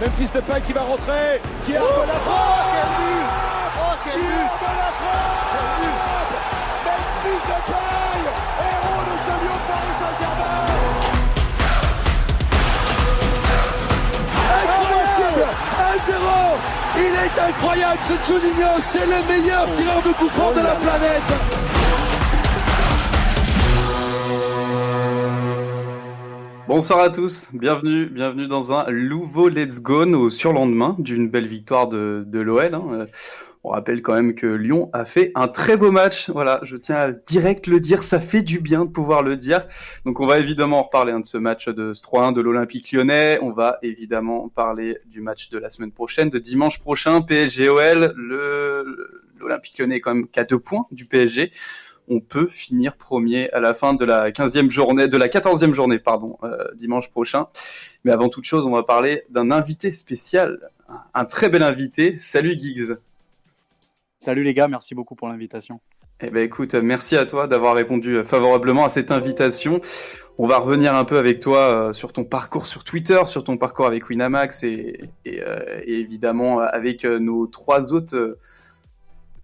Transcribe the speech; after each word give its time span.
Memphis 0.00 0.30
Depay 0.32 0.62
qui 0.62 0.72
va 0.72 0.80
rentrer, 0.80 1.42
qui 1.62 1.76
a 1.76 1.82
oh, 1.82 2.06
la 2.06 2.14
frappe 2.14 2.40
Oh 2.40 2.72
quel 2.72 2.88
but. 2.96 3.26
Oh 3.76 3.94
quel 4.02 4.12
Qui 4.14 4.18
but. 4.18 4.24
Arme 4.32 4.80
la 4.80 4.92
frappe 4.96 5.60
Memphis 6.86 7.42
Depay, 7.50 8.24
héros 8.64 9.04
de 9.04 9.14
ce 9.20 9.32
lion 9.44 9.56
de 9.60 9.64
Paris 9.68 9.96
Saint-Germain. 10.00 10.64
Incroyable 14.62 15.44
1-0 16.08 16.24
Il 16.96 17.12
est 17.14 17.36
incroyable 17.50 18.00
ce 18.08 18.14
Juninho, 18.26 18.72
c'est 18.80 19.06
le 19.06 19.20
meilleur 19.28 19.66
tireur 19.76 20.00
de 20.02 20.12
coup 20.12 20.30
franc 20.30 20.52
de 20.52 20.60
la 20.60 20.76
planète 20.76 21.69
Bonsoir 26.70 27.00
à 27.00 27.10
tous, 27.10 27.48
bienvenue, 27.52 28.06
bienvenue 28.06 28.46
dans 28.46 28.72
un 28.72 28.88
nouveau 28.92 29.48
Let's 29.48 29.80
Go 29.80 30.04
au 30.04 30.30
surlendemain 30.30 30.94
d'une 31.00 31.28
belle 31.28 31.48
victoire 31.48 31.88
de, 31.88 32.22
de 32.24 32.38
l'OL. 32.38 32.72
Hein. 32.72 32.84
Euh, 32.92 33.06
on 33.64 33.70
rappelle 33.70 34.02
quand 34.02 34.14
même 34.14 34.36
que 34.36 34.46
Lyon 34.46 34.88
a 34.92 35.04
fait 35.04 35.32
un 35.34 35.48
très 35.48 35.76
beau 35.76 35.90
match. 35.90 36.30
Voilà, 36.30 36.60
je 36.62 36.76
tiens 36.76 36.94
à 36.94 37.10
direct 37.10 37.66
le 37.66 37.80
dire, 37.80 38.04
ça 38.04 38.20
fait 38.20 38.42
du 38.42 38.60
bien 38.60 38.84
de 38.84 38.90
pouvoir 38.90 39.24
le 39.24 39.36
dire. 39.36 39.66
Donc 40.04 40.20
on 40.20 40.26
va 40.26 40.38
évidemment 40.38 40.82
reparler 40.82 41.10
hein, 41.10 41.18
de 41.18 41.26
ce 41.26 41.38
match 41.38 41.68
de 41.68 41.92
3-1 41.92 42.34
de 42.34 42.40
l'Olympique 42.40 42.92
lyonnais. 42.92 43.40
On 43.42 43.50
va 43.50 43.80
évidemment 43.82 44.48
parler 44.48 44.98
du 45.06 45.20
match 45.20 45.48
de 45.48 45.58
la 45.58 45.70
semaine 45.70 45.90
prochaine, 45.90 46.30
de 46.30 46.38
dimanche 46.38 46.78
prochain, 46.78 47.20
PSG-OL. 47.20 48.14
L'Olympique 49.40 49.76
lyonnais 49.76 49.96
est 49.96 50.00
quand 50.00 50.14
même 50.14 50.28
qu'à 50.28 50.44
deux 50.44 50.60
points 50.60 50.86
du 50.92 51.04
PSG 51.04 51.50
on 52.10 52.20
peut 52.20 52.48
finir 52.48 52.96
premier 52.96 53.48
à 53.52 53.60
la 53.60 53.72
fin 53.72 53.94
de 53.94 54.04
la 54.04 54.32
15e 54.32 54.68
journée, 54.68 55.06
de 55.06 55.16
la 55.16 55.28
14e 55.28 55.72
journée, 55.72 56.00
pardon, 56.00 56.36
euh, 56.42 56.56
dimanche 56.74 57.08
prochain. 57.08 57.46
Mais 58.04 58.10
avant 58.10 58.28
toute 58.28 58.44
chose, 58.44 58.66
on 58.66 58.72
va 58.72 58.82
parler 58.82 59.22
d'un 59.30 59.52
invité 59.52 59.92
spécial, 59.92 60.70
un 61.14 61.24
très 61.24 61.48
bel 61.48 61.62
invité. 61.62 62.18
Salut 62.20 62.58
Giggs. 62.58 62.96
Salut 64.18 64.42
les 64.42 64.54
gars, 64.54 64.66
merci 64.66 64.94
beaucoup 64.96 65.14
pour 65.14 65.28
l'invitation. 65.28 65.80
Eh 66.20 66.30
ben 66.30 66.42
écoute, 66.42 66.74
merci 66.74 67.16
à 67.16 67.24
toi 67.24 67.46
d'avoir 67.46 67.74
répondu 67.74 68.22
favorablement 68.24 68.84
à 68.84 68.90
cette 68.90 69.12
invitation. 69.12 69.80
On 70.36 70.48
va 70.48 70.58
revenir 70.58 70.94
un 70.94 71.04
peu 71.04 71.16
avec 71.16 71.38
toi 71.40 71.58
euh, 71.60 71.92
sur 71.92 72.12
ton 72.12 72.24
parcours 72.24 72.66
sur 72.66 72.82
Twitter, 72.82 73.20
sur 73.26 73.44
ton 73.44 73.56
parcours 73.56 73.86
avec 73.86 74.10
Winamax 74.10 74.64
et, 74.64 75.00
euh, 75.28 75.80
évidemment 75.86 76.58
avec 76.58 77.04
nos 77.04 77.46
trois 77.46 77.94
autres 77.94 78.36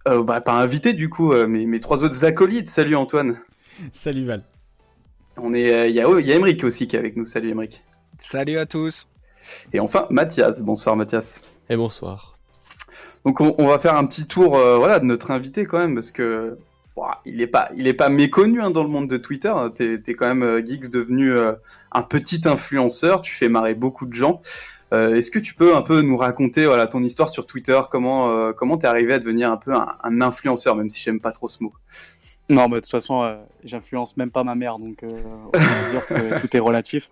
euh, 0.07 0.23
bah, 0.23 0.41
pas 0.41 0.53
invité 0.53 0.93
du 0.93 1.09
coup, 1.09 1.33
euh, 1.33 1.47
mais 1.47 1.65
mes 1.65 1.79
trois 1.79 2.03
autres 2.03 2.25
acolytes. 2.25 2.69
Salut 2.69 2.95
Antoine. 2.95 3.37
Salut 3.91 4.25
Val. 4.25 4.43
On 5.37 5.53
est, 5.53 5.71
euh, 5.73 5.87
il 5.87 5.95
y 5.95 6.01
a, 6.01 6.09
oh, 6.09 6.17
y 6.17 6.33
a 6.33 6.65
aussi 6.65 6.87
qui 6.87 6.95
est 6.95 6.99
avec 6.99 7.15
nous. 7.15 7.25
Salut 7.25 7.49
Emeric. 7.49 7.83
Salut 8.19 8.57
à 8.57 8.65
tous. 8.65 9.07
Et 9.73 9.79
enfin 9.79 10.07
Mathias. 10.09 10.61
Bonsoir 10.61 10.95
Mathias. 10.95 11.41
Et 11.69 11.75
bonsoir. 11.75 12.37
Donc 13.25 13.41
on, 13.41 13.67
va 13.67 13.77
faire 13.77 13.95
un 13.95 14.05
petit 14.05 14.25
tour, 14.25 14.51
voilà, 14.51 14.99
de 14.99 15.05
notre 15.05 15.31
invité 15.31 15.65
quand 15.65 15.79
même 15.79 15.95
parce 15.95 16.11
que 16.11 16.57
il 17.25 17.41
est 17.41 17.47
pas, 17.47 17.69
il 17.75 17.85
est 17.85 17.93
pas 17.93 18.07
méconnu 18.07 18.61
hein, 18.61 18.71
dans 18.71 18.83
le 18.83 18.89
monde 18.89 19.09
de 19.09 19.17
Twitter. 19.17 19.53
T'es 19.75 19.95
es 19.95 20.13
quand 20.13 20.33
même 20.33 20.65
Geeks 20.65 20.89
devenu 20.89 21.33
un 21.91 22.03
petit 22.03 22.41
influenceur. 22.45 23.21
Tu 23.21 23.35
fais 23.35 23.49
marrer 23.49 23.73
beaucoup 23.73 24.05
de 24.05 24.13
gens. 24.13 24.41
Euh, 24.93 25.15
est-ce 25.15 25.31
que 25.31 25.39
tu 25.39 25.53
peux 25.53 25.75
un 25.75 25.81
peu 25.81 26.01
nous 26.01 26.15
raconter 26.15 26.69
ton 26.89 27.03
histoire 27.03 27.29
sur 27.29 27.45
Twitter? 27.45 27.79
Comment 27.91 28.29
euh, 28.29 28.53
comment 28.53 28.77
t'es 28.77 28.87
arrivé 28.87 29.13
à 29.13 29.19
devenir 29.19 29.51
un 29.51 29.57
peu 29.57 29.73
un, 29.73 30.21
influenceur, 30.21 30.75
même 30.75 30.89
si 30.89 31.01
j'aime 31.01 31.19
pas 31.19 31.31
trop 31.31 31.47
ce 31.47 31.63
mot? 31.63 31.73
Non, 32.49 32.69
mais 32.69 32.75
de 32.75 32.81
toute 32.81 32.91
façon, 32.91 33.23
euh, 33.23 33.35
j'influence 33.63 34.15
même 34.15 34.31
pas 34.31 34.43
ma 34.43 34.55
mère, 34.55 34.79
donc 34.79 35.03
on 35.03 35.57
va 35.57 35.91
dire 35.91 36.07
que 36.07 36.41
tout 36.41 36.55
est 36.55 36.59
relatif. 36.59 37.09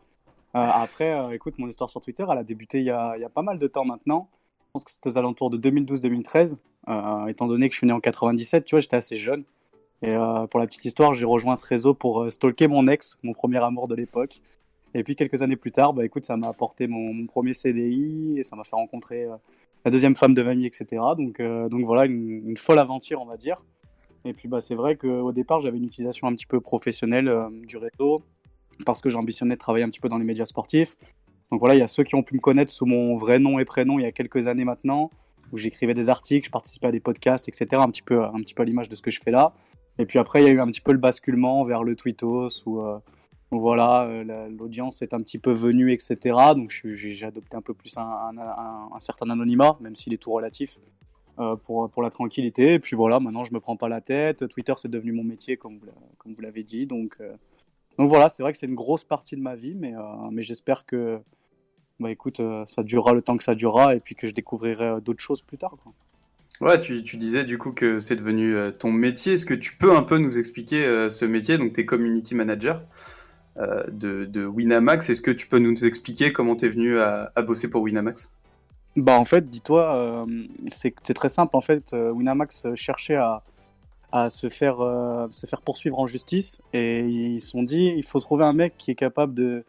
après, 0.54 1.36
écoute, 1.36 1.56
mon 1.58 1.68
histoire 1.68 1.90
sur 1.90 2.00
Twitter, 2.00 2.26
elle 2.32 2.38
a 2.38 2.44
débuté 2.44 2.80
il 2.80 2.86
y 2.86 2.92
a, 2.92 3.16
il 3.18 3.22
y 3.22 3.26
a 3.26 3.30
pas 3.30 3.42
mal 3.42 3.60
de 3.60 3.68
temps 3.68 3.86
maintenant. 3.86 4.30
Je 4.68 4.72
pense 4.80 4.84
que 4.86 4.92
c'était 4.92 5.10
aux 5.10 5.18
alentours 5.18 5.50
de 5.50 5.58
2012-2013, 5.58 6.56
étant 7.28 7.48
donné 7.48 7.68
que 7.68 7.74
je 7.74 7.80
suis 7.80 7.88
né 7.88 7.94
en 7.94 8.00
97, 8.00 8.66
tu 8.66 8.76
vois, 8.76 8.80
j'étais 8.80 8.98
assez 8.98 9.18
jeune. 9.18 9.44
Et 10.02 10.14
pour 10.52 10.60
la 10.60 10.68
petite 10.68 10.86
histoire, 10.86 11.14
j'ai 11.14 11.26
rejoint 11.26 11.56
ce 11.56 11.66
réseau 11.66 11.94
pour 11.94 12.30
stalker 12.32 12.68
mon 12.68 12.88
ex, 12.88 13.18
mon 13.24 13.34
premier 13.34 13.62
amour 13.64 13.88
de 13.88 13.96
l'époque. 13.96 14.42
Et 14.96 15.04
puis 15.04 15.18
quelques 15.18 15.42
années 15.42 15.58
plus 15.58 15.74
tard, 15.74 15.94
bah, 15.94 16.06
écoute, 16.06 16.26
ça 16.26 16.38
m'a 16.38 16.48
apporté 16.48 16.88
mon, 16.88 17.28
premier 17.28 17.54
CDI 17.54 18.40
et 18.40 18.44
ça 18.44 18.56
m'a 18.56 18.64
fait 18.64 18.78
rencontrer 18.78 19.26
euh, 19.26 19.36
la 19.84 19.92
deuxième 19.92 20.16
femme 20.16 20.34
de 20.34 20.42
famille, 20.42 20.66
etc. 20.66 20.86
Donc, 21.18 21.42
euh, 21.42 21.68
donc 21.68 21.84
voilà, 21.84 22.06
une, 22.06 22.56
folle 22.56 22.80
aventure, 22.80 23.22
on 23.22 23.26
va 23.26 23.36
dire. 23.36 23.62
Et 24.24 24.34
puis 24.34 24.48
bah, 24.48 24.62
c'est 24.62 24.74
vrai 24.74 24.96
qu'au 24.96 25.34
départ, 25.34 25.60
j'avais 25.60 25.78
une 25.78 25.84
utilisation 25.84 26.28
un 26.28 26.34
petit 26.34 26.46
peu 26.46 26.62
professionnelle 26.62 27.28
euh, 27.28 27.50
du 27.68 27.76
réseau 27.76 28.24
parce 28.86 29.02
que 29.02 29.10
j'ambitionnais 29.10 29.56
de 29.56 29.60
travailler 29.60 29.84
un 29.84 29.90
petit 29.90 30.00
peu 30.00 30.08
dans 30.08 30.18
les 30.18 30.24
médias 30.24 30.46
sportifs. 30.46 30.96
Donc 31.52 31.60
voilà, 31.60 31.76
il 31.76 31.80
y 31.80 31.84
a 31.84 31.88
ceux 31.88 32.04
qui 32.04 32.16
ont 32.16 32.24
pu 32.24 32.34
me 32.34 32.40
connaître 32.40 32.72
sous 32.72 32.86
mon 32.86 33.18
vrai 33.18 33.38
nom 33.38 33.60
et 33.60 33.66
prénom 33.66 34.00
il 34.00 34.04
y 34.04 34.06
a 34.06 34.14
quelques 34.14 34.48
années 34.48 34.66
maintenant, 34.66 35.12
où 35.52 35.58
j'écrivais 35.58 35.94
des 35.94 36.10
articles, 36.10 36.48
je 36.48 36.52
participais 36.52 36.88
à 36.88 36.92
des 36.92 37.02
podcasts, 37.02 37.50
etc. 37.50 37.68
Un 37.84 37.90
petit 37.90 38.02
peu, 38.02 38.24
un 38.24 38.40
petit 38.40 38.54
peu 38.54 38.64
à 38.64 38.66
l'image 38.66 38.88
de 38.88 38.96
ce 38.96 39.02
que 39.02 39.12
je 39.12 39.20
fais 39.22 39.32
là. 39.32 39.54
Et 40.00 40.06
puis 40.06 40.20
après, 40.20 40.42
il 40.42 40.46
y 40.46 40.50
a 40.50 40.52
eu 40.52 40.60
un 40.62 40.68
petit 40.68 40.82
peu 40.82 40.94
le 40.94 40.98
basculement 40.98 41.66
vers 41.66 41.84
le 41.84 41.96
tweetos 41.96 42.64
ou 42.66 42.82
voilà, 43.52 44.04
euh, 44.04 44.50
l'audience 44.50 45.02
est 45.02 45.14
un 45.14 45.20
petit 45.20 45.38
peu 45.38 45.52
venue, 45.52 45.92
etc. 45.92 46.18
Donc 46.56 46.72
j'ai 46.84 47.26
adopté 47.26 47.56
un 47.56 47.62
peu 47.62 47.74
plus 47.74 47.96
un, 47.98 49.00
certain 49.00 49.30
anonymat, 49.30 49.78
même 49.82 49.96
s'il 49.96 50.14
est 50.14 50.18
tout 50.18 50.32
relatif, 50.32 50.78
euh, 51.40 51.56
pour, 51.56 51.90
pour 51.90 52.02
la 52.02 52.10
tranquillité. 52.10 52.74
Et 52.74 52.80
puis 52.80 52.96
voilà, 52.96 53.20
maintenant 53.20 53.44
je 53.44 53.54
me 53.54 53.60
prends 53.60 53.78
pas 53.78 53.90
la 53.90 54.02
tête. 54.02 54.48
Twitter 54.48 54.74
c'est 54.78 54.90
devenu 54.90 55.12
mon 55.12 55.24
métier, 55.24 55.58
comme 55.58 55.78
vous, 55.78 55.88
comme 56.18 56.34
vous 56.34 56.42
l'avez 56.42 56.64
dit. 56.64 56.86
Donc, 56.86 57.18
euh, 57.22 57.34
donc 57.98 58.10
voilà, 58.10 58.30
c'est 58.30 58.44
vrai 58.44 58.52
que 58.52 58.58
c'est 58.58 58.66
une 58.66 58.76
grosse 58.76 59.04
partie 59.04 59.36
de 59.36 59.42
ma 59.42 59.56
vie, 59.56 59.76
mais, 59.76 59.94
mais 60.32 60.44
j'espère 60.44 60.86
que 60.86 61.20
bah, 62.00 62.12
écoute, 62.12 62.42
ça 62.66 62.84
durera 62.84 63.14
le 63.14 63.22
temps 63.22 63.38
que 63.38 63.44
ça 63.44 63.56
durera 63.56 63.96
et 63.96 64.02
puis 64.02 64.16
que 64.16 64.28
je 64.28 64.34
découvrirai 64.34 65.00
d'autres 65.00 65.24
choses 65.24 65.42
plus 65.42 65.58
tard. 65.58 65.78
Ouais, 66.60 66.80
tu, 66.80 67.04
tu, 67.04 67.16
disais 67.16 67.46
du 67.46 67.58
coup 67.58 67.72
que 67.72 68.00
c'est 68.00 68.18
devenu 68.18 68.54
ton 68.78 68.92
métier. 68.92 69.34
Est-ce 69.34 69.46
que 69.46 69.54
tu 69.54 69.78
peux 69.78 69.96
un 69.96 70.04
peu 70.04 70.18
nous 70.18 70.38
expliquer 70.38 71.10
ce 71.10 71.24
métier? 71.24 71.58
Donc, 71.58 71.72
tu 71.72 71.82
es 71.82 71.86
community 71.86 72.36
manager. 72.36 72.82
Euh, 73.58 73.84
de, 73.88 74.46
Winamax. 74.46 75.10
Est-ce 75.10 75.22
que 75.22 75.32
tu 75.32 75.48
peux 75.48 75.60
nous 75.60 75.86
expliquer 75.86 76.34
comment 76.34 76.56
tu 76.56 76.66
es 76.66 76.70
venu 76.70 77.00
à, 77.00 77.32
bosser 77.42 77.70
pour 77.70 77.82
Winamax? 77.84 78.32
Bah 78.98 79.18
en 79.18 79.26
fait, 79.26 79.50
dis-toi, 79.50 79.96
euh, 79.96 80.26
c'est 80.72 81.14
très 81.14 81.30
simple. 81.30 81.56
En 81.56 81.62
fait, 81.62 81.94
euh, 81.94 82.12
Winamax 82.12 82.66
cherchait 82.76 83.16
à, 83.16 83.44
à 84.12 84.30
se 84.30 84.50
faire 84.50 84.78
se 85.32 85.48
faire 85.48 85.62
poursuivre 85.62 86.00
en 86.00 86.08
justice 86.08 86.60
et 86.74 87.02
ils 87.02 87.42
se 87.42 87.52
sont 87.52 87.64
dit 87.64 87.94
il 87.96 88.04
faut 88.04 88.20
trouver 88.20 88.46
un 88.46 88.54
mec 88.54 88.76
qui 88.78 88.92
est 88.92 88.96
capable 88.96 89.34
de 89.34 89.64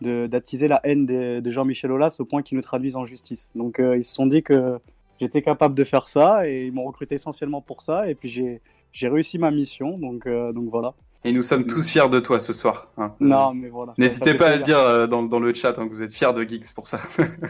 d'attiser 0.00 0.68
la 0.68 0.80
haine 0.84 1.06
de, 1.06 1.50
Jean-Michel 1.50 1.90
Aulas 1.90 2.16
au 2.20 2.24
point 2.24 2.42
qu'il 2.42 2.56
nous 2.56 2.62
traduise 2.62 2.96
en 2.96 3.04
justice. 3.04 3.50
Donc 3.54 3.80
ils 3.80 4.04
se 4.04 4.14
sont 4.14 4.26
dit 4.26 4.42
que 4.42 4.78
j'étais 5.20 5.42
capable 5.42 5.74
de 5.74 5.84
faire 5.84 6.08
ça 6.08 6.48
et 6.48 6.66
ils 6.66 6.72
m'ont 6.72 6.84
recruté 6.84 7.14
essentiellement 7.16 7.60
pour 7.60 7.82
ça 7.82 8.08
et 8.08 8.14
puis 8.14 8.28
j'ai 8.28 9.08
réussi 9.08 9.38
ma 9.38 9.50
mission 9.50 9.98
donc 9.98 10.28
donc 10.28 10.70
voilà. 10.70 10.94
Et 11.24 11.32
nous 11.32 11.42
sommes 11.42 11.66
tous 11.66 11.90
fiers 11.90 12.08
de 12.08 12.20
toi 12.20 12.38
ce 12.38 12.52
soir. 12.52 12.88
Hein. 12.96 13.14
Non, 13.18 13.52
mais 13.52 13.68
voilà. 13.68 13.92
N'hésitez 13.98 14.34
pas 14.34 14.50
à 14.50 14.56
le 14.56 14.62
dire 14.62 14.78
euh, 14.78 15.06
dans, 15.06 15.22
dans, 15.22 15.40
le 15.40 15.52
chat 15.52 15.78
hein, 15.78 15.88
que 15.88 15.92
vous 15.92 16.02
êtes 16.02 16.12
fiers 16.12 16.32
de 16.32 16.42
Geeks 16.42 16.72
pour 16.74 16.86
ça. 16.86 17.00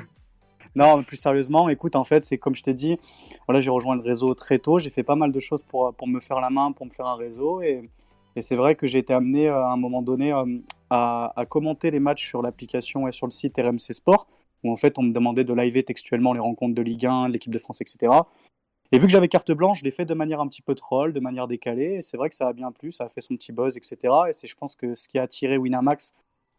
non, 0.74 1.02
plus 1.02 1.18
sérieusement, 1.18 1.68
écoute, 1.68 1.94
en 1.94 2.04
fait, 2.04 2.24
c'est 2.24 2.38
comme 2.38 2.54
je 2.54 2.62
t'ai 2.62 2.72
dit, 2.72 2.98
voilà, 3.46 3.60
j'ai 3.60 3.70
rejoint 3.70 3.94
le 3.94 4.02
réseau 4.02 4.34
très 4.34 4.58
tôt. 4.58 4.78
J'ai 4.78 4.90
fait 4.90 5.02
pas 5.02 5.16
mal 5.16 5.32
de 5.32 5.40
choses 5.40 5.62
pour, 5.62 5.94
pour 5.94 6.08
me 6.08 6.20
faire 6.20 6.40
la 6.40 6.48
main, 6.48 6.72
pour 6.72 6.86
me 6.86 6.90
faire 6.90 7.06
un 7.06 7.16
réseau. 7.16 7.60
Et, 7.60 7.88
et 8.36 8.40
c'est 8.40 8.56
vrai 8.56 8.74
que 8.74 8.86
j'ai 8.86 8.98
été 8.98 9.12
amené 9.12 9.48
euh, 9.48 9.62
à 9.62 9.72
un 9.72 9.76
moment 9.76 10.00
donné 10.00 10.32
euh, 10.32 10.44
à, 10.88 11.32
à, 11.36 11.44
commenter 11.44 11.90
les 11.90 12.00
matchs 12.00 12.26
sur 12.26 12.40
l'application 12.40 13.06
et 13.06 13.12
sur 13.12 13.26
le 13.26 13.32
site 13.32 13.54
RMC 13.58 13.92
Sport, 13.92 14.28
où 14.64 14.72
en 14.72 14.76
fait, 14.76 14.98
on 14.98 15.02
me 15.02 15.12
demandait 15.12 15.44
de 15.44 15.52
liver 15.52 15.82
textuellement 15.82 16.32
les 16.32 16.40
rencontres 16.40 16.74
de 16.74 16.82
Ligue 16.82 17.04
1, 17.04 17.28
l'équipe 17.28 17.52
de 17.52 17.58
France, 17.58 17.82
etc. 17.82 18.12
Et 18.91 18.99
vu 18.99 19.06
que 19.06 19.12
j'avais 19.12 19.28
carte 19.28 19.53
blanche, 19.53 19.81
je 19.81 19.84
l'ai 19.84 19.91
fait 19.91 20.06
de 20.06 20.15
manière 20.15 20.41
un 20.41 20.49
petit 20.49 20.62
peu 20.62 20.75
troll, 20.75 21.12
de 21.12 21.21
manière 21.21 21.47
décalée. 21.47 22.00
C'est 22.00 22.16
vrai 22.16 22.31
que 22.31 22.34
ça 22.34 22.49
a 22.49 22.53
bien 22.54 22.72
plu, 22.72 22.91
ça 22.91 23.04
a 23.04 23.09
fait 23.10 23.21
son 23.21 23.34
petit 23.37 23.53
buzz, 23.53 23.76
etc. 23.76 23.97
Et 24.28 24.32
c'est, 24.32 24.47
je 24.47 24.56
pense, 24.56 24.76
que 24.76 24.94
ce 24.94 25.09
qui 25.09 25.19
a 25.19 25.22
attiré 25.22 25.59
Winamax, 25.59 26.15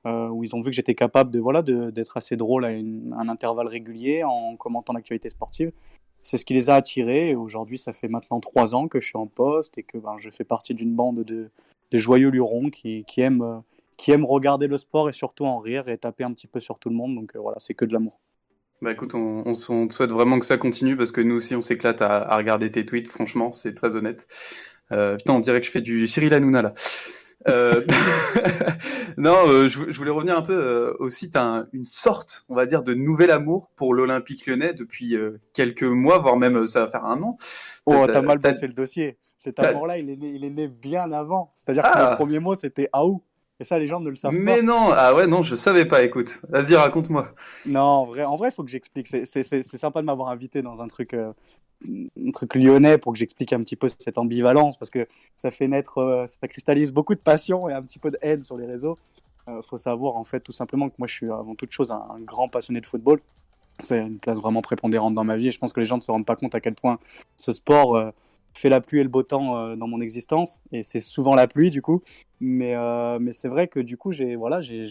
euh, 0.06 0.28
où 0.30 0.44
ils 0.44 0.56
ont 0.56 0.62
vu 0.62 0.70
que 0.70 0.76
j'étais 0.76 0.96
capable 0.96 1.32
de 1.32 1.40
voilà 1.40 1.62
d'être 1.62 2.18
assez 2.18 2.38
drôle 2.38 2.66
à 2.66 2.70
un 2.70 3.30
intervalle 3.30 3.68
régulier 3.68 4.24
en 4.24 4.56
commentant 4.58 4.94
l'actualité 4.94 5.30
sportive. 5.30 5.72
C'est 6.22 6.38
ce 6.38 6.46
qui 6.46 6.54
les 6.54 6.70
a 6.70 6.76
attirés. 6.76 7.32
Et 7.32 7.36
aujourd'hui, 7.36 7.80
ça 7.80 7.94
fait 7.94 8.08
maintenant 8.08 8.40
trois 8.40 8.76
ans 8.76 8.88
que 8.88 9.02
je 9.02 9.08
suis 9.08 9.18
en 9.18 9.28
poste 9.28 9.78
et 9.80 9.84
que 9.84 9.98
ben, 9.98 10.18
je 10.20 10.30
fais 10.30 10.44
partie 10.44 10.76
d'une 10.76 10.96
bande 10.96 11.24
de, 11.24 11.50
joyeux 11.92 12.30
lurons 12.30 12.70
aiment, 13.18 13.64
qui 13.98 14.12
aiment 14.12 14.26
regarder 14.26 14.68
le 14.68 14.78
sport 14.78 15.10
et 15.10 15.14
surtout 15.14 15.46
en 15.46 15.58
rire 15.58 15.90
et 15.90 15.98
taper 15.98 16.24
un 16.24 16.34
petit 16.34 16.48
peu 16.48 16.60
sur 16.60 16.78
tout 16.78 16.90
le 16.90 16.96
monde. 16.96 17.16
Donc 17.16 17.36
euh, 17.36 17.40
voilà, 17.40 17.58
c'est 17.60 17.74
que 17.74 17.86
de 17.86 17.94
l'amour. 17.94 18.20
Bah 18.82 18.94
écoute, 18.94 19.14
on, 19.14 19.44
on, 19.46 19.88
te 19.88 19.94
souhaite 19.94 20.12
vraiment 20.12 20.40
que 20.40 20.46
ça 20.46 20.58
continue 20.58 20.96
parce 20.96 21.12
que 21.12 21.20
nous 21.20 21.36
aussi 21.36 21.56
on 21.56 21.62
s'éclate 21.62 22.02
à, 22.02 22.22
à, 22.22 22.38
regarder 22.38 22.72
tes 22.72 22.86
tweets, 22.86 23.10
franchement, 23.10 23.52
c'est 23.52 23.74
très 23.74 23.96
honnête. 23.96 24.28
Euh, 24.92 25.18
putain, 25.18 25.34
on 25.34 25.40
dirait 25.40 25.60
que 25.60 25.66
je 25.66 25.72
fais 25.72 25.82
du 25.82 26.08
Cyril 26.08 26.34
Hanouna 26.34 26.62
là. 26.62 26.74
Euh, 27.48 27.86
non, 29.18 29.48
euh, 29.48 29.70
je, 29.70 29.90
je, 29.90 29.98
voulais 29.98 30.12
revenir 30.12 30.38
un 30.38 30.42
peu 30.42 30.54
euh, 30.54 30.94
aussi. 31.00 31.32
Tu 31.32 31.38
as 31.38 31.68
une 31.72 31.86
sorte, 31.86 32.46
on 32.50 32.56
va 32.56 32.66
dire, 32.66 32.84
de 32.84 32.94
nouvel 32.94 33.32
amour 33.32 33.72
pour 33.76 33.94
l'Olympique 33.94 34.46
lyonnais 34.46 34.74
depuis 34.74 35.16
euh, 35.16 35.40
quelques 35.54 35.84
mois, 35.84 36.20
voire 36.20 36.36
même 36.36 36.68
ça 36.68 36.86
va 36.86 36.92
faire 36.92 37.06
un 37.06 37.22
an. 37.22 37.38
Oh, 37.86 38.06
t'as 38.08 38.22
mal 38.22 38.40
passé 38.40 38.68
le 38.68 38.74
dossier. 38.74 39.18
Cet 39.38 39.60
amour-là, 39.60 39.98
il 39.98 40.10
est, 40.10 40.18
né, 40.18 40.32
il 40.36 40.44
est 40.44 40.50
né 40.50 40.68
bien 40.68 41.12
avant. 41.14 41.50
C'est-à-dire 41.56 41.84
que 41.84 41.98
le 41.98 42.04
ah. 42.04 42.16
premier 42.18 42.40
mot, 42.40 42.56
c'était 42.56 42.90
Aou. 42.92 43.24
Et 43.60 43.66
ça, 43.66 43.78
les 43.78 43.88
gens 43.88 44.00
ne 44.00 44.10
le 44.10 44.16
savent 44.16 44.34
Mais 44.34 44.40
pas. 44.40 44.56
Mais 44.58 44.62
non, 44.62 44.90
ah 44.94 45.14
ouais, 45.14 45.28
non, 45.28 45.44
je 45.44 45.56
savais 45.56 45.86
pas, 45.86 46.04
écoute. 46.04 46.42
Vas-y, 46.48 46.76
raconte-moi. 46.76 47.34
Non, 47.66 47.82
en 47.82 48.06
vrai, 48.06 48.24
en 48.24 48.38
vrai, 48.38 48.52
faut 48.52 48.64
que 48.64 48.70
j'explique. 48.72 49.08
C'est 49.08 49.64
sympa 49.78 50.02
de 50.02 50.06
m'avoir 50.06 50.30
invité 50.30 50.62
dans 50.62 50.82
un 50.82 50.88
truc, 50.88 51.14
euh, 51.14 51.34
un 51.86 52.32
truc 52.32 52.56
lyonnais 52.56 52.98
pour 52.98 53.12
que 53.12 53.20
j'explique 53.20 53.52
un 53.52 53.62
petit 53.62 53.76
peu 53.76 53.90
cette 54.00 54.18
ambivalence 54.18 54.78
parce 54.78 54.90
que 54.90 55.08
ça 55.36 55.52
fait 55.52 55.68
naître, 55.68 55.98
euh, 55.98 56.26
ça 56.28 56.48
cristallise 56.48 56.92
beaucoup 56.92 57.16
de 57.16 57.20
passion 57.20 57.68
et 57.68 57.74
un 57.74 57.82
petit 57.82 58.00
peu 58.00 58.12
de 58.12 58.18
haine 58.22 58.44
sur 58.44 58.58
les 58.58 58.66
réseaux. 58.66 58.98
Euh, 59.50 59.62
faut 59.70 59.78
savoir, 59.78 60.16
en 60.16 60.24
fait, 60.24 60.40
tout 60.40 60.52
simplement 60.52 60.90
que 60.90 60.96
moi, 60.98 61.08
je 61.08 61.14
suis 61.14 61.30
avant 61.30 61.56
toute 61.56 61.72
chose 61.72 61.92
un, 61.92 62.04
un 62.16 62.20
grand 62.22 62.48
passionné 62.48 62.80
de 62.80 62.86
football. 62.86 63.20
C'est 63.80 64.00
une 64.00 64.20
place 64.20 64.38
vraiment 64.38 64.62
prépondérante 64.62 65.14
dans 65.14 65.24
ma 65.24 65.38
vie 65.38 65.48
et 65.48 65.52
je 65.52 65.60
pense 65.60 65.74
que 65.74 65.80
les 65.80 65.86
gens 65.86 65.98
ne 65.98 66.02
se 66.02 66.12
rendent 66.12 66.26
pas 66.26 66.36
compte 66.36 66.54
à 66.54 66.60
quel 66.60 66.76
point 66.76 67.00
ce 67.38 67.52
sport 67.52 67.96
euh, 67.96 68.12
fait 68.54 68.70
la 68.70 68.82
pluie 68.82 69.00
et 69.00 69.04
le 69.04 69.10
beau 69.10 69.24
temps 69.24 69.58
euh, 69.58 69.76
dans 69.76 69.88
mon 69.88 70.02
existence 70.02 70.60
et 70.72 70.84
c'est 70.84 71.00
souvent 71.00 71.36
la 71.36 71.48
pluie 71.48 71.70
du 71.70 71.82
coup. 71.82 72.02
Mais, 72.40 72.76
euh, 72.76 73.20
mais 73.20 73.32
c'est 73.32 73.48
vrai 73.48 73.68
que 73.68 73.80
du 73.80 73.98
coup 73.98 74.12
j'ai 74.12 74.36
voilà, 74.36 74.62
j'ai 74.62 74.86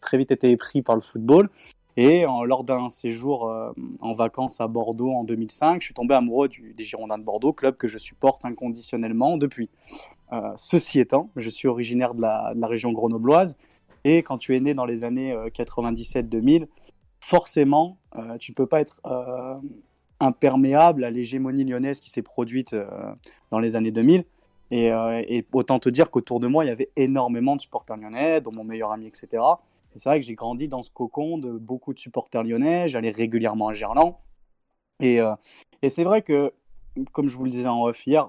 très 0.00 0.18
vite 0.18 0.30
été 0.30 0.56
pris 0.56 0.82
par 0.82 0.94
le 0.94 1.00
football. 1.00 1.48
Et 1.96 2.22
lors 2.22 2.62
d'un 2.62 2.88
séjour 2.88 3.48
euh, 3.48 3.72
en 3.98 4.12
vacances 4.12 4.60
à 4.60 4.68
Bordeaux 4.68 5.10
en 5.10 5.24
2005 5.24 5.80
je 5.80 5.86
suis 5.86 5.94
tombé 5.94 6.14
amoureux 6.14 6.48
du, 6.48 6.72
des 6.72 6.84
Girondins 6.84 7.18
de 7.18 7.24
Bordeaux 7.24 7.52
club 7.52 7.76
que 7.76 7.88
je 7.88 7.98
supporte 7.98 8.44
inconditionnellement 8.44 9.36
depuis. 9.36 9.68
Ceci 10.56 11.00
étant 11.00 11.30
je 11.36 11.50
suis 11.50 11.66
originaire 11.66 12.14
de 12.14 12.22
la, 12.22 12.52
de 12.54 12.60
la, 12.60 12.68
région 12.68 12.92
grenobloise. 12.92 13.56
Et 14.04 14.22
quand 14.22 14.38
tu 14.38 14.56
es 14.56 14.60
né 14.60 14.72
dans 14.72 14.86
les 14.86 15.02
années 15.02 15.34
97-2000 15.34 16.68
forcément 17.18 17.98
tu 18.38 18.52
ne 18.52 18.54
peux 18.54 18.66
pas 18.66 18.80
être 18.80 19.00
imperméable 20.20 21.04
à 21.04 21.10
l'hégémonie 21.10 21.64
lyonnaise 21.64 22.00
qui 22.00 22.10
s'est 22.10 22.22
produite 22.22 22.74
euh, 22.74 22.86
dans 23.50 23.58
les 23.58 23.74
années 23.74 23.90
2000. 23.90 24.24
Et, 24.70 24.92
euh, 24.92 25.22
et 25.26 25.44
autant 25.52 25.80
te 25.80 25.88
dire 25.88 26.10
qu'autour 26.10 26.38
de 26.38 26.46
moi, 26.46 26.64
il 26.64 26.68
y 26.68 26.70
avait 26.70 26.90
énormément 26.94 27.56
de 27.56 27.60
supporters 27.60 27.96
lyonnais, 27.96 28.40
dont 28.40 28.52
mon 28.52 28.62
meilleur 28.62 28.92
ami, 28.92 29.06
etc. 29.06 29.42
Et 29.94 29.98
c'est 29.98 30.08
vrai 30.08 30.20
que 30.20 30.26
j'ai 30.26 30.36
grandi 30.36 30.68
dans 30.68 30.82
ce 30.82 30.90
cocon 30.90 31.38
de 31.38 31.50
beaucoup 31.50 31.92
de 31.92 31.98
supporters 31.98 32.44
lyonnais. 32.44 32.88
J'allais 32.88 33.10
régulièrement 33.10 33.68
à 33.68 33.74
Gerland. 33.74 34.14
Et, 35.00 35.20
euh, 35.20 35.34
et 35.82 35.88
c'est 35.88 36.04
vrai 36.04 36.22
que, 36.22 36.52
comme 37.10 37.28
je 37.28 37.36
vous 37.36 37.44
le 37.44 37.50
disais 37.50 37.66
en 37.66 37.82
off 37.82 38.06
hier, 38.06 38.28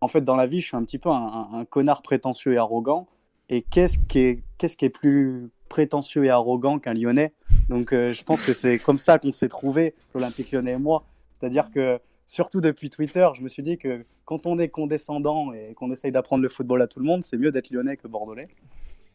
en 0.00 0.08
fait, 0.08 0.20
dans 0.20 0.36
la 0.36 0.46
vie, 0.46 0.60
je 0.60 0.66
suis 0.68 0.76
un 0.76 0.84
petit 0.84 0.98
peu 0.98 1.10
un, 1.10 1.64
connard 1.68 2.02
prétentieux 2.02 2.54
et 2.54 2.58
arrogant. 2.58 3.08
Et 3.48 3.62
qu'est-ce 3.62 3.98
qui 3.98 4.20
est, 4.20 4.42
qu'est-ce 4.58 4.76
qui 4.76 4.84
est 4.84 4.90
plus 4.90 5.50
prétentieux 5.68 6.24
et 6.24 6.30
arrogant 6.30 6.78
qu'un 6.78 6.94
lyonnais? 6.94 7.32
Donc, 7.68 7.90
je 7.90 8.22
pense 8.22 8.40
que 8.42 8.52
c'est 8.52 8.78
comme 8.78 8.96
ça 8.96 9.18
qu'on 9.18 9.32
s'est 9.32 9.48
trouvé, 9.48 9.94
l'Olympique 10.14 10.52
lyonnais 10.52 10.72
et 10.72 10.78
moi. 10.78 11.04
C'est-à-dire 11.40 11.70
que, 11.70 11.98
surtout 12.26 12.60
depuis 12.60 12.90
Twitter, 12.90 13.26
je 13.34 13.42
me 13.42 13.48
suis 13.48 13.62
dit 13.62 13.78
que 13.78 14.04
quand 14.24 14.46
on 14.46 14.58
est 14.58 14.68
condescendant 14.68 15.52
et 15.52 15.74
qu'on 15.74 15.90
essaye 15.90 16.12
d'apprendre 16.12 16.42
le 16.42 16.48
football 16.48 16.82
à 16.82 16.86
tout 16.86 17.00
le 17.00 17.06
monde, 17.06 17.22
c'est 17.22 17.36
mieux 17.36 17.50
d'être 17.50 17.70
lyonnais 17.70 17.96
que 17.96 18.06
bordelais. 18.06 18.48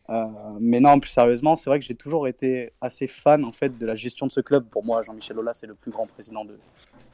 Euh, 0.10 0.26
mais 0.60 0.80
non, 0.80 1.00
plus 1.00 1.10
sérieusement, 1.10 1.56
c'est 1.56 1.70
vrai 1.70 1.80
que 1.80 1.86
j'ai 1.86 1.96
toujours 1.96 2.28
été 2.28 2.74
assez 2.82 3.08
fan 3.08 3.44
en 3.44 3.52
fait 3.52 3.78
de 3.78 3.86
la 3.86 3.96
gestion 3.96 4.28
de 4.28 4.32
ce 4.32 4.42
club. 4.42 4.68
Pour 4.70 4.84
moi, 4.84 5.02
Jean-Michel 5.02 5.40
Aulas 5.40 5.54
c'est 5.54 5.68
le 5.68 5.74
plus 5.74 5.92
grand 5.92 6.06
président 6.06 6.46
de, 6.46 6.60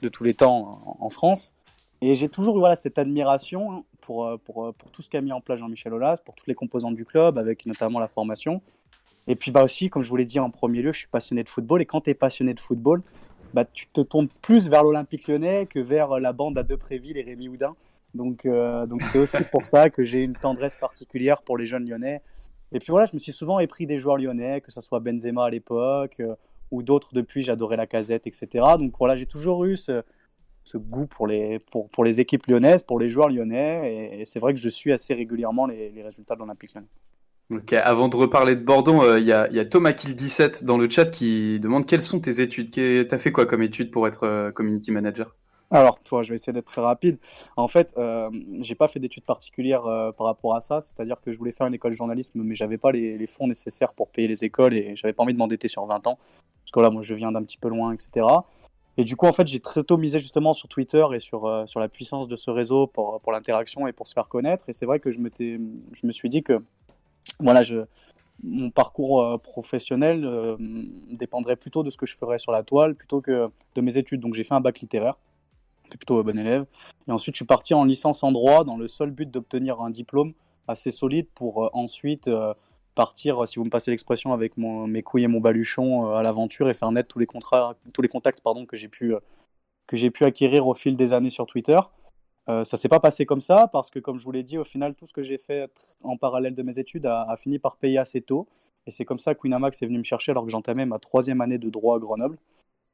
de 0.02 0.10
tous 0.10 0.24
les 0.24 0.34
temps 0.34 0.82
en, 1.00 1.10
France. 1.10 1.54
Et 2.02 2.16
j'ai 2.16 2.28
toujours 2.28 2.58
eu 2.58 2.60
voilà, 2.60 2.76
cette 2.76 2.98
admiration 2.98 3.86
pour, 4.02 4.38
pour, 4.44 4.74
pour 4.74 4.92
tout 4.92 5.02
ce 5.02 5.10
qu'a 5.10 5.22
mis 5.22 5.32
en 5.32 5.40
place 5.40 5.60
Jean-Michel 5.60 5.94
Aulas, 5.94 6.18
pour 6.18 6.36
toutes 6.36 6.48
les 6.48 6.56
composantes 6.56 6.96
du 6.96 7.06
club, 7.06 7.38
avec 7.38 7.66
notamment 7.66 8.00
la 8.00 8.08
formation. 8.08 8.62
Et 9.28 9.36
puis 9.36 9.52
bah 9.52 9.64
aussi, 9.64 9.90
comme 9.90 10.02
je 10.02 10.10
vous 10.10 10.16
l'ai 10.16 10.26
dit 10.26 10.40
en 10.40 10.50
premier 10.50 10.82
lieu, 10.82 10.92
je 10.92 11.00
suis 11.00 11.08
passionné 11.08 11.44
de 11.44 11.50
football. 11.50 11.82
Et 11.82 11.86
quand 11.86 12.02
tu 12.02 12.10
es 12.10 12.14
passionné 12.14 12.54
de 12.54 12.60
football, 12.60 13.04
bah, 13.54 13.66
tu 13.66 13.88
te 13.88 14.02
tournes 14.02 14.30
plus 14.42 14.70
vers 14.70 14.84
l'Olympique 14.84 15.28
lyonnais 15.28 15.66
que 15.66 15.80
vers 15.80 16.20
la 16.20 16.34
bande 16.34 16.58
à 16.58 16.64
Depréville 16.64 17.18
et 17.18 17.22
Rémi 17.24 17.50
Houdin. 17.50 17.76
Donc 18.14 18.46
euh, 18.46 18.86
donc 18.86 19.02
c'est 19.04 19.20
aussi 19.20 19.44
pour 19.52 19.66
ça 19.66 19.90
que 19.90 20.04
j'ai 20.04 20.24
une 20.24 20.34
tendresse 20.34 20.76
particulière 20.76 21.42
pour 21.44 21.58
les 21.58 21.66
jeunes 21.66 21.88
lyonnais. 21.88 22.22
Et 22.74 22.80
puis 22.80 22.92
voilà, 22.92 23.06
je 23.06 23.14
me 23.14 23.20
suis 23.20 23.34
souvent 23.34 23.60
épris 23.60 23.86
des 23.86 24.00
joueurs 24.00 24.18
lyonnais, 24.18 24.62
que 24.62 24.72
ce 24.72 24.82
soit 24.82 25.00
Benzema 25.00 25.46
à 25.46 25.50
l'époque 25.50 26.20
euh, 26.20 26.36
ou 26.72 26.84
d'autres 26.84 27.14
depuis, 27.14 27.42
j'adorais 27.42 27.78
la 27.78 27.88
casette, 27.88 28.28
etc. 28.28 28.48
Donc 28.80 28.94
voilà, 28.98 29.16
j'ai 29.16 29.26
toujours 29.26 29.66
eu 29.66 29.76
ce, 29.76 30.04
goût 30.76 31.06
pour 31.06 31.28
les, 31.28 31.60
pour, 31.72 31.90
pour, 31.90 32.06
les 32.06 32.22
équipes 32.22 32.48
lyonnaises, 32.48 32.84
pour 32.84 32.98
les 32.98 33.10
joueurs 33.10 33.30
lyonnais. 33.30 34.20
Et, 34.22 34.26
c'est 34.26 34.40
vrai 34.40 34.54
que 34.54 34.60
je 34.60 34.70
suis 34.70 34.94
assez 34.94 35.14
régulièrement 35.14 35.66
les 35.66 36.02
résultats 36.02 36.36
de 36.36 36.40
l'Olympique 36.40 36.74
lyonnais. 36.74 36.88
Ok, 37.52 37.74
avant 37.74 38.08
de 38.08 38.16
reparler 38.16 38.56
de 38.56 38.62
il 38.64 39.00
euh, 39.02 39.20
y, 39.20 39.34
a, 39.34 39.52
y 39.52 39.60
a 39.60 39.66
Thomas 39.66 39.92
Kill17 39.92 40.64
dans 40.64 40.78
le 40.78 40.90
chat 40.90 41.06
qui 41.06 41.60
demande 41.60 41.86
quelles 41.86 42.02
sont 42.02 42.22
tes 42.22 42.40
études? 42.40 42.72
T'as 42.72 43.18
fait 43.18 43.34
quoi 43.34 43.46
comme 43.46 43.62
études 43.62 43.92
pour 43.92 44.08
être 44.08 44.24
euh, 44.24 44.52
community 44.52 44.92
manager? 44.92 45.36
Alors, 45.70 46.00
toi, 46.00 46.22
je 46.22 46.30
vais 46.30 46.36
essayer 46.36 46.52
d'être 46.54 46.66
très 46.66 46.82
rapide. 46.82 47.18
En 47.56 47.70
fait, 47.70 47.94
euh, 47.98 48.30
j'ai 48.60 48.76
pas 48.76 48.90
fait 48.90 49.00
d'études 49.00 49.24
particulières 49.24 49.86
euh, 49.86 50.12
par 50.12 50.28
rapport 50.28 50.54
à 50.56 50.62
ça. 50.62 50.80
C'est-à-dire 50.80 51.20
que 51.20 51.32
je 51.32 51.38
voulais 51.38 51.52
faire 51.52 51.66
une 51.66 51.74
école 51.74 51.92
de 51.92 51.98
journalisme, 51.98 52.42
mais 52.42 52.56
j'avais 52.56 52.78
pas 52.78 52.92
les, 52.92 53.28
fonds 53.28 53.48
nécessaires 53.48 53.94
pour 53.94 54.10
payer 54.10 54.28
les 54.28 54.44
écoles 54.44 54.74
et 54.74 54.96
j'avais 54.96 55.14
pas 55.14 55.24
envie 55.24 55.34
de 55.34 55.38
m'endetter 55.38 55.70
sur 55.70 55.86
20 55.86 56.08
ans. 56.08 56.20
Parce 56.64 56.72
que 56.72 56.80
là, 56.82 56.90
moi, 56.90 57.02
je 57.02 57.14
viens 57.14 57.32
d'un 57.32 57.44
petit 57.44 57.58
peu 57.58 57.70
loin, 57.70 57.94
etc. 57.94 58.26
Et 58.98 59.06
du 59.06 59.16
coup, 59.16 59.28
en 59.28 59.34
fait, 59.34 59.48
j'ai 59.48 59.62
très 59.62 59.84
tôt 59.84 59.98
misé 59.98 60.20
justement 60.20 60.52
sur 60.52 60.68
Twitter 60.68 61.06
et 61.14 61.20
sur, 61.20 61.64
sur 61.66 61.80
la 61.80 61.88
puissance 61.88 62.28
de 62.28 62.36
ce 62.36 62.52
réseau 62.52 62.88
pour, 62.88 63.22
pour 63.22 63.32
l'interaction 63.32 63.88
et 63.88 63.94
pour 63.94 64.08
se 64.08 64.14
faire 64.14 64.28
connaître. 64.28 64.68
Et 64.68 64.74
c'est 64.74 64.86
vrai 64.86 65.00
que 65.00 65.10
je, 65.10 65.20
je 65.20 66.08
me 66.08 66.12
suis 66.12 66.30
dit 66.30 66.44
que, 66.44 66.62
voilà, 67.42 67.62
mon 68.44 68.72
parcours 68.72 69.24
euh, 69.24 69.38
professionnel 69.38 70.26
euh, 70.26 70.56
dépendrait 71.12 71.56
plutôt 71.56 71.84
de 71.84 71.90
ce 71.90 71.98
que 71.98 72.06
je 72.06 72.18
ferais 72.18 72.38
sur 72.38 72.52
la 72.52 72.64
toile 72.64 72.96
plutôt 72.96 73.22
que 73.22 73.50
de 73.76 73.82
mes 73.82 73.98
études. 73.98 74.22
Donc, 74.22 74.34
j'ai 74.34 74.44
fait 74.44 74.54
un 74.54 74.62
bac 74.62 74.80
littéraire 74.80 75.18
plutôt 75.98 76.24
bon 76.24 76.38
élève. 76.38 76.66
Et 77.08 77.12
ensuite, 77.12 77.36
je 77.36 77.40
suis 77.40 77.46
parti 77.46 77.74
en 77.74 77.84
licence 77.84 78.24
en 78.24 78.32
droit 78.32 78.64
dans 78.64 78.78
le 78.78 78.88
seul 78.88 79.12
but 79.12 79.30
d'obtenir 79.30 79.82
un 79.82 79.90
diplôme 79.90 80.34
assez 80.68 80.92
solide 80.92 81.28
pour 81.36 81.66
euh, 81.66 81.70
ensuite 81.74 82.28
euh, 82.28 82.54
partir, 82.96 83.48
si 83.48 83.58
vous 83.58 83.66
me 83.66 83.70
passez 83.70 83.92
l'expression, 83.92 84.34
avec 84.34 84.58
mon, 84.58 84.88
mes 84.88 85.02
couilles 85.04 85.24
et 85.24 85.28
mon 85.28 85.40
baluchon 85.40 86.08
euh, 86.08 86.16
à 86.16 86.24
l'aventure 86.24 86.70
et 86.70 86.74
faire 86.74 86.92
naître 86.92 87.10
tous 87.10 87.20
les, 87.20 87.26
contrats, 87.26 87.76
tous 87.94 88.02
les 88.02 88.08
contacts 88.08 88.42
pardon, 88.42 88.66
que 88.66 88.78
j'ai 88.78 88.88
pu, 88.88 89.14
que 89.88 89.98
j'ai 89.98 90.12
pu 90.12 90.26
acquérir 90.26 90.68
au 90.68 90.74
fil 90.74 90.96
des 90.96 91.14
années 91.14 91.30
sur 91.30 91.46
Twitter. 91.46 91.80
Euh, 92.50 92.64
ça 92.64 92.76
s'est 92.78 92.90
pas 92.90 93.00
passé 93.00 93.26
comme 93.26 93.42
ça 93.42 93.68
parce 93.72 93.90
que, 93.90 94.00
comme 94.00 94.18
je 94.20 94.24
vous 94.26 94.32
l'ai 94.32 94.44
dit, 94.44 94.58
au 94.58 94.64
final, 94.64 94.96
tout 94.96 95.06
ce 95.06 95.14
que 95.14 95.22
j'ai 95.22 95.38
fait 95.38 95.70
en 96.04 96.18
parallèle 96.18 96.56
de 96.56 96.64
mes 96.64 96.80
études 96.80 97.06
a, 97.06 97.36
fini 97.38 97.60
par 97.60 97.78
payer 97.78 97.98
assez 98.00 98.22
tôt. 98.22 98.48
Et 98.88 98.92
c'est 98.92 99.06
comme 99.06 99.20
ça 99.20 99.36
que 99.36 99.42
Winamax 99.44 99.82
est 99.82 99.86
venu 99.86 100.00
me 100.00 100.04
chercher 100.04 100.32
alors 100.32 100.46
que 100.46 100.52
j'entamais 100.52 100.86
ma 100.86 101.00
troisième 101.00 101.42
année 101.42 101.60
de 101.60 101.70
droit 101.70 101.98
à 101.98 102.00
Grenoble. 102.00 102.38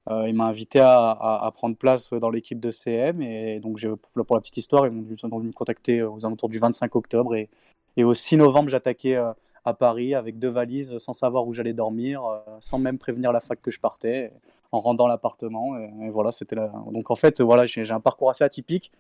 Euh, 0.10 0.28
il 0.28 0.36
m'a 0.36 0.46
invité 0.46 0.80
à, 0.80 1.52
prendre 1.54 1.76
place 1.76 2.14
dans 2.14 2.30
l'équipe 2.30 2.60
de 2.60 2.72
CM 2.72 3.22
et 3.22 3.60
donc 3.60 3.86
pour 4.14 4.36
la 4.36 4.42
petite 4.42 4.58
histoire, 4.58 4.88
ils 4.88 4.92
m'ont 4.92 5.02
me 5.02 5.52
contacter 5.52 6.02
aux 6.02 6.26
alentours 6.26 6.50
du 6.50 6.60
25 6.60 6.96
octobre 6.96 7.36
et, 7.36 7.50
et 7.98 8.04
au 8.06 8.14
6 8.14 8.38
novembre, 8.38 8.70
j'attaquais 8.70 9.16
euh, 9.18 9.34
à 9.66 9.74
Paris 9.74 10.16
avec 10.16 10.40
deux 10.40 10.50
valises 10.50 10.98
sans 10.98 11.14
savoir 11.14 11.46
où 11.46 11.54
j'allais 11.54 11.74
dormir, 11.74 12.24
euh, 12.24 12.40
sans 12.62 12.80
même 12.80 12.98
prévenir 12.98 13.34
la 13.34 13.42
fac 13.42 13.62
que 13.62 13.72
je 13.72 13.80
partais, 13.82 14.32
en 14.72 14.80
rendant 14.80 15.08
l'appartement 15.08 15.78
et, 15.78 15.92
et, 16.04 16.10
voilà, 16.10 16.32
c'était 16.32 16.56
là. 16.56 16.72
Donc 16.92 17.12
en 17.12 17.16
fait, 17.16 17.42
voilà, 17.42 17.66
j'ai 17.66 17.90
un 17.92 18.00
parcours 18.00 18.30
assez 18.30 18.46
atypique 18.46 18.92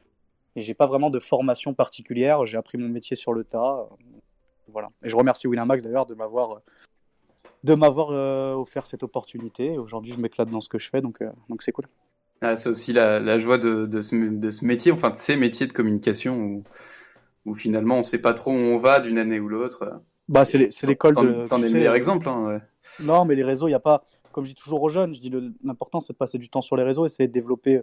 et 0.57 0.61
j'ai 0.61 0.73
pas 0.73 0.87
vraiment 0.87 1.11
de 1.11 1.19
formation 1.19 1.75
particulière. 1.75 2.45
J'ai 2.45 2.57
appris 2.57 2.79
mon 2.79 2.89
métier 2.89 3.15
sur 3.15 3.31
le 3.31 3.43
tas, 3.43 3.87
voilà. 4.73 4.89
Et 5.03 5.09
je 5.09 5.15
remercie 5.15 5.47
Winamax 5.47 5.83
d'ailleurs 5.83 6.07
de 6.07 6.15
m'avoir 6.15 6.61
de 7.63 7.75
m'avoir 7.75 8.09
euh, 8.11 8.53
offert 8.53 8.87
cette 8.87 9.03
opportunité. 9.03 9.77
Aujourd'hui, 9.77 10.13
je 10.13 10.19
m'éclate 10.19 10.49
dans 10.49 10.61
ce 10.61 10.67
que 10.67 10.79
je 10.79 10.89
fais, 10.89 11.01
donc 11.01 11.21
euh, 11.21 11.29
donc 11.47 11.61
c'est 11.61 11.71
cool. 11.71 11.85
Ah, 12.41 12.55
c'est 12.55 12.69
aussi 12.69 12.91
la, 12.91 13.19
la 13.19 13.39
joie 13.39 13.57
de, 13.57 13.85
de, 13.85 14.01
ce, 14.01 14.15
de, 14.15 14.49
ce, 14.49 14.65
métier, 14.65 14.91
enfin 14.91 15.09
de 15.11 15.15
ces 15.15 15.35
métiers 15.35 15.67
de 15.67 15.73
communication 15.73 16.37
où, 16.37 16.63
où 17.45 17.55
finalement 17.55 17.95
on 17.95 17.99
ne 17.99 18.03
sait 18.03 18.21
pas 18.21 18.33
trop 18.33 18.51
où 18.51 18.55
on 18.55 18.77
va 18.77 18.99
d'une 18.99 19.19
année 19.19 19.39
ou 19.39 19.47
l'autre. 19.47 20.01
Bah, 20.27 20.43
c'est 20.43 20.57
l'école 20.83 21.15
de. 21.15 21.47
T'en 21.47 21.61
es 21.61 21.67
le 21.67 21.73
meilleur 21.73 21.95
exemple. 21.95 22.27
Hein, 22.27 22.45
ouais. 22.47 22.61
Non, 23.03 23.25
mais 23.25 23.35
les 23.35 23.43
réseaux, 23.43 23.67
il 23.67 23.71
n'y 23.71 23.75
a 23.75 23.79
pas. 23.79 24.03
Comme 24.31 24.43
je 24.43 24.49
dis 24.49 24.55
toujours 24.55 24.81
aux 24.81 24.89
jeunes, 24.89 25.13
je 25.13 25.21
dis 25.21 25.31
l'important 25.63 25.99
c'est 25.99 26.13
de 26.13 26.17
passer 26.17 26.39
du 26.39 26.49
temps 26.49 26.61
sur 26.61 26.77
les 26.77 26.83
réseaux, 26.83 27.05
essayer 27.05 27.27
de 27.27 27.33
développer 27.33 27.81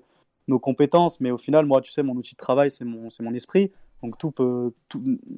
nos 0.48 0.58
compétences. 0.58 1.20
Mais 1.20 1.30
au 1.30 1.38
final, 1.38 1.66
moi, 1.66 1.80
tu 1.80 1.90
sais, 1.90 2.02
mon 2.02 2.14
outil 2.14 2.34
de 2.34 2.38
travail, 2.38 2.70
c'est 2.70 2.84
mon, 2.84 3.08
mon 3.20 3.34
esprit. 3.34 3.72
Donc 4.02 4.18
tout 4.18 4.30
peut, 4.30 4.74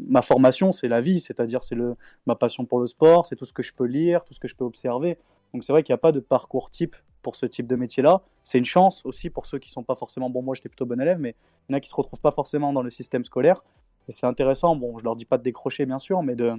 ma 0.08 0.22
formation, 0.22 0.72
c'est 0.72 0.88
la 0.88 1.00
vie, 1.00 1.20
c'est-à-dire 1.20 1.62
c'est 1.62 1.76
le, 1.76 1.94
ma 2.26 2.34
passion 2.34 2.64
pour 2.64 2.80
le 2.80 2.86
sport, 2.86 3.24
c'est 3.24 3.36
tout 3.36 3.44
ce 3.44 3.52
que 3.52 3.62
je 3.62 3.72
peux 3.72 3.84
lire, 3.84 4.24
tout 4.24 4.34
ce 4.34 4.40
que 4.40 4.48
je 4.48 4.56
peux 4.56 4.64
observer. 4.64 5.18
Donc 5.54 5.62
c'est 5.62 5.72
vrai 5.72 5.84
qu'il 5.84 5.92
n'y 5.92 5.96
a 5.96 5.98
pas 5.98 6.10
de 6.10 6.18
parcours 6.18 6.70
type 6.70 6.96
pour 7.22 7.36
ce 7.36 7.46
type 7.46 7.68
de 7.68 7.76
métier-là. 7.76 8.22
C'est 8.42 8.58
une 8.58 8.64
chance 8.64 9.02
aussi 9.04 9.30
pour 9.30 9.46
ceux 9.46 9.58
qui 9.58 9.70
sont 9.70 9.84
pas 9.84 9.94
forcément 9.94 10.30
bon. 10.30 10.42
Moi, 10.42 10.56
j'étais 10.56 10.68
plutôt 10.68 10.86
bon 10.86 11.00
élève, 11.00 11.18
mais 11.18 11.36
il 11.68 11.72
y 11.72 11.74
en 11.74 11.78
a 11.78 11.80
qui 11.80 11.88
se 11.88 11.94
retrouvent 11.94 12.20
pas 12.20 12.32
forcément 12.32 12.72
dans 12.72 12.82
le 12.82 12.90
système 12.90 13.24
scolaire. 13.24 13.64
Et 14.08 14.12
c'est 14.12 14.26
intéressant. 14.26 14.74
Bon, 14.74 14.98
je 14.98 15.04
leur 15.04 15.16
dis 15.16 15.24
pas 15.24 15.38
de 15.38 15.42
décrocher, 15.42 15.86
bien 15.86 15.98
sûr, 15.98 16.22
mais 16.22 16.34
de, 16.34 16.52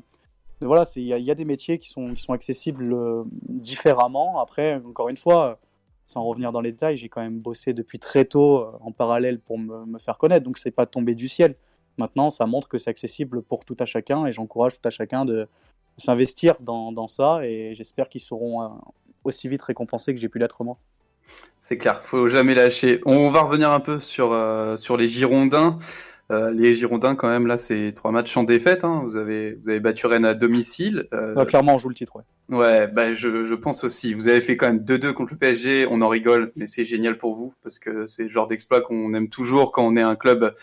de 0.61 0.65
voilà, 0.65 0.83
il 0.95 1.03
y, 1.03 1.07
y, 1.07 1.31
a 1.31 1.35
des 1.35 1.45
métiers 1.45 1.77
qui 1.77 1.89
sont, 1.89 2.13
qui 2.13 2.21
sont 2.21 2.33
accessibles 2.33 2.93
euh, 2.93 3.23
différemment. 3.49 4.39
Après, 4.39 4.75
encore 4.75 5.09
une 5.09 5.17
fois, 5.17 5.59
sans 6.07 6.23
revenir 6.23 6.51
dans 6.51 6.61
les 6.61 6.71
détails, 6.71 6.97
j'ai 6.97 7.09
quand 7.09 7.21
même 7.21 7.39
bossé 7.39 7.73
depuis 7.73 7.99
très 7.99 8.25
tôt 8.25 8.61
euh, 8.61 8.71
en 8.81 8.91
parallèle 8.91 9.39
pour 9.39 9.59
me, 9.59 9.99
faire 9.99 10.17
connaître. 10.17 10.45
Donc 10.45 10.57
c'est 10.57 10.71
pas 10.71 10.85
tombé 10.85 11.13
du 11.13 11.27
ciel. 11.27 11.55
Maintenant, 11.97 12.29
ça 12.29 12.45
montre 12.45 12.69
que 12.69 12.77
c'est 12.77 12.89
accessible 12.89 13.41
pour 13.41 13.65
tout 13.65 13.75
à 13.79 13.85
chacun 13.85 14.25
et 14.25 14.31
j'encourage 14.31 14.79
tout 14.79 14.87
à 14.87 14.89
chacun 14.89 15.25
de, 15.25 15.47
s'investir 15.97 16.55
dans, 16.61 16.91
dans, 16.91 17.07
ça 17.07 17.41
et 17.43 17.73
j'espère 17.73 18.07
qu'ils 18.07 18.21
seront 18.21 18.63
euh, 18.63 18.67
aussi 19.23 19.49
vite 19.49 19.63
récompensés 19.63 20.13
que 20.13 20.19
j'ai 20.19 20.29
pu 20.29 20.39
l'être 20.39 20.63
moi. 20.63 20.77
C'est 21.59 21.77
clair, 21.77 22.01
faut 22.01 22.29
jamais 22.29 22.55
lâcher. 22.55 23.01
On 23.05 23.29
va 23.29 23.41
revenir 23.41 23.71
un 23.71 23.81
peu 23.81 23.99
sur, 23.99 24.31
euh, 24.31 24.77
sur 24.77 24.95
les 24.95 25.09
Girondins. 25.09 25.77
Euh, 26.29 26.51
les 26.51 26.75
Girondins, 26.75 27.15
quand 27.15 27.29
même, 27.29 27.47
là, 27.47 27.57
c'est 27.57 27.93
trois 27.95 28.11
matchs 28.11 28.35
en 28.35 28.43
défaite. 28.43 28.83
Hein. 28.83 29.01
Vous, 29.03 29.15
avez, 29.15 29.55
vous 29.55 29.69
avez 29.69 29.79
battu 29.79 30.07
Rennes 30.07 30.25
à 30.25 30.33
domicile. 30.33 31.07
Euh... 31.13 31.45
clairement, 31.45 31.75
on 31.75 31.77
joue 31.77 31.89
le 31.89 31.95
titre, 31.95 32.17
ouais. 32.17 32.23
Ouais, 32.49 32.87
bah, 32.87 33.13
je, 33.13 33.43
je 33.43 33.55
pense 33.55 33.83
aussi. 33.83 34.13
Vous 34.13 34.27
avez 34.27 34.41
fait 34.41 34.57
quand 34.57 34.67
même 34.67 34.83
2-2 34.83 35.13
contre 35.13 35.33
le 35.33 35.37
PSG. 35.37 35.87
On 35.89 36.01
en 36.01 36.09
rigole, 36.09 36.51
mais 36.55 36.67
c'est 36.67 36.85
génial 36.85 37.17
pour 37.17 37.33
vous 37.33 37.53
parce 37.63 37.79
que 37.79 38.07
c'est 38.07 38.23
le 38.23 38.29
genre 38.29 38.47
d'exploit 38.47 38.81
qu'on 38.81 39.13
aime 39.13 39.29
toujours 39.29 39.71
quand 39.71 39.85
on 39.85 39.95
est 39.95 40.01
un 40.01 40.15
club 40.15 40.53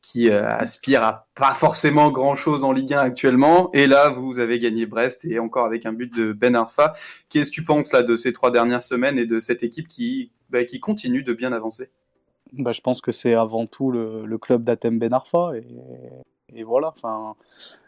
qui 0.00 0.30
euh, 0.30 0.46
aspire 0.46 1.02
à 1.02 1.26
pas 1.34 1.54
forcément 1.54 2.10
grand 2.10 2.34
chose 2.34 2.64
en 2.64 2.72
Ligue 2.72 2.94
1 2.94 2.98
actuellement. 2.98 3.70
Et 3.72 3.86
là, 3.86 4.08
vous 4.10 4.38
avez 4.38 4.58
gagné 4.58 4.86
Brest 4.86 5.24
et 5.24 5.38
encore 5.38 5.66
avec 5.66 5.86
un 5.86 5.92
but 5.92 6.14
de 6.14 6.32
Ben 6.32 6.54
Arfa. 6.54 6.94
Qu'est-ce 7.28 7.50
que 7.50 7.54
tu 7.54 7.64
penses 7.64 7.92
là 7.92 8.02
de 8.02 8.16
ces 8.16 8.32
trois 8.32 8.50
dernières 8.50 8.82
semaines 8.82 9.18
et 9.18 9.26
de 9.26 9.40
cette 9.40 9.62
équipe 9.62 9.88
qui, 9.88 10.32
bah, 10.48 10.64
qui 10.64 10.80
continue 10.80 11.22
de 11.22 11.32
bien 11.32 11.52
avancer? 11.52 11.90
Bah, 12.52 12.72
Je 12.72 12.80
pense 12.80 13.00
que 13.00 13.12
c'est 13.12 13.34
avant 13.34 13.66
tout 13.66 13.90
le, 13.90 14.38
club 14.38 14.64
d'Atem 14.64 14.98
Ben 14.98 15.12
Arfa. 15.12 15.52
Et, 15.56 15.66
et 16.54 16.62
voilà, 16.62 16.88
enfin, 16.88 17.34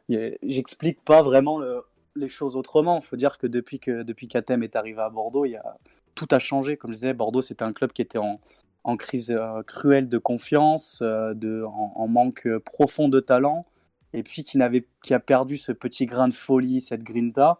j'explique 0.08 1.02
pas 1.04 1.22
vraiment 1.22 1.58
le, 1.58 1.82
les 2.16 2.28
choses 2.28 2.56
autrement. 2.56 2.98
Il 3.00 3.04
faut 3.04 3.16
dire 3.16 3.38
que 3.38 3.46
depuis 3.46 3.78
que 3.78 4.02
depuis 4.02 4.28
est 4.32 4.76
arrivé 4.76 5.00
à 5.00 5.10
Bordeaux, 5.10 5.44
il 5.44 5.52
y 5.52 5.56
a, 5.56 5.76
tout 6.14 6.28
a 6.30 6.38
changé. 6.38 6.76
Comme 6.76 6.92
je 6.92 6.96
disais, 6.96 7.14
Bordeaux, 7.14 7.42
c'était 7.42 7.64
un 7.64 7.72
club 7.72 7.92
qui 7.92 8.02
était 8.02 8.18
en, 8.18 8.40
en 8.84 8.96
crise 8.96 9.30
euh, 9.30 9.62
cruelle 9.62 10.08
de 10.08 10.18
confiance, 10.18 11.00
euh, 11.02 11.34
de, 11.34 11.64
en, 11.64 12.08
manque 12.08 12.46
euh, 12.46 12.60
profond 12.60 13.08
de 13.08 13.20
talent, 13.20 13.66
et 14.12 14.22
puis 14.22 14.44
qui, 14.44 14.58
n'avait, 14.58 14.86
qui 15.02 15.14
a 15.14 15.20
perdu 15.20 15.56
ce 15.56 15.72
petit 15.72 16.06
grain 16.06 16.28
de 16.28 16.34
folie, 16.34 16.80
cette 16.80 17.02
grinta. 17.02 17.58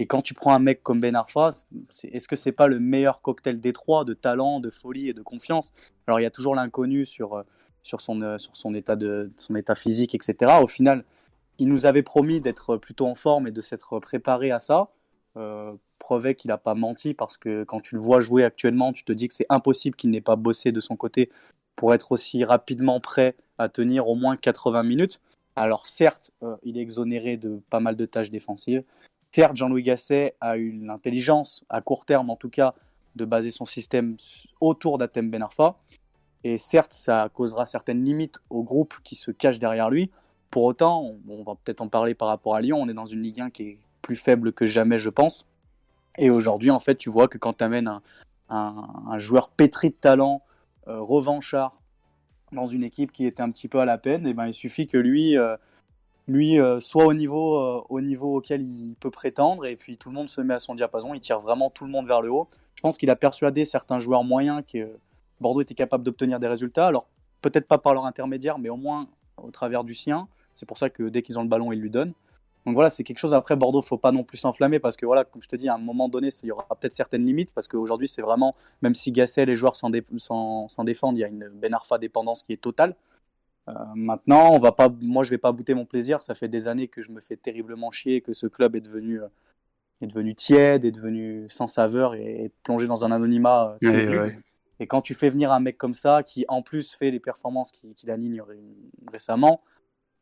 Et 0.00 0.06
quand 0.06 0.22
tu 0.22 0.32
prends 0.32 0.54
un 0.54 0.58
mec 0.58 0.82
comme 0.82 0.98
Ben 0.98 1.14
Arfa, 1.14 1.50
est-ce 2.04 2.26
que 2.26 2.34
c'est 2.34 2.52
pas 2.52 2.68
le 2.68 2.80
meilleur 2.80 3.20
cocktail 3.20 3.60
des 3.60 3.74
trois 3.74 4.06
de 4.06 4.14
talent, 4.14 4.58
de 4.58 4.70
folie 4.70 5.10
et 5.10 5.12
de 5.12 5.20
confiance? 5.20 5.74
Alors 6.06 6.18
il 6.18 6.22
y 6.22 6.26
a 6.26 6.30
toujours 6.30 6.54
l'inconnu 6.54 7.04
sur, 7.04 7.44
sur, 7.82 8.00
son, 8.00 8.38
sur 8.38 8.56
son, 8.56 8.74
état 8.74 8.96
de, 8.96 9.30
son 9.36 9.56
état 9.56 9.74
physique, 9.74 10.14
etc. 10.14 10.54
Au 10.62 10.66
final, 10.66 11.04
il 11.58 11.68
nous 11.68 11.84
avait 11.84 12.02
promis 12.02 12.40
d'être 12.40 12.78
plutôt 12.78 13.06
en 13.08 13.14
forme 13.14 13.46
et 13.46 13.50
de 13.50 13.60
s'être 13.60 14.00
préparé 14.00 14.50
à 14.50 14.58
ça. 14.58 14.88
Euh, 15.36 15.74
prouvait 15.98 16.34
qu'il 16.34 16.48
n'a 16.48 16.56
pas 16.56 16.74
menti 16.74 17.12
parce 17.12 17.36
que 17.36 17.62
quand 17.64 17.80
tu 17.80 17.94
le 17.94 18.00
vois 18.00 18.22
jouer 18.22 18.42
actuellement, 18.42 18.94
tu 18.94 19.04
te 19.04 19.12
dis 19.12 19.28
que 19.28 19.34
c'est 19.34 19.46
impossible 19.50 19.96
qu'il 19.96 20.08
n'ait 20.08 20.22
pas 20.22 20.34
bossé 20.34 20.72
de 20.72 20.80
son 20.80 20.96
côté 20.96 21.30
pour 21.76 21.92
être 21.92 22.12
aussi 22.12 22.42
rapidement 22.42 23.00
prêt 23.00 23.36
à 23.58 23.68
tenir 23.68 24.08
au 24.08 24.14
moins 24.14 24.38
80 24.38 24.82
minutes. 24.82 25.20
Alors 25.56 25.86
certes, 25.86 26.30
euh, 26.42 26.56
il 26.62 26.78
est 26.78 26.80
exonéré 26.80 27.36
de 27.36 27.60
pas 27.68 27.80
mal 27.80 27.96
de 27.96 28.06
tâches 28.06 28.30
défensives. 28.30 28.82
Certes, 29.30 29.56
Jean-Louis 29.56 29.84
Gasset 29.84 30.34
a 30.40 30.56
eu 30.56 30.72
l'intelligence, 30.72 31.64
à 31.68 31.80
court 31.80 32.04
terme 32.04 32.30
en 32.30 32.36
tout 32.36 32.50
cas, 32.50 32.74
de 33.14 33.24
baser 33.24 33.50
son 33.50 33.64
système 33.64 34.16
autour 34.60 34.98
d'Atem 34.98 35.30
Benarfa. 35.30 35.76
Et 36.42 36.58
certes, 36.58 36.92
ça 36.92 37.28
causera 37.32 37.66
certaines 37.66 38.04
limites 38.04 38.40
au 38.50 38.62
groupe 38.62 38.94
qui 39.04 39.14
se 39.14 39.30
cache 39.30 39.58
derrière 39.58 39.90
lui. 39.90 40.10
Pour 40.50 40.64
autant, 40.64 41.14
on, 41.28 41.42
va 41.44 41.54
peut-être 41.62 41.80
en 41.80 41.88
parler 41.88 42.14
par 42.14 42.28
rapport 42.28 42.56
à 42.56 42.60
Lyon, 42.60 42.78
on 42.80 42.88
est 42.88 42.94
dans 42.94 43.06
une 43.06 43.22
Ligue 43.22 43.40
1 43.40 43.50
qui 43.50 43.62
est 43.62 43.78
plus 44.02 44.16
faible 44.16 44.52
que 44.52 44.66
jamais, 44.66 44.98
je 44.98 45.10
pense. 45.10 45.46
Et 46.18 46.30
aujourd'hui, 46.30 46.70
en 46.70 46.80
fait, 46.80 46.96
tu 46.96 47.08
vois 47.08 47.28
que 47.28 47.38
quand 47.38 47.58
tu 47.58 47.64
amènes 47.64 47.86
un, 47.86 48.02
un, 48.48 49.18
joueur 49.20 49.50
pétri 49.50 49.90
de 49.90 49.94
talent, 49.94 50.42
euh, 50.88 51.00
revanchard, 51.00 51.80
dans 52.50 52.66
une 52.66 52.82
équipe 52.82 53.12
qui 53.12 53.26
était 53.26 53.42
un 53.42 53.50
petit 53.52 53.68
peu 53.68 53.78
à 53.78 53.84
la 53.84 53.96
peine, 53.96 54.26
et 54.26 54.30
eh 54.30 54.34
ben, 54.34 54.46
il 54.46 54.54
suffit 54.54 54.88
que 54.88 54.98
lui, 54.98 55.38
euh, 55.38 55.56
lui 56.30 56.60
euh, 56.60 56.80
soit 56.80 57.06
au 57.06 57.14
niveau, 57.14 57.84
au 57.88 58.00
niveau 58.00 58.36
auquel 58.36 58.62
il 58.62 58.94
peut 59.00 59.10
prétendre, 59.10 59.66
et 59.66 59.76
puis 59.76 59.96
tout 59.96 60.08
le 60.08 60.14
monde 60.14 60.28
se 60.28 60.40
met 60.40 60.54
à 60.54 60.60
son 60.60 60.74
diapason, 60.74 61.14
il 61.14 61.20
tire 61.20 61.40
vraiment 61.40 61.70
tout 61.70 61.84
le 61.84 61.90
monde 61.90 62.06
vers 62.06 62.22
le 62.22 62.30
haut. 62.30 62.48
Je 62.74 62.82
pense 62.82 62.96
qu'il 62.96 63.10
a 63.10 63.16
persuadé 63.16 63.64
certains 63.64 63.98
joueurs 63.98 64.24
moyens 64.24 64.62
que 64.70 64.88
Bordeaux 65.40 65.60
était 65.60 65.74
capable 65.74 66.04
d'obtenir 66.04 66.40
des 66.40 66.46
résultats, 66.46 66.86
alors 66.86 67.06
peut-être 67.42 67.66
pas 67.66 67.78
par 67.78 67.94
leur 67.94 68.06
intermédiaire, 68.06 68.58
mais 68.58 68.68
au 68.68 68.76
moins 68.76 69.08
au 69.36 69.50
travers 69.50 69.84
du 69.84 69.94
sien. 69.94 70.28
C'est 70.54 70.66
pour 70.66 70.78
ça 70.78 70.90
que 70.90 71.04
dès 71.08 71.22
qu'ils 71.22 71.38
ont 71.38 71.42
le 71.42 71.48
ballon, 71.48 71.72
ils 71.72 71.80
lui 71.80 71.90
donnent. 71.90 72.12
Donc 72.66 72.74
voilà, 72.74 72.90
c'est 72.90 73.04
quelque 73.04 73.18
chose. 73.18 73.32
Après, 73.32 73.56
Bordeaux, 73.56 73.80
faut 73.80 73.96
pas 73.96 74.12
non 74.12 74.22
plus 74.22 74.36
s'enflammer 74.36 74.78
parce 74.78 74.96
que 74.96 75.06
voilà, 75.06 75.24
comme 75.24 75.42
je 75.42 75.48
te 75.48 75.56
dis, 75.56 75.68
à 75.68 75.74
un 75.74 75.78
moment 75.78 76.08
donné, 76.08 76.28
il 76.42 76.46
y 76.46 76.52
aura 76.52 76.66
peut-être 76.78 76.92
certaines 76.92 77.24
limites 77.24 77.50
parce 77.54 77.68
qu'aujourd'hui, 77.68 78.06
c'est 78.06 78.20
vraiment, 78.20 78.54
même 78.82 78.94
si 78.94 79.12
Gasset, 79.12 79.46
les 79.46 79.54
joueurs 79.54 79.76
s'en, 79.76 79.88
défendent, 79.90 81.16
il 81.16 81.20
y 81.20 81.24
a 81.24 81.28
une 81.28 81.48
Ben 81.54 81.72
Arfa 81.72 81.96
dépendance 81.98 82.42
qui 82.42 82.52
est 82.52 82.60
totale. 82.60 82.94
Euh, 83.70 83.84
maintenant, 83.94 84.52
on 84.52 84.58
va 84.58 84.72
pas, 84.72 84.88
moi, 85.00 85.24
je 85.24 85.30
vais 85.30 85.38
pas 85.38 85.52
bouter 85.52 85.74
mon 85.74 85.84
plaisir. 85.84 86.22
Ça 86.22 86.34
fait 86.34 86.48
des 86.48 86.68
années 86.68 86.88
que 86.88 87.02
je 87.02 87.10
me 87.10 87.20
fais 87.20 87.36
terriblement 87.36 87.90
chier, 87.90 88.20
que 88.20 88.32
ce 88.32 88.46
club 88.46 88.76
est 88.76 88.80
devenu, 88.80 89.20
euh, 89.20 89.28
est 90.00 90.06
devenu 90.06 90.34
tiède, 90.34 90.84
est 90.84 90.90
devenu 90.90 91.46
sans 91.48 91.66
saveur 91.66 92.14
et 92.14 92.50
plongé 92.62 92.86
dans 92.86 93.04
un 93.04 93.12
anonymat. 93.12 93.76
Euh, 93.84 94.30
et 94.78 94.86
quand 94.86 95.02
tu 95.02 95.14
fais 95.14 95.30
venir 95.30 95.52
un 95.52 95.60
mec 95.60 95.76
comme 95.76 95.94
ça, 95.94 96.22
qui 96.22 96.44
en 96.48 96.62
plus 96.62 96.94
fait 96.94 97.10
les 97.10 97.20
performances 97.20 97.70
qu'il 97.72 97.94
qui 97.94 98.10
aligne 98.10 98.42
récemment, 99.12 99.62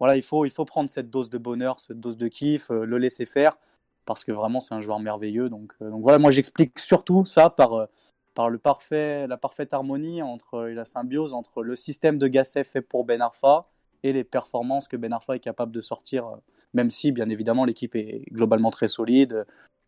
voilà, 0.01 0.17
il 0.17 0.23
faut, 0.23 0.45
il 0.45 0.51
faut 0.51 0.65
prendre 0.65 0.91
cette 0.91 1.11
dose 1.11 1.31
de 1.31 1.39
bonheur, 1.39 1.81
cette 1.81 2.01
dose 2.01 2.17
de 2.17 2.29
kiff, 2.29 2.71
le 2.71 2.99
laisser 2.99 3.27
faire, 3.27 3.59
parce 4.05 4.25
que 4.25 4.33
vraiment 4.33 4.61
c'est 4.61 4.75
un 4.75 4.81
joueur 4.81 4.99
merveilleux. 4.99 5.49
Donc, 5.49 5.73
donc 5.81 6.03
voilà, 6.03 6.19
moi 6.19 6.33
j'explique 6.33 6.79
surtout 6.79 7.25
ça 7.25 7.51
par, 7.51 7.89
par 8.35 8.51
le 8.51 8.59
parfait, 8.59 9.27
la 9.27 9.37
parfaite 9.37 9.75
harmonie 9.75 10.23
entre 10.23 10.61
la 10.63 10.85
symbiose 10.85 11.33
entre 11.33 11.63
le 11.63 11.77
système 11.77 12.19
de 12.19 12.29
Gasset 12.29 12.65
fait 12.65 12.81
pour 12.81 13.05
Ben 13.05 13.21
Arfa 13.21 13.69
et 14.03 14.13
les 14.13 14.25
performances 14.25 14.89
que 14.89 14.97
Ben 14.97 15.13
Arfa 15.13 15.37
est 15.37 15.41
capable 15.41 15.73
de 15.73 15.81
sortir, 15.81 16.37
même 16.73 16.91
si 16.91 17.13
bien 17.13 17.29
évidemment 17.29 17.65
l'équipe 17.65 17.97
est 17.97 18.25
globalement 18.31 18.71
très 18.71 18.89
solide. 18.89 19.45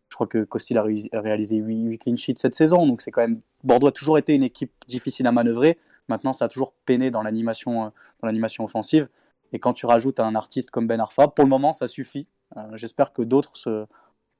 Je 0.09 0.15
crois 0.15 0.27
que 0.27 0.43
Costil 0.43 0.77
a 0.77 0.83
réalisé 1.13 1.55
8, 1.55 1.83
8 1.83 1.97
clean 1.99 2.15
sheets 2.17 2.39
cette 2.39 2.55
saison, 2.55 2.85
donc 2.85 3.01
c'est 3.01 3.11
quand 3.11 3.21
même 3.21 3.41
Bordeaux 3.63 3.87
a 3.87 3.91
toujours 3.91 4.17
été 4.17 4.35
une 4.35 4.43
équipe 4.43 4.73
difficile 4.87 5.27
à 5.27 5.31
manœuvrer. 5.31 5.77
Maintenant, 6.09 6.33
ça 6.33 6.45
a 6.45 6.47
toujours 6.49 6.73
peiné 6.85 7.11
dans 7.11 7.23
l'animation, 7.23 7.93
dans 8.19 8.27
l'animation 8.27 8.65
offensive. 8.65 9.07
Et 9.53 9.59
quand 9.59 9.73
tu 9.73 9.85
rajoutes 9.85 10.19
un 10.19 10.35
artiste 10.35 10.71
comme 10.71 10.87
Ben 10.87 10.99
Arfa, 10.99 11.27
pour 11.27 11.45
le 11.45 11.49
moment, 11.49 11.73
ça 11.73 11.87
suffit. 11.87 12.27
Euh, 12.57 12.61
j'espère 12.75 13.13
que 13.13 13.21
d'autres 13.21 13.53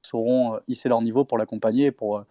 sauront 0.02 0.54
euh, 0.54 0.58
hisser 0.68 0.88
leur 0.88 1.02
niveau 1.02 1.24
pour 1.24 1.38
l'accompagner 1.38 1.86
et 1.86 1.92
pour, 1.92 2.18
euh, 2.18 2.26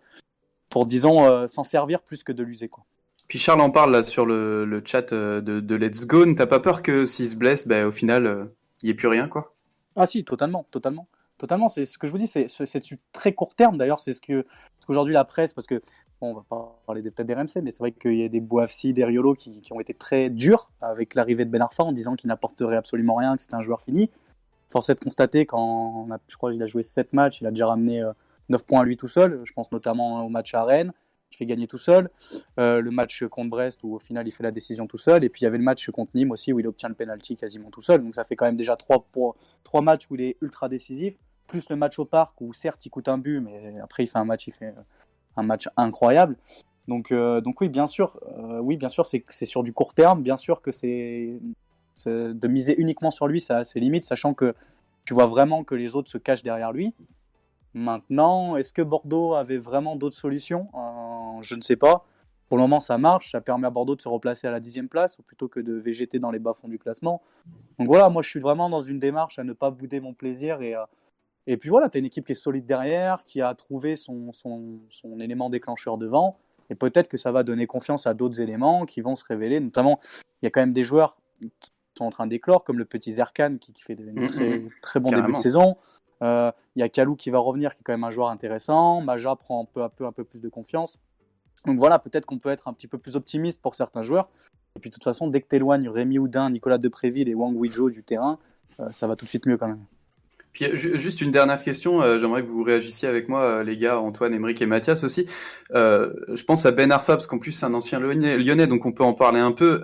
pour 0.72 0.88
disons, 0.88 1.48
s'en 1.48 1.64
servir 1.64 2.02
plus 2.02 2.24
que 2.24 2.32
de 2.32 2.42
l'user. 2.42 2.68
Quoi. 2.68 2.84
Puis 3.28 3.38
Charles 3.38 3.62
en 3.62 3.70
parle 3.70 3.92
là 3.92 4.02
sur 4.02 4.26
le, 4.26 4.66
le 4.66 4.82
chat 4.84 5.14
de, 5.14 5.60
de, 5.60 5.76
Let's 5.76 6.08
Go. 6.08 6.34
T'as 6.34 6.48
pas 6.48 6.60
peur 6.60 6.82
que 6.82 7.06
s'il 7.06 7.30
se 7.30 7.36
blesse, 7.36 7.68
ben, 7.68 7.86
au 7.86 7.92
final, 7.92 8.50
il 8.82 8.88
n'y 8.88 8.92
ait 8.92 8.96
plus 8.96 9.08
rien 9.08 9.28
quoi? 9.28 9.54
Ah 9.96 10.06
si, 10.06 10.24
totalement, 10.24 10.66
totalement. 10.72 11.08
Totalement, 11.38 11.70
c'est 11.70 11.86
ce 11.86 11.98
que 11.98 12.08
je 12.08 12.12
vous 12.12 12.18
dis, 12.18 12.28
c'est 12.28 12.48
très 13.12 13.34
court 13.34 13.56
terme 13.56 13.78
d'ailleurs, 13.78 14.00
c'est 14.00 14.14
ce 14.14 14.22
que 14.22 14.46
ce 14.80 14.86
qu'aujourd'hui 14.86 15.14
la 15.14 15.26
presse, 15.26 15.54
parce 15.54 15.66
que 15.66 15.82
on 16.22 16.36
va 16.36 16.44
pas 16.48 16.80
parler 16.86 17.02
peut-être 17.02 17.26
des 17.26 17.34
RMC, 17.34 17.64
mais 17.64 17.72
c'est 17.72 17.80
vrai 17.80 17.92
qu'il 17.92 18.16
y 18.16 18.24
a 18.24 18.30
des 18.30 18.40
Boafsi, 18.40 18.94
des 18.94 19.04
Riolo 19.04 19.34
qui, 19.34 19.60
qui, 19.62 19.74
ont 19.74 19.80
été 19.80 19.96
très 19.96 20.30
durs 20.30 20.70
avec 20.80 21.16
l'arrivée 21.16 21.46
de 21.46 21.50
Ben 21.50 21.64
Arfa 21.64 21.84
en 21.84 21.94
disant 21.94 22.16
qu'il 22.16 22.28
n'apporterait 22.28 22.76
absolument 22.76 23.16
rien, 23.16 23.36
que 23.36 23.42
c'était 23.42 23.56
un 23.56 23.64
joueur 23.64 23.82
fini. 23.82 24.12
Force 24.70 24.90
est 24.90 24.94
de 24.94 25.00
constater, 25.00 25.48
quand 25.48 26.08
je 26.28 26.38
crois 26.38 26.52
qu'il 26.52 26.62
a 26.62 26.68
joué 26.68 26.84
7 26.84 27.12
matchs, 27.14 27.42
il 27.42 27.48
a 27.48 27.50
déjà 27.50 27.66
ramené 27.66 28.04
9 28.52 28.62
euh, 28.62 28.66
points 28.66 28.82
à 28.82 28.84
lui 28.84 28.98
tout 28.98 29.08
seul. 29.08 29.42
Je 29.44 29.54
pense 29.54 29.72
notamment 29.72 30.26
au 30.26 30.30
match 30.30 30.54
à 30.54 30.64
Rennes, 30.64 30.94
qui 31.30 31.38
fait 31.38 31.46
gagner 31.46 31.68
tout 31.68 31.78
seul. 31.78 32.10
Euh, 32.60 32.82
le 32.82 32.92
match 32.92 33.24
contre 33.26 33.50
Brest, 33.50 33.80
où 33.84 33.96
au 33.96 34.00
final 34.00 34.28
il 34.28 34.32
fait 34.32 34.44
la 34.44 34.52
décision 34.52 34.88
tout 34.88 34.98
seul. 34.98 35.24
Et 35.24 35.30
puis 35.30 35.42
il 35.42 35.44
y 35.46 35.48
avait 35.48 35.58
le 35.58 35.64
match 35.64 35.90
contre 35.90 36.12
Nîmes 36.16 36.32
aussi, 36.32 36.54
où 36.54 36.60
il 36.60 36.68
obtient 36.68 36.90
le 36.90 36.96
penalty 36.96 37.36
quasiment 37.36 37.70
tout 37.72 37.82
seul. 37.82 38.04
Donc 38.04 38.16
ça 38.16 38.24
fait 38.24 38.36
quand 38.36 38.46
même 38.46 38.58
déjà 38.58 38.76
3, 38.76 39.06
pour, 39.12 39.36
3 39.64 39.82
matchs 39.82 40.08
où 40.10 40.16
il 40.16 40.22
est 40.22 40.38
ultra 40.42 40.70
décisif. 40.70 41.16
Plus 41.48 41.70
le 41.70 41.76
match 41.76 42.00
au 42.00 42.06
parc, 42.06 42.40
où 42.42 42.54
certes 42.54 42.86
il 42.86 42.90
coûte 42.90 43.08
un 43.08 43.18
but, 43.18 43.40
mais 43.40 43.80
après 43.82 44.04
il 44.04 44.08
fait 44.08 44.20
un 44.20 44.26
match, 44.26 44.48
il 44.48 44.54
fait 44.54 44.68
euh, 44.68 44.82
un 45.38 45.44
match 45.44 45.68
incroyable. 45.78 46.38
Donc, 46.88 47.12
euh, 47.12 47.42
donc 47.42 47.62
oui, 47.62 47.70
bien 47.70 47.88
sûr, 47.88 48.20
oui, 48.62 48.76
bien 48.76 48.90
sûr, 48.90 49.06
c'est 49.06 49.46
sur 49.46 49.64
du 49.64 49.72
court 49.72 49.94
terme. 49.94 50.24
Bien 50.24 50.36
sûr 50.36 50.62
que 50.62 50.72
c'est 50.72 51.40
de 52.06 52.48
miser 52.48 52.80
uniquement 52.80 53.12
sur 53.12 53.28
lui, 53.28 53.40
ça 53.40 53.58
a 53.58 53.64
ses 53.64 53.80
limites, 53.80 54.06
sachant 54.06 54.34
que 54.34 54.56
tu 55.06 55.14
vois 55.14 55.26
vraiment 55.26 55.64
que 55.64 55.76
les 55.76 55.96
autres 55.96 56.10
se 56.10 56.18
cachent 56.18 56.44
derrière 56.44 56.72
lui. 56.72 56.94
Maintenant, 57.74 58.58
est-ce 58.58 58.74
que 58.74 58.82
Bordeaux 58.82 59.34
avait 59.34 59.58
vraiment 59.58 59.96
d'autres 59.96 60.18
solutions? 60.18 60.68
Euh, 60.76 61.42
Je 61.42 61.56
ne 61.56 61.62
sais 61.62 61.76
pas. 61.76 62.06
Pour 62.50 62.58
le 62.58 62.64
moment, 62.64 62.82
ça 62.82 62.98
marche. 62.98 63.32
Ça 63.32 63.40
permet 63.40 63.68
à 63.68 63.70
Bordeaux 63.70 63.96
de 63.96 64.02
se 64.02 64.10
replacer 64.10 64.48
à 64.48 64.52
la 64.52 64.60
dixième 64.60 64.90
place 64.90 65.18
plutôt 65.26 65.48
que 65.48 65.60
de 65.60 65.74
végéter 65.74 66.20
dans 66.20 66.32
les 66.32 66.40
bas-fonds 66.40 66.68
du 66.68 66.78
classement. 66.78 67.22
Donc 67.80 67.88
voilà, 67.88 68.10
moi 68.10 68.22
je 68.22 68.30
suis 68.30 68.42
vraiment 68.42 68.70
dans 68.70 68.82
une 68.82 69.00
démarche 69.00 69.40
à 69.40 69.44
ne 69.44 69.54
pas 69.54 69.72
bouder 69.72 70.02
mon 70.02 70.14
plaisir 70.14 70.62
et 70.62 70.74
à, 70.74 70.90
et 71.48 71.58
puis 71.58 71.70
voilà, 71.70 71.90
tu 71.90 71.98
as 71.98 72.00
une 72.00 72.06
équipe 72.06 72.26
qui 72.26 72.34
est 72.34 72.36
solide 72.36 72.66
derrière, 72.66 73.24
qui 73.24 73.42
a 73.42 73.54
trouvé 73.56 73.96
son, 73.96 74.32
son, 74.32 74.80
son 74.90 75.20
élément 75.20 75.50
déclencheur 75.50 75.98
devant. 75.98 76.38
Et 76.70 76.76
peut-être 76.76 77.08
que 77.08 77.18
ça 77.18 77.32
va 77.32 77.44
donner 77.44 77.68
confiance 77.68 78.06
à 78.06 78.14
d'autres 78.14 78.40
éléments 78.40 78.86
qui 78.86 79.02
vont 79.02 79.16
se 79.16 79.26
révéler. 79.26 79.60
Notamment, 79.60 80.00
il 80.42 80.46
y 80.46 80.48
a 80.48 80.52
quand 80.52 80.62
même 80.62 80.74
des 80.74 80.84
joueurs 80.84 81.18
qui 81.40 81.72
sont 81.98 82.06
en 82.06 82.12
train 82.12 82.28
d'éclore, 82.28 82.64
comme 82.64 82.78
le 82.78 82.86
petit 82.86 83.14
Zerkan 83.14 83.58
qui, 83.60 83.74
qui 83.74 83.82
fait 83.82 83.96
des 83.96 84.28
très, 84.28 84.64
très 84.82 85.00
bons 85.00 85.10
débuts 85.10 85.34
de 85.34 85.38
saison. 85.38 85.78
Euh, 86.22 86.52
il 86.76 86.80
y 86.80 86.84
a 86.84 86.90
Kalou 86.90 87.16
qui 87.16 87.30
va 87.30 87.40
revenir, 87.40 87.74
qui 87.76 87.82
est 87.82 87.84
quand 87.84 87.94
même 87.94 88.04
un 88.04 88.12
joueur 88.12 88.30
intéressant. 88.30 89.02
Maja 89.02 89.36
prend 89.36 89.66
peu 89.66 89.84
à 89.84 89.90
peu 89.90 90.06
un 90.06 90.12
peu 90.12 90.24
plus 90.24 90.42
de 90.42 90.50
confiance. 90.50 91.00
Donc 91.66 91.78
voilà, 91.78 92.00
peut-être 92.00 92.26
qu'on 92.26 92.40
peut 92.40 92.50
être 92.50 92.68
un 92.68 92.74
petit 92.74 92.88
peu 92.88 92.98
plus 92.98 93.16
optimiste 93.16 93.62
pour 93.62 93.76
certains 93.76 94.04
joueurs. 94.04 94.30
Et 94.76 94.80
puis 94.80 94.90
de 94.90 94.94
toute 94.94 95.04
façon, 95.04 95.28
dès 95.28 95.42
que 95.42 95.48
tu 95.50 95.56
éloignes 95.56 95.90
Rémi 95.90 96.18
Houdin, 96.18 96.50
Nicolas 96.50 96.78
Depréville 96.78 97.30
et 97.30 97.36
Wang 97.36 97.56
Wijo 97.56 97.90
du 97.90 98.04
terrain, 98.04 98.40
euh, 98.80 98.92
ça 98.92 99.08
va 99.08 99.16
tout 99.16 99.26
de 99.26 99.30
suite 99.30 99.46
mieux 99.46 99.58
quand 99.58 99.68
même. 99.68 99.86
Puis 100.54 100.66
juste 100.76 101.22
une 101.22 101.32
dernière 101.32 101.64
question, 101.64 102.20
j'aimerais 102.20 102.42
que 102.42 102.48
vous 102.48 102.64
réagissiez 102.64 103.08
avec 103.08 103.30
moi, 103.30 103.64
les 103.64 103.78
gars, 103.78 104.00
Antoine, 104.00 104.34
Émeric 104.34 104.62
et 104.62 104.66
Mathias 104.66 105.04
aussi. 105.04 105.26
je 105.74 106.44
pense 106.44 106.66
à 106.66 106.72
Ben 106.72 106.92
Arfa, 106.92 107.14
parce 107.14 107.28
qu'en 107.28 107.40
plus 107.40 107.54
c'est 107.54 107.66
un 107.66 107.74
ancien 107.74 108.00
lyonnais, 108.00 108.68
donc 108.68 108.86
on 108.86 108.92
peut 108.92 109.04
en 109.04 109.14
parler 109.14 109.40
un 109.40 109.54
peu. 109.54 109.82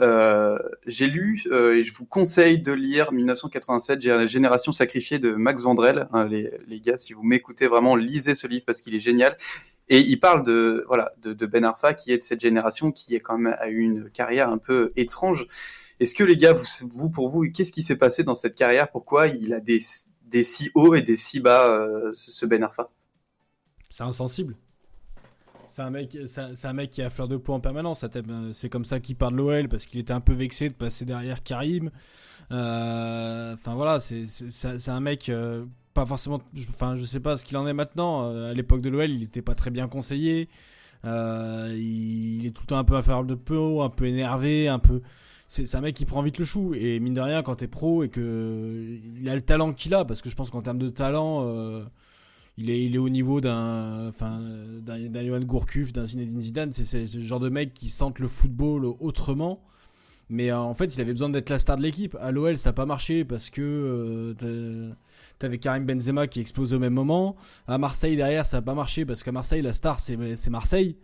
J'ai 0.86 1.08
lu, 1.08 1.42
et 1.46 1.84
je 1.84 1.94
vous 1.94 2.06
conseille 2.06 2.60
de 2.60 2.74
lire 2.74 3.14
1987, 3.14 4.28
Génération 4.28 4.72
sacrifiée 4.72 5.20
de 5.20 5.32
Max 5.32 5.64
Vandrel. 5.64 6.08
Hein, 6.12 6.26
les, 6.26 6.52
les 6.68 6.80
gars, 6.82 6.98
si 6.98 7.14
vous 7.14 7.24
m'écoutez 7.24 7.68
vraiment, 7.68 7.96
lisez 7.96 8.36
ce 8.36 8.48
livre 8.48 8.66
parce 8.66 8.82
qu'il 8.82 8.96
est 8.96 9.00
génial. 9.00 9.38
Et 9.90 10.00
il 10.00 10.20
parle 10.20 10.44
de 10.44 10.84
voilà 10.88 11.12
de, 11.22 11.34
de, 11.34 11.46
Ben 11.46 11.64
Arfa 11.64 11.94
qui 11.94 12.12
est 12.12 12.18
de 12.18 12.24
cette 12.24 12.42
génération 12.42 12.92
qui 12.92 13.16
est 13.16 13.20
quand 13.20 13.38
même 13.38 13.56
a 13.60 13.70
eu 13.70 13.80
une 13.80 14.10
carrière 14.10 14.50
un 14.50 14.58
peu 14.58 14.92
étrange. 14.96 15.48
Est-ce 16.00 16.14
que 16.14 16.24
les 16.24 16.38
gars, 16.38 16.54
vous, 16.54 16.66
vous 16.92 17.10
pour 17.10 17.30
vous, 17.30 17.44
qu'est-ce 17.52 17.72
qui 17.72 17.84
s'est 17.84 17.96
passé 17.96 18.24
dans 18.24 18.36
cette 18.36 18.56
carrière? 18.56 18.92
Pourquoi 18.92 19.28
il 19.28 19.54
a 19.54 19.60
des, 19.60 19.80
des 20.30 20.44
si 20.44 20.70
hauts 20.76 20.96
et 20.96 21.02
des 21.02 21.18
si 21.18 21.40
bas, 21.40 21.80
euh, 21.80 22.12
ce 22.14 22.46
Ben 22.46 22.64
Arfa 22.64 22.90
C'est 23.92 24.04
insensible. 24.04 24.56
C'est 25.70 25.82
un 25.82 25.92
mec, 25.92 26.18
c'est 26.26 26.66
un 26.66 26.74
mec 26.74 26.90
qui 26.90 27.02
a 27.04 27.10
fleur 27.10 27.28
de 27.28 27.38
peau 27.38 27.54
en 27.54 27.60
permanence. 27.60 28.04
C'est 28.54 28.70
comme 28.70 28.86
ça 28.86 29.00
qu'il 29.00 29.16
parle 29.16 29.34
de 29.34 29.38
l'OL 29.38 29.70
parce 29.70 29.86
qu'il 29.86 30.00
était 30.00 30.14
un 30.14 30.22
peu 30.22 30.34
vexé 30.34 30.70
de 30.70 30.74
passer 30.74 31.06
derrière 31.06 31.44
Karim. 31.44 31.92
Euh, 32.52 33.54
enfin 33.54 33.76
voilà, 33.76 34.00
c'est 34.00 34.90
un 34.90 35.00
mec 35.00 35.30
euh, 35.30 35.66
pas 35.94 36.06
forcément. 36.06 36.42
Enfin, 36.70 36.96
je 36.96 37.06
sais 37.06 37.20
pas 37.20 37.38
ce 37.38 37.46
qu'il 37.46 37.58
en 37.58 37.68
est 37.68 37.74
maintenant. 37.74 38.32
à 38.48 38.54
l'époque 38.54 38.82
de 38.82 38.90
l'OL, 38.90 39.10
il 39.10 39.22
était 39.22 39.44
pas 39.44 39.54
très 39.54 39.70
bien 39.70 39.88
conseillé. 39.88 40.50
il, 41.04 42.46
est 42.48 42.56
tout 42.56 42.64
le 42.64 42.68
temps 42.68 42.80
un 42.80 42.84
peu 42.84 42.96
à 42.96 43.04
fleur 43.04 43.24
de 43.24 43.36
peau, 43.36 43.84
un 43.84 43.90
peu 43.90 44.06
énervé, 44.06 44.68
un 44.68 44.80
peu 44.80 45.02
c'est 45.48 45.76
un 45.76 45.82
mec 45.82 45.96
qui 45.96 46.06
prend 46.06 46.22
vite 46.22 46.38
le 46.38 46.46
chou. 46.46 46.74
Et 46.74 47.00
mine 47.00 47.14
de 47.14 47.22
rien, 47.22 47.42
quand 47.42 47.56
t'es 47.56 47.68
pro 47.68 48.04
et 48.04 48.10
que 48.10 49.00
il 49.20 49.30
a 49.30 49.36
le 49.36 49.42
talent 49.42 49.74
qu'il 49.74 49.94
a, 49.94 50.06
parce 50.06 50.22
que 50.22 50.30
je 50.30 50.36
pense 50.36 50.50
qu'en 50.50 50.62
termes 50.62 50.78
de 50.78 50.90
talent, 50.90 51.46
euh, 51.46 51.84
il, 52.58 52.70
est, 52.70 52.98
au 52.98 53.10
niveau 53.10 53.40
d'un 53.40 54.10
enfin, 54.10 54.42
d'un 54.82 55.26
Johan 55.26 55.42
Gourcuff, 55.42 55.94
d'un 55.94 56.06
Zinedine 56.06 56.42
Zidane. 56.42 56.74
C'est 56.74 57.06
ce 57.06 57.20
genre 57.20 57.40
de 57.40 57.50
mec 57.50 57.74
qui 57.74 57.90
sente 57.90 58.20
le 58.20 58.28
football 58.28 58.86
autrement. 59.00 59.64
Mais 60.30 60.52
euh, 60.52 60.60
en 60.60 60.74
fait, 60.74 60.94
il 60.94 61.02
avait 61.02 61.14
besoin 61.14 61.30
d'être 61.30 61.50
la 61.50 61.60
star 61.60 61.78
de 61.78 61.82
l'équipe. 61.82 62.18
À 62.20 62.32
l'OL, 62.32 62.58
ça 62.58 62.70
n'a 62.70 62.74
pas 62.74 62.86
marché 62.86 63.24
parce 63.24 63.50
que 63.50 63.62
euh, 64.42 64.92
t'avais 65.40 65.58
Karim 65.58 65.86
Benzema 65.86 66.28
qui 66.28 66.42
explose 66.42 66.74
au 66.74 66.80
même 66.80 66.94
moment. 66.94 67.38
À 67.68 67.78
Marseille, 67.78 68.18
derrière, 68.18 68.46
ça 68.46 68.58
n'a 68.58 68.62
pas 68.62 68.74
marché 68.74 69.06
parce 69.06 69.24
qu'à 69.24 69.32
Marseille, 69.32 69.62
la 69.62 69.72
star, 69.72 70.00
c'est 70.00 70.50
Marseille. 70.50 70.98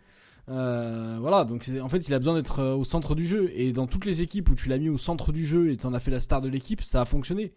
Euh, 0.50 1.17
voilà, 1.19 1.45
donc 1.45 1.69
en 1.81 1.89
fait, 1.89 2.07
il 2.07 2.13
a 2.13 2.19
besoin 2.19 2.33
d'être 2.33 2.59
euh, 2.59 2.75
au 2.75 2.83
centre 2.83 3.15
du 3.15 3.25
jeu. 3.25 3.51
Et 3.55 3.71
dans 3.71 3.88
toutes 3.88 4.05
les 4.05 4.21
équipes 4.21 4.50
où 4.50 4.55
tu 4.55 4.69
l'as 4.69 4.77
mis 4.77 4.89
au 4.89 4.97
centre 4.97 5.31
du 5.31 5.45
jeu 5.45 5.71
et 5.71 5.77
t'en 5.77 5.93
as 5.93 6.00
fait 6.00 6.12
la 6.12 6.19
star 6.19 6.41
de 6.41 6.50
l'équipe, 6.50 6.81
ça 6.81 7.01
a 7.01 7.05
fonctionné. 7.05 7.53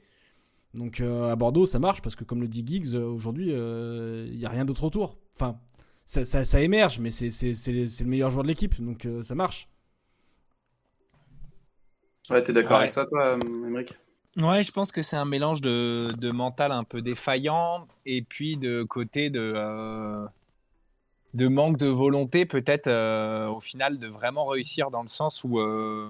Donc 0.74 1.00
euh, 1.00 1.30
à 1.30 1.36
Bordeaux, 1.36 1.66
ça 1.66 1.78
marche 1.78 2.02
parce 2.02 2.16
que, 2.16 2.24
comme 2.24 2.40
le 2.40 2.48
dit 2.48 2.64
Giggs, 2.66 2.94
aujourd'hui, 2.94 3.48
il 3.48 4.36
n'y 4.36 4.46
a 4.46 4.50
rien 4.50 4.64
d'autre 4.64 4.84
autour. 4.84 5.16
Enfin, 5.34 5.58
ça, 6.04 6.24
ça, 6.24 6.60
émerge, 6.60 7.00
mais 7.00 7.10
c'est 7.10 7.30
le 7.30 8.06
meilleur 8.06 8.30
joueur 8.30 8.44
de 8.44 8.48
l'équipe, 8.48 8.80
donc 8.80 9.08
ça 9.22 9.34
marche. 9.34 9.68
Ouais, 12.30 12.42
t'es 12.42 12.52
d'accord 12.52 12.78
avec 12.78 12.90
ça, 12.90 13.06
toi, 13.06 13.38
Emmerich 13.66 13.94
Ouais, 14.36 14.62
je 14.62 14.70
pense 14.70 14.92
que 14.92 15.02
c'est 15.02 15.16
un 15.16 15.24
mélange 15.24 15.62
de, 15.62 16.08
de, 16.18 16.30
mental 16.30 16.70
un 16.70 16.84
peu 16.84 17.00
défaillant 17.00 17.88
et 18.04 18.20
puis 18.20 18.58
de 18.58 18.82
côté 18.82 19.30
de 19.30 19.54
de 21.36 21.48
manque 21.48 21.76
de 21.76 21.86
volonté 21.86 22.46
peut-être 22.46 22.86
euh, 22.86 23.46
au 23.48 23.60
final 23.60 23.98
de 23.98 24.08
vraiment 24.08 24.46
réussir 24.46 24.90
dans 24.90 25.02
le 25.02 25.08
sens 25.08 25.44
où 25.44 25.60
euh, 25.60 26.08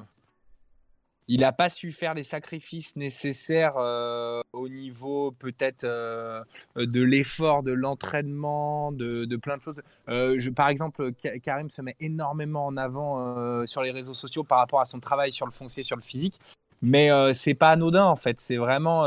il 1.26 1.40
n'a 1.40 1.50
pas 1.50 1.68
su 1.68 1.90
faire 1.90 2.14
les 2.14 2.22
sacrifices 2.22 2.94
nécessaires 2.94 3.74
euh, 3.76 4.40
au 4.52 4.68
niveau 4.68 5.32
peut-être 5.32 5.84
de 5.84 7.02
l'effort, 7.02 7.64
de 7.64 7.72
l'entraînement, 7.72 8.92
de, 8.92 9.36
plein 9.36 9.56
de 9.56 9.62
choses. 9.62 9.82
Je, 10.06 10.50
par 10.50 10.68
exemple, 10.68 11.10
Karim 11.42 11.68
se 11.70 11.82
met 11.82 11.96
énormément 11.98 12.64
en 12.66 12.76
avant 12.76 13.66
sur 13.66 13.82
les 13.82 13.90
réseaux 13.90 14.14
sociaux 14.14 14.44
par 14.44 14.58
rapport 14.58 14.80
à 14.80 14.84
son 14.84 15.00
travail 15.00 15.32
sur 15.32 15.46
le 15.46 15.52
foncier, 15.52 15.82
sur 15.82 15.96
le 15.96 16.02
physique. 16.02 16.38
Mais 16.80 17.10
c'est 17.34 17.54
pas 17.54 17.70
anodin 17.70 18.04
en 18.04 18.14
fait. 18.14 18.40
C'est 18.40 18.58
vraiment 18.58 19.02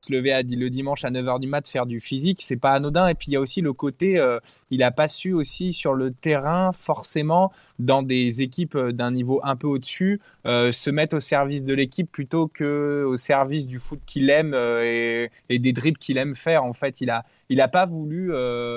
se 0.00 0.12
lever 0.12 0.42
le 0.42 0.70
dimanche 0.70 1.04
à 1.04 1.10
9h 1.10 1.40
du 1.40 1.46
mat, 1.46 1.68
faire 1.68 1.84
du 1.84 2.00
physique, 2.00 2.42
c'est 2.42 2.56
pas 2.56 2.72
anodin. 2.72 3.08
Et 3.08 3.14
puis 3.14 3.28
il 3.28 3.34
y 3.34 3.36
a 3.36 3.40
aussi 3.40 3.60
le 3.60 3.72
côté, 3.72 4.18
euh, 4.18 4.38
il 4.70 4.82
a 4.82 4.90
pas 4.90 5.08
su 5.08 5.32
aussi 5.32 5.72
sur 5.72 5.92
le 5.94 6.10
terrain, 6.10 6.72
forcément, 6.72 7.52
dans 7.78 8.02
des 8.02 8.40
équipes 8.40 8.76
euh, 8.76 8.92
d'un 8.92 9.10
niveau 9.10 9.40
un 9.44 9.56
peu 9.56 9.66
au-dessus, 9.66 10.20
euh, 10.46 10.72
se 10.72 10.88
mettre 10.90 11.16
au 11.16 11.20
service 11.20 11.64
de 11.64 11.74
l'équipe 11.74 12.10
plutôt 12.10 12.48
que 12.48 13.04
au 13.06 13.16
service 13.18 13.66
du 13.66 13.78
foot 13.78 14.00
qu'il 14.06 14.30
aime 14.30 14.54
et, 14.54 15.30
des 15.50 15.72
dribbles 15.72 15.98
qu'il 15.98 16.16
aime 16.16 16.34
faire. 16.34 16.64
En 16.64 16.72
fait, 16.72 17.02
il 17.02 17.10
a, 17.10 17.24
il 17.50 17.60
a 17.60 17.68
pas 17.68 17.84
voulu, 17.84 18.32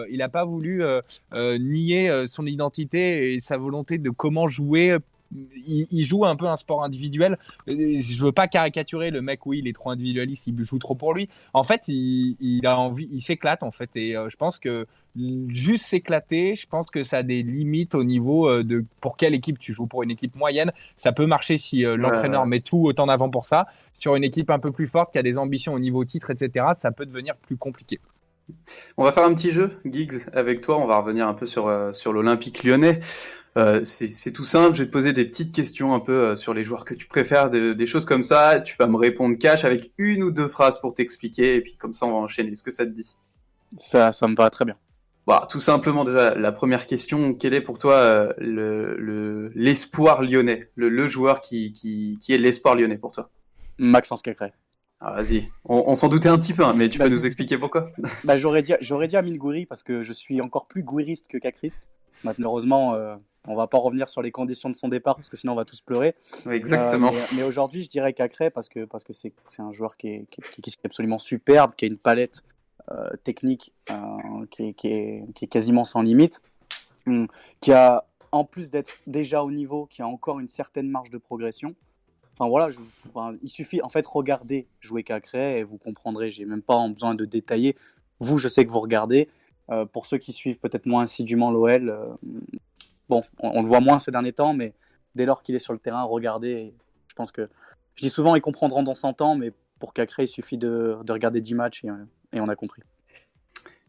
il 0.09 0.21
a 0.21 0.29
pas 0.29 0.43
voulu 0.43 0.83
nier 1.33 2.23
son 2.27 2.45
identité 2.45 3.33
et 3.33 3.39
sa 3.39 3.57
volonté 3.57 3.97
de 3.97 4.09
comment 4.09 4.47
jouer 4.47 4.97
il, 5.65 6.05
joue 6.05 6.25
un 6.25 6.35
peu 6.35 6.45
un 6.45 6.55
sport 6.55 6.83
individuel. 6.83 7.37
Je 7.67 8.23
veux 8.23 8.31
pas 8.31 8.47
caricaturer 8.47 9.11
le 9.11 9.21
mec, 9.21 9.45
oui, 9.45 9.59
il 9.59 9.67
est 9.67 9.73
trop 9.73 9.89
individualiste, 9.89 10.47
il 10.47 10.63
joue 10.63 10.79
trop 10.79 10.95
pour 10.95 11.13
lui. 11.13 11.29
En 11.53 11.63
fait, 11.63 11.87
il, 11.87 12.61
a 12.65 12.77
envie, 12.77 13.07
il 13.11 13.21
s'éclate 13.21 13.63
en 13.63 13.71
fait. 13.71 13.89
Et 13.95 14.15
euh, 14.15 14.29
je 14.29 14.37
pense 14.37 14.59
que 14.59 14.85
juste 15.49 15.85
s'éclater, 15.85 16.55
je 16.55 16.67
pense 16.67 16.89
que 16.89 17.03
ça 17.03 17.17
a 17.17 17.23
des 17.23 17.43
limites 17.43 17.95
au 17.95 18.03
niveau 18.03 18.49
euh, 18.49 18.63
de 18.63 18.85
pour 19.01 19.17
quelle 19.17 19.33
équipe 19.33 19.59
tu 19.59 19.73
joues. 19.73 19.87
Pour 19.87 20.03
une 20.03 20.11
équipe 20.11 20.35
moyenne, 20.35 20.71
ça 20.97 21.11
peut 21.11 21.25
marcher 21.25 21.57
si 21.57 21.85
euh, 21.85 21.95
l'entraîneur 21.95 22.45
met 22.45 22.61
tout 22.61 22.83
autant 22.83 23.07
d'avant 23.07 23.29
pour 23.29 23.45
ça. 23.45 23.67
Sur 23.93 24.15
une 24.15 24.23
équipe 24.23 24.49
un 24.49 24.59
peu 24.59 24.71
plus 24.71 24.87
forte 24.87 25.11
qui 25.11 25.17
a 25.17 25.23
des 25.23 25.37
ambitions 25.37 25.73
au 25.73 25.79
niveau 25.79 26.03
titre, 26.03 26.31
etc., 26.31 26.67
ça 26.73 26.91
peut 26.91 27.05
devenir 27.05 27.35
plus 27.35 27.57
compliqué. 27.57 27.99
On 28.97 29.05
va 29.05 29.13
faire 29.13 29.23
un 29.23 29.33
petit 29.33 29.51
jeu, 29.51 29.79
Giggs, 29.85 30.25
avec 30.33 30.59
toi. 30.59 30.77
On 30.77 30.85
va 30.85 30.99
revenir 30.99 31.27
un 31.27 31.33
peu 31.33 31.45
sur, 31.45 31.71
sur 31.93 32.11
l'Olympique 32.11 32.65
lyonnais. 32.65 32.99
Euh, 33.55 33.83
c'est 33.83 34.31
tout 34.31 34.43
simple, 34.43 34.75
je 34.75 34.81
vais 34.81 34.87
te 34.87 34.91
poser 34.91 35.13
des 35.13 35.25
petites 35.25 35.53
questions 35.53 35.93
un 35.93 35.99
peu 35.99 36.29
euh, 36.29 36.35
sur 36.35 36.55
les 36.55 36.63
joueurs 36.63 36.85
que 36.85 36.95
tu 36.95 37.07
préfères, 37.07 37.49
des, 37.51 37.85
choses 37.85 38.05
comme 38.05 38.23
ça. 38.23 38.59
Tu 38.59 38.75
vas 38.77 38.87
me 38.87 38.97
répondre 38.97 39.37
cash 39.37 39.63
avec 39.63 39.91
une 39.97 40.23
ou 40.23 40.31
deux 40.31 40.47
phrases 40.47 40.79
pour 40.79 40.95
t'expliquer, 40.95 41.55
et 41.55 41.61
puis 41.61 41.77
comme 41.77 41.93
ça 41.93 42.05
on 42.07 42.11
va 42.11 42.17
enchaîner. 42.17 42.51
Est-ce 42.51 42.63
que 42.63 42.71
ça 42.71 42.85
te 42.85 42.91
dit? 42.91 43.15
Ça, 43.77 44.11
ça 44.11 44.27
me 44.27 44.35
va 44.35 44.49
très 44.49 44.65
bien. 44.65 44.75
Bah, 45.27 45.47
tout 45.49 45.59
simplement 45.59 46.03
déjà, 46.03 46.35
la 46.35 46.51
première 46.51 46.87
question, 46.87 47.33
quel 47.33 47.53
est 47.53 47.61
pour 47.61 47.77
toi 47.79 47.95
euh, 47.95 49.49
l'espoir 49.55 50.21
le, 50.21 50.27
lyonnais, 50.27 50.69
le, 50.75 51.07
joueur 51.07 51.39
qui, 51.39 51.71
qui, 51.71 52.17
qui 52.19 52.33
est 52.33 52.37
l'espoir 52.37 52.75
lyonnais 52.75 52.97
pour 52.97 53.11
toi? 53.11 53.29
Maxence 53.77 54.21
Cacré. 54.21 54.51
Ah, 54.99 55.13
vas-y, 55.21 55.47
on, 55.65 55.95
s'en 55.95 56.07
doutait 56.07 56.29
un 56.29 56.39
petit 56.39 56.53
peu, 56.53 56.63
hein, 56.63 56.73
mais 56.75 56.87
tu 56.89 56.97
peux 56.97 57.03
bah, 57.03 57.09
nous 57.09 57.25
expliquer 57.25 57.57
pourquoi? 57.57 57.87
Bah, 58.23 58.35
J'aurais 58.37 58.63
dit, 58.63 58.73
dit 58.79 59.17
Amine 59.17 59.37
Gouiri 59.37 59.65
parce 59.65 59.83
que 59.83 60.01
je 60.01 60.13
suis 60.13 60.41
encore 60.41 60.67
plus 60.67 60.81
gouiriste 60.81 61.27
que 61.27 61.37
Cacriste. 61.37 61.81
Malheureusement, 62.23 62.95
on 63.47 63.55
va 63.55 63.67
pas 63.67 63.77
revenir 63.77 64.09
sur 64.09 64.21
les 64.21 64.31
conditions 64.31 64.69
de 64.69 64.75
son 64.75 64.87
départ 64.87 65.15
parce 65.15 65.29
que 65.29 65.37
sinon 65.37 65.53
on 65.53 65.55
va 65.55 65.65
tous 65.65 65.81
pleurer. 65.81 66.15
exactement. 66.49 67.09
Euh, 67.09 67.35
mais, 67.35 67.43
aujourd'hui, 67.43 67.83
je 67.83 67.89
dirais 67.89 68.13
Cacré 68.13 68.49
parce 68.49 68.69
que 68.69 68.85
parce 68.85 69.03
que 69.03 69.13
c'est 69.13 69.33
un 69.59 69.71
joueur 69.71 69.97
qui 69.97 70.07
est, 70.07 70.25
qui, 70.29 70.61
est, 70.69 70.85
absolument 70.85 71.19
superbe, 71.19 71.73
qui 71.75 71.85
a 71.85 71.87
une 71.87 71.97
palette 71.97 72.43
euh, 72.91 73.09
technique 73.23 73.73
euh, 73.91 73.95
qui, 74.49 74.63
est, 74.63 74.73
qui, 74.73 74.87
est, 74.87 75.47
quasiment 75.47 75.83
sans 75.83 76.01
limite, 76.01 76.41
hum, 77.05 77.27
qui 77.59 77.73
a 77.73 78.05
en 78.31 78.45
plus 78.45 78.69
d'être 78.69 78.91
déjà 79.07 79.43
au 79.43 79.51
niveau, 79.51 79.85
qui 79.85 80.01
a 80.01 80.07
encore 80.07 80.39
une 80.39 80.49
certaine 80.49 80.89
marge 80.89 81.09
de 81.09 81.17
progression. 81.17 81.75
Enfin 82.35 82.49
voilà, 82.49 82.71
je, 82.71 82.79
il 83.43 83.49
suffit 83.49 83.81
en 83.83 83.89
fait 83.89 84.07
regarder 84.07 84.67
jouer 84.79 85.03
Cacré 85.03 85.59
et 85.59 85.63
vous 85.63 85.77
comprendrez. 85.77 86.31
J'ai 86.31 86.45
même 86.45 86.63
pas 86.63 86.87
besoin 86.87 87.13
de 87.13 87.25
détailler. 87.25 87.75
Vous, 88.19 88.39
je 88.39 88.47
sais 88.47 88.65
que 88.65 88.71
vous 88.71 88.79
regardez. 88.79 89.29
pour 89.91 90.07
ceux 90.07 90.17
qui 90.17 90.31
suivent 90.33 90.57
peut-être 90.57 90.87
moins 90.87 91.03
assidûment 91.03 91.51
l'OL, 91.51 92.17
bon, 93.09 93.23
on, 93.39 93.61
le 93.61 93.67
voit 93.67 93.79
moins 93.79 93.99
ces 93.99 94.11
derniers 94.11 94.33
temps, 94.33 94.53
mais 94.53 94.73
dès 95.15 95.25
lors 95.25 95.43
qu'il 95.43 95.55
est 95.55 95.59
sur 95.59 95.73
le 95.73 95.79
terrain, 95.79 96.03
regardez. 96.03 96.73
Je 97.07 97.15
pense 97.15 97.31
que, 97.31 97.49
je 97.95 98.01
dis 98.01 98.09
souvent, 98.09 98.35
ils 98.35 98.41
comprendront 98.41 98.83
dans 98.83 98.93
100 98.93 99.21
ans, 99.21 99.35
mais 99.35 99.51
pour 99.79 99.93
Cacré, 99.93 100.23
il 100.23 100.27
suffit 100.27 100.57
de, 100.57 100.97
regarder 101.09 101.41
10 101.41 101.55
matchs 101.55 101.83
et, 101.83 102.39
on 102.39 102.49
a 102.49 102.55
compris. 102.55 102.81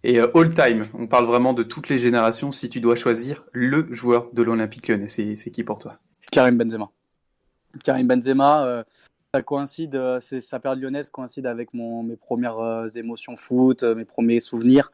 Et 0.02 0.20
euh, 0.20 0.30
all 0.34 0.52
time, 0.52 0.88
on 0.92 1.06
parle 1.06 1.24
vraiment 1.24 1.54
de 1.54 1.62
toutes 1.62 1.88
les 1.88 1.96
générations. 1.96 2.52
Si 2.52 2.68
tu 2.68 2.80
dois 2.80 2.96
choisir 2.96 3.44
le 3.52 3.86
joueur 3.92 4.28
de 4.34 4.42
l'Olympique 4.42 4.88
lyonnais, 4.88 5.08
c'est 5.08 5.50
qui 5.50 5.64
pour 5.64 5.78
toi? 5.78 5.98
Karim 6.30 6.58
Benzema. 6.58 6.90
Karim 7.82 8.06
Benzema, 8.06 8.66
euh, 8.66 8.84
ça 9.32 9.42
coïncide, 9.42 9.94
euh, 9.94 10.20
sa 10.20 10.60
période 10.60 10.82
lyonnaise 10.82 11.08
coïncide 11.08 11.46
avec 11.46 11.72
mon, 11.72 12.02
mes 12.02 12.16
premières 12.16 12.84
émotions 12.96 13.36
foot, 13.36 13.82
mes 13.82 14.04
premiers 14.04 14.40
souvenirs. 14.40 14.92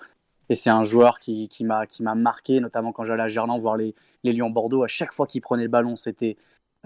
Et 0.50 0.54
c'est 0.54 0.68
un 0.68 0.84
joueur 0.84 1.20
qui, 1.20 1.48
m'a 1.62 2.14
marqué, 2.14 2.60
notamment 2.60 2.92
quand 2.92 3.04
j'allais 3.04 3.22
à 3.22 3.28
Gerland 3.28 3.58
voir 3.58 3.76
les, 3.76 3.94
les 4.24 4.32
Lions-Bordeaux. 4.32 4.82
À 4.82 4.88
chaque 4.88 5.14
fois 5.14 5.26
qu'il 5.26 5.40
prenait 5.40 5.62
le 5.62 5.68
ballon, 5.70 5.96
c'était 5.96 6.36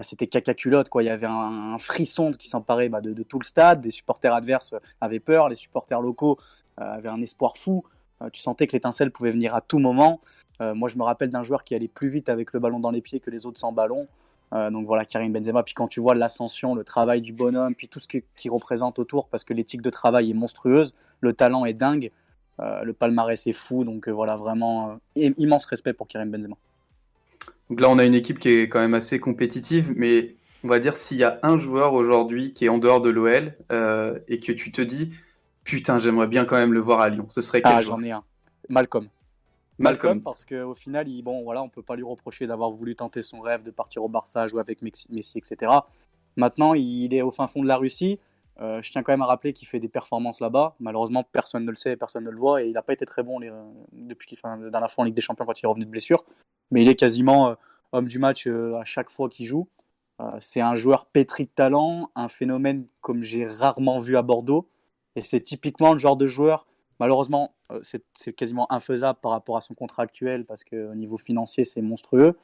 c'était 0.01 0.27
caca 0.27 0.53
culotte. 0.53 0.89
Il 0.99 1.05
y 1.05 1.09
avait 1.09 1.27
un, 1.27 1.77
frisson 1.77 2.31
qui 2.31 2.47
s'emparait 2.49 2.89
bah, 2.89 3.01
de, 3.01 3.23
tout 3.23 3.39
le 3.39 3.45
stade. 3.45 3.81
Des 3.81 3.91
supporters 3.91 4.33
adverses 4.33 4.73
avaient 5.01 5.19
peur, 5.19 5.49
les 5.49 5.55
supporters 5.55 6.01
locaux 6.01 6.37
euh, 6.79 6.83
avaient 6.83 7.09
un 7.09 7.21
espoir 7.21 7.57
fou. 7.57 7.83
Euh, 8.21 8.29
tu 8.29 8.41
sentais 8.41 8.67
que 8.67 8.73
l'étincelle 8.73 9.11
pouvait 9.11 9.31
venir 9.31 9.55
à 9.55 9.61
tout 9.61 9.79
moment. 9.79 10.21
Euh, 10.61 10.73
moi, 10.73 10.89
je 10.89 10.97
me 10.97 11.03
rappelle 11.03 11.29
d'un 11.29 11.43
joueur 11.43 11.63
qui 11.63 11.75
allait 11.75 11.87
plus 11.87 12.09
vite 12.09 12.29
avec 12.29 12.53
le 12.53 12.59
ballon 12.59 12.79
dans 12.79 12.91
les 12.91 13.01
pieds 13.01 13.19
que 13.19 13.31
les 13.31 13.45
autres 13.45 13.59
sans 13.59 13.71
ballon. 13.71 14.07
Euh, 14.53 14.69
donc 14.69 14.85
voilà, 14.85 15.05
Karim 15.05 15.33
Benzema. 15.33 15.63
Puis 15.63 15.73
quand 15.73 15.87
tu 15.87 15.99
vois 15.99 16.15
l'ascension, 16.15 16.75
le 16.75 16.83
travail 16.83 17.21
du 17.21 17.33
bonhomme, 17.33 17.75
puis 17.75 17.87
tout 17.87 17.99
ce 17.99 18.07
qu'il 18.07 18.51
représente 18.51 18.99
autour, 18.99 19.27
parce 19.27 19.43
que 19.43 19.53
l'éthique 19.53 19.81
de 19.81 19.89
travail 19.89 20.31
est 20.31 20.35
monstrueuse, 20.35 20.93
le 21.19 21.33
talent 21.33 21.65
est 21.65 21.73
dingue, 21.73 22.05
euh, 22.05 22.24
le 22.59 22.93
palmarès 22.93 23.45
est 23.47 23.53
fou. 23.53 23.83
Donc 23.83 24.07
euh, 24.07 24.11
voilà, 24.11 24.35
vraiment 24.35 24.99
immense 25.15 25.65
respect 25.65 25.93
pour 25.93 26.07
Karim 26.07 26.31
Benzema. 26.31 26.55
Donc 27.69 27.81
là, 27.81 27.89
on 27.89 27.97
a 27.97 28.05
une 28.05 28.13
équipe 28.13 28.39
qui 28.39 28.49
est 28.49 28.69
quand 28.69 28.79
même 28.79 28.93
assez 28.93 29.19
compétitive, 29.19 29.93
mais 29.95 30.35
on 30.63 30.67
va 30.67 30.79
dire 30.79 30.95
s'il 30.97 31.17
y 31.17 31.23
a 31.23 31.39
un 31.43 31.57
joueur 31.57 31.93
aujourd'hui 31.93 32.53
qui 32.53 32.65
est 32.65 32.69
en 32.69 32.77
dehors 32.77 33.01
de 33.01 33.09
l'OL 33.09 33.55
et 34.27 34.39
que 34.39 34.51
tu 34.51 34.71
te 34.71 34.81
dis, 34.81 35.13
putain, 35.63 35.99
j'aimerais 35.99 36.27
bien 36.27 36.45
quand 36.45 36.57
même 36.57 36.73
le 36.73 36.79
voir 36.79 37.01
à 37.01 37.09
Lyon, 37.09 37.25
ce 37.29 37.41
serait 37.41 37.61
quel 37.61 37.73
Ah, 37.73 37.81
j'en 37.81 38.01
ai 38.03 38.11
un. 38.11 38.23
Malcolm. 38.69 39.07
Malcolm, 39.77 40.21
parce 40.21 40.45
qu'au 40.45 40.73
final, 40.73 41.07
il, 41.07 41.21
bon, 41.21 41.43
voilà, 41.43 41.61
on 41.61 41.69
peut 41.69 41.81
pas 41.81 41.95
lui 41.95 42.03
reprocher 42.03 42.47
d'avoir 42.47 42.71
voulu 42.71 42.95
tenter 42.95 43.21
son 43.21 43.41
rêve 43.41 43.63
de 43.63 43.71
partir 43.71 44.03
au 44.03 44.07
Barça, 44.07 44.47
jouer 44.47 44.61
avec 44.61 44.81
Messi, 44.81 45.37
etc. 45.37 45.71
Maintenant, 46.37 46.73
il 46.73 47.13
est 47.13 47.21
au 47.21 47.31
fin 47.31 47.47
fond 47.47 47.61
de 47.61 47.67
la 47.67 47.77
Russie. 47.77 48.19
Euh, 48.61 48.81
je 48.81 48.91
tiens 48.91 49.03
quand 49.03 49.11
même 49.11 49.21
à 49.21 49.25
rappeler 49.25 49.53
qu'il 49.53 49.67
fait 49.67 49.79
des 49.79 49.89
performances 49.89 50.39
là-bas. 50.39 50.75
Malheureusement, 50.79 51.23
personne 51.23 51.65
ne 51.65 51.69
le 51.69 51.75
sait, 51.75 51.95
personne 51.97 52.23
ne 52.23 52.29
le 52.29 52.37
voit, 52.37 52.63
et 52.63 52.67
il 52.67 52.73
n'a 52.73 52.81
pas 52.81 52.93
été 52.93 53.05
très 53.05 53.23
bon 53.23 53.39
les, 53.39 53.51
depuis 53.91 54.27
qu'il 54.27 54.37
fait 54.37 54.47
la 54.47 54.69
dernière 54.69 54.89
fois 54.91 55.03
en 55.03 55.05
Ligue 55.05 55.15
des 55.15 55.21
Champions 55.21 55.45
quand 55.45 55.59
il 55.59 55.65
est 55.65 55.67
revenu 55.67 55.85
de 55.85 55.89
blessure. 55.89 56.23
Mais 56.71 56.81
il 56.81 56.89
est 56.89 56.95
quasiment 56.95 57.49
euh, 57.49 57.55
homme 57.91 58.07
du 58.07 58.19
match 58.19 58.47
euh, 58.47 58.75
à 58.75 58.85
chaque 58.85 59.09
fois 59.09 59.29
qu'il 59.29 59.45
joue. 59.45 59.67
c'est 60.39 60.61
un 60.61 60.75
joueur 60.75 61.05
pétri 61.07 61.45
de 61.45 61.49
talent, 61.49 62.09
un 62.15 62.29
phénomène 62.29 62.87
comme 63.01 63.21
j'ai 63.21 63.45
rarement 63.45 63.99
vu 63.99 64.15
à 64.17 64.21
Bordeaux, 64.21 64.67
et 65.15 65.21
c'est 65.21 65.41
typiquement 65.41 65.91
le 65.91 65.97
genre 65.97 66.17
de 66.17 66.27
joueur 66.27 66.65
Malheureusement, 66.99 67.53
euh, 67.71 67.81
c'est 68.13 68.33
quasiment 68.33 68.71
infaisable 68.71 69.19
par 69.21 69.31
rapport 69.31 69.57
à 69.57 69.61
son 69.61 69.73
contrat 69.73 70.03
actuel 70.03 70.45
parce 70.45 70.63
qu'au 70.63 70.95
niveau 70.95 71.17
financier, 71.17 71.65
c'est 71.65 71.81
monstrueux. 71.81 72.37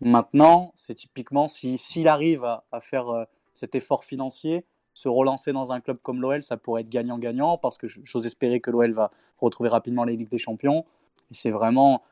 Maintenant, 0.00 0.72
c'est 0.76 0.94
typiquement 0.94 1.48
s'il 1.48 2.08
arrive 2.08 2.44
à, 2.44 2.80
faire 2.80 3.08
euh, 3.08 3.24
cet 3.54 3.74
effort 3.74 4.04
financier, 4.04 4.64
se 4.98 5.08
relancer 5.08 5.52
dans 5.52 5.72
un 5.72 5.80
club 5.80 5.98
comme 6.02 6.20
l'OL, 6.20 6.42
ça 6.42 6.56
pourrait 6.56 6.80
être 6.80 6.88
gagnant-gagnant 6.88 7.56
parce 7.56 7.78
que 7.78 7.86
j'ose 7.86 8.26
espérer 8.26 8.60
que 8.60 8.70
l'OL 8.70 8.92
va 8.92 9.12
retrouver 9.38 9.68
rapidement 9.68 10.02
Ligue 10.02 10.28
des 10.28 10.38
Champions. 10.38 10.84
C'est 11.30 11.50
vraiment 11.50 12.02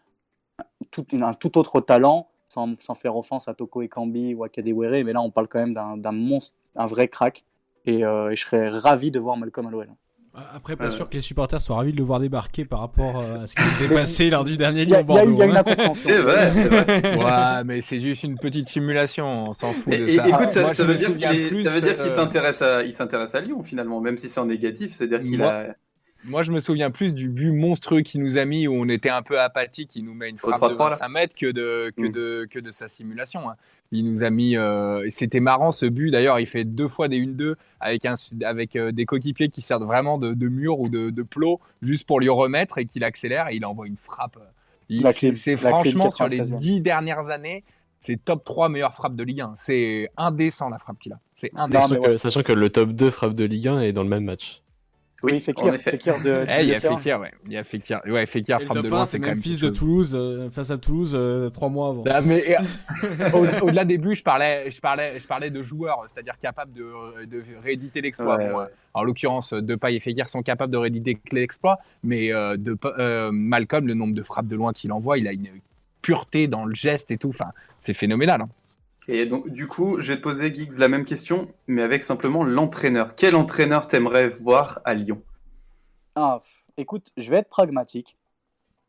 tout, 0.93 1.05
un 1.13 1.33
tout 1.33 1.59
autre 1.59 1.81
talent, 1.81 2.29
sans, 2.49 2.77
faire 2.95 3.17
offense 3.17 3.49
à 3.49 3.55
Toko 3.55 3.83
Ekambi 3.83 4.35
ou 4.35 4.45
à 4.45 4.49
Kadewere, 4.49 5.05
mais 5.05 5.13
là 5.13 5.21
on 5.21 5.31
parle 5.31 5.49
quand 5.49 5.59
même 5.59 5.75
d'un 5.75 6.13
monstre, 6.13 6.55
un 6.77 6.87
vrai 6.87 7.09
crack. 7.09 7.45
Et, 7.87 8.05
euh, 8.05 8.31
et, 8.31 8.37
je 8.37 8.45
serais 8.45 8.69
ravi 8.69 9.11
de 9.11 9.19
voir 9.19 9.37
Malcolm 9.37 9.67
à 9.67 9.71
l'OL. 9.71 9.89
Après, 10.55 10.77
pas 10.77 10.91
sûr 10.91 11.09
que 11.09 11.15
les 11.15 11.21
supporters 11.23 11.61
soient 11.61 11.77
ravis 11.77 11.93
de 11.93 11.97
le 11.97 12.05
voir 12.05 12.21
débarquer 12.21 12.65
par 12.65 12.81
rapport 12.81 13.23
euh, 13.23 13.43
à 13.43 13.47
ce 13.47 13.55
qui 13.55 13.63
s'est 13.63 13.89
passé 13.95 14.29
lors 14.29 14.45
du 14.45 14.57
dernier 14.57 14.85
Lyon 14.85 15.03
Bordeaux. 15.03 15.41
Hein. 15.43 15.63
C'est 15.97 16.19
vrai, 16.19 16.53
c'est 16.53 16.69
vrai. 16.69 17.17
ouais, 17.25 17.65
mais 17.65 17.81
c'est 17.81 18.01
juste 18.01 18.23
une 18.23 18.39
petite 18.39 18.69
simulation, 18.69 19.49
on 19.49 19.55
s'en 19.55 19.73
fout 19.73 19.89
de 19.89 20.07
et, 20.07 20.17
ça. 20.17 20.29
Écoute, 20.29 20.51
ça, 20.51 20.69
ça, 20.69 20.85
veut 20.85 20.95
dire 20.95 21.15
qu'il 21.15 22.11
s'intéresse 22.11 22.61
à, 22.61 22.83
il 22.83 22.93
s'intéresse 22.93 23.35
à 23.35 23.41
Lyon 23.41 23.63
finalement, 23.63 24.01
même 24.01 24.19
si 24.19 24.29
c'est 24.29 24.41
en 24.41 24.47
négatif, 24.47 24.93
c'est-à-dire 24.93 25.23
qu'il 25.23 25.43
a. 25.43 25.75
Moi, 26.25 26.43
je 26.43 26.51
me 26.51 26.61
souviens 26.61 26.91
plus 26.91 27.15
du 27.15 27.29
but 27.29 27.53
monstrueux 27.53 28.01
qu'il 28.01 28.23
nous 28.23 28.37
a 28.37 28.45
mis 28.45 28.67
où 28.67 28.75
on 28.75 28.89
était 28.89 29.11
un 29.11 29.23
peu 29.23 29.39
apathique, 29.41 29.91
il 29.95 30.05
nous 30.05 30.15
met 30.15 30.29
une 30.29 30.39
frappe 30.39 30.71
de 30.71 30.75
25 30.75 31.09
mètres 31.09 31.37
que 31.37 31.47
de, 31.47 31.93
que, 31.97 32.09
mm. 32.09 32.13
de, 32.13 32.49
que 32.51 32.59
de 32.59 32.73
sa 32.73 32.89
simulation. 32.89 33.49
Hein. 33.49 33.55
Il 33.93 34.13
nous 34.13 34.25
a 34.25 34.31
mis. 34.31 34.57
Euh, 34.57 35.07
c'était 35.11 35.41
marrant 35.41 35.71
ce 35.71 35.87
but. 35.87 36.11
D'ailleurs, 36.11 36.41
il 36.41 36.47
fait 36.47 36.65
deux 36.65 36.89
fois 36.89 37.09
des 37.09 37.21
1-2 37.21 37.55
avec, 37.79 38.05
un, 38.05 38.15
avec 38.43 38.75
euh, 38.75 38.91
des 38.91 39.07
coéquipiers 39.07 39.49
qui 39.49 39.63
servent 39.63 39.85
vraiment 39.85 40.19
de, 40.19 40.35
de 40.35 40.49
mur 40.49 40.81
ou 40.81 40.89
de, 40.89 41.11
de 41.11 41.23
plot 41.23 41.61
juste 41.83 42.07
pour 42.07 42.19
lui 42.19 42.29
remettre 42.29 42.79
et 42.79 42.87
qu'il 42.87 43.05
accélère 43.05 43.49
et 43.49 43.57
il 43.57 43.65
envoie 43.65 43.87
une 43.87 43.97
frappe. 43.97 44.39
C'est 45.35 45.57
franchement 45.57 46.11
sur 46.11 46.29
les 46.29 46.41
dix 46.41 46.81
dernières 46.81 47.29
années, 47.29 47.65
c'est 47.99 48.25
top 48.25 48.45
3 48.45 48.69
meilleures 48.69 48.95
frappes 48.95 49.17
de 49.17 49.25
Ligue 49.25 49.41
1. 49.41 49.55
C'est 49.57 50.11
indécent 50.17 50.69
la 50.69 50.79
frappe 50.79 50.99
qu'il 50.99 51.13
a. 51.13 51.19
C'est 51.41 51.51
indécent. 51.55 52.19
Sachant 52.19 52.43
que 52.43 52.53
le 52.53 52.71
top 52.71 52.91
2 52.91 53.11
frappe 53.11 53.35
de 53.35 53.45
Ligue 53.45 53.69
1 53.69 53.81
est 53.81 53.93
dans 53.93 54.03
le 54.03 54.09
même 54.09 54.25
match. 54.25 54.63
Oui, 55.23 55.41
Fekir, 55.41 55.75
Fekir 55.75 56.21
de. 56.23 56.45
Eh, 56.49 56.63
il 56.63 56.69
y 56.69 56.75
a 56.75 56.81
Fekir, 56.81 57.21
ouais. 57.21 57.33
Il 57.47 57.53
y 57.53 57.57
a 57.57 57.65
Fekir, 57.65 58.01
ouais, 58.07 58.27
Fekir 58.27 58.61
frappe 58.61 58.83
de 58.83 58.89
loin, 58.89 59.07
c'est 59.07 59.19
quand 59.19 59.29
même 59.29 59.41
fils 59.41 59.61
de 59.61 59.71
Toulouse 59.71 60.15
euh, 60.15 60.51
face 60.51 60.71
à 60.71 60.79
Toulouse 60.79 61.13
euh, 61.15 61.49
trois 61.49 61.71
mois 61.71 61.89
avant. 61.89 62.05
Ah, 62.11 62.21
mais 62.21 62.57
au-delà 63.63 63.85
des 63.85 63.97
buts, 63.97 64.15
je 64.15 64.23
parlais, 64.23 64.71
je 64.71 64.81
parlais, 64.81 65.19
je 65.19 65.27
parlais 65.27 65.51
de 65.51 65.63
joueurs, 65.63 66.07
c'est-à-dire 66.13 66.39
capables 66.39 66.73
de, 66.73 67.25
de 67.25 67.43
rééditer 67.63 68.01
l'exploit. 68.03 68.39
En 68.95 69.03
l'occurrence, 69.03 69.53
Depay 69.53 69.97
et 69.97 70.01
Fekir 70.01 70.29
sont 70.29 70.43
capables 70.43 70.73
de 70.73 70.79
rééditer 70.79 71.19
l'exploit, 71.33 71.79
mais 72.03 72.33
euh, 72.33 72.57
de, 72.57 72.77
Malcolm, 73.31 73.87
le 73.87 73.95
nombre 73.95 74.15
de 74.15 74.23
frappes 74.23 74.49
de 74.49 74.57
loin 74.57 74.73
qu'il 74.73 74.93
envoie, 74.93 75.19
il 75.19 75.29
a 75.29 75.33
une 75.33 75.49
pureté 76.03 76.47
dans 76.47 76.65
le 76.65 76.75
geste 76.75 77.11
et 77.11 77.19
tout. 77.19 77.31
Enfin, 77.31 77.53
c'est 77.81 77.95
phénoménal. 77.95 78.43
Hein. 78.43 78.49
Et 79.09 79.27
donc, 79.27 79.49
du 79.49 79.69
coup, 79.69 80.01
je 80.01 80.13
vais 80.13 80.17
te 80.17 80.23
poser, 80.23 80.53
Giggs, 80.53 80.79
la 80.79 80.89
même 80.89 81.05
question, 81.05 81.49
mais 81.67 81.83
avec 81.83 82.03
simplement 82.03 82.43
l'entraîneur. 82.43 83.15
Quel 83.15 83.37
entraîneur 83.37 83.87
t'aimerais 83.87 84.29
voir 84.29 84.81
à 84.85 84.95
Lyon? 84.95 85.23
Ah, 86.17 86.43
Écoute, 86.79 87.11
je 87.17 87.31
vais 87.31 87.39
être 87.39 87.49
pragmatique. 87.49 88.19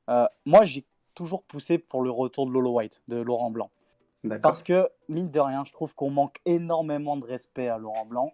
Euh, 0.10 0.27
moi, 0.45 0.65
j'ai 0.65 0.86
toujours 1.15 1.43
poussé 1.43 1.77
pour 1.77 2.03
le 2.03 2.12
retour 2.12 2.45
de 2.45 2.51
Lolo 2.51 2.71
White, 2.71 3.01
de 3.08 3.21
Laurent 3.21 3.49
Blanc. 3.49 3.71
Parce 4.41 4.62
que, 4.62 4.89
mine 5.08 5.32
de 5.32 5.39
rien, 5.39 5.63
je 5.63 5.71
trouve 5.71 5.95
qu'on 5.95 6.10
manque 6.10 6.41
énormément 6.45 7.15
de 7.15 7.23
respect 7.23 7.69
à 7.69 7.77
Laurent 7.77 8.06
Blanc. 8.06 8.34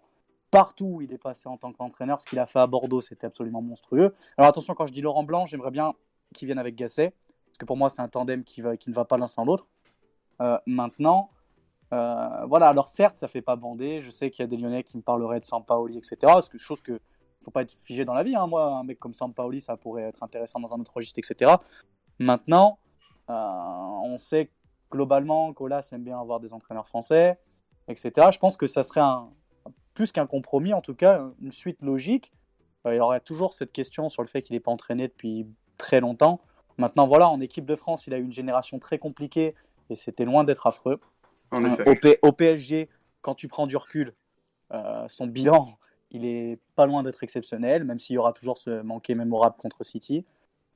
Partout 0.50 0.86
où 0.86 1.02
il 1.02 1.12
est 1.12 1.18
passé 1.18 1.48
en 1.48 1.56
tant 1.56 1.72
qu'entraîneur, 1.72 2.20
ce 2.20 2.26
qu'il 2.26 2.38
a 2.40 2.46
fait 2.46 2.58
à 2.58 2.66
Bordeaux, 2.66 3.00
c'était 3.00 3.26
absolument 3.26 3.62
monstrueux. 3.62 4.12
Alors 4.36 4.48
attention, 4.48 4.74
quand 4.74 4.86
je 4.86 4.92
dis 4.92 5.02
Laurent 5.02 5.22
Blanc, 5.22 5.46
j'aimerais 5.46 5.70
bien 5.70 5.94
qu'il 6.34 6.46
vienne 6.46 6.58
avec 6.58 6.74
Gasset, 6.74 7.12
parce 7.46 7.58
que 7.58 7.64
pour 7.64 7.76
moi, 7.76 7.90
c'est 7.90 8.02
un 8.02 8.08
tandem 8.08 8.42
qui, 8.42 8.60
va, 8.60 8.76
qui 8.76 8.90
ne 8.90 8.94
va 8.94 9.04
pas 9.04 9.18
l'un 9.18 9.28
sans 9.28 9.44
l'autre. 9.44 9.68
Euh, 10.40 10.58
maintenant, 10.66 11.30
voilà, 12.46 12.68
alors 12.68 12.88
certes, 12.88 13.16
ça 13.16 13.28
fait 13.28 13.42
pas 13.42 13.56
bander. 13.56 14.02
Je 14.02 14.10
sais 14.10 14.30
qu'il 14.30 14.42
y 14.42 14.44
a 14.44 14.46
des 14.46 14.56
Lyonnais 14.56 14.82
qui 14.82 14.96
me 14.96 15.02
parleraient 15.02 15.40
de 15.40 15.44
Sampaoli, 15.44 15.98
etc. 15.98 16.32
Que 16.50 16.58
chose 16.58 16.80
que 16.80 17.00
faut 17.44 17.50
pas 17.50 17.62
être 17.62 17.76
figé 17.84 18.04
dans 18.04 18.14
la 18.14 18.22
vie. 18.22 18.34
Hein. 18.34 18.46
Moi, 18.46 18.64
un 18.64 18.82
mec 18.82 18.98
comme 18.98 19.14
Sampaoli, 19.14 19.60
ça 19.60 19.76
pourrait 19.76 20.02
être 20.02 20.22
intéressant 20.22 20.58
dans 20.58 20.74
un 20.74 20.80
autre 20.80 20.92
registre, 20.94 21.18
etc. 21.18 21.54
Maintenant, 22.18 22.78
euh, 23.30 23.34
on 23.34 24.18
sait 24.18 24.50
globalement 24.90 25.52
qu'Olas 25.52 25.88
aime 25.92 26.04
bien 26.04 26.18
avoir 26.18 26.40
des 26.40 26.52
entraîneurs 26.52 26.86
français, 26.86 27.38
etc. 27.88 28.28
Je 28.32 28.38
pense 28.38 28.56
que 28.56 28.66
ça 28.66 28.82
serait 28.82 29.02
plus 29.92 30.10
qu'un 30.12 30.26
compromis, 30.26 30.72
en 30.72 30.80
tout 30.80 30.94
cas, 30.94 31.22
une 31.40 31.52
suite 31.52 31.80
logique. 31.82 32.32
Euh, 32.86 32.94
il 32.94 32.96
y 32.96 33.00
aurait 33.00 33.20
toujours 33.20 33.52
cette 33.52 33.72
question 33.72 34.08
sur 34.08 34.22
le 34.22 34.28
fait 34.28 34.42
qu'il 34.42 34.54
n'est 34.54 34.60
pas 34.60 34.72
entraîné 34.72 35.08
depuis 35.08 35.46
très 35.78 36.00
longtemps. 36.00 36.40
Maintenant, 36.78 37.06
voilà, 37.06 37.28
en 37.28 37.40
équipe 37.40 37.66
de 37.66 37.76
France, 37.76 38.06
il 38.06 38.14
a 38.14 38.18
eu 38.18 38.24
une 38.24 38.32
génération 38.32 38.78
très 38.78 38.98
compliquée 38.98 39.54
et 39.90 39.94
c'était 39.94 40.24
loin 40.24 40.44
d'être 40.44 40.66
affreux. 40.66 41.00
Au, 42.22 42.32
PSG, 42.32 42.88
quand 43.22 43.34
tu 43.34 43.48
prends 43.48 43.66
du 43.66 43.76
recul, 43.76 44.14
euh, 44.72 45.06
son 45.08 45.26
bilan, 45.26 45.68
il 46.10 46.24
est 46.24 46.58
pas 46.76 46.86
loin 46.86 47.02
d'être 47.02 47.22
exceptionnel, 47.22 47.84
même 47.84 47.98
s'il 47.98 48.14
y 48.14 48.18
aura 48.18 48.32
toujours 48.32 48.58
ce 48.58 48.82
manqué 48.82 49.14
mémorable 49.14 49.56
contre 49.58 49.84
City. 49.84 50.24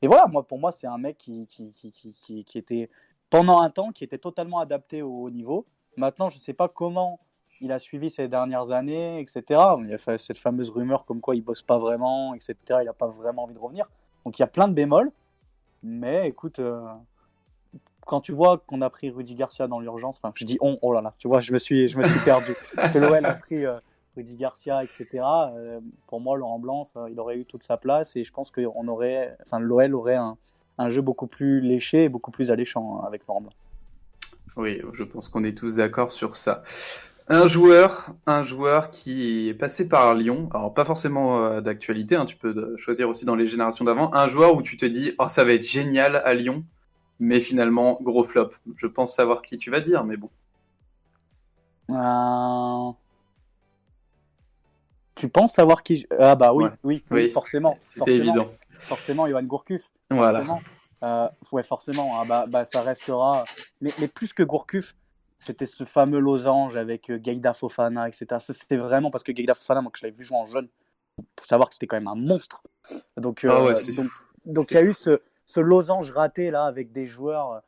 Et 0.02 0.06
voilà, 0.06 0.26
moi, 0.26 0.46
pour 0.46 0.58
moi, 0.58 0.72
c'est 0.72 0.86
un 0.86 0.98
mec 0.98 1.18
qui, 1.18 1.46
qui, 1.46 1.72
qui, 1.72 2.44
qui, 2.44 2.58
était, 2.58 2.88
pendant 3.30 3.60
un 3.60 3.70
temps, 3.70 3.90
qui 3.90 4.04
était 4.04 4.18
totalement 4.18 4.60
adapté 4.60 5.02
au 5.02 5.24
haut 5.24 5.30
niveau. 5.30 5.66
Maintenant, 5.96 6.28
je 6.28 6.36
ne 6.36 6.40
sais 6.40 6.52
pas 6.52 6.68
comment 6.68 7.20
il 7.60 7.72
a 7.72 7.78
suivi 7.78 8.10
ces 8.10 8.28
dernières 8.28 8.70
années, 8.70 9.20
etc. 9.20 9.60
Il 9.80 9.88
y 9.88 9.94
a 9.94 10.18
cette 10.18 10.38
fameuse 10.38 10.70
rumeur 10.70 11.04
comme 11.04 11.20
quoi 11.20 11.34
il 11.34 11.42
bosse 11.42 11.62
pas 11.62 11.78
vraiment, 11.78 12.34
etc. 12.34 12.54
Il 12.80 12.84
n'a 12.84 12.92
pas 12.92 13.08
vraiment 13.08 13.44
envie 13.44 13.54
de 13.54 13.58
revenir. 13.58 13.88
Donc 14.24 14.38
il 14.38 14.42
y 14.42 14.44
a 14.44 14.48
plein 14.48 14.68
de 14.68 14.74
bémols. 14.74 15.10
Mais 15.82 16.28
écoute, 16.28 16.58
euh, 16.58 16.80
quand 18.08 18.22
tu 18.22 18.32
vois 18.32 18.56
qu'on 18.66 18.80
a 18.80 18.88
pris 18.88 19.10
Rudy 19.10 19.34
Garcia 19.34 19.68
dans 19.68 19.80
l'urgence, 19.80 20.16
enfin, 20.16 20.32
je 20.34 20.46
dis 20.46 20.56
on, 20.62 20.78
oh 20.80 20.94
là 20.94 21.02
là, 21.02 21.14
tu 21.18 21.28
vois, 21.28 21.40
je 21.40 21.52
me 21.52 21.58
suis, 21.58 21.88
je 21.88 21.98
me 21.98 22.02
suis 22.02 22.20
perdu. 22.20 22.54
que 22.92 22.98
l'OL 22.98 23.24
a 23.26 23.34
pris 23.34 23.66
euh, 23.66 23.78
Rudy 24.16 24.34
Garcia, 24.34 24.82
etc. 24.82 25.06
Euh, 25.14 25.78
pour 26.06 26.18
moi, 26.18 26.38
Laurent 26.38 26.58
Blanc, 26.58 26.86
il 27.10 27.20
aurait 27.20 27.36
eu 27.36 27.44
toute 27.44 27.64
sa 27.64 27.76
place 27.76 28.16
et 28.16 28.24
je 28.24 28.32
pense 28.32 28.50
que 28.50 28.62
on 28.74 28.88
aurait, 28.88 29.36
enfin, 29.44 29.60
l'OL 29.60 29.94
aurait 29.94 30.14
un, 30.14 30.38
un, 30.78 30.88
jeu 30.88 31.02
beaucoup 31.02 31.26
plus 31.26 31.60
léché 31.60 32.04
et 32.04 32.08
beaucoup 32.08 32.30
plus 32.30 32.50
alléchant 32.50 32.98
hein, 32.98 33.06
avec 33.06 33.26
Laurent 33.26 33.42
Blanc. 33.42 33.52
Oui, 34.56 34.80
je 34.94 35.04
pense 35.04 35.28
qu'on 35.28 35.44
est 35.44 35.56
tous 35.56 35.74
d'accord 35.74 36.10
sur 36.10 36.34
ça. 36.34 36.62
Un 37.28 37.46
joueur, 37.46 38.14
un 38.26 38.42
joueur 38.42 38.90
qui 38.90 39.50
est 39.50 39.54
passé 39.54 39.86
par 39.86 40.14
Lyon, 40.14 40.48
alors 40.54 40.72
pas 40.72 40.86
forcément 40.86 41.44
euh, 41.44 41.60
d'actualité, 41.60 42.16
hein, 42.16 42.24
tu 42.24 42.36
peux 42.36 42.74
choisir 42.78 43.06
aussi 43.10 43.26
dans 43.26 43.36
les 43.36 43.46
générations 43.46 43.84
d'avant, 43.84 44.14
un 44.14 44.28
joueur 44.28 44.56
où 44.56 44.62
tu 44.62 44.78
te 44.78 44.86
dis, 44.86 45.12
oh 45.18 45.28
ça 45.28 45.44
va 45.44 45.52
être 45.52 45.62
génial 45.62 46.16
à 46.24 46.32
Lyon, 46.32 46.64
mais 47.18 47.40
finalement, 47.40 47.98
gros 48.00 48.24
flop. 48.24 48.50
Je 48.76 48.86
pense 48.86 49.14
savoir 49.14 49.42
qui 49.42 49.58
tu 49.58 49.70
vas 49.70 49.80
dire, 49.80 50.04
mais 50.04 50.16
bon. 50.16 50.30
Euh, 51.90 52.92
tu 55.14 55.28
penses 55.28 55.52
savoir 55.52 55.82
qui 55.82 56.06
Ah 56.18 56.36
bah 56.36 56.52
oui, 56.52 56.66
oui, 56.84 57.04
oui, 57.10 57.30
forcément. 57.30 57.78
C'était 57.86 58.16
évident. 58.16 58.50
Forcément, 58.78 59.26
Johan 59.26 59.42
Gourcuff. 59.42 59.82
Voilà. 60.10 60.44
Euh, 61.02 61.28
ouais, 61.52 61.62
forcément. 61.62 62.20
Ah 62.20 62.24
bah, 62.24 62.46
bah, 62.48 62.64
ça 62.64 62.82
restera. 62.82 63.44
Mais, 63.80 63.90
mais 63.98 64.08
plus 64.08 64.32
que 64.32 64.42
Gourcuff, 64.42 64.94
c'était 65.38 65.66
ce 65.66 65.84
fameux 65.84 66.18
losange 66.18 66.76
avec 66.76 67.10
euh, 67.10 67.18
Gaïda 67.18 67.54
Fofana, 67.54 68.08
etc. 68.08 68.26
Ça, 68.38 68.52
c'était 68.52 68.76
vraiment 68.76 69.10
parce 69.10 69.24
que 69.24 69.32
Gaïda 69.32 69.54
Fofana, 69.54 69.80
moi, 69.80 69.90
que 69.90 69.98
je 69.98 70.06
l'avais 70.06 70.16
vu 70.16 70.24
jouer 70.24 70.38
en 70.38 70.46
jeune, 70.46 70.68
pour 71.36 71.46
savoir 71.46 71.68
que 71.68 71.74
c'était 71.74 71.86
quand 71.86 71.96
même 71.96 72.08
un 72.08 72.14
monstre. 72.14 72.62
Donc, 73.16 73.44
ah 73.44 73.72
donc, 73.96 74.06
donc 74.46 74.70
il 74.70 74.74
y 74.74 74.78
a 74.78 74.82
eu 74.82 74.94
ce, 74.94 75.20
ce 75.48 75.60
losange 75.60 76.10
raté 76.10 76.50
là 76.50 76.64
avec 76.64 76.92
des 76.92 77.06
joueurs 77.06 77.62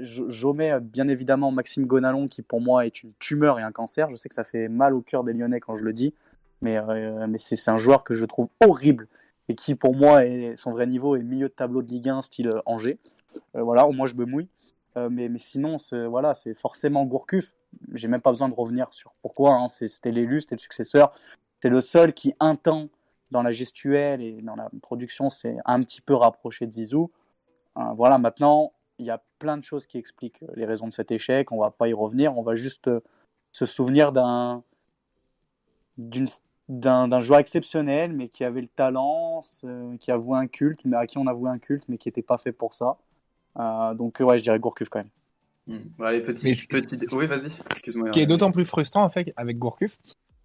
je- 0.00 0.28
j'omets 0.28 0.72
euh, 0.72 0.80
bien 0.80 1.06
évidemment 1.08 1.52
Maxime 1.52 1.86
Gonalon, 1.86 2.26
qui 2.26 2.42
pour 2.42 2.60
moi 2.60 2.84
est 2.84 3.02
une 3.02 3.12
tumeur 3.20 3.58
et 3.58 3.62
un 3.62 3.70
cancer. 3.72 4.10
Je 4.10 4.16
sais 4.16 4.28
que 4.28 4.34
ça 4.34 4.42
fait 4.44 4.68
mal 4.68 4.94
au 4.94 5.00
cœur 5.00 5.22
des 5.24 5.32
Lyonnais 5.32 5.60
quand 5.60 5.76
je 5.76 5.84
le 5.84 5.92
dis, 5.92 6.12
mais, 6.60 6.76
euh, 6.76 7.26
mais 7.28 7.38
c'est 7.38 7.70
un 7.70 7.78
joueur 7.78 8.02
que 8.02 8.14
je 8.14 8.24
trouve 8.26 8.48
horrible 8.66 9.06
et 9.48 9.54
qui 9.54 9.74
pour 9.76 9.94
moi, 9.94 10.26
est, 10.26 10.56
son 10.56 10.72
vrai 10.72 10.86
niveau 10.86 11.14
est 11.16 11.22
milieu 11.22 11.48
de 11.48 11.54
tableau 11.54 11.82
de 11.82 11.88
Ligue 11.88 12.08
1, 12.10 12.20
style 12.22 12.48
euh, 12.48 12.60
Angers. 12.66 12.98
Euh, 13.56 13.62
voilà, 13.62 13.86
au 13.86 13.92
moins 13.92 14.06
je 14.08 14.14
me 14.16 14.24
mouille. 14.26 14.48
Euh, 14.96 15.08
mais, 15.10 15.28
mais 15.28 15.38
sinon, 15.38 15.78
c'est 15.78 16.04
voilà, 16.06 16.34
forcément 16.56 17.04
Gourcuff. 17.06 17.54
J'ai 17.94 18.08
même 18.08 18.20
pas 18.20 18.30
besoin 18.32 18.48
de 18.50 18.54
revenir 18.54 18.92
sur 18.92 19.14
pourquoi. 19.22 19.54
hein. 19.54 19.68
C'était 19.68 20.10
l'élu, 20.10 20.40
c'était 20.40 20.56
le 20.56 20.60
successeur. 20.60 21.12
C'est 21.62 21.68
le 21.70 21.80
seul 21.80 22.12
qui, 22.12 22.34
un 22.40 22.54
temps, 22.56 22.88
dans 23.30 23.42
la 23.42 23.52
gestuelle 23.52 24.20
et 24.22 24.40
dans 24.42 24.56
la 24.56 24.70
production, 24.82 25.30
s'est 25.30 25.56
un 25.64 25.80
petit 25.82 26.00
peu 26.00 26.14
rapproché 26.14 26.66
de 26.66 26.72
Zizou. 26.72 27.10
Euh, 27.76 27.82
voilà, 27.96 28.18
maintenant, 28.18 28.72
il 28.98 29.06
y 29.06 29.10
a 29.10 29.22
plein 29.38 29.56
de 29.56 29.62
choses 29.64 29.86
qui 29.86 29.98
expliquent 29.98 30.42
les 30.54 30.64
raisons 30.64 30.88
de 30.88 30.92
cet 30.92 31.10
échec. 31.10 31.52
On 31.52 31.58
va 31.58 31.70
pas 31.70 31.88
y 31.88 31.92
revenir. 31.92 32.36
On 32.36 32.42
va 32.42 32.54
juste 32.54 32.88
euh, 32.88 33.00
se 33.52 33.66
souvenir 33.66 34.12
d'un 34.12 34.62
d'une- 35.96 36.28
d'un 36.68 37.08
d'un 37.08 37.20
joueur 37.20 37.40
exceptionnel, 37.40 38.12
mais 38.12 38.28
qui 38.28 38.44
avait 38.44 38.60
le 38.60 38.68
talent, 38.68 39.40
euh, 39.64 39.96
qui 39.98 40.10
a 40.10 40.16
voué 40.16 40.38
un 40.38 40.46
culte, 40.46 40.84
mais 40.84 40.96
à 40.96 41.06
qui 41.06 41.18
on 41.18 41.26
a 41.26 41.32
voué 41.32 41.50
un 41.50 41.58
culte, 41.58 41.84
mais 41.88 41.98
qui 41.98 42.08
n'était 42.08 42.22
pas 42.22 42.38
fait 42.38 42.52
pour 42.52 42.74
ça. 42.74 42.96
Euh, 43.58 43.94
donc, 43.94 44.18
ouais, 44.20 44.38
je 44.38 44.42
dirais 44.42 44.58
Gourcuff 44.58 44.88
quand 44.88 45.00
même. 45.00 45.10
Hmm. 45.66 45.88
Voilà, 45.96 46.12
les 46.12 46.22
petites. 46.22 46.66
Oui, 47.12 47.26
vas-y, 47.26 47.46
excuse-moi. 47.70 48.06
Ce 48.08 48.12
qui 48.12 48.20
est 48.20 48.26
d'autant 48.26 48.52
plus 48.52 48.64
frustrant 48.64 49.02
en 49.04 49.08
fait 49.08 49.32
avec 49.36 49.58
Gourcuff, 49.58 49.98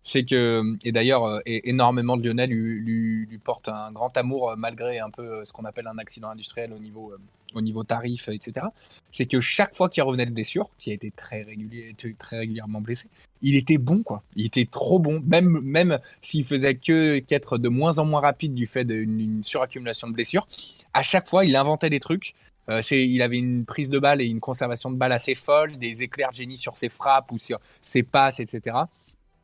c'est 0.03 0.25
que, 0.25 0.75
et 0.83 0.91
d'ailleurs 0.91 1.23
euh, 1.23 1.39
énormément 1.45 2.17
de 2.17 2.27
Lyonnais 2.27 2.47
lui, 2.47 2.79
lui, 2.79 3.25
lui 3.25 3.37
portent 3.37 3.69
un 3.69 3.91
grand 3.91 4.15
amour 4.17 4.51
euh, 4.51 4.55
malgré 4.57 4.99
un 4.99 5.09
peu 5.09 5.23
euh, 5.23 5.45
ce 5.45 5.53
qu'on 5.53 5.63
appelle 5.63 5.87
un 5.87 5.97
accident 5.97 6.29
industriel 6.29 6.73
au 6.73 6.79
niveau, 6.79 7.13
au 7.53 7.61
niveau 7.61 7.83
tarif, 7.83 8.27
etc. 8.27 8.67
C'est 9.11 9.25
que 9.25 9.39
chaque 9.39 9.75
fois 9.75 9.87
qu'il 9.87 10.03
revenait 10.03 10.25
de 10.25 10.31
blessure, 10.31 10.69
qui 10.77 10.91
a 10.91 10.93
été 10.93 11.11
très, 11.11 11.45
régulièrement 12.31 12.81
blessé, 12.81 13.07
il 13.41 13.55
était 13.55 13.77
bon 13.77 14.03
quoi. 14.03 14.23
Il 14.35 14.45
était 14.45 14.67
trop 14.69 14.99
bon, 14.99 15.21
même, 15.25 15.61
même 15.61 15.99
s'il 16.21 16.45
faisait 16.45 16.75
que 16.75 17.19
qu'être 17.19 17.57
de 17.57 17.69
moins 17.69 17.97
en 17.97 18.05
moins 18.05 18.21
rapide 18.21 18.53
du 18.53 18.67
fait 18.67 18.83
d'une 18.83 19.43
suraccumulation 19.43 20.07
de 20.09 20.13
blessures. 20.13 20.47
À 20.93 21.03
chaque 21.03 21.29
fois, 21.29 21.45
il 21.45 21.55
inventait 21.55 21.89
des 21.89 21.99
trucs. 21.99 22.35
Il 22.91 23.21
avait 23.21 23.37
une 23.37 23.65
prise 23.65 23.89
de 23.89 23.99
balle 23.99 24.21
et 24.21 24.25
une 24.25 24.39
conservation 24.39 24.89
de 24.89 24.95
balle 24.95 25.11
assez 25.11 25.35
folle, 25.35 25.77
des 25.77 26.01
éclairs 26.01 26.31
de 26.31 26.35
génie 26.35 26.55
sur 26.55 26.77
ses 26.77 26.87
frappes 26.87 27.29
ou 27.33 27.37
sur 27.37 27.59
ses 27.81 28.03
passes, 28.03 28.39
etc. 28.39 28.85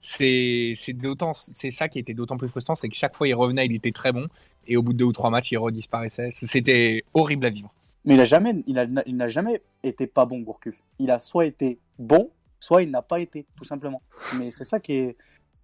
C'est, 0.01 0.73
c'est 0.77 0.93
d'autant, 0.93 1.33
c'est 1.33 1.71
ça 1.71 1.89
qui 1.89 1.99
était 1.99 2.13
d'autant 2.13 2.37
plus 2.37 2.47
frustrant, 2.47 2.75
c'est 2.75 2.87
que 2.89 2.95
chaque 2.95 3.15
fois 3.15 3.27
il 3.27 3.33
revenait, 3.35 3.65
il 3.65 3.75
était 3.75 3.91
très 3.91 4.11
bon, 4.13 4.27
et 4.67 4.77
au 4.77 4.81
bout 4.81 4.93
de 4.93 4.99
deux 4.99 5.05
ou 5.05 5.11
trois 5.11 5.29
matchs, 5.29 5.51
il 5.51 5.57
redisparaissait. 5.57 6.29
C'était 6.31 7.03
horrible 7.13 7.45
à 7.45 7.49
vivre. 7.49 7.73
Mais 8.05 8.13
il 8.13 8.19
a 8.21 8.25
jamais, 8.25 8.55
il 8.65 8.79
a, 8.79 8.85
il 9.05 9.17
n'a 9.17 9.27
jamais 9.27 9.61
été 9.83 10.07
pas 10.07 10.25
bon, 10.25 10.39
Gourcuff. 10.39 10.75
Il 10.99 11.11
a 11.11 11.19
soit 11.19 11.45
été 11.45 11.79
bon, 11.97 12.29
soit 12.59 12.81
il 12.83 12.91
n'a 12.91 13.01
pas 13.01 13.19
été, 13.19 13.45
tout 13.57 13.65
simplement. 13.65 14.01
Mais 14.37 14.51
c'est 14.51 14.63
ça 14.63 14.79
qui 14.79 14.93
est. 14.93 15.17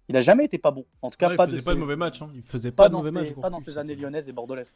Il 0.08 0.16
a 0.16 0.20
jamais 0.20 0.44
été 0.44 0.58
pas 0.58 0.70
bon. 0.70 0.84
En 1.02 1.10
tout 1.10 1.16
cas, 1.16 1.28
Ouais, 1.28 1.34
il 1.34 1.36
pas, 1.36 1.46
faisait 1.46 1.56
de 1.58 1.62
pas 1.64 1.70
de 1.72 1.76
ses- 1.76 1.80
mauvais 1.80 1.96
match. 1.96 2.22
Hein. 2.22 2.30
Il 2.34 2.42
faisait 2.42 2.70
pas 2.70 2.84
pas 2.84 2.88
de 2.90 2.94
mauvais 2.94 3.10
match. 3.10 3.32
pas 3.32 3.50
dans 3.50 3.58
ces 3.60 3.78
années 3.78 3.96
lyonnaises 3.96 4.28
et 4.28 4.32
bordelaises. 4.32 4.70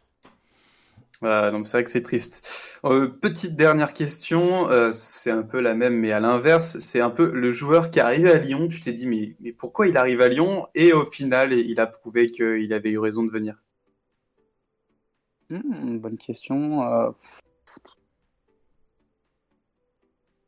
Donc 1.22 1.66
c'est 1.66 1.76
vrai 1.76 1.84
que 1.84 1.90
c'est 1.90 2.02
triste. 2.02 2.78
Euh, 2.84 3.08
petite 3.08 3.54
dernière 3.54 3.92
question, 3.92 4.70
euh, 4.70 4.90
c'est 4.92 5.30
un 5.30 5.42
peu 5.42 5.60
la 5.60 5.74
même, 5.74 5.94
mais 5.98 6.12
à 6.12 6.20
l'inverse, 6.20 6.78
c'est 6.78 7.00
un 7.00 7.10
peu 7.10 7.30
le 7.30 7.52
joueur 7.52 7.90
qui 7.90 7.98
est 7.98 8.02
arrivé 8.02 8.30
à 8.30 8.38
Lyon, 8.38 8.68
tu 8.68 8.80
t'es 8.80 8.92
dit, 8.92 9.06
mais, 9.06 9.52
pourquoi 9.52 9.86
il 9.86 9.96
arrive 9.98 10.22
à 10.22 10.28
Lyon? 10.28 10.66
Et 10.74 10.92
au 10.92 11.04
final, 11.04 11.52
il 11.52 11.78
a 11.78 11.86
prouvé 11.86 12.30
qu'il 12.30 12.72
avait 12.72 12.90
eu 12.90 12.98
raison 12.98 13.22
de 13.22 13.30
venir? 13.30 13.62
Hmm, 15.50 15.98
bonne 15.98 16.16
question. 16.16 16.82
euh, 16.88 17.10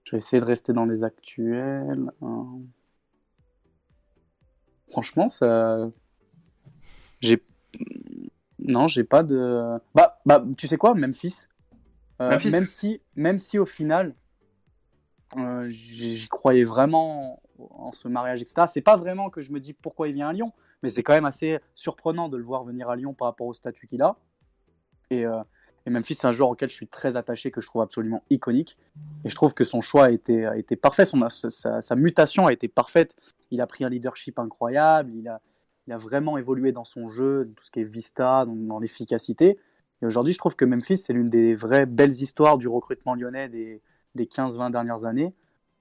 Je 0.04 0.12
vais 0.12 0.16
essayer 0.18 0.40
de 0.40 0.46
rester 0.46 0.72
dans 0.72 0.84
les 0.84 1.04
actuels. 1.04 2.10
Franchement, 4.90 5.28
ça. 5.28 5.90
J'ai. 7.20 7.42
Non, 8.66 8.86
j'ai 8.86 9.04
pas 9.04 9.22
de. 9.22 9.78
Bah, 9.94 10.20
bah, 10.26 10.44
tu 10.56 10.66
sais 10.68 10.76
quoi, 10.76 10.94
Memphis? 10.94 11.46
Euh, 12.20 12.30
Memphis. 12.30 12.50
Même 12.50 12.66
si, 12.66 13.00
même 13.16 13.38
si 13.38 13.58
au 13.58 13.66
final, 13.66 14.14
euh, 15.36 15.68
j'y 15.68 16.28
croyais 16.28 16.64
vraiment 16.64 17.40
en 17.58 17.92
ce 17.92 18.08
mariage, 18.08 18.42
etc. 18.42 18.66
C'est 18.66 18.80
pas 18.80 18.96
vraiment 18.96 19.30
que 19.30 19.40
je 19.40 19.52
me 19.52 19.60
dis 19.60 19.72
pourquoi 19.72 20.08
il 20.08 20.14
vient 20.14 20.28
à 20.28 20.32
Lyon, 20.32 20.52
mais 20.82 20.88
c'est 20.88 21.02
quand 21.02 21.14
même 21.14 21.24
assez 21.24 21.58
surprenant 21.74 22.28
de 22.28 22.36
le 22.36 22.44
voir 22.44 22.64
venir 22.64 22.88
à 22.88 22.96
Lyon 22.96 23.14
par 23.14 23.28
rapport 23.28 23.46
au 23.46 23.54
statut 23.54 23.86
qu'il 23.86 24.02
a. 24.02 24.16
Et, 25.10 25.26
euh, 25.26 25.42
et 25.86 25.90
Memphis, 25.90 26.14
c'est 26.14 26.26
un 26.26 26.32
joueur 26.32 26.50
auquel 26.50 26.70
je 26.70 26.74
suis 26.74 26.88
très 26.88 27.16
attaché, 27.16 27.50
que 27.50 27.60
je 27.60 27.66
trouve 27.66 27.82
absolument 27.82 28.22
iconique. 28.30 28.78
Et 29.24 29.28
je 29.28 29.34
trouve 29.34 29.54
que 29.54 29.64
son 29.64 29.80
choix 29.80 30.06
a 30.06 30.10
été, 30.10 30.46
a 30.46 30.56
été 30.56 30.76
parfait, 30.76 31.06
son, 31.06 31.28
sa, 31.28 31.80
sa 31.80 31.96
mutation 31.96 32.46
a 32.46 32.52
été 32.52 32.68
parfaite. 32.68 33.16
Il 33.50 33.60
a 33.60 33.66
pris 33.66 33.84
un 33.84 33.88
leadership 33.88 34.38
incroyable, 34.38 35.12
il 35.14 35.28
a, 35.28 35.40
il 35.86 35.92
a 35.92 35.98
vraiment 35.98 36.38
évolué 36.38 36.72
dans 36.72 36.84
son 36.84 37.08
jeu, 37.08 37.52
tout 37.56 37.64
ce 37.64 37.70
qui 37.70 37.80
est 37.80 37.84
vista, 37.84 38.44
dans, 38.46 38.78
l'efficacité. 38.78 39.58
Et 40.00 40.06
aujourd'hui, 40.06 40.32
je 40.32 40.38
trouve 40.38 40.56
que 40.56 40.64
Memphis, 40.64 40.98
c'est 40.98 41.12
l'une 41.12 41.30
des 41.30 41.54
vraies 41.54 41.86
belles 41.86 42.12
histoires 42.12 42.58
du 42.58 42.68
recrutement 42.68 43.14
lyonnais 43.14 43.48
des, 43.48 43.80
des 44.14 44.26
15-20 44.26 44.70
dernières 44.70 45.04
années, 45.04 45.34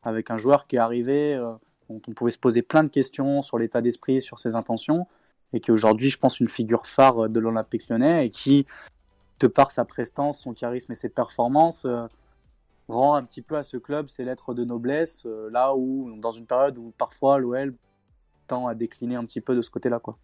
avec 0.04 0.32
un 0.32 0.38
joueur 0.38 0.68
qui 0.68 0.78
est 0.78 0.80
arrivé, 0.80 1.36
euh, 1.36 1.52
dont 1.90 2.02
on 2.08 2.14
pouvait 2.14 2.32
se 2.32 2.40
poser 2.40 2.62
plein 2.62 2.84
de 2.84 2.90
questions 2.90 3.42
sur 3.42 3.58
l'état 3.58 3.82
d'esprit, 3.82 4.22
sur 4.22 4.40
ses 4.40 4.56
intentions, 4.56 5.08
et 5.54 5.60
qui 5.60 5.72
aujourd'hui, 5.72 6.10
je 6.10 6.18
pense, 6.18 6.40
une 6.40 6.50
figure 6.50 6.88
phare 6.88 7.30
de 7.30 7.40
l'Olympique 7.40 7.88
lyonnais, 7.90 8.26
et 8.26 8.30
qui, 8.30 8.66
de 9.40 9.48
par 9.48 9.72
sa 9.72 9.86
prestance, 9.86 10.40
son 10.40 10.54
charisme 10.54 10.92
et 10.92 10.96
ses 10.96 11.10
performances, 11.10 11.86
euh, 11.86 12.08
rend 12.88 13.16
un 13.16 13.24
petit 13.24 13.42
peu 13.42 13.56
à 13.56 13.64
ce 13.64 13.78
club 13.78 14.10
ses 14.10 14.24
lettres 14.24 14.54
de 14.54 14.64
noblesse, 14.64 15.24
euh, 15.26 15.50
là 15.52 15.76
où, 15.76 16.12
dans 16.18 16.32
une 16.32 16.46
période 16.46 16.78
où 16.78 16.92
parfois 16.98 17.38
l'OL 17.38 17.74
à 18.52 18.76
décliner 18.76 19.16
un 19.16 19.26
petit 19.26 19.42
peu 19.42 19.56
de 19.56 19.62
ce 19.62 19.70
côté-là. 19.70 20.00
quoi. 20.00 20.18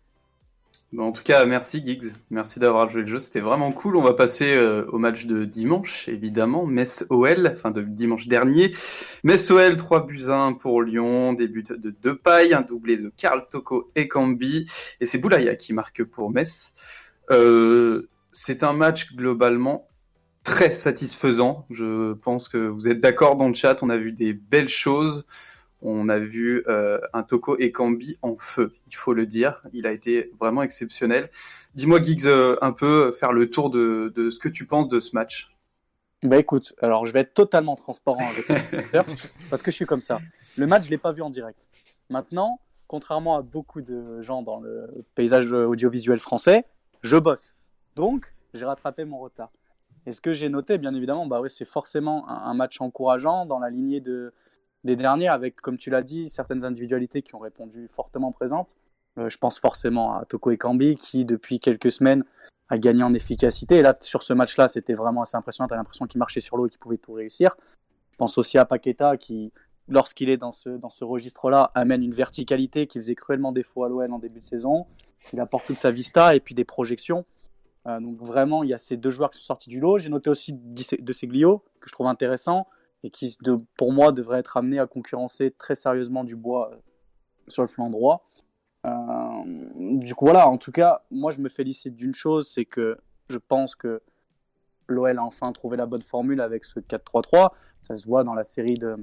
En 0.98 1.12
tout 1.12 1.22
cas, 1.22 1.46
merci 1.46 1.86
Giggs, 1.86 2.14
merci 2.30 2.60
d'avoir 2.60 2.90
joué 2.90 3.02
le 3.02 3.08
jeu, 3.08 3.20
c'était 3.20 3.42
vraiment 3.42 3.74
cool. 3.74 3.98
On 3.98 4.02
va 4.02 4.14
passer 4.14 4.56
euh, 4.56 4.86
au 4.88 4.98
match 4.98 5.26
de 5.26 5.44
dimanche, 5.44 6.08
évidemment, 6.08 6.66
Metz-OL, 6.66 7.52
enfin 7.54 7.72
de 7.72 7.82
dimanche 7.82 8.30
dernier. 8.30 8.72
Metz-OL, 9.26 9.76
3 9.76 10.06
buts 10.06 10.30
à 10.30 10.36
1 10.36 10.54
pour 10.54 10.82
Lyon, 10.82 11.34
des 11.34 11.50
buts 11.50 11.66
de 11.70 11.94
Depay, 12.02 12.54
un 12.54 12.62
doublé 12.62 12.96
de 12.96 13.12
Karl 13.18 13.46
Toko 13.50 13.92
et 13.96 14.08
Cambi, 14.08 14.66
et 15.02 15.06
c'est 15.06 15.18
Boulaya 15.18 15.58
qui 15.58 15.74
marque 15.74 16.06
pour 16.06 16.32
Metz. 16.32 16.74
Euh, 17.32 18.08
c'est 18.32 18.64
un 18.64 18.72
match 18.72 19.14
globalement 19.14 19.90
très 20.46 20.74
satisfaisant, 20.74 21.66
je 21.70 22.14
pense 22.14 22.48
que 22.48 22.70
vous 22.70 22.88
êtes 22.88 23.02
d'accord 23.02 23.36
dans 23.36 23.50
le 23.50 23.54
chat, 23.54 23.84
on 23.84 23.90
a 23.90 23.98
vu 23.98 24.14
des 24.14 24.32
belles 24.32 24.70
choses. 24.70 25.26
On 25.82 26.10
a 26.10 26.18
vu 26.18 26.64
euh, 26.68 27.00
un 27.14 27.24
Toko 27.24 27.58
Ekambi 27.60 28.18
en 28.24 28.36
feu, 28.38 28.74
il 28.88 28.96
faut 28.96 29.14
le 29.14 29.26
dire. 29.28 29.62
Il 29.74 29.86
a 29.86 29.92
été 29.92 30.32
vraiment 30.40 30.64
exceptionnel. 30.64 31.30
Dis-moi, 31.76 32.02
Giggs, 32.02 32.26
euh, 32.26 32.56
un 32.62 32.72
peu 32.72 33.12
faire 33.12 33.32
le 33.32 33.50
tour 33.50 33.70
de, 33.70 34.12
de, 34.16 34.32
ce 34.32 34.40
que 34.40 34.50
tu 34.50 34.66
penses 34.66 34.88
de 34.88 35.00
ce 35.00 35.16
match. 35.16 35.56
Bah 36.24 36.38
écoute, 36.38 36.74
alors 36.82 37.06
je 37.06 37.14
vais 37.14 37.20
être 37.20 37.36
totalement 37.36 37.76
transparent 37.76 38.28
avec 38.28 38.48
parce 39.52 39.62
que 39.62 39.70
je 39.70 39.76
suis 39.76 39.86
comme 39.86 40.02
ça. 40.02 40.20
Le 40.58 40.66
match, 40.66 40.86
je 40.86 40.90
l'ai 40.90 40.98
pas 40.98 41.12
vu 41.12 41.22
en 41.22 41.30
direct. 41.30 41.60
Maintenant, 42.10 42.60
contrairement 42.88 43.38
à 43.38 43.44
beaucoup 43.44 43.82
de 43.82 44.24
gens 44.24 44.42
dans 44.42 44.60
le 44.60 44.88
paysage 45.14 45.52
audiovisuel 45.52 46.20
français, 46.20 46.66
je 47.04 47.18
bosse. 47.18 47.54
Donc, 47.96 48.34
j'ai 48.56 48.66
rattrapé 48.66 49.06
mon 49.06 49.20
retard. 49.20 49.52
Et 50.08 50.14
ce 50.14 50.22
que 50.22 50.34
j'ai 50.34 50.50
noté, 50.50 50.80
bien 50.80 50.96
évidemment, 50.96 51.28
bah 51.28 51.40
oui, 51.40 51.50
c'est 51.52 51.66
forcément 51.66 52.28
un, 52.28 52.50
un 52.50 52.54
match 52.56 52.82
encourageant 52.82 53.46
dans 53.46 53.60
la 53.60 53.70
lignée 53.70 54.02
de, 54.02 54.34
derniers, 54.96 55.28
avec, 55.28 55.60
comme 55.62 55.78
tu 55.78 55.90
l'as 55.90 56.02
dit, 56.02 56.30
certaines 56.30 56.64
individualités 56.64 57.22
qui 57.22 57.36
ont 57.36 57.40
répondu 57.40 57.88
fortement 57.92 58.32
présentes. 58.32 58.76
Euh, 59.18 59.30
je 59.30 59.38
pense 59.38 59.60
forcément 59.60 60.14
à 60.14 60.26
Toko 60.26 60.52
Ekambi, 60.52 60.96
qui 60.96 61.26
depuis 61.26 61.60
quelques 61.60 61.92
semaines 61.92 62.24
a 62.70 62.78
gagné 62.78 63.04
en 63.04 63.14
efficacité. 63.14 63.78
Et 63.78 63.82
là, 63.82 63.98
sur 64.02 64.24
ce 64.24 64.34
match-là, 64.34 64.68
c'était 64.68 64.94
vraiment 64.94 65.22
assez 65.22 65.38
impressionnant. 65.38 65.68
Tu 65.68 65.74
as 65.74 65.78
l'impression 65.78 66.06
qu'il 66.06 66.20
marchait 66.20 66.42
sur 66.42 66.58
l'eau 66.58 66.68
et 66.68 66.70
qu'il 66.70 66.80
pouvait 66.80 66.98
tout 66.98 67.14
réussir. 67.14 67.56
Je 68.12 68.18
pense 68.18 68.38
aussi 68.38 68.58
à 68.58 68.66
Paqueta, 68.66 69.18
qui, 69.18 69.52
lorsqu'il 69.88 70.30
est 70.30 70.38
dans 70.38 70.52
ce, 70.52 70.70
dans 70.70 70.90
ce 70.90 71.04
registre-là, 71.04 71.72
amène 71.76 72.04
une 72.04 72.14
verticalité 72.14 72.88
qui 72.88 73.00
faisait 73.00 73.16
cruellement 73.16 73.52
défaut 73.52 73.84
à 73.84 73.90
l'OL 73.90 74.12
en 74.12 74.20
début 74.20 74.40
de 74.40 74.46
saison. 74.46 74.86
Il 75.34 75.40
apporte 75.40 75.68
toute 75.68 75.80
sa 75.80 75.92
vista 75.92 76.36
et 76.36 76.40
puis 76.40 76.56
des 76.56 76.66
projections. 76.66 77.26
Euh, 77.88 78.00
donc 78.00 78.18
vraiment, 78.18 78.64
il 78.64 78.70
y 78.70 78.74
a 78.74 78.78
ces 78.78 78.98
deux 78.98 79.12
joueurs 79.12 79.30
qui 79.30 79.40
sont 79.40 79.46
sortis 79.46 79.70
du 79.70 79.80
lot. 79.80 79.98
J'ai 79.98 80.10
noté 80.10 80.30
aussi 80.30 80.54
de 80.54 81.14
Seglio, 81.14 81.64
que 81.80 81.90
je 81.90 81.94
trouve 81.94 82.08
intéressant 82.08 82.68
et 83.04 83.10
qui, 83.10 83.38
pour 83.78 83.94
moi, 83.94 84.12
devrait 84.12 84.40
être 84.40 84.58
amené 84.58 84.80
à 84.80 84.88
concurrencer 84.88 85.52
très 85.52 85.76
sérieusement 85.76 86.24
Dubois 86.24 86.72
euh, 86.74 86.78
sur 87.48 87.62
le 87.62 87.68
flanc 87.68 87.90
droit. 87.90 88.28
Euh, 88.86 88.92
du 89.46 90.16
coup, 90.16 90.26
voilà, 90.26 90.48
en 90.48 90.58
tout 90.58 90.72
cas, 90.72 91.04
moi, 91.12 91.32
je 91.32 91.40
me 91.40 91.50
félicite 91.50 91.96
d'une 91.96 92.16
chose, 92.16 92.50
c'est 92.50 92.66
que 92.66 92.98
je 93.30 93.38
pense 93.38 93.76
que 93.76 94.02
l'OL 94.88 95.18
a 95.18 95.24
enfin 95.24 95.52
trouvé 95.52 95.78
la 95.78 95.86
bonne 95.86 96.02
formule 96.02 96.42
avec 96.42 96.64
ce 96.64 96.80
4-3-3. 96.80 97.50
Ça 97.82 97.96
se 97.96 98.06
voit 98.08 98.24
dans 98.24 98.34
la 98.34 98.44
série 98.44 98.76
de, 98.76 98.96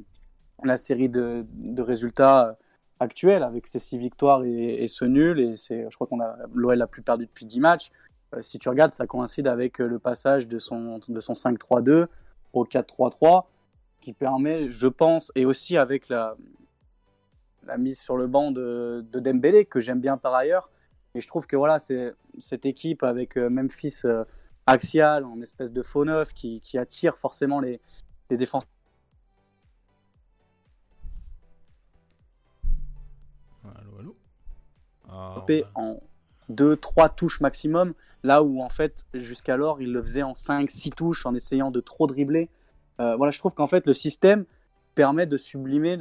la 0.62 0.76
série 0.76 1.08
de, 1.08 1.44
résultats 1.78 2.56
actuels 3.00 3.42
avec 3.42 3.66
ces 3.66 3.78
six 3.78 3.98
victoires 3.98 4.44
et, 4.44 4.86
ce 4.88 5.04
nul. 5.04 5.40
Et 5.40 5.56
je 5.56 5.94
crois 5.94 6.06
qu'on 6.06 6.20
a 6.20 6.36
l'OL 6.54 6.80
a 6.80 6.86
plus 6.86 7.02
perdu 7.02 7.26
depuis 7.26 7.44
10 7.44 7.60
matchs. 7.60 7.90
Euh, 8.34 8.42
si 8.42 8.58
tu 8.58 8.68
regardes, 8.68 8.92
ça 8.92 9.06
coïncide 9.06 9.46
avec 9.46 9.78
le 9.78 9.98
passage 9.98 10.48
de 10.48 10.58
son, 10.58 11.00
de 11.06 11.20
son 11.20 11.34
5-3-2 11.34 12.06
au 12.54 12.64
4-3-3. 12.64 13.44
Qui 14.04 14.12
permet, 14.12 14.68
je 14.70 14.86
pense, 14.86 15.32
et 15.34 15.46
aussi 15.46 15.76
avec 15.76 16.08
la, 16.08 16.36
la 17.66 17.78
mise 17.78 17.98
sur 17.98 18.16
le 18.16 18.26
banc 18.26 18.52
de, 18.52 19.04
de 19.10 19.18
Dembélé, 19.18 19.64
que 19.64 19.80
j'aime 19.80 20.00
bien 20.00 20.16
par 20.18 20.34
ailleurs. 20.34 20.70
Et 21.14 21.20
je 21.20 21.28
trouve 21.28 21.46
que 21.46 21.56
voilà, 21.56 21.78
c'est 21.78 22.14
cette 22.38 22.66
équipe 22.66 23.02
avec 23.02 23.38
euh, 23.38 23.48
Memphis 23.48 24.00
euh, 24.04 24.24
axial, 24.66 25.24
en 25.24 25.40
espèce 25.40 25.72
de 25.72 25.82
faux 25.82 26.04
neuf, 26.04 26.34
qui, 26.34 26.60
qui 26.60 26.76
attire 26.76 27.16
forcément 27.16 27.60
les, 27.60 27.80
les 28.30 28.36
défenses. 28.36 28.64
Allô, 33.64 33.98
allô 33.98 34.16
Ah, 35.08 35.44
en 35.74 36.00
2-3 36.50 37.14
touches 37.14 37.40
maximum, 37.40 37.94
là 38.22 38.42
où 38.42 38.60
en 38.60 38.68
fait 38.68 39.06
jusqu'alors 39.14 39.80
il 39.80 39.92
le 39.92 40.02
faisait 40.02 40.22
en 40.22 40.34
5-6 40.34 40.90
touches 40.90 41.24
en 41.24 41.34
essayant 41.34 41.70
de 41.70 41.80
trop 41.80 42.06
dribbler. 42.06 42.50
Euh, 43.00 43.16
voilà, 43.16 43.30
je 43.30 43.38
trouve 43.38 43.54
qu'en 43.54 43.66
fait 43.66 43.86
le 43.86 43.92
système 43.92 44.44
permet 44.94 45.26
de 45.26 45.36
sublimer 45.36 45.98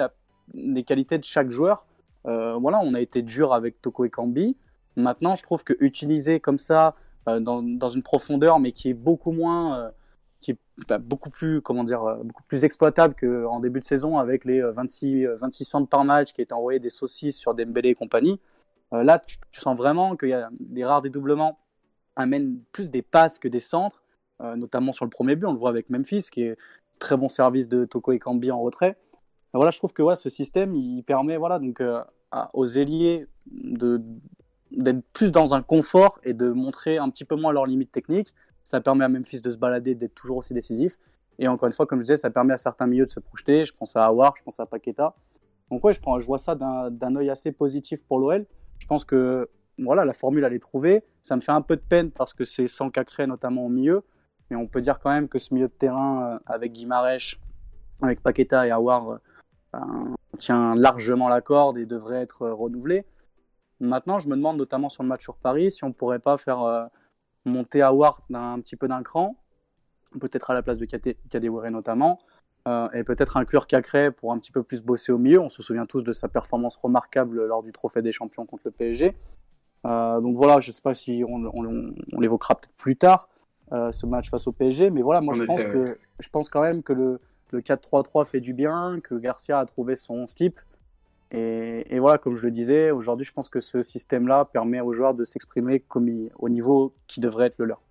les 0.53 0.83
qualités 0.83 1.17
de 1.17 1.23
chaque 1.23 1.49
joueur. 1.49 1.85
Euh, 2.25 2.55
voilà, 2.55 2.79
on 2.81 2.93
a 2.93 3.01
été 3.01 3.21
dur 3.21 3.53
avec 3.53 3.81
Toko 3.81 4.05
et 4.05 4.09
Kambi. 4.09 4.55
Maintenant, 4.95 5.35
je 5.35 5.43
trouve 5.43 5.63
que 5.63 5.73
utiliser 5.79 6.39
comme 6.39 6.59
ça 6.59 6.95
euh, 7.27 7.39
dans, 7.39 7.63
dans 7.63 7.89
une 7.89 8.03
profondeur, 8.03 8.59
mais 8.59 8.71
qui 8.71 8.89
est 8.89 8.93
beaucoup 8.93 9.31
moins, 9.31 9.91
qui 10.41 10.51
est 10.51 10.57
bah, 10.87 10.97
beaucoup 10.97 11.29
plus, 11.29 11.61
comment 11.61 11.83
dire, 11.83 12.17
beaucoup 12.23 12.43
plus 12.43 12.63
exploitable 12.65 13.15
qu'en 13.15 13.59
début 13.59 13.79
de 13.79 13.85
saison 13.85 14.17
avec 14.17 14.45
les 14.45 14.61
euh, 14.61 14.71
26, 14.71 15.25
euh, 15.25 15.37
26 15.37 15.65
centres 15.65 15.89
par 15.89 16.03
match 16.03 16.33
qui 16.33 16.41
étaient 16.41 16.53
envoyés 16.53 16.79
des 16.79 16.89
saucisses 16.89 17.37
sur 17.37 17.55
Dembélé 17.55 17.89
et 17.89 17.95
compagnie. 17.95 18.39
Là, 18.91 19.17
tu, 19.17 19.59
sens 19.59 19.75
vraiment 19.75 20.13
a 20.13 20.49
des 20.59 20.85
rares 20.85 21.01
dédoublements 21.01 21.57
amènent 22.15 22.59
plus 22.71 22.91
des 22.91 23.01
passes 23.01 23.39
que 23.39 23.47
des 23.47 23.59
centres, 23.59 24.03
notamment 24.39 24.91
sur 24.91 25.03
le 25.03 25.09
premier 25.09 25.35
but. 25.35 25.47
On 25.47 25.53
le 25.53 25.57
voit 25.57 25.71
avec 25.71 25.89
Memphis, 25.89 26.27
qui 26.31 26.43
est 26.43 26.57
très 26.99 27.17
bon 27.17 27.29
service 27.29 27.67
de 27.67 27.85
Toko 27.85 28.11
et 28.11 28.19
Kambi 28.19 28.51
en 28.51 28.61
retrait. 28.61 28.97
Et 29.53 29.57
voilà, 29.57 29.71
je 29.71 29.77
trouve 29.77 29.93
que 29.93 30.01
ouais, 30.01 30.15
ce 30.15 30.29
système, 30.29 30.75
il 30.75 31.03
permet 31.03 31.37
voilà, 31.37 31.59
donc, 31.59 31.81
euh, 31.81 32.01
aux 32.53 32.65
ailiers 32.65 33.27
d'être 33.45 35.03
plus 35.13 35.31
dans 35.31 35.53
un 35.53 35.61
confort 35.61 36.19
et 36.23 36.33
de 36.33 36.49
montrer 36.49 36.97
un 36.97 37.09
petit 37.09 37.25
peu 37.25 37.35
moins 37.35 37.51
leurs 37.51 37.65
limites 37.65 37.91
techniques. 37.91 38.33
Ça 38.63 38.81
permet 38.81 39.05
à 39.05 39.09
Memphis 39.09 39.41
de 39.41 39.51
se 39.51 39.57
balader, 39.57 39.93
d'être 39.93 40.15
toujours 40.15 40.37
aussi 40.37 40.53
décisif. 40.53 40.97
Et 41.39 41.47
encore 41.47 41.67
une 41.67 41.73
fois, 41.73 41.85
comme 41.85 41.99
je 41.99 42.05
disais, 42.05 42.17
ça 42.17 42.29
permet 42.29 42.53
à 42.53 42.57
certains 42.57 42.87
milieux 42.87 43.05
de 43.05 43.09
se 43.09 43.19
projeter. 43.19 43.65
Je 43.65 43.73
pense 43.73 43.95
à 43.95 44.03
Awar, 44.05 44.33
je 44.37 44.43
pense 44.43 44.59
à 44.59 44.65
Paqueta. 44.65 45.15
Donc 45.69 45.83
ouais, 45.83 45.93
je, 45.93 45.99
prends, 45.99 46.19
je 46.19 46.25
vois 46.25 46.37
ça 46.37 46.55
d'un 46.55 47.15
œil 47.15 47.29
assez 47.29 47.51
positif 47.51 48.01
pour 48.07 48.19
l'OL. 48.19 48.45
Je 48.79 48.87
pense 48.87 49.05
que 49.05 49.49
voilà, 49.79 50.05
la 50.05 50.13
formule, 50.13 50.43
elle 50.43 50.53
est 50.53 50.59
trouvée. 50.59 51.03
Ça 51.21 51.35
me 51.35 51.41
fait 51.41 51.51
un 51.51 51.61
peu 51.61 51.75
de 51.75 51.81
peine 51.81 52.11
parce 52.11 52.33
que 52.33 52.43
c'est 52.43 52.67
sans 52.67 52.89
Cacré, 52.89 53.27
notamment 53.27 53.65
au 53.65 53.69
milieu. 53.69 54.03
Mais 54.53 54.59
on 54.59 54.67
peut 54.67 54.81
dire 54.81 54.99
quand 54.99 55.09
même 55.09 55.27
que 55.29 55.39
ce 55.39 55.51
milieu 55.51 55.67
de 55.67 55.73
terrain, 55.73 56.33
euh, 56.35 56.39
avec 56.45 56.73
Guimarèche, 56.73 57.39
avec 58.03 58.21
Paqueta 58.21 58.67
et 58.67 58.71
Awar, 58.71 59.17
euh, 59.73 59.79
tient 60.37 60.75
largement 60.75 61.27
la 61.27 61.41
corde 61.41 61.79
et 61.79 61.87
devrait 61.87 62.21
être 62.21 62.43
euh, 62.43 62.53
renouvelé. 62.53 63.03
Maintenant, 63.79 64.19
je 64.19 64.29
me 64.29 64.35
demande 64.35 64.57
notamment 64.57 64.89
sur 64.89 65.01
le 65.01 65.09
match 65.09 65.23
sur 65.23 65.37
Paris 65.37 65.71
si 65.71 65.83
on 65.83 65.91
pourrait 65.91 66.19
pas 66.19 66.37
faire 66.37 66.89
monter 67.43 67.81
Awar 67.81 68.21
un 68.31 68.59
petit 68.61 68.75
peu 68.75 68.87
d'un 68.87 69.01
cran, 69.01 69.35
peut-être 70.21 70.51
à 70.51 70.53
la 70.53 70.61
place 70.61 70.77
de 70.77 70.85
Kade- 70.85 71.17
Kadewere 71.29 71.69
notamment, 71.71 72.19
et 72.93 73.03
peut-être 73.03 73.35
inclure 73.35 73.67
Cacré 73.67 74.11
pour 74.11 74.31
un 74.31 74.37
petit 74.39 74.53
peu 74.53 74.63
plus 74.63 74.81
bosser 74.83 75.11
au 75.11 75.17
milieu. 75.17 75.41
On 75.41 75.49
se 75.49 75.61
souvient 75.61 75.85
tous 75.85 76.01
de 76.03 76.13
sa 76.13 76.29
performance 76.29 76.77
remarquable 76.77 77.43
lors 77.45 77.61
du 77.61 77.73
Trophée 77.73 78.01
des 78.01 78.13
Champions 78.13 78.45
contre 78.45 78.63
le 78.65 78.71
PSG. 78.71 79.17
Donc 79.83 80.37
voilà, 80.37 80.61
je 80.61 80.69
ne 80.69 80.73
sais 80.73 80.81
pas 80.81 80.93
si 80.93 81.25
on, 81.27 81.43
on- 81.53 81.93
l'évoquera 82.21 82.55
peut-être 82.55 82.75
plus 82.77 82.95
tard, 82.95 83.27
ce 83.91 84.05
match 84.05 84.29
face 84.29 84.47
au 84.47 84.51
PSG, 84.51 84.89
mais 84.89 85.01
voilà, 85.01 85.21
moi 85.21 85.33
je 85.35 85.43
pense, 85.43 85.61
que, 85.61 85.97
je 86.19 86.29
pense 86.29 86.49
quand 86.49 86.61
même 86.61 86.83
que 86.83 86.93
le, 86.93 87.19
le 87.51 87.61
4-3-3 87.61 88.25
fait 88.25 88.39
du 88.39 88.53
bien, 88.53 88.99
que 89.03 89.15
Garcia 89.15 89.59
a 89.59 89.65
trouvé 89.65 89.95
son 89.95 90.25
type. 90.25 90.59
Et, 91.31 91.83
et 91.89 91.99
voilà, 91.99 92.19
comme 92.19 92.35
je 92.37 92.43
le 92.43 92.51
disais, 92.51 92.91
aujourd'hui, 92.91 93.25
je 93.25 93.31
pense 93.33 93.49
que 93.49 93.59
ce 93.59 93.81
système-là 93.81 94.45
permet 94.45 94.81
aux 94.81 94.93
joueurs 94.93 95.15
de 95.15 95.23
s'exprimer 95.23 95.79
comme 95.79 96.07
il- 96.07 96.29
au 96.37 96.47
niveau 96.49 96.93
qui 97.07 97.19
devrait 97.21 97.47
être 97.47 97.57
le 97.57 97.65
leur. 97.65 97.81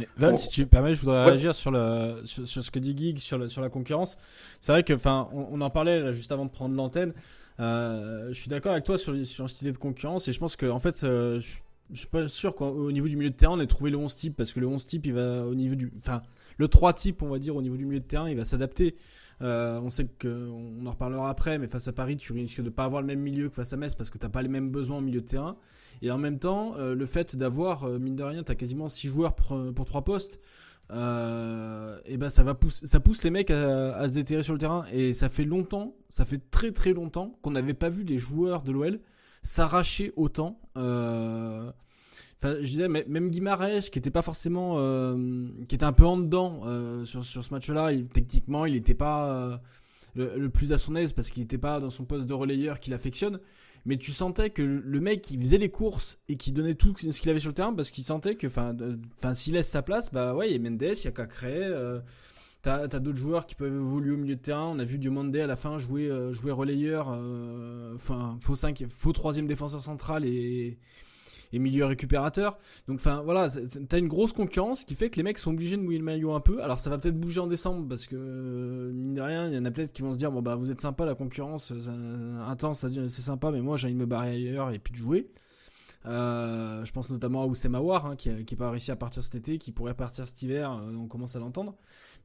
Et 0.00 0.08
Val, 0.16 0.32
Bon. 0.32 0.36
si 0.36 0.48
tu 0.48 0.62
me 0.62 0.66
permets, 0.68 0.94
je 0.94 1.00
voudrais 1.00 1.18
Ouais. 1.24 1.30
réagir 1.30 1.54
sur, 1.54 1.70
le, 1.70 2.20
sur, 2.24 2.46
sur 2.48 2.62
ce 2.64 2.70
que 2.70 2.78
dit 2.80 2.96
Gig, 2.96 3.18
sur, 3.18 3.38
la- 3.38 3.48
sur 3.48 3.60
la 3.62 3.68
concurrence. 3.68 4.16
C'est 4.60 4.72
vrai 4.72 4.82
que, 4.82 4.92
enfin, 4.92 5.28
on, 5.32 5.46
on 5.52 5.60
en 5.60 5.70
parlait 5.70 6.00
là, 6.00 6.12
juste 6.12 6.32
avant 6.32 6.44
de 6.46 6.50
prendre 6.50 6.74
l'antenne. 6.74 7.12
Euh, 7.60 8.28
je 8.32 8.40
suis 8.40 8.48
d'accord 8.48 8.72
avec 8.72 8.84
toi 8.84 8.98
sur, 8.98 9.14
sur 9.26 9.48
cette 9.50 9.62
idée 9.62 9.72
de 9.72 9.78
concurrence 9.78 10.26
et 10.28 10.32
je 10.32 10.38
pense 10.40 10.56
que, 10.56 10.66
en 10.66 10.78
fait, 10.80 11.04
euh, 11.04 11.38
je, 11.38 11.58
je 11.92 12.00
suis 12.00 12.08
pas 12.08 12.28
sûr 12.28 12.54
qu'au 12.54 12.92
niveau 12.92 13.08
du 13.08 13.16
milieu 13.16 13.30
de 13.30 13.36
terrain, 13.36 13.54
on 13.56 13.60
ait 13.60 13.66
trouvé 13.66 13.90
le 13.90 13.96
11 13.96 14.14
type 14.14 14.36
parce 14.36 14.52
que 14.52 14.60
le 14.60 14.66
11 14.66 14.84
type, 14.84 15.06
il 15.06 15.12
va 15.12 15.46
au 15.46 15.54
niveau 15.54 15.74
du, 15.74 15.92
enfin, 15.98 16.22
le 16.58 16.68
3 16.68 16.92
type, 16.92 17.22
on 17.22 17.28
va 17.28 17.38
dire, 17.38 17.56
au 17.56 17.62
niveau 17.62 17.76
du 17.76 17.86
milieu 17.86 18.00
de 18.00 18.04
terrain, 18.04 18.28
il 18.28 18.36
va 18.36 18.44
s'adapter. 18.44 18.96
Euh, 19.42 19.80
on 19.80 19.88
sait 19.88 20.04
que, 20.06 20.48
on 20.50 20.84
en 20.86 20.90
reparlera 20.90 21.30
après, 21.30 21.58
mais 21.58 21.66
face 21.66 21.88
à 21.88 21.92
Paris, 21.92 22.16
tu 22.16 22.32
risques 22.32 22.60
de 22.60 22.68
pas 22.68 22.84
avoir 22.84 23.00
le 23.00 23.06
même 23.06 23.20
milieu 23.20 23.48
que 23.48 23.54
face 23.54 23.72
à 23.72 23.76
Metz 23.76 23.94
parce 23.94 24.10
que 24.10 24.18
t'as 24.18 24.28
pas 24.28 24.42
les 24.42 24.48
mêmes 24.48 24.70
besoins 24.70 24.98
au 24.98 25.00
milieu 25.00 25.22
de 25.22 25.26
terrain. 25.26 25.56
Et 26.02 26.10
en 26.10 26.18
même 26.18 26.38
temps, 26.38 26.74
euh, 26.76 26.94
le 26.94 27.06
fait 27.06 27.36
d'avoir, 27.36 27.84
euh, 27.84 27.98
mine 27.98 28.16
de 28.16 28.22
rien, 28.22 28.42
t'as 28.42 28.54
quasiment 28.54 28.88
6 28.88 29.08
joueurs 29.08 29.34
pour, 29.34 29.58
pour 29.74 29.86
3 29.86 30.02
postes, 30.02 30.40
et 30.92 32.16
ben 32.16 32.28
ça 32.28 32.42
va 32.42 32.54
pousse 32.54 33.22
les 33.22 33.30
mecs 33.30 33.50
à, 33.52 33.94
à 33.94 34.08
se 34.08 34.14
déterrer 34.14 34.42
sur 34.42 34.52
le 34.52 34.58
terrain. 34.58 34.84
Et 34.92 35.12
ça 35.12 35.28
fait 35.28 35.44
longtemps, 35.44 35.94
ça 36.08 36.24
fait 36.24 36.50
très 36.50 36.72
très 36.72 36.92
longtemps 36.92 37.38
qu'on 37.42 37.52
n'avait 37.52 37.74
pas 37.74 37.88
vu 37.88 38.02
les 38.02 38.18
joueurs 38.18 38.62
de 38.62 38.72
l'OL 38.72 39.00
s'arracher 39.42 40.12
autant. 40.16 40.60
Euh, 40.76 41.70
Enfin, 42.42 42.56
je 42.62 42.66
disais, 42.66 42.88
même 42.88 43.28
Guimarães, 43.28 43.90
qui 43.92 43.98
était 43.98 44.10
pas 44.10 44.22
forcément, 44.22 44.76
euh, 44.78 45.46
qui 45.68 45.74
était 45.74 45.84
un 45.84 45.92
peu 45.92 46.06
en 46.06 46.16
dedans 46.16 46.62
euh, 46.64 47.04
sur, 47.04 47.22
sur 47.22 47.44
ce 47.44 47.52
match-là, 47.52 47.90
techniquement, 48.14 48.64
il 48.64 48.72
n'était 48.72 48.94
pas 48.94 49.30
euh, 49.30 49.58
le, 50.38 50.48
plus 50.48 50.72
à 50.72 50.78
son 50.78 50.96
aise 50.96 51.12
parce 51.12 51.30
qu'il 51.30 51.42
n'était 51.42 51.58
pas 51.58 51.80
dans 51.80 51.90
son 51.90 52.06
poste 52.06 52.26
de 52.26 52.32
relayeur 52.32 52.78
qu'il 52.78 52.94
affectionne. 52.94 53.40
Mais 53.84 53.98
tu 53.98 54.12
sentais 54.12 54.48
que 54.48 54.62
le 54.62 55.00
mec, 55.00 55.30
il 55.30 55.38
faisait 55.38 55.58
les 55.58 55.68
courses 55.68 56.18
et 56.28 56.36
qui 56.36 56.52
donnait 56.52 56.74
tout 56.74 56.94
ce 56.96 57.20
qu'il 57.20 57.28
avait 57.28 57.40
sur 57.40 57.50
le 57.50 57.54
terrain 57.54 57.74
parce 57.74 57.90
qu'il 57.90 58.04
sentait 58.04 58.36
que, 58.36 58.46
enfin, 58.46 59.34
s'il 59.34 59.52
laisse 59.52 59.68
sa 59.68 59.82
place, 59.82 60.10
bah 60.10 60.34
ouais, 60.34 60.50
il 60.50 60.52
y 60.52 60.56
a 60.56 60.70
Mendes, 60.70 60.82
il 60.82 61.04
y 61.04 61.08
a 61.08 61.12
Cacré. 61.12 61.68
T'as 62.62 62.82
as, 62.82 62.88
d'autres 62.88 63.16
joueurs 63.16 63.46
qui 63.46 63.54
peuvent 63.54 63.72
évoluer 63.72 64.12
au 64.12 64.18
milieu 64.18 64.36
de 64.36 64.40
terrain. 64.40 64.66
On 64.66 64.78
a 64.78 64.84
vu 64.84 64.98
Diomandé 64.98 65.40
à 65.40 65.46
la 65.46 65.56
fin 65.56 65.78
jouer, 65.78 66.10
euh, 66.10 66.30
jouer 66.32 66.52
relayeur, 66.52 67.10
euh, 67.10 67.94
enfin 67.94 68.36
faux 68.40 68.54
5, 68.54 68.84
faux 68.90 69.12
troisième 69.12 69.46
défenseur 69.46 69.80
central 69.80 70.26
et, 70.26 70.76
et 71.54 71.58
milieu 71.58 71.86
récupérateur. 71.86 72.58
Donc 72.86 72.96
enfin 72.96 73.22
voilà, 73.24 73.48
t'as 73.88 73.98
une 73.98 74.08
grosse 74.08 74.34
concurrence 74.34 74.84
qui 74.84 74.94
fait 74.94 75.08
que 75.08 75.16
les 75.16 75.22
mecs 75.22 75.38
sont 75.38 75.52
obligés 75.52 75.78
de 75.78 75.82
mouiller 75.82 76.00
le 76.00 76.04
maillot 76.04 76.34
un 76.34 76.40
peu. 76.40 76.62
Alors 76.62 76.78
ça 76.78 76.90
va 76.90 76.98
peut-être 76.98 77.18
bouger 77.18 77.40
en 77.40 77.46
décembre 77.46 77.88
parce 77.88 78.06
que 78.06 78.16
euh, 78.16 78.92
mine 78.92 79.14
de 79.14 79.22
rien, 79.22 79.48
il 79.48 79.54
y 79.54 79.58
en 79.58 79.64
a 79.64 79.70
peut-être 79.70 79.92
qui 79.92 80.02
vont 80.02 80.12
se 80.12 80.18
dire 80.18 80.30
bon 80.30 80.42
bah 80.42 80.54
vous 80.54 80.70
êtes 80.70 80.82
sympa 80.82 81.06
la 81.06 81.14
concurrence, 81.14 81.72
intense, 82.46 82.84
c'est 83.08 83.22
sympa, 83.22 83.50
mais 83.52 83.62
moi 83.62 83.78
j'ai 83.78 83.86
envie 83.86 83.94
de 83.94 84.00
me 84.00 84.06
barrer 84.06 84.32
ailleurs 84.32 84.70
et 84.70 84.78
puis 84.78 84.92
de 84.92 84.98
jouer. 84.98 85.30
Je 86.04 86.92
pense 86.92 87.08
notamment 87.08 87.42
à 87.42 87.46
Oussem 87.46 87.74
Aouar 87.74 88.04
hein, 88.04 88.16
qui, 88.16 88.44
qui 88.44 88.54
pas 88.54 88.68
réussi 88.70 88.90
à 88.90 88.96
partir 88.96 89.22
cet 89.22 89.34
été, 89.34 89.56
qui 89.56 89.72
pourrait 89.72 89.94
partir 89.94 90.28
cet 90.28 90.42
hiver, 90.42 90.78
on 90.94 91.06
commence 91.06 91.36
à 91.36 91.38
l'entendre. 91.38 91.74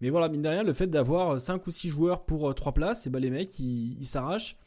Mais 0.02 0.10
voilà, 0.10 0.30
mine 0.30 0.42
de 0.42 0.50
rien, 0.50 0.64
le 0.64 0.74
fait 0.74 0.88
d'avoir 0.88 1.40
5 1.40 1.66
ou 1.68 1.72
6 1.72 1.90
joueurs 1.90 2.26
pour 2.26 2.54
3 2.54 2.74
places, 2.74 3.08
et 3.08 3.10
ben 3.10 3.20
les 3.20 3.30
mecs 3.30 3.58
ils 3.60 4.06
s'arrachent. 4.06 4.58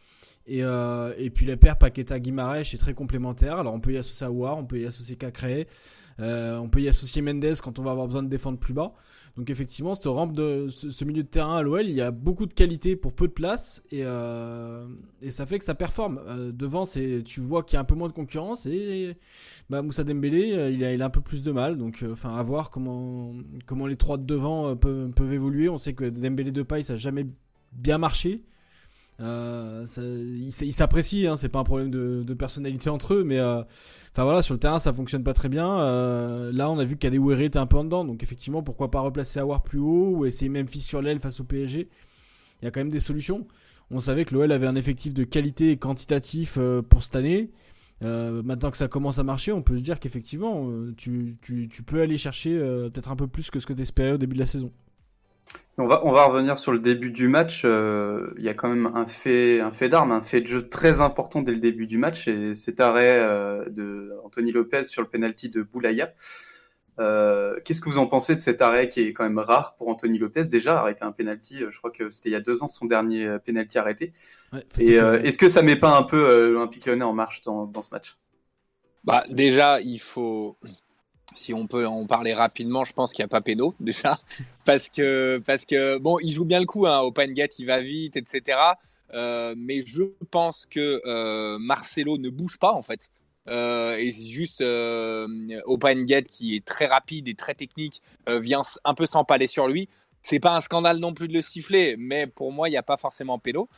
Et, 0.49 0.65
euh, 0.65 1.13
puis 1.35 1.45
la 1.45 1.59
paire 1.59 1.77
Paqueta 1.77 2.19
Guimarães 2.19 2.61
est 2.61 2.79
très 2.79 2.95
complémentaire. 2.95 3.59
Alors 3.59 3.75
on 3.75 3.81
peut 3.81 3.93
y 3.93 3.99
associer 3.99 4.27
Aouar, 4.27 4.57
on 4.57 4.65
peut 4.65 4.81
y 4.81 4.87
associer 4.87 5.17
Cacré, 5.17 5.69
euh, 6.21 6.57
on 6.57 6.71
peut 6.71 6.81
y 6.81 6.89
associer 6.89 7.21
Mendes 7.21 7.61
quand 7.63 7.79
on 7.79 7.83
va 7.83 7.91
avoir 7.91 8.07
besoin 8.07 8.23
de 8.23 8.29
défendre 8.29 8.59
plus 8.59 8.73
bas. 8.73 8.95
Donc 9.39 9.51
effectivement, 9.51 9.95
ce, 9.95 11.05
milieu 11.05 11.23
de 11.23 11.29
terrain 11.29 11.59
à 11.59 11.63
l'OL, 11.63 11.87
il 11.87 11.95
y 11.95 12.01
a 12.01 12.11
beaucoup 12.11 12.45
de 12.45 12.53
qualité 12.53 12.97
pour 12.97 13.13
peu 13.13 13.29
de 13.29 13.33
place 13.33 13.85
et, 13.93 14.03
euh, 14.03 14.85
ça 15.29 15.47
fait 15.47 15.61
que 15.61 15.65
ça 15.65 15.77
performe. 15.77 16.21
Euh, 16.27 16.51
devant, 16.51 16.85
c'est 16.85 17.23
tu 17.25 17.41
vois 17.41 17.63
qu'il 17.63 17.75
y 17.75 17.77
a 17.77 17.81
un 17.81 17.85
peu 17.85 17.95
moins 17.95 18.09
de 18.09 18.13
concurrence 18.13 18.67
et 18.67 19.17
bah, 19.71 19.81
Moussa 19.81 20.03
Dembélé, 20.03 20.55
euh, 20.55 20.71
il 20.71 21.03
a, 21.03 21.05
un 21.05 21.11
peu 21.11 21.21
plus 21.21 21.45
de 21.45 21.53
mal. 21.53 21.79
Donc 21.79 22.05
enfin 22.11 22.35
à 22.35 22.43
voir 22.43 22.73
comment 22.73 23.33
les 23.87 23.97
trois 23.97 24.19
de 24.19 24.25
devant 24.25 24.75
peuvent, 24.75 25.13
peuvent 25.13 25.33
évoluer. 25.33 25.69
On 25.69 25.79
sait 25.79 25.95
que 25.95 26.11
Dembélé 26.11 26.51
de 26.51 26.63
paille 26.65 26.83
ça 26.83 26.95
n'a 26.95 26.99
jamais 26.99 27.29
bien 27.71 27.99
marché. 27.99 28.43
Euh, 29.21 29.85
ça- 29.87 30.03
ils 30.03 30.73
s'apprécient, 30.73 31.33
hein, 31.33 31.37
c'est 31.37 31.49
pas 31.49 31.59
un 31.59 31.65
problème 31.65 31.91
de, 31.91 32.23
de 32.25 32.35
personnalité 32.35 32.89
entre 32.89 33.15
eux, 33.15 33.25
mais 33.25 33.39
euh, 33.41 33.63
enfin 34.13 34.23
voilà, 34.23 34.43
sur 34.43 34.55
le 34.55 34.61
terrain 34.61 34.79
ça 34.79 34.93
fonctionne 34.93 35.25
pas 35.25 35.35
très 35.35 35.49
bien. 35.49 35.81
Euh, 35.81 36.53
là, 36.53 36.71
on 36.71 36.79
a 36.79 36.85
vu 36.85 36.97
qu'Adewere 36.97 37.41
était 37.41 37.59
un 37.59 37.67
peu 37.67 37.77
en 37.79 37.85
dedans, 37.85 38.05
donc 38.05 38.23
effectivement, 38.23 38.63
pourquoi 38.63 38.91
pas 38.93 39.01
replacer 39.01 39.41
Awar 39.41 39.63
plus 39.65 39.81
haut 39.81 40.11
ou 40.19 40.25
essayer 40.25 40.49
Memphis 40.49 40.81
sur 40.81 41.03
l'aile 41.03 41.19
face 41.19 41.41
au 41.41 41.45
PSG. 41.45 41.89
Il 42.63 42.65
y 42.65 42.69
a 42.69 42.71
quand 42.71 42.81
même 42.81 42.91
des 42.91 43.01
solutions. 43.01 43.47
On 43.91 43.99
savait 44.01 44.25
que 44.25 44.35
l'OL 44.35 44.53
avait 44.53 44.67
un 44.67 44.77
effectif 44.77 45.15
de 45.15 45.25
qualité 45.25 45.73
et 45.73 45.77
quantitatif 45.79 46.57
euh, 46.59 46.83
pour 46.83 47.03
cette 47.03 47.17
année. 47.17 47.51
Euh, 48.05 48.43
maintenant 48.45 48.71
que 48.71 48.77
ça 48.77 48.87
commence 48.89 49.19
à 49.19 49.25
marcher, 49.25 49.51
on 49.53 49.63
peut 49.63 49.77
se 49.79 49.83
dire 49.83 49.99
qu'effectivement, 49.99 50.71
tu, 50.97 51.37
tu, 51.43 51.69
tu 51.69 51.83
peux 51.83 52.01
aller 52.03 52.17
chercher 52.17 52.57
peut-être 52.93 53.11
un 53.11 53.17
peu 53.17 53.27
plus 53.27 53.51
que 53.51 53.59
ce 53.59 53.67
que 53.67 53.73
tu 53.73 53.83
espérais 53.83 54.13
au 54.13 54.19
début 54.19 54.35
de 54.35 54.41
la 54.41 54.47
saison. 54.47 54.71
On 55.81 55.87
va, 55.87 56.05
on 56.05 56.11
va 56.11 56.25
revenir 56.25 56.59
sur 56.59 56.73
le 56.73 56.81
début 56.81 57.13
du 57.13 57.29
match. 57.29 57.63
Euh, 57.65 58.35
Il 58.37 58.43
y 58.43 58.49
a 58.49 58.55
quand 58.55 58.69
même 58.69 58.91
un 58.95 59.07
fait, 59.07 59.61
un 59.61 59.71
fait 59.71 59.89
d'arme, 59.89 60.11
un 60.11 60.23
fait 60.23 60.41
de 60.41 60.47
jeu 60.49 60.69
très 60.69 61.01
important 61.01 61.41
dès 61.41 61.53
le 61.53 61.61
début 61.61 61.87
du 61.87 61.99
match, 61.99 62.27
et 62.27 62.57
cet 62.57 62.81
arrêt 62.81 63.19
euh, 63.19 63.65
de 63.69 64.13
Anthony 64.25 64.51
Lopez 64.51 64.83
sur 64.85 65.03
le 65.03 65.09
penalty 65.09 65.51
de 65.51 65.63
Boulaya. 65.63 66.13
Euh, 66.99 67.61
Qu'est-ce 67.65 67.81
que 67.81 67.89
vous 67.89 67.99
en 67.99 68.09
pensez 68.09 68.35
de 68.35 68.41
cet 68.41 68.61
arrêt 68.61 68.89
qui 68.89 69.03
est 69.03 69.13
quand 69.13 69.23
même 69.23 69.39
rare 69.39 69.77
pour 69.77 69.87
Anthony 69.89 70.19
Lopez? 70.19 70.49
Déjà 70.51 70.81
arrêter 70.81 71.05
un 71.05 71.13
penalty 71.13 71.63
euh, 71.63 71.71
Je 71.71 71.79
crois 71.79 71.93
que 71.93 72.11
c'était 72.11 72.29
il 72.29 72.33
y 72.33 72.35
a 72.35 72.41
deux 72.41 72.65
ans 72.65 72.69
son 72.69 72.87
dernier 72.87 73.37
penalty 73.45 73.79
arrêté. 73.79 74.13
Ouais, 74.53 74.67
Et 74.81 74.99
euh, 74.99 75.23
est-ce 75.23 75.39
que 75.39 75.47
ça 75.47 75.63
met 75.63 75.77
pas 75.77 75.97
un 75.97 76.03
peu 76.03 76.17
euh, 76.17 76.51
l'Olympique 76.51 76.87
Lyonnais 76.87 77.05
en 77.05 77.13
marche 77.13 77.43
dans, 77.43 77.67
dans 77.67 77.83
ce 77.83 77.91
match? 77.93 78.17
Bah, 79.05 79.25
déjà, 79.31 79.81
il 79.81 80.01
faut. 80.01 80.59
Si 81.35 81.53
on 81.53 81.67
peut 81.67 81.87
en 81.87 82.07
parler 82.07 82.33
rapidement, 82.33 82.85
je 82.85 82.93
pense 82.93 83.13
qu'il 83.13 83.23
n'y 83.23 83.27
a 83.27 83.29
pas 83.29 83.41
péno, 83.41 83.75
déjà. 83.81 84.19
Parce 84.65 84.89
que, 84.89 85.43
parce 85.45 85.65
que, 85.65 85.99
bon, 85.99 86.19
il 86.21 86.33
joue 86.33 86.45
bien 86.45 86.61
le 86.61 86.67
coup, 86.67 86.87
hein. 86.87 87.01
Open 87.01 87.33
Gate, 87.33 87.59
il 87.59 87.67
va 87.67 87.81
vite, 87.81 88.17
etc. 88.17 88.59
Euh, 89.15 89.55
mais 89.57 89.83
je 89.87 90.03
pense 90.31 90.67
que 90.67 91.01
euh, 91.07 91.59
Marcelo 91.59 92.19
ne 92.19 92.31
bouge 92.31 92.59
pas, 92.59 92.73
en 92.73 92.83
fait. 92.83 93.11
Euh, 93.49 93.97
et 93.97 94.11
c'est 94.11 94.29
juste 94.29 94.61
Open 94.61 96.03
Gate, 96.05 96.29
qui 96.29 96.57
est 96.57 96.65
très 96.65 96.87
rapide 96.87 97.29
et 97.29 97.35
très 97.35 97.55
technique, 97.55 98.03
vient 98.27 98.63
un 98.85 98.95
peu 98.95 99.07
s'empaler 99.07 99.47
sur 99.47 99.69
lui. 99.69 99.89
C'est 100.23 100.41
pas 100.41 100.55
un 100.55 100.61
scandale 100.61 100.99
non 100.99 101.15
plus 101.15 101.29
de 101.29 101.35
le 101.35 101.43
siffler, 101.43 101.97
mais 101.99 102.27
pour 102.27 102.53
moi, 102.53 102.69
il 102.69 102.73
n'y 102.73 102.79
a 102.79 102.83
pas 102.83 102.97
forcément 102.97 103.39
péno. 103.39 103.69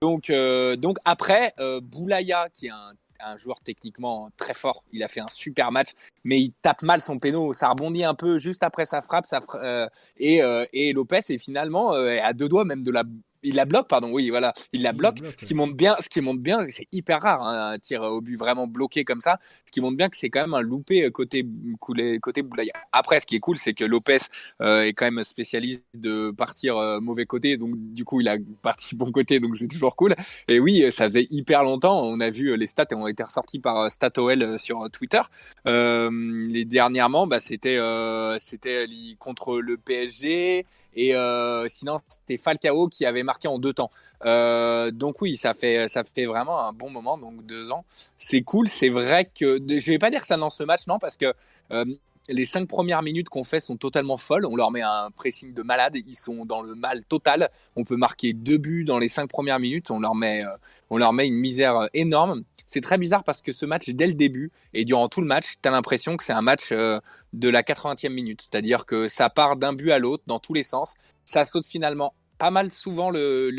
Donc, 0.00 0.32
donc 0.78 0.98
après, 1.04 1.54
Boulaya, 1.82 2.48
qui 2.54 2.66
est 2.66 2.70
un, 2.70 2.92
un 3.20 3.36
joueur 3.36 3.60
techniquement 3.60 4.30
très 4.36 4.54
fort, 4.54 4.84
il 4.92 5.02
a 5.02 5.08
fait 5.08 5.20
un 5.20 5.28
super 5.28 5.72
match, 5.72 5.90
mais 6.24 6.40
il 6.40 6.52
tape 6.62 6.82
mal 6.82 7.00
son 7.00 7.18
péno, 7.18 7.52
ça 7.52 7.68
rebondit 7.70 8.04
un 8.04 8.14
peu 8.14 8.38
juste 8.38 8.62
après 8.62 8.84
sa 8.84 9.02
frappe, 9.02 9.26
euh, 9.54 9.88
et, 10.16 10.42
euh, 10.42 10.64
et 10.72 10.92
Lopez 10.92 11.20
est 11.28 11.38
finalement 11.38 11.94
euh, 11.94 12.18
à 12.22 12.32
deux 12.32 12.48
doigts 12.48 12.64
même 12.64 12.82
de 12.82 12.90
la, 12.90 13.04
il 13.42 13.54
la 13.54 13.64
bloque, 13.64 13.88
pardon, 13.88 14.10
oui, 14.12 14.30
voilà, 14.30 14.52
il 14.72 14.82
la 14.82 14.88
Il 14.88 14.92
la 14.92 14.92
bloque. 14.92 15.18
Ce 15.18 15.22
ouais. 15.22 15.46
qui 15.46 15.54
montre 15.54 15.74
bien, 15.74 15.96
ce 16.00 16.08
qui 16.08 16.20
montre 16.20 16.40
bien, 16.40 16.66
c'est 16.70 16.86
hyper 16.92 17.20
rare 17.20 17.42
hein, 17.42 17.72
un 17.72 17.78
tir 17.78 18.02
au 18.02 18.20
but 18.20 18.36
vraiment 18.36 18.66
bloqué 18.66 19.04
comme 19.04 19.20
ça. 19.20 19.38
Ce 19.64 19.72
qui 19.72 19.80
montre 19.80 19.96
bien 19.96 20.08
que 20.08 20.16
c'est 20.16 20.30
quand 20.30 20.40
même 20.40 20.54
un 20.54 20.60
loupé 20.60 21.04
euh, 21.04 21.10
côté 21.10 21.46
côté, 21.80 22.18
côté 22.20 22.42
Boulaya. 22.42 22.72
Après, 22.92 23.20
ce 23.20 23.26
qui 23.26 23.36
est 23.36 23.40
cool, 23.40 23.58
c'est 23.58 23.74
que 23.74 23.84
Lopez 23.84 24.18
euh, 24.60 24.82
est 24.82 24.92
quand 24.92 25.10
même 25.10 25.24
spécialiste 25.24 25.84
de 25.96 26.30
partir 26.30 26.76
euh, 26.76 27.00
mauvais 27.00 27.26
côté, 27.26 27.56
donc 27.56 27.74
du 27.76 28.04
coup, 28.04 28.20
il 28.20 28.28
a 28.28 28.36
parti 28.62 28.94
bon 28.96 29.12
côté, 29.12 29.40
donc 29.40 29.56
c'est 29.56 29.68
toujours 29.68 29.96
cool. 29.96 30.14
Et 30.48 30.60
oui, 30.60 30.84
ça 30.92 31.04
faisait 31.04 31.26
hyper 31.30 31.62
longtemps. 31.62 32.02
On 32.02 32.20
a 32.20 32.30
vu 32.30 32.50
euh, 32.50 32.56
les 32.56 32.66
stats 32.66 32.86
ont 32.92 33.06
été 33.06 33.22
ressortis 33.22 33.58
par 33.58 33.90
StatOL 33.90 34.58
sur 34.58 34.88
Twitter. 34.90 35.20
Euh, 35.66 36.10
les 36.48 36.64
dernièrement, 36.64 37.26
bah, 37.26 37.40
c'était 37.40 37.78
euh, 37.78 38.36
c'était 38.38 38.86
contre 39.18 39.60
le 39.60 39.76
PSG. 39.76 40.66
Et 41.00 41.14
euh, 41.14 41.68
sinon, 41.68 42.00
c'était 42.08 42.36
Falcao 42.36 42.88
qui 42.88 43.06
avait 43.06 43.22
marqué 43.22 43.46
en 43.46 43.60
deux 43.60 43.72
temps. 43.72 43.92
Euh, 44.24 44.90
donc 44.90 45.22
oui, 45.22 45.36
ça 45.36 45.54
fait 45.54 45.86
ça 45.86 46.02
fait 46.02 46.26
vraiment 46.26 46.66
un 46.66 46.72
bon 46.72 46.90
moment, 46.90 47.16
donc 47.16 47.46
deux 47.46 47.70
ans. 47.70 47.84
C'est 48.16 48.42
cool. 48.42 48.68
C'est 48.68 48.88
vrai 48.88 49.24
que 49.24 49.60
je 49.68 49.90
vais 49.92 49.98
pas 49.98 50.10
dire 50.10 50.24
ça 50.24 50.36
lance 50.36 50.58
le 50.58 50.66
match, 50.66 50.88
non, 50.88 50.98
parce 50.98 51.16
que 51.16 51.32
euh, 51.70 51.84
les 52.28 52.44
cinq 52.44 52.68
premières 52.68 53.02
minutes 53.02 53.28
qu'on 53.28 53.44
fait 53.44 53.60
sont 53.60 53.76
totalement 53.76 54.16
folles. 54.16 54.46
On 54.46 54.56
leur 54.56 54.70
met 54.70 54.82
un 54.82 55.10
pressing 55.10 55.54
de 55.54 55.62
malade. 55.62 55.96
Ils 55.96 56.16
sont 56.16 56.44
dans 56.44 56.62
le 56.62 56.74
mal 56.74 57.04
total. 57.04 57.50
On 57.76 57.84
peut 57.84 57.96
marquer 57.96 58.32
deux 58.32 58.58
buts 58.58 58.84
dans 58.84 58.98
les 58.98 59.08
cinq 59.08 59.28
premières 59.28 59.58
minutes. 59.58 59.90
On 59.90 60.00
leur 60.00 60.14
met 60.14 60.44
euh, 60.44 60.48
on 60.90 60.98
leur 60.98 61.12
met 61.12 61.26
une 61.26 61.38
misère 61.38 61.76
euh, 61.76 61.86
énorme. 61.94 62.44
C'est 62.66 62.82
très 62.82 62.98
bizarre 62.98 63.24
parce 63.24 63.40
que 63.40 63.50
ce 63.50 63.64
match, 63.64 63.88
dès 63.88 64.06
le 64.06 64.12
début 64.12 64.52
et 64.74 64.84
durant 64.84 65.08
tout 65.08 65.22
le 65.22 65.26
match, 65.26 65.54
tu 65.62 65.68
as 65.68 65.72
l'impression 65.72 66.18
que 66.18 66.24
c'est 66.24 66.34
un 66.34 66.42
match 66.42 66.68
euh, 66.72 67.00
de 67.32 67.48
la 67.48 67.62
80e 67.62 68.10
minute. 68.10 68.42
C'est-à-dire 68.42 68.84
que 68.84 69.08
ça 69.08 69.30
part 69.30 69.56
d'un 69.56 69.72
but 69.72 69.90
à 69.90 69.98
l'autre, 69.98 70.22
dans 70.26 70.38
tous 70.38 70.52
les 70.52 70.62
sens. 70.62 70.94
Ça 71.24 71.46
saute 71.46 71.66
finalement 71.66 72.12
pas 72.38 72.50
mal 72.50 72.70
souvent 72.70 73.10
le, 73.10 73.50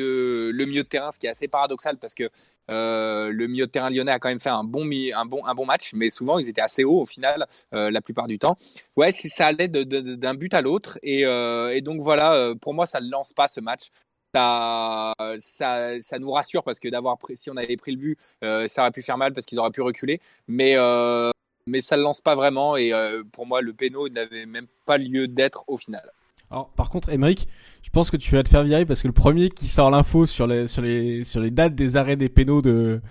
milieu 0.66 0.84
de 0.84 0.88
terrain, 0.88 1.12
ce 1.12 1.20
qui 1.20 1.28
est 1.28 1.30
assez 1.30 1.48
paradoxal 1.48 1.98
parce 1.98 2.14
que 2.14 2.30
euh, 2.70 3.32
le 3.32 3.48
milieu 3.48 3.66
de 3.66 3.72
terrain 3.72 3.90
lyonnais 3.90 4.12
a 4.12 4.20
quand 4.20 4.30
même 4.30 4.40
fait 4.40 4.50
un 4.50 4.64
bon, 4.64 4.86
match, 5.66 5.92
mais 5.94 6.10
souvent 6.10 6.40
ils 6.40 6.50
étaient 6.50 6.62
assez 6.62 6.84
hauts 6.84 7.02
au 7.02 7.06
final, 7.06 7.48
euh, 7.74 7.92
la 7.92 8.02
plupart 8.02 8.28
du 8.28 8.40
temps. 8.40 8.58
Ouais, 8.96 9.12
ça 9.12 9.48
allait 9.48 9.68
d'un 9.68 10.34
but 10.34 10.54
à 10.54 10.62
l'autre. 10.62 10.98
Et, 11.04 11.26
euh, 11.26 11.80
donc 11.82 12.02
voilà, 12.02 12.54
pour 12.62 12.74
moi, 12.74 12.86
ça 12.86 13.02
ne 13.02 13.10
lance 13.10 13.34
pas 13.34 13.48
ce 13.48 13.60
match. 13.60 13.88
Ça, 14.34 15.14
ça, 15.40 16.20
nous 16.20 16.30
rassure 16.32 16.64
parce 16.64 16.80
que 16.80 16.88
d'avoir 16.88 17.18
si 17.34 17.50
on 17.50 17.58
avait 17.58 17.78
pris 17.78 17.92
le 17.92 17.98
but, 17.98 18.20
ça 18.68 18.82
aurait 18.84 18.92
pu 18.92 19.02
faire 19.02 19.18
mal 19.18 19.34
parce 19.34 19.46
qu'ils 19.46 19.60
auraient 19.60 19.72
pu 19.72 19.82
reculer. 19.82 20.22
Mais, 20.48 20.76
mais 21.66 21.82
ça 21.82 21.98
ne 21.98 22.04
lance 22.04 22.22
pas 22.22 22.36
vraiment. 22.36 22.78
Et 22.78 22.94
pour 23.32 23.48
moi, 23.48 23.62
le 23.62 23.74
péno 23.74 24.08
n'avait 24.10 24.46
même 24.46 24.68
pas 24.86 24.98
lieu 25.00 25.28
d'être 25.28 25.64
au 25.68 25.78
final. 25.78 26.12
Alors, 26.52 26.70
par 26.72 26.90
contre, 26.90 27.10
Emeric, 27.10 27.48
je 27.84 27.90
pense 27.90 28.10
que 28.10 28.18
tu 28.18 28.34
vas 28.36 28.44
te 28.44 28.50
faire 28.50 28.64
virer 28.64 28.86
parce 28.86 29.02
que 29.02 29.08
le 29.08 29.14
premier 29.14 29.50
qui 29.50 29.68
sort 29.68 29.92
l'info 29.92 30.26
sur 30.26 30.48
les, 30.48 30.68
sur 30.68 30.82
les, 30.82 31.24
sur 31.24 31.42
les 31.42 31.52
dates 31.52 31.76
des 31.76 31.96
arrêts 31.96 32.16
des 32.16 32.30
pénaux 32.30 32.62
de, 32.62 33.02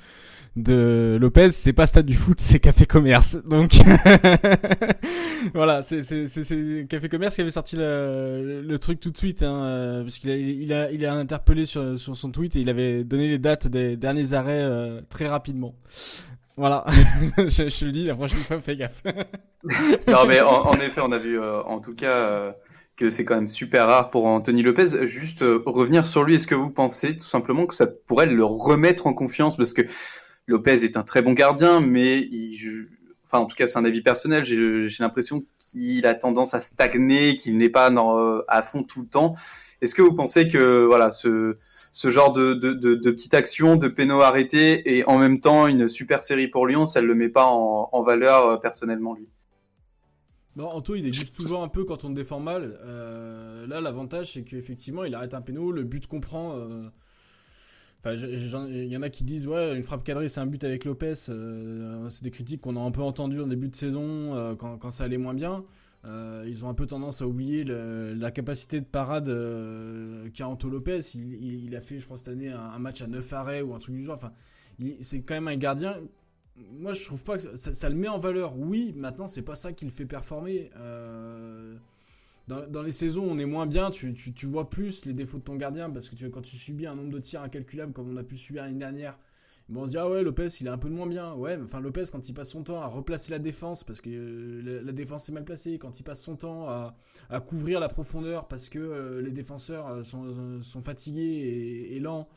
de 0.57 1.17
Lopez, 1.21 1.53
c'est 1.53 1.73
pas 1.73 1.87
Stade 1.87 2.07
du 2.07 2.15
Foot, 2.15 2.41
c'est 2.41 2.59
Café 2.59 2.85
Commerce. 2.85 3.39
Donc, 3.45 3.73
voilà, 5.55 5.83
c'est, 5.83 6.03
c'est, 6.03 6.87
Café 6.89 7.09
Commerce 7.09 7.37
qui 7.37 7.41
avait 7.41 7.51
sorti 7.51 7.77
le, 7.77 8.63
le 8.67 8.79
truc 8.79 8.99
tout 8.99 9.11
de 9.11 9.17
suite, 9.17 9.43
hein, 9.45 9.63
euh, 9.65 10.03
parce 10.03 10.19
qu'il 10.19 10.31
a, 10.31 10.37
il 10.37 10.73
a, 10.73 10.91
il 10.91 11.07
a 11.07 11.15
interpellé 11.15 11.65
sur, 11.65 11.99
sur 11.99 12.17
son 12.17 12.31
tweet 12.33 12.57
et 12.57 12.61
il 12.61 12.69
avait 12.69 13.05
donné 13.05 13.29
les 13.29 13.39
dates 13.39 13.69
des 13.69 13.97
derniers 13.97 14.33
arrêts 14.33 14.63
euh, 14.63 15.01
très 15.09 15.29
rapidement. 15.29 15.77
Voilà, 16.57 16.85
je, 17.39 17.69
je 17.69 17.85
le 17.85 17.93
dis, 17.93 18.05
la 18.07 18.17
prochaine 18.17 18.41
fois, 18.41 18.61
fais 18.61 18.77
gaffe. 18.77 19.05
Non, 20.09 20.27
mais 20.27 20.41
en, 20.41 20.67
en 20.67 20.75
effet, 20.75 21.01
on 21.01 21.13
a 21.13 21.19
vu 21.19 21.39
euh, 21.39 21.63
en 21.63 21.79
tout 21.79 21.95
cas 21.95 22.11
euh, 22.11 22.53
que 22.99 23.11
c'est 23.11 23.25
quand 23.25 23.37
même 23.37 23.49
super 23.49 23.87
rare 23.87 24.11
pour 24.11 24.27
Anthony 24.27 24.63
Lopez. 24.63 25.07
Juste 25.07 25.43
euh, 25.43 25.63
revenir 25.65 26.05
sur 26.05 26.25
lui, 26.25 26.35
est-ce 26.35 26.49
que 26.49 26.57
vous 26.57 26.69
pensez 26.69 27.17
tout 27.17 27.25
simplement 27.27 27.65
que 27.65 27.75
ça 27.75 27.87
pourrait 27.87 28.27
le 28.27 28.45
remettre 28.45 29.07
en 29.07 29.15
confiance? 29.15 29.57
Parce 29.57 29.73
que 29.73 29.83
Lopez 30.47 30.85
est 30.85 30.97
un 30.97 31.03
très 31.03 31.23
bon 31.23 31.33
gardien, 31.33 31.81
mais 31.81 32.19
il, 32.19 32.89
enfin, 33.27 33.39
en 33.39 33.47
tout 33.47 33.55
cas, 33.55 33.69
c'est 33.69 33.79
un 33.79 33.85
avis 33.85 34.03
personnel. 34.03 34.45
J'ai 34.45 34.89
l'impression 34.99 35.45
qu'il 35.59 36.07
a 36.07 36.15
tendance 36.15 36.55
à 36.55 36.61
stagner, 36.61 37.37
qu'il 37.37 37.57
n'est 37.57 37.71
pas 37.71 37.91
euh, 37.91 38.43
à 38.49 38.63
fond 38.63 38.83
tout 38.83 39.03
le 39.03 39.07
temps. 39.07 39.35
Est-ce 39.81 39.95
que 39.95 40.03
vous 40.03 40.15
pensez 40.15 40.49
que 40.49 40.85
voilà 40.85 41.11
ce 41.11 41.57
ce 41.93 42.11
genre 42.11 42.33
de, 42.33 42.55
de, 42.55 42.73
de, 42.73 42.95
de 42.95 43.11
petite 43.11 43.35
action, 43.35 43.77
de 43.77 43.89
péno 43.89 44.21
arrêté 44.21 44.97
et 44.97 45.05
en 45.07 45.19
même 45.19 45.41
temps 45.41 45.67
une 45.67 45.89
super 45.89 46.23
série 46.23 46.47
pour 46.47 46.67
Lyon, 46.67 46.87
ça 46.87 47.01
ne 47.01 47.07
le 47.07 47.15
met 47.15 47.29
pas 47.29 47.47
en, 47.47 47.89
en 47.91 48.03
valeur 48.03 48.47
euh, 48.47 48.57
personnellement 48.57 49.15
lui? 49.15 49.29
Non, 50.59 50.67
Anto, 50.69 50.95
il 50.95 51.03
débute 51.03 51.33
toujours 51.35 51.63
un 51.63 51.69
peu 51.69 51.85
quand 51.85 52.05
on 52.05 52.11
défend 52.11 52.41
mal. 52.41 52.79
Euh, 52.83 53.67
là, 53.67 53.81
l'avantage, 53.81 54.33
c'est 54.35 54.43
qu'effectivement, 54.43 55.05
il 55.05 55.15
arrête 55.15 55.33
un 55.35 55.41
péno, 55.41 55.73
le 55.73 55.85
but 55.85 56.07
comprend. 56.07 56.57
euh, 56.57 56.89
Enfin, 58.05 58.15
il 58.15 58.85
y 58.87 58.97
en 58.97 59.03
a 59.03 59.11
qui 59.11 59.25
disent 59.25 59.49
ouais, 59.49 59.77
une 59.77 59.83
frappe 59.83 60.05
cadrée, 60.05 60.29
c'est 60.29 60.39
un 60.39 60.47
but 60.47 60.63
avec 60.63 60.85
Lopez. 60.85 61.15
Euh, 61.31 62.09
c'est 62.11 62.23
des 62.23 62.31
critiques 62.31 62.61
qu'on 62.61 62.77
a 62.77 62.81
un 62.81 62.93
peu 62.93 63.03
entendues 63.03 63.41
en 63.41 63.49
début 63.49 63.69
de 63.69 63.75
saison 63.75 64.37
euh, 64.37 64.55
quand, 64.55 64.79
quand 64.79 64.91
ça 64.91 65.05
allait 65.05 65.19
moins 65.19 65.35
bien. 65.35 65.65
Ils 66.47 66.65
ont 66.65 66.69
un 66.71 66.75
peu 66.75 66.87
tendance 66.87 67.21
à 67.23 67.27
oublier 67.27 67.65
le- 67.65 68.15
la 68.15 68.31
capacité 68.31 68.81
de 68.81 68.85
parade 68.87 69.27
qu'a 70.33 70.49
Anto 70.49 70.71
Lopez. 70.71 71.01
Il, 71.15 71.35
il- 71.43 71.65
il 71.67 71.77
a 71.77 71.81
fait, 71.81 71.99
je 71.99 72.05
crois, 72.07 72.17
cette 72.17 72.29
année 72.29 72.49
un, 72.51 72.59
un 72.61 72.79
match 72.79 73.03
à 73.03 73.09
9 73.09 73.31
arrêts 73.33 73.63
ou 73.63 73.75
un 73.75 73.79
truc 73.79 73.95
du 73.97 74.05
genre. 74.05 74.15
Enfin, 74.15 74.33
c'est 75.01 75.21
quand 75.23 75.35
même 75.35 75.49
un 75.49 75.57
gardien. 75.57 75.97
Moi, 76.73 76.93
je 76.93 77.05
trouve 77.05 77.23
pas 77.25 77.39
que 77.39 77.57
ça, 77.57 77.89
le 77.89 77.95
met 77.95 78.09
en 78.09 78.19
valeur. 78.19 78.59
Oui, 78.59 78.93
maintenant, 78.97 79.27
c'est 79.27 79.43
pas 79.43 79.57
ça 79.57 79.73
qui 79.73 79.85
le 79.85 79.91
fait 79.91 80.07
performer. 80.07 80.71
Euh, 80.77 81.77
dans, 82.49 82.83
les 82.83 82.93
saisons 82.93 83.27
on 83.31 83.39
est 83.39 83.45
moins 83.45 83.67
bien, 83.67 83.91
tu, 83.91 84.15
vois 84.47 84.71
plus 84.71 85.05
les 85.05 85.13
défauts 85.13 85.37
de 85.37 85.43
ton 85.43 85.57
gardien 85.57 85.91
parce 85.91 86.09
que 86.09 86.27
quand 86.29 86.41
tu 86.41 86.57
subis 86.57 86.87
un 86.87 86.95
nombre 86.95 87.11
de 87.11 87.19
tirs 87.19 87.43
incalculable 87.43 87.93
comme 87.93 88.11
on 88.11 88.17
a 88.17 88.23
pu 88.23 88.37
subir 88.37 88.63
l'année 88.63 88.79
dernière, 88.79 89.19
on 89.75 89.85
se 89.85 89.91
dit 89.91 89.99
ah 89.99 90.09
ouais 90.09 90.23
Lopez 90.23 90.49
il 90.61 90.67
est 90.67 90.71
un 90.71 90.79
peu 90.79 90.89
moins 90.89 91.07
bien. 91.07 91.35
Ouais, 91.35 91.59
mais 91.59 91.65
enfin 91.65 91.79
Lopez 91.81 92.05
quand 92.11 92.27
il 92.27 92.33
passe 92.33 92.51
son 92.51 92.63
temps 92.63 92.81
à 92.81 92.87
replacer 92.87 93.31
la 93.33 93.39
défense 93.39 93.85
parce 93.85 94.01
que 94.01 94.09
euh, 94.09 94.83
la, 94.83 94.93
défense 94.93 95.29
est 95.29 95.33
mal 95.33 95.45
placée, 95.45 95.79
quand 95.79 96.01
il 96.01 96.05
passe 96.05 96.23
son 96.23 96.37
temps 96.37 96.71
à, 96.71 96.95
couvrir 97.47 97.81
la 97.81 97.89
profondeur 97.89 98.49
parce 98.49 98.71
que 98.71 98.79
euh, 98.79 99.21
les 99.21 99.33
défenseurs 99.33 100.03
sont, 100.07 100.63
fatigués 100.83 101.89
et, 101.91 102.01
lents, 102.01 102.31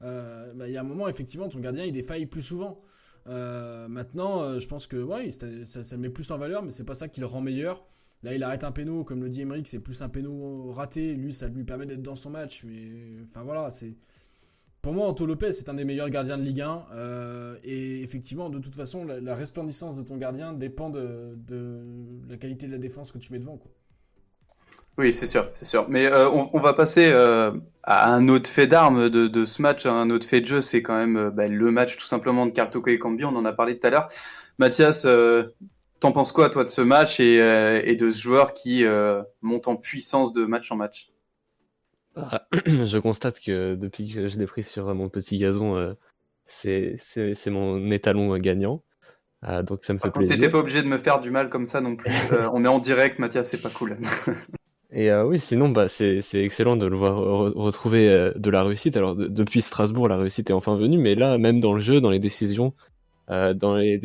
bah, 0.00 0.66
il 0.66 0.72
y 0.72 0.78
a 0.78 0.80
un 0.80 0.84
moment 0.84 1.08
effectivement 1.08 1.48
ton 1.48 1.60
gardien 1.60 1.84
il 1.84 1.92
défaille 1.92 2.24
plus 2.24 2.42
souvent. 2.42 2.80
Euh, 3.28 3.88
maintenant, 3.88 4.42
euh, 4.42 4.58
je 4.58 4.68
pense 4.68 4.86
que 4.86 4.96
ouais, 4.96 5.30
ça, 5.30 5.82
ça, 5.82 5.96
met 5.96 6.08
plus 6.08 6.30
en 6.30 6.38
valeur, 6.38 6.62
mais 6.62 6.70
c'est 6.70 6.84
pas 6.84 6.94
ça 6.94 7.08
qui 7.08 7.20
le 7.20 7.26
rend 7.26 7.40
meilleur. 7.40 7.84
Là, 8.22 8.34
il 8.34 8.42
arrête 8.42 8.64
un 8.64 8.72
péno, 8.72 9.04
comme 9.04 9.22
le 9.22 9.28
dit 9.28 9.42
Emeric, 9.42 9.68
c'est 9.68 9.78
plus 9.80 10.02
un 10.02 10.08
péno 10.08 10.72
raté. 10.72 11.14
Lui, 11.14 11.32
ça 11.32 11.48
lui 11.48 11.64
permet 11.64 11.86
d'être 11.86 12.02
dans 12.02 12.16
son 12.16 12.30
match. 12.30 12.64
Mais 12.64 12.90
enfin 13.30 13.42
voilà, 13.42 13.70
c'est 13.70 13.94
pour 14.82 14.92
moi, 14.94 15.06
Anto 15.08 15.26
Lopez, 15.26 15.52
c'est 15.52 15.68
un 15.68 15.74
des 15.74 15.84
meilleurs 15.84 16.10
gardiens 16.10 16.38
de 16.38 16.42
Ligue 16.42 16.62
1. 16.62 16.86
euh, 16.92 17.58
et 17.64 18.02
effectivement, 18.02 18.48
de 18.50 18.58
toute 18.58 18.74
façon, 18.74 19.04
la, 19.04 19.20
la 19.20 19.34
resplendissance 19.34 19.96
de 19.96 20.02
ton 20.02 20.16
gardien 20.16 20.52
dépend 20.52 20.90
de, 20.90 21.36
de 21.46 21.84
la 22.28 22.36
qualité 22.36 22.66
de 22.66 22.72
la 22.72 22.78
défense 22.78 23.12
que 23.12 23.18
tu 23.18 23.32
mets 23.32 23.38
devant. 23.38 23.58
Quoi. 23.58 23.70
Oui, 24.98 25.12
c'est 25.12 25.26
sûr, 25.26 25.48
c'est 25.54 25.64
sûr. 25.64 25.86
Mais 25.88 26.06
euh, 26.06 26.28
on, 26.28 26.50
on 26.52 26.60
va 26.60 26.74
passer 26.74 27.10
euh, 27.12 27.52
à 27.84 28.12
un 28.12 28.28
autre 28.28 28.50
fait 28.50 28.66
d'armes 28.66 29.08
de, 29.08 29.28
de 29.28 29.44
ce 29.44 29.62
match, 29.62 29.86
un 29.86 30.10
autre 30.10 30.26
fait 30.26 30.40
de 30.40 30.46
jeu, 30.46 30.60
c'est 30.60 30.82
quand 30.82 30.96
même 30.96 31.16
euh, 31.16 31.30
bah, 31.30 31.46
le 31.46 31.70
match 31.70 31.96
tout 31.96 32.04
simplement 32.04 32.46
de 32.46 32.50
Cartoko 32.50 32.90
et 32.90 32.98
Cambi, 32.98 33.24
on 33.24 33.36
en 33.36 33.44
a 33.44 33.52
parlé 33.52 33.78
tout 33.78 33.86
à 33.86 33.90
l'heure. 33.90 34.08
Mathias, 34.58 35.06
t'en 36.00 36.10
penses 36.10 36.32
quoi 36.32 36.50
toi 36.50 36.64
de 36.64 36.68
ce 36.68 36.80
match 36.80 37.20
et, 37.20 37.36
et 37.36 37.94
de 37.94 38.10
ce 38.10 38.20
joueur 38.20 38.54
qui 38.54 38.84
monte 39.40 39.68
en 39.68 39.76
puissance 39.76 40.32
de 40.32 40.44
match 40.46 40.72
en 40.72 40.76
match? 40.76 41.12
Ah, 42.16 42.48
je 42.66 42.98
constate 42.98 43.38
que 43.38 43.76
depuis 43.76 44.12
que 44.12 44.26
je 44.26 44.36
l'ai 44.36 44.46
pris 44.46 44.64
sur 44.64 44.92
mon 44.96 45.08
petit 45.08 45.38
gazon, 45.38 45.94
c'est 46.48 46.98
mon 47.46 47.88
étalon 47.92 48.36
gagnant. 48.38 48.82
Euh, 49.44 49.62
donc 49.62 49.84
ça 49.84 49.92
me 49.94 49.98
fait 49.98 50.10
T'étais 50.10 50.26
plaisir. 50.26 50.50
pas 50.50 50.58
obligé 50.58 50.82
de 50.82 50.88
me 50.88 50.98
faire 50.98 51.20
du 51.20 51.30
mal 51.30 51.48
comme 51.48 51.64
ça 51.64 51.80
non 51.80 51.94
plus. 51.96 52.10
Euh, 52.32 52.50
on 52.52 52.64
est 52.64 52.68
en 52.68 52.80
direct, 52.80 53.18
Mathias, 53.18 53.48
c'est 53.48 53.62
pas 53.62 53.70
cool. 53.70 53.96
Et 54.90 55.10
euh, 55.10 55.24
oui, 55.26 55.38
sinon, 55.38 55.68
bah, 55.68 55.88
c'est 55.88 56.22
excellent 56.34 56.76
de 56.76 56.86
le 56.86 56.96
voir 56.96 57.18
re- 57.20 57.52
retrouver 57.54 58.08
euh, 58.08 58.32
de 58.36 58.48
la 58.50 58.62
réussite. 58.62 58.96
Alors, 58.96 59.14
de- 59.16 59.28
depuis 59.28 59.60
Strasbourg, 59.60 60.08
la 60.08 60.16
réussite 60.16 60.48
est 60.50 60.54
enfin 60.54 60.76
venue, 60.76 60.96
mais 60.98 61.14
là, 61.14 61.36
même 61.36 61.60
dans 61.60 61.74
le 61.74 61.80
jeu, 61.82 62.00
dans 62.00 62.10
les 62.10 62.18
décisions, 62.18 62.72
euh, 63.30 63.54
dans 63.54 63.76
les, 63.76 63.98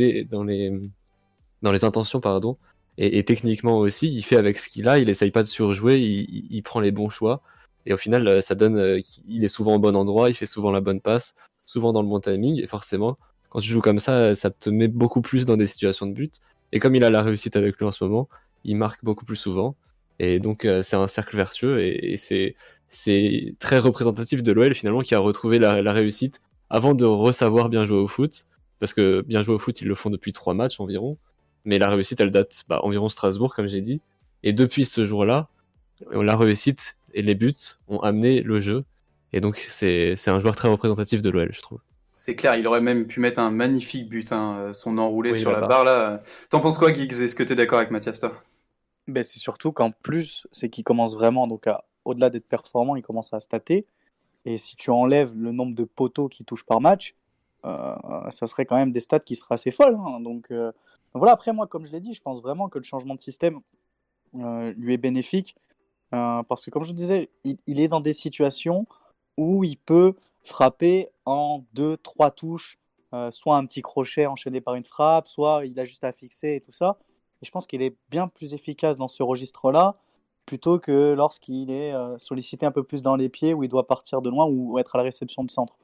intentions, 1.86 2.20
pardon, 2.20 2.58
et, 2.98 3.24
techniquement 3.24 3.80
aussi, 3.80 4.14
il 4.14 4.24
fait 4.24 4.36
avec 4.38 4.58
ce 4.60 4.70
qu'il 4.70 4.88
a, 4.88 5.00
il 5.00 5.10
essaye 5.10 5.32
pas 5.32 5.44
de 5.44 5.48
surjouer, 5.48 6.00
il, 6.02 6.48
il- 6.52 6.64
prend 6.64 6.80
les 6.82 6.92
bons 6.92 7.10
choix, 7.10 7.42
et 7.86 7.94
au 7.94 7.98
final, 7.98 8.44
ça 8.44 8.56
donne 8.56 9.02
qu'il 9.04 9.44
est 9.44 9.48
souvent 9.50 9.76
au 9.76 9.80
bon 9.80 9.96
endroit, 9.96 10.30
il 10.30 10.36
fait 10.36 10.46
souvent 10.46 10.72
la 10.72 10.82
bonne 10.82 11.02
passe, 11.02 11.36
souvent 11.66 11.94
dans 11.94 12.02
le 12.02 12.08
bon 12.10 12.20
timing, 12.20 12.62
et 12.62 12.68
forcément, 12.68 13.18
quand 13.50 13.60
tu 13.62 13.70
joues 13.70 13.82
comme 13.82 14.00
ça, 14.00 14.36
ça 14.36 14.52
te 14.52 14.70
met 14.70 14.88
beaucoup 14.90 15.22
plus 15.22 15.46
dans 15.46 15.58
des 15.58 15.68
situations 15.68 16.06
de 16.08 16.14
but, 16.14 16.36
et 16.74 16.80
comme 16.80 16.96
il 16.96 17.04
a 17.04 17.10
la 17.10 17.22
réussite 17.24 17.56
avec 17.56 17.78
lui 17.78 17.86
en 17.86 17.92
ce 17.92 18.04
moment, 18.04 18.30
il 18.66 18.76
marque 18.78 19.04
beaucoup 19.04 19.26
plus 19.26 19.36
souvent. 19.38 19.76
Et 20.24 20.40
donc, 20.40 20.66
euh, 20.66 20.84
c'est 20.84 20.96
un 20.96 21.08
cercle 21.08 21.36
vertueux 21.36 21.82
et, 21.82 22.14
et 22.14 22.18
c'est, 22.18 22.56
c'est 22.90 23.56
très 23.60 23.80
représentatif 23.80 24.44
de 24.44 24.52
l'OL 24.52 24.74
finalement 24.74 25.02
qui 25.02 25.16
a 25.16 25.20
retrouvé 25.20 25.60
la, 25.60 25.82
la 25.82 25.92
réussite 25.92 26.42
avant 26.70 26.94
de 26.94 27.06
ressavoir 27.06 27.70
bien 27.70 27.84
jouer 27.86 27.98
au 27.98 28.08
foot. 28.08 28.46
Parce 28.80 28.94
que 28.94 29.22
bien 29.22 29.42
jouer 29.42 29.56
au 29.56 29.60
foot, 29.60 29.80
ils 29.82 29.88
le 29.88 29.96
font 29.96 30.10
depuis 30.10 30.34
trois 30.34 30.54
matchs 30.54 30.80
environ. 30.80 31.18
Mais 31.66 31.80
la 31.80 31.90
réussite, 31.90 32.20
elle 32.20 32.32
date 32.32 32.66
bah, 32.68 32.80
environ 32.84 33.08
Strasbourg, 33.08 33.56
comme 33.56 33.68
j'ai 33.68 33.82
dit. 33.82 34.02
Et 34.44 34.52
depuis 34.52 34.86
ce 34.86 35.06
jour-là, 35.06 35.48
la 36.12 36.36
réussite 36.36 36.98
et 37.14 37.22
les 37.22 37.36
buts 37.36 37.56
ont 37.88 38.00
amené 38.00 38.42
le 38.42 38.60
jeu. 38.60 38.84
Et 39.32 39.40
donc, 39.40 39.66
c'est, 39.70 40.16
c'est 40.18 40.32
un 40.32 40.40
joueur 40.40 40.56
très 40.56 40.68
représentatif 40.68 41.22
de 41.22 41.30
l'OL, 41.30 41.50
je 41.54 41.62
trouve. 41.62 41.80
C'est 42.14 42.36
clair, 42.36 42.56
il 42.56 42.68
aurait 42.68 42.82
même 42.82 43.08
pu 43.08 43.20
mettre 43.20 43.40
un 43.40 43.52
magnifique 43.52 44.10
but, 44.10 44.32
hein, 44.32 44.72
son 44.74 44.98
enroulé 44.98 45.32
Oui, 45.32 45.40
sur 45.40 45.52
la 45.52 45.62
barre 45.62 45.84
là. 45.84 46.22
T'en 46.50 46.60
penses 46.60 46.78
quoi, 46.78 46.94
Giggs? 46.94 47.14
Est-ce 47.14 47.36
que 47.36 47.44
t'es 47.44 47.56
d'accord 47.56 47.80
avec 47.80 47.90
Mathias 47.90 48.20
toi? 48.20 48.34
Ben, 49.08 49.24
c'est 49.24 49.40
surtout 49.40 49.72
qu'en 49.72 49.92
plus, 49.92 50.48
c'est 50.52 50.70
qu'il 50.70 50.84
commence 50.84 51.16
vraiment, 51.16 51.48
donc 51.48 51.68
au-delà 52.06 52.30
d'être 52.30 52.48
performant, 52.48 52.96
il 52.96 53.02
commence 53.02 53.34
à 53.34 53.40
stater. 53.40 53.86
Et 54.46 54.58
si 54.58 54.76
tu 54.76 54.92
enlèves 54.92 55.34
le 55.36 55.52
nombre 55.52 55.76
de 55.76 55.84
poteaux 55.84 56.28
qu'il 56.30 56.46
touche 56.46 56.66
par 56.66 56.82
match, 56.82 57.16
euh, 57.66 57.96
ça 58.30 58.46
serait 58.48 58.66
quand 58.66 58.76
même 58.76 58.92
des 58.92 59.00
stats 59.00 59.20
qui 59.20 59.36
seraient 59.36 59.54
assez 59.56 59.72
folles. 59.72 59.96
hein. 59.96 60.20
Donc 60.20 60.52
euh, 60.52 60.72
voilà, 61.14 61.34
après 61.34 61.54
moi, 61.54 61.68
comme 61.68 61.86
je 61.86 61.92
l'ai 61.92 62.02
dit, 62.02 62.14
je 62.14 62.22
pense 62.22 62.42
vraiment 62.42 62.68
que 62.70 62.78
le 62.78 62.84
changement 62.84 63.16
de 63.16 63.22
système 63.22 63.60
euh, 64.36 64.74
lui 64.78 64.94
est 64.94 64.98
bénéfique. 64.98 65.56
euh, 66.14 66.44
parce 66.44 66.66
que 66.66 66.72
comme 66.72 66.84
je 66.84 66.94
disais, 66.94 67.30
il, 67.44 67.58
il 67.68 67.80
est 67.80 67.88
dans 67.88 68.02
des 68.02 68.14
situations 68.14 68.86
où 69.38 69.64
il 69.64 69.78
peut 69.78 70.16
frapper 70.44 71.10
en 71.26 71.64
deux, 71.74 71.98
trois 71.98 72.32
touches, 72.32 72.78
soit 73.32 73.58
un 73.58 73.66
petit 73.66 73.82
crochet 73.82 74.26
enchaîné 74.26 74.60
par 74.60 74.76
une 74.76 74.84
frappe, 74.84 75.28
soit 75.28 75.66
il 75.66 75.80
a 75.80 75.86
juste 75.86 76.04
à 76.04 76.12
fixer 76.12 76.56
et 76.56 76.62
tout 76.62 76.72
ça. 76.72 76.98
Et 77.44 77.46
je 77.46 77.52
pense 77.52 77.68
qu'il 77.68 77.82
est 77.82 77.94
bien 78.10 78.30
plus 78.30 78.54
efficace 78.54 78.96
dans 78.96 79.10
ce 79.10 79.22
registre-là 79.22 79.98
plutôt 80.46 80.80
que 80.80 81.14
lorsqu'il 81.14 81.72
est 81.72 81.94
euh, 81.94 82.18
sollicité 82.18 82.66
un 82.66 82.72
peu 82.72 82.84
plus 82.84 83.02
dans 83.02 83.18
les 83.18 83.28
pieds, 83.28 83.54
où 83.54 83.64
il 83.64 83.70
doit 83.70 83.86
partir 83.86 84.22
de 84.22 84.30
loin 84.30 84.46
ou 84.46 84.80
être 84.80 84.96
à 84.96 84.98
la 84.98 85.04
réception 85.04 85.44
de 85.44 85.52
centre. 85.52 85.76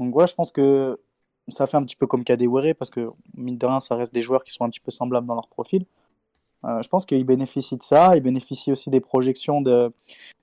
Donc 0.00 0.12
voilà, 0.12 0.26
je 0.26 0.34
pense 0.34 0.50
que 0.50 0.98
ça 1.46 1.68
fait 1.68 1.76
un 1.76 1.84
petit 1.84 1.94
peu 1.94 2.08
comme 2.08 2.24
Kadewere, 2.24 2.74
parce 2.74 2.90
que 2.90 3.10
mine 3.36 3.56
de 3.56 3.66
rien, 3.66 3.78
ça 3.78 3.94
reste 3.94 4.12
des 4.12 4.20
joueurs 4.20 4.42
qui 4.42 4.50
sont 4.50 4.64
un 4.64 4.68
petit 4.68 4.80
peu 4.80 4.90
semblables 4.90 5.28
dans 5.28 5.36
leur 5.36 5.46
profil. 5.46 5.86
Euh, 6.64 6.82
je 6.82 6.88
pense 6.88 7.06
qu'il 7.06 7.22
bénéficie 7.24 7.76
de 7.76 7.84
ça, 7.84 8.16
il 8.16 8.20
bénéficie 8.20 8.72
aussi 8.72 8.90
des 8.90 9.00
projections 9.00 9.60
de, 9.60 9.92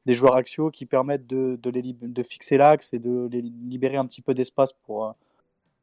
des 0.05 0.14
joueurs 0.14 0.36
axiaux 0.36 0.72
qui 0.72 0.86
permettent 0.86 1.28
de, 1.28 1.59
de, 1.61 1.70
les, 1.70 1.82
de 1.93 2.24
fixer 2.24 2.55
l'axe 2.55 2.93
et 2.93 2.99
de 2.99 3.30
libérer 3.34 3.97
un 3.97 4.05
petit 4.05 4.22
peu 4.22 4.34
d'espace 4.34 4.72
pour, 4.72 5.07
euh, 5.07 5.11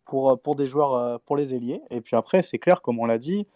pour, 0.06 0.40
pour 0.40 0.56
des 0.56 0.66
joueurs, 0.66 1.20
pour 1.20 1.36
les 1.36 1.52
ailiers. 1.52 1.82
Et 1.90 2.00
puis 2.00 2.16
après, 2.16 2.40
c'est 2.40 2.58
clair, 2.58 2.80
comme 2.80 2.98
on 2.98 3.04
l'a 3.04 3.18
dit, 3.18 3.46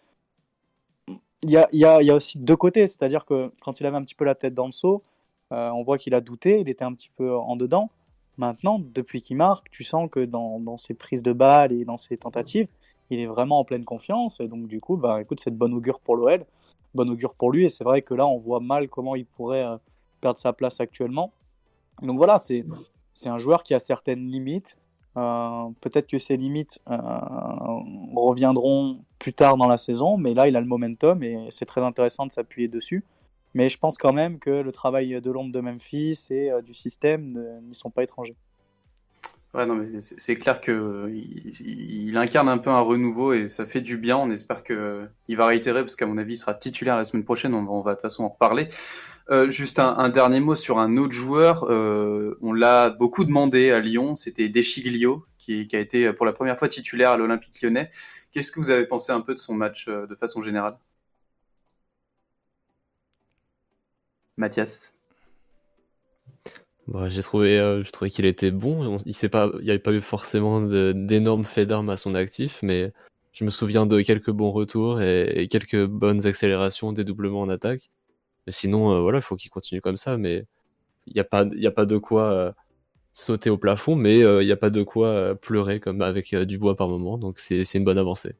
il 1.43 1.51
y 1.51 1.85
a, 1.85 2.15
aussi 2.15 2.39
deux 2.39 2.55
côtés, 2.55 2.87
c'est-à-dire 2.87 3.25
que 3.25 3.51
quand 3.61 3.79
il 3.79 3.85
avait 3.85 3.97
un 3.97 4.03
petit 4.03 4.15
peu 4.15 4.25
la 4.25 4.35
tête 4.35 4.53
dans 4.53 4.65
le 4.65 4.71
seau, 4.71 5.03
euh, 5.51 5.69
on 5.69 5.83
voit 5.83 5.97
qu'il 5.97 6.13
a 6.15 6.21
douté, 6.21 6.59
il 6.59 6.69
était 6.69 6.83
un 6.83 6.93
petit 6.93 7.11
peu 7.15 7.35
en 7.35 7.55
dedans. 7.55 7.91
Maintenant, 8.37 8.79
depuis 8.79 9.21
qu'il 9.21 9.37
marque, 9.37 9.69
tu 9.69 9.83
sens 9.83 10.09
que 10.11 10.19
dans, 10.19 10.77
ses 10.77 10.93
prises 10.93 11.23
de 11.23 11.33
balles 11.33 11.71
et 11.71 11.85
dans 11.85 11.97
ses 11.97 12.17
tentatives, 12.17 12.67
il 13.09 13.19
est 13.19 13.27
vraiment 13.27 13.59
en 13.59 13.63
pleine 13.63 13.85
confiance. 13.85 14.39
Et 14.39 14.47
donc, 14.47 14.67
du 14.67 14.81
coup, 14.81 14.97
bah, 14.97 15.21
écoute, 15.21 15.39
c'est 15.39 15.51
de 15.51 15.55
bonne 15.55 15.73
augure 15.73 15.99
pour 15.99 16.17
l'OL, 16.17 16.45
bonne 16.95 17.09
augure 17.09 17.35
pour 17.35 17.51
lui. 17.51 17.65
Et 17.65 17.69
c'est 17.69 17.83
vrai 17.83 18.01
que 18.01 18.13
là, 18.13 18.27
on 18.27 18.39
voit 18.39 18.59
mal 18.59 18.89
comment 18.89 19.15
il 19.15 19.25
pourrait 19.25 19.63
euh, 19.63 19.77
perdre 20.21 20.39
sa 20.39 20.51
place 20.51 20.81
actuellement. 20.81 21.31
Donc 22.01 22.17
voilà, 22.17 22.39
c'est 22.39 22.65
un 23.25 23.37
joueur 23.37 23.63
qui 23.63 23.73
a 23.73 23.79
certaines 23.79 24.27
limites. 24.27 24.77
Euh, 25.15 25.69
Peut-être 25.79 26.07
que 26.07 26.19
ces 26.19 26.35
limites 26.35 26.79
reviendront 28.15 28.99
plus 29.25 29.33
tard 29.33 29.57
dans 29.57 29.67
la 29.67 29.79
saison, 29.79 30.17
mais 30.17 30.35
là, 30.35 30.47
il 30.47 30.55
a 30.55 30.61
le 30.61 30.67
momentum 30.67 31.23
et 31.23 31.47
c'est 31.49 31.65
très 31.65 31.81
intéressant 31.81 32.27
de 32.27 32.31
s'appuyer 32.31 32.67
dessus. 32.67 33.03
Mais 33.55 33.69
je 33.69 33.79
pense 33.79 33.97
quand 33.97 34.13
même 34.13 34.37
que 34.37 34.51
le 34.51 34.71
travail 34.71 35.19
de 35.19 35.31
l'ombre 35.31 35.51
de 35.51 35.59
Memphis 35.61 36.27
et 36.29 36.51
euh, 36.51 36.61
du 36.61 36.75
système 36.75 37.43
n'y 37.67 37.73
sont 37.73 37.89
pas 37.89 38.03
étrangers. 38.03 38.35
Ouais, 39.55 39.65
non, 39.65 39.77
mais 39.77 39.99
c'est 39.99 40.35
clair 40.35 40.61
que 40.61 41.09
il, 41.11 42.09
il 42.09 42.17
incarne 42.17 42.49
un 42.49 42.59
peu 42.59 42.69
un 42.69 42.81
renouveau 42.81 43.33
et 43.33 43.47
ça 43.47 43.65
fait 43.65 43.81
du 43.81 43.97
bien. 43.97 44.15
On 44.15 44.29
espère 44.29 44.61
que 44.61 45.07
il 45.27 45.37
va 45.37 45.47
réitérer 45.47 45.81
parce 45.81 45.95
qu'à 45.95 46.05
mon 46.05 46.19
avis, 46.19 46.33
il 46.33 46.37
sera 46.37 46.53
titulaire 46.53 46.95
la 46.95 47.03
semaine 47.03 47.23
prochaine. 47.23 47.55
On 47.55 47.81
va, 47.81 47.93
de 47.93 47.95
toute 47.95 48.03
façon 48.03 48.25
en 48.25 48.29
reparler. 48.29 48.67
Euh, 49.31 49.49
juste 49.49 49.79
un, 49.79 50.09
dernier 50.09 50.39
mot 50.39 50.53
sur 50.53 50.77
un 50.77 50.97
autre 50.97 51.13
joueur. 51.13 51.65
Euh, 51.71 52.37
on 52.43 52.53
l'a 52.53 52.91
beaucoup 52.91 53.25
demandé 53.25 53.71
à 53.71 53.79
Lyon. 53.79 54.13
C'était 54.13 54.49
Deschiglio 54.49 55.25
qui 55.39 55.67
a 55.73 55.79
été 55.79 56.13
pour 56.13 56.27
la 56.27 56.33
première 56.33 56.59
fois 56.59 56.67
titulaire 56.67 57.09
à 57.11 57.17
l'Olympique 57.17 57.59
Lyonnais. 57.63 57.89
Qu'est-ce 58.35 58.51
que 58.51 58.59
vous 58.59 58.69
avez 58.69 58.85
pensé 58.85 59.13
un 59.13 59.21
peu 59.21 59.33
de 59.33 59.39
son 59.39 59.53
match 59.53 59.87
euh, 59.87 60.07
de 60.07 60.15
façon 60.15 60.41
générale, 60.41 60.77
Mathias? 64.35 64.93
Bon, 66.87 67.07
j'ai 67.07 67.21
trouvé, 67.21 67.57
euh, 67.57 67.81
trouvé 67.83 68.11
qu'il 68.11 68.25
était 68.25 68.51
bon. 68.51 68.97
On- 68.97 68.97
il 69.05 69.15
n'y 69.63 69.69
avait 69.69 69.79
pas 69.79 69.93
eu 69.93 70.01
forcément 70.01 70.59
d'énormes 70.59 71.45
faits 71.45 71.69
d'armes 71.69 71.89
à 71.89 71.95
son 71.95 72.13
actif, 72.13 72.59
mais 72.61 72.91
je 73.31 73.45
me 73.45 73.51
souviens 73.51 73.85
de 73.85 74.01
quelques 74.01 74.31
bons 74.31 74.51
retours 74.51 75.01
et, 75.01 75.47
quelques 75.49 75.85
bonnes 75.85 76.27
accélérations, 76.27 76.91
dédoublements 76.91 77.39
en 77.39 77.47
attaque. 77.47 77.89
Mais 78.47 78.51
sinon, 78.51 78.91
euh, 78.91 78.99
voilà, 78.99 79.19
il 79.19 79.21
faut 79.21 79.37
qu'il 79.37 79.49
continue 79.49 79.79
comme 79.79 79.95
ça. 79.95 80.17
Mais 80.17 80.45
il 81.07 81.13
n'y 81.13 81.21
a 81.21 81.23
a 81.23 81.71
pas 81.71 81.85
de 81.85 81.97
quoi 81.97 82.33
euh, 82.33 82.51
sauter 83.15 83.49
au 83.49 83.57
plafond, 83.57 83.95
mais 83.95 84.23
euh, 84.23 84.43
il 84.43 84.45
n'y 84.45 84.51
a 84.51 84.57
pas 84.57 84.69
de 84.69 84.83
quoi 84.83 85.07
euh, 85.07 85.35
pleurer 85.35 85.79
comme 85.79 86.01
avec 86.01 86.33
euh, 86.33 86.45
Dubois 86.45 86.75
par 86.75 86.89
moment. 86.89 87.17
Donc 87.17 87.39
c'est, 87.39 87.63
une 87.73 87.85
bonne 87.85 87.97
avancée. 87.97 88.35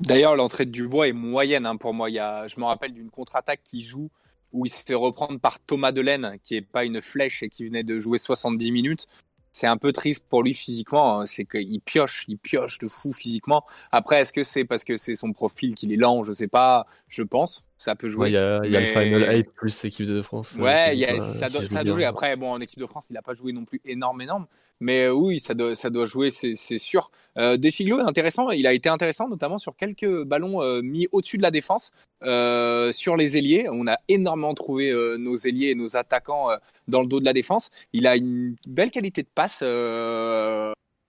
D'ailleurs, 0.00 0.34
l'entrée 0.36 0.64
de 0.64 0.70
Dubois 0.70 1.08
est 1.08 1.12
moyenne 1.12 1.66
hein, 1.66 1.76
pour 1.76 1.92
moi. 1.92 2.08
Je 2.08 2.58
me 2.58 2.64
rappelle 2.64 2.94
d'une 2.94 3.10
contre-attaque 3.10 3.60
qui 3.62 3.82
joue 3.82 4.10
où 4.52 4.64
il 4.64 4.70
s'est 4.70 4.84
fait 4.86 4.94
reprendre 4.94 5.38
par 5.38 5.60
Thomas 5.60 5.92
Delaine, 5.92 6.38
qui 6.42 6.56
est 6.56 6.62
pas 6.62 6.84
une 6.86 7.02
flèche 7.02 7.42
et 7.42 7.50
qui 7.50 7.66
venait 7.66 7.82
de 7.82 7.98
jouer 7.98 8.18
70 8.18 8.72
minutes. 8.72 9.06
C'est 9.52 9.66
un 9.66 9.76
peu 9.76 9.92
triste 9.92 10.24
pour 10.28 10.42
lui 10.42 10.54
physiquement. 10.54 11.20
hein. 11.20 11.26
C'est 11.26 11.44
qu'il 11.44 11.80
pioche, 11.80 12.24
il 12.28 12.38
pioche 12.38 12.78
de 12.78 12.88
fou 12.88 13.12
physiquement. 13.12 13.66
Après, 13.92 14.20
est-ce 14.20 14.32
que 14.32 14.44
c'est 14.44 14.64
parce 14.64 14.84
que 14.84 14.96
c'est 14.96 15.16
son 15.16 15.32
profil 15.32 15.74
qu'il 15.74 15.92
est 15.92 15.96
lent 15.96 16.24
Je 16.24 16.32
sais 16.32 16.48
pas. 16.48 16.86
Je 17.08 17.22
pense. 17.22 17.64
Ça 17.78 17.94
peut 17.94 18.08
jouer. 18.08 18.24
Ouais, 18.24 18.30
Il 18.30 18.34
y 18.72 18.76
a, 18.76 18.80
y 18.80 18.86
le 18.86 18.86
Final 18.88 19.34
8 19.36 19.44
plus 19.54 19.84
équipe 19.84 20.06
de 20.06 20.20
France. 20.20 20.56
euh, 20.58 20.62
Ouais, 20.62 20.96
y 20.96 21.04
a- 21.04 21.14
pas- 21.14 21.20
ça 21.20 21.48
doit, 21.48 21.66
ça 21.66 21.84
jouer. 21.84 22.04
Après, 22.04 22.34
bon, 22.36 22.50
en 22.50 22.60
équipe 22.60 22.80
de 22.80 22.86
France, 22.86 23.06
il 23.08 23.12
n'a 23.14 23.22
pas 23.22 23.34
joué 23.34 23.52
non 23.52 23.64
plus 23.64 23.80
énorme, 23.84 24.20
énorme. 24.20 24.46
Mais 24.80 25.04
euh, 25.04 25.12
oui, 25.12 25.40
ça 25.40 25.54
doit, 25.54 25.74
ça 25.76 25.88
doit 25.90 26.06
jouer, 26.06 26.30
c'est 26.30 26.54
sûr. 26.78 27.10
Euh, 27.38 27.56
Desfiglo 27.56 27.98
est 28.00 28.02
intéressant. 28.02 28.50
Il 28.50 28.66
a 28.66 28.72
été 28.72 28.88
intéressant, 28.88 29.28
notamment 29.28 29.58
sur 29.58 29.74
quelques 29.76 30.22
ballons 30.24 30.60
euh, 30.62 30.82
mis 30.82 31.06
au-dessus 31.12 31.36
de 31.38 31.42
la 31.42 31.50
défense, 31.50 31.92
euh, 32.24 32.92
sur 32.92 33.16
les 33.16 33.36
ailiers. 33.36 33.66
On 33.70 33.86
a 33.86 33.96
énormément 34.08 34.54
trouvé 34.54 34.90
euh, 34.90 35.16
nos 35.16 35.36
ailiers 35.36 35.68
et 35.70 35.74
nos 35.74 35.96
attaquants 35.96 36.48
dans 36.88 37.00
le 37.02 37.06
dos 37.08 37.20
de 37.20 37.24
la 37.24 37.32
défense. 37.32 37.70
Il 37.92 38.06
a 38.06 38.16
une 38.16 38.56
belle 38.66 38.90
qualité 38.90 39.22
de 39.22 39.28
passe, 39.34 39.62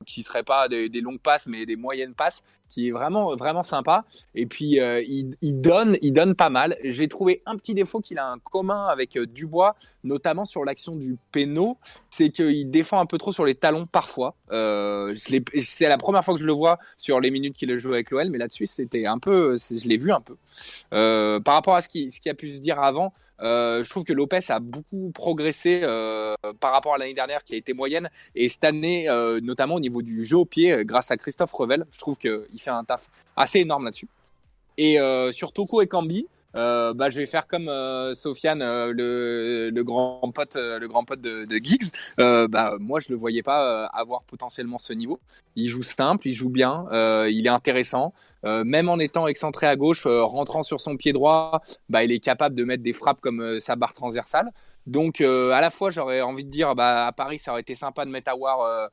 qui 0.10 0.24
serait 0.24 0.43
pas 0.43 0.68
des, 0.68 0.89
longues 1.01 1.20
passes, 1.20 1.47
mais 1.47 1.66
des 1.66 1.76
moyennes 1.76 2.14
passes, 2.14 2.43
qui 2.70 2.88
est 2.88 2.91
vraiment, 2.91 3.36
vraiment 3.36 3.64
sympa. 3.64 4.05
Et 4.36 4.45
puis, 4.45 4.80
euh, 4.80 5.01
il, 5.01 5.62
donne, 5.62 5.97
il 6.01 6.14
donne 6.14 6.36
pas 6.36 6.49
mal. 6.49 6.78
J'ai 6.84 7.07
trouvé 7.07 7.41
un 7.45 7.57
petit 7.57 7.74
défaut 7.74 7.99
qu'il 7.99 8.20
a 8.20 8.28
un 8.28 8.39
commun 8.39 8.88
avec 8.88 9.18
euh, 9.18 9.26
Dubois, 9.26 9.76
notamment 10.03 10.45
sur 10.45 10.66
l'action 10.66 10.95
du 10.95 11.18
péno, 11.32 11.78
c'est 12.10 12.30
qu'il 12.30 12.70
défend 12.70 12.99
un 12.99 13.05
peu 13.05 13.18
trop 13.18 13.32
sur 13.32 13.45
les 13.45 13.55
talons 13.55 13.86
parfois. 13.86 14.36
Euh, 14.51 15.16
c'est 15.16 15.88
la 15.88 15.97
première 15.97 16.24
fois 16.24 16.36
que 16.36 16.39
je 16.39 16.45
le 16.45 16.53
vois 16.53 16.80
sur 16.97 17.20
les 17.20 17.32
minutes 17.32 17.55
qu'il 17.55 17.72
a 17.72 17.78
joué 17.78 17.93
avec 17.93 18.12
l'OL, 18.12 18.30
mais 18.30 18.38
là-dessus, 18.38 18.68
c'était 18.68 19.05
un 19.05 19.20
peu, 19.20 19.55
je 19.55 19.88
l'ai 19.88 19.97
vu 19.97 20.12
un 20.12 20.22
peu. 20.22 20.36
Par 21.41 21.55
rapport 21.55 21.76
à 21.76 21.82
ce 21.82 21.89
qui, 21.89 22.12
ce 22.12 22.20
qui 22.20 22.30
a 22.30 22.34
pu 22.34 22.53
se 22.53 22.60
dire 22.60 22.80
avant, 22.80 23.14
euh, 23.41 23.83
je 23.83 23.89
trouve 23.89 24.03
que 24.03 24.13
Lopez 24.13 24.39
a 24.49 24.59
beaucoup 24.59 25.11
progressé 25.11 25.81
euh, 25.83 26.35
par 26.59 26.73
rapport 26.73 26.95
à 26.95 26.97
l'année 26.97 27.13
dernière 27.13 27.43
qui 27.43 27.53
a 27.53 27.57
été 27.57 27.73
moyenne 27.73 28.09
et 28.35 28.49
cette 28.49 28.63
année, 28.63 29.09
euh, 29.09 29.39
notamment 29.41 29.75
au 29.75 29.79
niveau 29.79 30.01
du 30.01 30.25
jeu 30.25 30.37
au 30.37 30.45
pied, 30.45 30.83
grâce 30.83 31.11
à 31.11 31.17
Christophe 31.17 31.53
Revel, 31.53 31.85
je 31.91 31.99
trouve 31.99 32.17
qu'il 32.17 32.59
fait 32.59 32.69
un 32.69 32.83
taf 32.83 33.07
assez 33.35 33.59
énorme 33.59 33.85
là-dessus. 33.85 34.07
Et 34.77 34.97
sur 35.31 35.51
Toko 35.51 35.81
et 35.81 35.87
Kambi, 35.87 36.27
Euh, 36.55 36.95
bah, 36.95 37.11
je 37.11 37.19
vais 37.19 37.27
faire 37.27 37.45
comme 37.45 37.69
Sofiane, 38.15 38.63
le, 38.63 39.81
grand 39.83 40.31
pote, 40.31 40.55
le 40.55 40.87
grand 40.87 41.03
pote 41.03 41.21
de, 41.21 41.45
de 41.45 41.55
Giggs. 41.57 41.91
Bah, 42.17 42.75
moi, 42.79 42.99
je 42.99 43.09
le 43.09 43.15
voyais 43.15 43.43
pas 43.43 43.85
avoir 43.87 44.23
potentiellement 44.23 44.79
ce 44.79 44.93
niveau. 44.93 45.19
Il 45.55 45.69
joue 45.69 45.83
simple, 45.83 46.27
il 46.27 46.33
joue 46.33 46.49
bien, 46.49 46.85
il 47.27 47.45
est 47.45 47.49
intéressant. 47.49 48.13
Euh, 48.45 48.63
même 48.63 48.89
en 48.89 48.99
étant 48.99 49.27
excentré 49.27 49.67
à 49.67 49.75
gauche, 49.75 50.05
euh, 50.05 50.23
rentrant 50.23 50.63
sur 50.63 50.79
son 50.81 50.95
pied 50.97 51.13
droit, 51.13 51.61
bah, 51.89 52.03
il 52.03 52.11
est 52.11 52.19
capable 52.19 52.55
de 52.55 52.63
mettre 52.63 52.83
des 52.83 52.93
frappes 52.93 53.21
comme 53.21 53.41
euh, 53.41 53.59
sa 53.59 53.75
barre 53.75 53.93
transversale. 53.93 54.51
Donc, 54.85 55.21
à 55.21 55.61
la 55.61 55.69
fois, 55.69 55.91
j'aurais 55.91 56.21
envie 56.21 56.45
de 56.45 56.49
dire, 56.49 56.73
bah, 56.73 57.05
à 57.05 57.11
Paris, 57.11 57.37
ça 57.37 57.51
aurait 57.51 57.61
été 57.61 57.75
sympa 57.75 58.05
de 58.05 58.09
mettre 58.09 58.31
Awar 58.31 58.89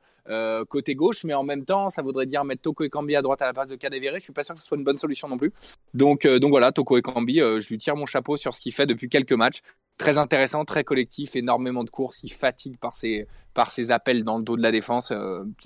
côté 0.69 0.93
gauche, 0.93 1.23
mais 1.23 1.33
en 1.33 1.43
même 1.43 1.65
temps, 1.65 1.89
ça 1.89 2.03
voudrait 2.03 2.27
dire 2.27 2.43
mettre 2.43 2.61
Toko 2.61 2.83
Ekambi 2.83 3.15
à 3.15 3.23
droite 3.23 3.41
à 3.41 3.45
la 3.45 3.53
place 3.53 3.69
de 3.69 3.77
Kadewere. 3.77 4.15
Je 4.15 4.19
suis 4.19 4.33
pas 4.33 4.43
sûr 4.43 4.53
que 4.53 4.61
ce 4.61 4.67
soit 4.67 4.77
une 4.77 4.83
bonne 4.83 4.97
solution 4.97 5.27
non 5.27 5.39
plus. 5.39 5.51
Donc, 5.95 6.27
donc 6.27 6.51
voilà, 6.51 6.71
Toko 6.71 6.97
Ekambi, 6.97 7.41
euh, 7.41 7.59
je 7.59 7.69
lui 7.69 7.79
tire 7.79 7.95
mon 7.95 8.05
chapeau 8.05 8.37
sur 8.37 8.53
ce 8.53 8.59
qu'il 8.59 8.73
fait 8.73 8.85
depuis 8.85 9.09
quelques 9.09 9.31
matchs. 9.31 9.61
Très 9.97 10.19
intéressant, 10.19 10.65
très 10.65 10.83
collectif, 10.83 11.35
énormément 11.35 11.83
de 11.83 11.89
courses. 11.89 12.19
Il 12.21 12.31
fatigue 12.31 12.77
par 12.77 12.93
ses, 12.93 13.25
par 13.55 13.71
ses 13.71 13.89
appels 13.89 14.23
dans 14.23 14.37
le 14.37 14.43
dos 14.43 14.55
de 14.55 14.61
la 14.61 14.71
défense. 14.71 15.11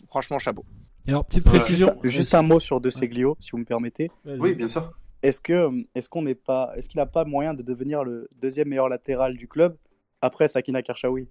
Franchement, 0.07 0.39
chapeau. 0.39 0.63
Alors, 1.07 1.25
petite 1.25 1.45
Ouais. 1.45 1.51
précision. 1.57 1.97
Juste 2.03 2.33
un 2.35 2.41
mot 2.43 2.59
sur 2.59 2.79
De 2.81 2.89
Seglio, 2.89 3.35
si 3.39 3.51
vous 3.51 3.57
me 3.57 3.65
permettez. 3.65 4.11
Oui, 4.25 4.53
bien 4.55 4.67
sûr. 4.67 4.91
Est-ce 5.23 5.39
que 5.39 5.69
est-ce 5.93 6.09
qu'on 6.09 6.23
n'est 6.23 6.33
pas 6.35 6.71
est-ce 6.75 6.89
qu'il 6.89 6.97
n'a 6.99 7.05
pas 7.05 7.25
moyen 7.25 7.53
de 7.53 7.61
devenir 7.61 8.03
le 8.03 8.27
deuxième 8.41 8.69
meilleur 8.69 8.89
latéral 8.89 9.37
du 9.37 9.47
club 9.47 9.75
après 10.21 10.47
Sakina 10.47 10.81
Karchaoui 10.81 11.27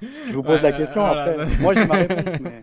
Je 0.00 0.32
vous 0.32 0.42
pose 0.42 0.62
Ouais, 0.62 0.70
la 0.70 0.72
question 0.78 1.00
voilà. 1.04 1.24
après. 1.24 1.56
Moi 1.58 1.74
j'ai 1.74 1.84
ma 1.84 1.94
réponse 1.96 2.40
mais 2.40 2.62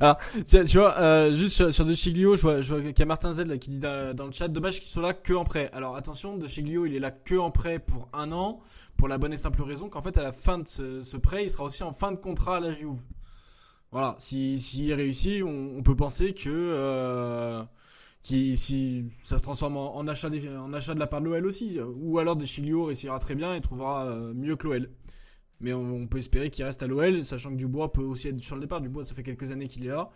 Tiens, 0.46 0.64
tu 0.64 0.78
vois, 0.78 0.98
euh, 0.98 1.32
juste 1.32 1.54
sur, 1.54 1.72
sur 1.72 1.84
De 1.84 1.94
Chiglio, 1.94 2.34
je 2.36 2.42
vois, 2.42 2.60
je 2.60 2.74
vois 2.74 2.82
qu'il 2.90 2.98
y 2.98 3.02
a 3.02 3.06
Martin 3.06 3.32
Z 3.32 3.40
là, 3.46 3.56
qui 3.58 3.70
dit 3.70 3.78
dans, 3.78 4.14
dans 4.16 4.26
le 4.26 4.32
chat, 4.32 4.48
dommage 4.48 4.80
qu'ils 4.80 4.88
soient 4.90 5.02
là 5.02 5.12
que 5.12 5.32
en 5.32 5.44
prêt. 5.44 5.70
Alors 5.72 5.94
attention, 5.94 6.36
De 6.36 6.46
Chiglio, 6.48 6.86
il 6.86 6.96
est 6.96 7.00
là 7.00 7.12
que 7.12 7.36
en 7.36 7.50
prêt 7.52 7.78
pour 7.78 8.08
un 8.12 8.32
an, 8.32 8.60
pour 8.96 9.08
la 9.08 9.18
bonne 9.18 9.32
et 9.32 9.36
simple 9.36 9.62
raison 9.62 9.88
qu'en 9.88 10.02
fait, 10.02 10.16
à 10.18 10.22
la 10.22 10.32
fin 10.32 10.58
de 10.58 10.66
ce, 10.66 11.16
prêt, 11.16 11.44
il 11.44 11.50
sera 11.50 11.64
aussi 11.64 11.82
en 11.82 11.92
fin 11.92 12.12
de 12.12 12.16
contrat 12.16 12.56
à 12.56 12.60
la 12.60 12.72
Juve. 12.72 13.02
Voilà, 13.90 14.16
si, 14.18 14.58
s'il 14.58 14.92
réussit, 14.92 15.42
on, 15.44 15.82
peut 15.82 15.94
penser 15.94 16.34
que 16.34 16.48
euh, 16.48 17.62
si 18.22 19.06
ça 19.22 19.38
se 19.38 19.42
transforme 19.42 19.76
en, 19.76 20.06
achat, 20.08 20.30
des- 20.30 20.48
en 20.48 20.72
achat 20.72 20.94
de 20.94 20.98
la 20.98 21.06
part 21.06 21.20
de 21.20 21.26
l'OL 21.26 21.46
aussi, 21.46 21.78
ou 21.80 22.18
alors 22.18 22.34
De 22.36 22.44
Chiglio 22.44 22.86
réussira 22.86 23.18
très 23.20 23.34
bien 23.34 23.54
et 23.54 23.60
trouvera 23.60 24.06
euh, 24.06 24.34
mieux 24.34 24.56
que 24.56 24.66
l'OL. 24.66 24.90
Mais 25.60 25.72
on, 25.72 26.06
peut 26.08 26.18
espérer 26.18 26.50
qu'il 26.50 26.64
reste 26.64 26.82
à 26.82 26.86
l'OL, 26.86 27.24
sachant 27.24 27.50
que 27.50 27.56
Dubois 27.56 27.92
peut 27.92 28.02
aussi 28.02 28.28
être 28.28 28.40
sur 28.40 28.56
le 28.56 28.62
départ. 28.62 28.80
Dubois, 28.80 29.04
ça 29.04 29.14
fait 29.14 29.22
quelques 29.22 29.50
années 29.50 29.68
qu'il 29.68 29.84
est 29.84 29.90
là. 29.90 30.10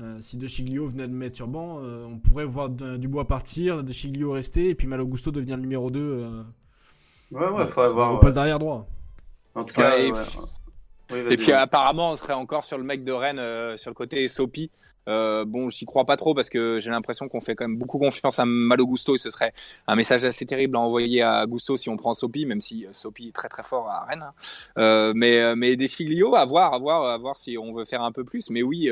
Euh, 0.00 0.20
si 0.20 0.36
De 0.36 0.46
Chiglio 0.46 0.86
venait 0.86 1.08
de 1.08 1.12
mettre 1.12 1.36
sur 1.36 1.48
banc, 1.48 1.78
on 1.78 2.18
pourrait 2.18 2.44
voir 2.44 2.68
Dubois 2.68 3.26
partir, 3.26 3.82
De 3.82 3.92
Chiglio 3.92 4.32
rester, 4.32 4.68
et 4.68 4.74
puis 4.74 4.86
Malo 4.86 5.06
Gusto 5.06 5.30
devenir 5.30 5.56
le 5.56 5.62
numéro 5.62 5.90
2 5.90 6.00
euh, 6.00 6.42
Ouais, 7.30 7.48
ouais, 7.48 7.66
faut 7.68 7.80
avoir. 7.80 8.14
au 8.14 8.18
poste 8.18 8.36
d'arrière 8.36 8.58
droit. 8.58 8.86
En 9.54 9.64
tout 9.64 9.74
cas, 9.74 9.90
Ouais, 9.96 10.06
et 10.08 10.12
ouais. 10.12 10.18
puis- 10.28 10.38
Oui, 11.12 11.18
Et 11.30 11.36
puis 11.36 11.52
apparemment, 11.52 12.12
on 12.12 12.16
serait 12.16 12.32
encore 12.32 12.64
sur 12.64 12.78
le 12.78 12.84
mec 12.84 13.04
de 13.04 13.12
Rennes, 13.12 13.38
euh, 13.38 13.76
sur 13.76 13.90
le 13.90 13.94
côté 13.94 14.26
Sopi. 14.28 14.70
Euh, 15.06 15.44
bon, 15.44 15.68
j'y 15.68 15.84
crois 15.84 16.06
pas 16.06 16.16
trop 16.16 16.34
parce 16.34 16.48
que 16.48 16.78
j'ai 16.80 16.88
l'impression 16.90 17.28
qu'on 17.28 17.42
fait 17.42 17.54
quand 17.54 17.68
même 17.68 17.76
beaucoup 17.76 17.98
confiance 17.98 18.38
à 18.38 18.46
Malo 18.46 18.86
Gusto 18.86 19.14
et 19.14 19.18
ce 19.18 19.28
serait 19.28 19.52
un 19.86 19.96
message 19.96 20.24
assez 20.24 20.46
terrible 20.46 20.76
à 20.78 20.80
envoyer 20.80 21.20
à 21.20 21.44
Gusto 21.46 21.76
si 21.76 21.90
on 21.90 21.98
prend 21.98 22.14
Sopi, 22.14 22.46
même 22.46 22.62
si 22.62 22.86
euh, 22.86 22.88
Sopi 22.92 23.28
est 23.28 23.32
très 23.32 23.50
très 23.50 23.62
fort 23.62 23.86
à 23.86 24.06
Rennes. 24.06 24.22
hein. 24.26 24.32
Euh, 24.78 25.12
mais 25.14 25.54
mais 25.56 25.76
des 25.76 25.88
Figlio, 25.88 26.34
à 26.36 26.46
voir, 26.46 26.72
à 26.72 26.78
voir, 26.78 27.04
à 27.04 27.18
voir 27.18 27.36
si 27.36 27.58
on 27.58 27.74
veut 27.74 27.84
faire 27.84 28.02
un 28.02 28.12
peu 28.12 28.24
plus. 28.24 28.48
Mais 28.48 28.62
oui. 28.62 28.88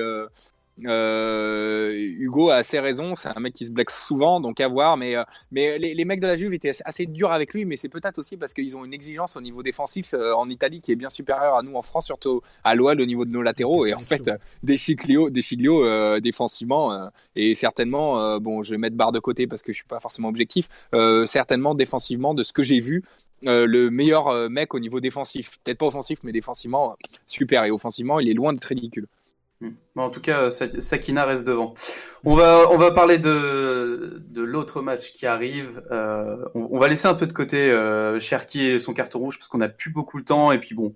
Euh, 0.85 1.93
Hugo 1.93 2.51
a 2.51 2.57
assez 2.57 2.81
raison, 2.81 3.15
c'est 3.15 3.29
un 3.29 3.41
mec 3.41 3.53
qui 3.53 3.67
se 3.67 3.71
blesse 3.71 3.95
souvent, 4.07 4.41
donc 4.41 4.61
à 4.61 4.69
voir. 4.69 4.97
Mais, 4.97 5.17
euh, 5.17 5.25
mais 5.51 5.79
les, 5.79 5.95
les 5.95 6.05
mecs 6.05 6.21
de 6.21 6.27
la 6.27 6.37
Juve 6.37 6.55
étaient 6.55 6.73
assez 6.85 7.07
durs 7.07 7.33
avec 7.33 7.53
lui, 7.55 7.65
mais 7.65 7.77
c'est 7.77 7.89
peut-être 7.89 8.19
aussi 8.19 8.37
parce 8.37 8.55
qu'ils 8.55 8.77
ont 8.77 8.85
une 8.85 8.95
exigence 8.95 9.37
au 9.37 9.41
niveau 9.41 9.63
défensif 9.63 10.15
euh, 10.15 10.35
en 10.35 10.49
Italie 10.49 10.81
qui 10.81 10.93
est 10.93 10.97
bien 10.97 11.11
supérieure 11.11 11.57
à 11.57 11.63
nous 11.63 11.75
en 11.75 11.83
France, 11.83 12.07
surtout 12.07 12.41
à 12.65 12.75
l'OL 12.75 13.01
au 13.01 13.07
niveau 13.07 13.25
de 13.25 13.31
nos 13.31 13.43
latéraux. 13.43 13.87
Et 13.87 13.95
en 13.95 13.99
fait, 13.99 14.31
des 14.63 14.77
euh, 15.83 16.21
défensivement, 16.21 16.93
euh, 16.93 17.09
et 17.37 17.55
certainement, 17.55 18.39
bon, 18.41 18.63
je 18.63 18.71
vais 18.71 18.79
mettre 18.79 18.97
barre 18.97 19.13
de 19.13 19.19
côté 19.19 19.47
parce 19.47 19.63
que 19.63 19.73
je 19.73 19.77
suis 19.79 19.87
pas 19.87 20.01
forcément 20.01 20.29
objectif, 20.29 20.69
certainement 21.27 21.75
défensivement, 21.75 22.35
de 22.35 22.43
ce 22.43 22.53
que 22.53 22.63
j'ai 22.63 22.81
vu, 22.81 23.03
euh, 23.47 23.67
le 23.67 23.91
meilleur 23.91 24.29
euh, 24.29 24.49
mec 24.49 24.75
au 24.75 24.79
niveau 24.79 25.01
défensif. 25.01 25.59
Peut-être 25.65 25.79
pas 25.79 25.87
offensif, 25.87 26.21
mais 26.23 26.33
défensivement, 26.33 26.93
euh, 26.93 26.95
super. 27.27 27.65
Et 27.65 27.71
offensivement, 27.71 28.21
il 28.21 28.29
est 28.29 28.35
loin 28.35 28.53
d'être 28.53 28.65
ridicule. 28.65 29.07
En 29.97 30.11
tout 30.11 30.21
cas, 30.21 30.51
Sa- 30.51 30.81
Sakina 30.81 31.25
reste 31.25 31.45
devant. 31.45 31.75
On 32.25 32.35
va, 32.35 32.65
on 32.71 32.79
va 32.79 32.91
parler 32.93 33.19
de, 33.19 34.23
de 34.29 34.43
l'autre 34.43 34.81
match 34.83 35.13
qui 35.13 35.27
arrive. 35.27 35.83
Euh, 35.91 36.37
on, 36.55 36.79
va 36.79 36.89
laisser 36.89 37.09
un 37.09 37.15
peu 37.15 37.27
de 37.27 37.33
côté 37.33 37.71
euh, 37.73 38.19
Cherki 38.21 38.63
et 38.65 38.79
son 38.79 38.95
carton 38.95 39.19
rouge 39.19 39.39
parce 39.39 39.49
qu'on 39.49 39.59
n'a 39.59 39.69
plus 39.69 39.93
beaucoup 39.93 40.17
le 40.17 40.25
temps. 40.25 40.53
Et 40.53 40.59
puis 40.59 40.75
bon, 40.75 40.95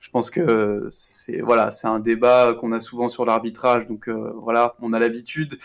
je 0.00 0.10
pense 0.10 0.30
que 0.30 0.88
c'est 0.90 1.40
voilà, 1.40 1.70
c'est 1.70 1.86
un 1.86 2.00
débat 2.00 2.54
qu'on 2.58 2.72
a 2.72 2.80
souvent 2.80 3.08
sur 3.08 3.24
l'arbitrage. 3.24 3.86
Donc 3.86 4.08
euh, 4.08 4.32
voilà, 4.36 4.74
on 4.80 4.92
a 4.92 4.98
l'habitude. 4.98 5.58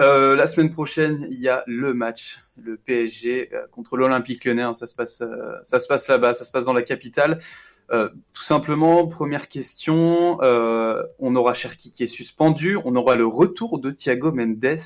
Euh, 0.00 0.36
la 0.36 0.46
semaine 0.46 0.70
prochaine, 0.70 1.26
il 1.30 1.40
y 1.40 1.48
a 1.48 1.64
le 1.66 1.92
match, 1.92 2.38
le 2.62 2.76
PSG 2.76 3.50
euh, 3.52 3.66
contre 3.72 3.96
l'Olympique 3.96 4.44
Lyonnais. 4.44 4.72
ça 4.74 4.86
se 4.86 4.94
passe, 4.94 5.22
euh, 5.22 5.56
ça 5.62 5.80
se 5.80 5.88
passe 5.88 6.06
là-bas, 6.06 6.34
ça 6.34 6.44
se 6.44 6.52
passe 6.52 6.64
dans 6.64 6.72
la 6.72 6.82
capitale. 6.82 7.40
Euh, 7.90 8.08
tout 8.34 8.42
simplement, 8.42 9.06
première 9.06 9.48
question, 9.48 10.40
euh, 10.42 11.02
on 11.18 11.34
aura 11.36 11.54
Cherki 11.54 11.90
qui 11.90 12.02
est 12.02 12.08
suspendu, 12.08 12.76
on 12.84 12.94
aura 12.96 13.16
le 13.16 13.26
retour 13.26 13.78
de 13.78 13.90
Thiago 13.90 14.32
Mendes. 14.32 14.78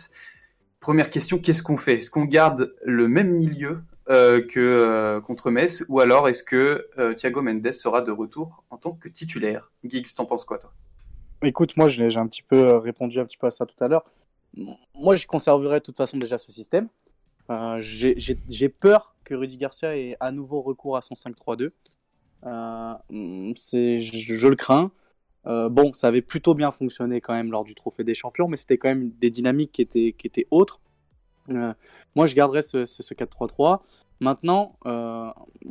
Première 0.79 1.11
question, 1.11 1.39
qu'est-ce 1.39 1.63
qu'on 1.63 1.77
fait? 1.77 1.95
Est-ce 1.95 2.11
qu'on 2.11 2.25
garde 2.25 2.75
le 2.85 3.09
même 3.09 3.33
milieu 3.33 3.83
euh, 4.09 4.41
que 4.41 5.21
contre 5.25 5.51
Metz? 5.51 5.85
Ou 5.89 6.01
alors 6.01 6.29
est-ce 6.29 6.45
que 6.45 6.89
Thiago 7.17 7.43
Mendes 7.43 7.73
sera 7.73 8.03
de 8.03 8.13
retour 8.13 8.65
en 8.71 8.77
tant 8.77 8.93
que 8.93 9.09
titulaire? 9.09 9.73
Giggs, 9.85 10.15
t'en 10.15 10.25
penses 10.25 10.45
quoi 10.45 10.59
toi? 10.59 10.73
Écoute, 11.43 11.77
moi 11.77 11.89
j'ai 11.89 12.17
un 12.17 12.27
petit 12.29 12.43
peu 12.43 12.77
répondu 12.77 13.19
un 13.19 13.25
petit 13.25 13.37
peu 13.37 13.49
à 13.49 13.51
ça 13.51 13.67
tout 13.67 13.83
à 13.83 13.89
l'heure. 13.89 14.05
Moi 14.95 15.17
je 15.17 15.27
conserverai 15.27 15.81
de 15.81 15.85
toute 15.85 15.97
façon 15.97 16.19
déjà 16.19 16.39
ce 16.39 16.53
système. 16.53 16.89
J'ai 17.81 18.69
peur 18.69 19.17
que 19.25 19.35
Rudy 19.35 19.57
Garcia 19.57 19.97
ait 19.97 20.17
à 20.21 20.31
nouveau 20.31 20.63
recours 20.63 20.97
à 20.97 21.01
son 21.01 21.15
5-3-2. 21.15 21.71
Euh, 22.45 22.95
c'est- 23.57 23.99
je, 24.01 24.49
le 24.49 24.57
crains. 24.57 24.91
Euh, 25.47 25.69
bon, 25.69 25.93
ça 25.93 26.09
avait 26.09 26.23
plutôt 26.23 26.55
bien 26.55 26.71
fonctionné 26.71 27.21
quand 27.21 27.35
même 27.35 27.51
lors 27.51 27.65
du 27.65 27.75
Trophée 27.75 28.05
des 28.05 28.15
Champions, 28.15 28.49
mais 28.49 28.57
c'était 28.57 28.79
quand 28.79 28.89
même 28.89 29.11
des 29.11 29.31
dynamiques 29.31 29.73
qui 29.73 29.83
étaient, 29.83 30.13
qui 30.17 30.27
étaient 30.27 30.47
autres. 30.51 30.81
Euh, 31.51 31.75
moi, 32.15 32.27
je 32.27 32.35
garderais 32.35 32.63
ce, 32.63 32.87
ce, 32.87 33.03
ce 33.03 33.15
4-3-3. 33.15 33.83
Maintenant, 34.21 34.79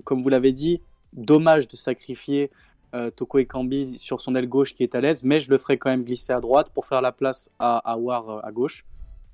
comme 0.03 0.21
vous 0.21 0.29
l'avez 0.29 0.51
dit, 0.51 0.81
dommage 1.13 1.67
de 1.67 1.75
sacrifier 1.77 2.51
euh, 2.93 3.09
Toko 3.09 3.39
Ekambi 3.39 3.97
sur 3.97 4.19
son 4.19 4.35
aile 4.35 4.49
gauche 4.49 4.73
qui 4.73 4.83
est 4.83 4.95
à 4.95 5.01
l'aise, 5.01 5.23
mais 5.23 5.39
je 5.39 5.49
le 5.49 5.57
ferai 5.57 5.77
quand 5.77 5.89
même 5.89 6.03
glisser 6.03 6.33
à 6.33 6.41
droite 6.41 6.69
pour 6.73 6.85
faire 6.85 7.01
la 7.01 7.13
place 7.13 7.49
à, 7.59 7.77
à 7.77 7.95
War 7.97 8.45
à 8.45 8.51
gauche. 8.51 8.85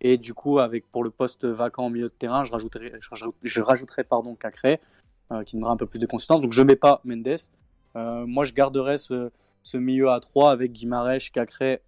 Et 0.02 0.18
du 0.20 0.36
coup, 0.36 0.60
avec 0.60 0.86
pour 0.92 1.04
le 1.04 1.10
poste 1.10 1.46
vacant 1.46 1.88
au 1.88 1.90
milieu 1.90 2.10
de 2.10 2.14
terrain, 2.14 2.44
je 2.44 2.52
rajouterai, 2.52 2.94
je, 3.02 4.04
pardon 4.04 4.38
qui 5.46 5.56
donnera 5.56 5.72
un 5.72 5.78
peu 5.78 5.86
plus 5.86 6.00
de 6.00 6.06
consistance. 6.06 6.42
Donc 6.42 6.54
je 6.54 6.62
mets 6.62 6.76
pas 6.76 7.02
Mendes. 7.04 7.38
Euh, 7.96 8.26
moi, 8.26 8.46
je 8.46 8.54
garderai 8.54 8.98
ce, 8.98 9.32
milieu 9.74 10.10
à 10.10 10.20
3 10.20 10.52
avec 10.52 10.72
Guimarães, 10.72 11.30
Cacré 11.34 11.82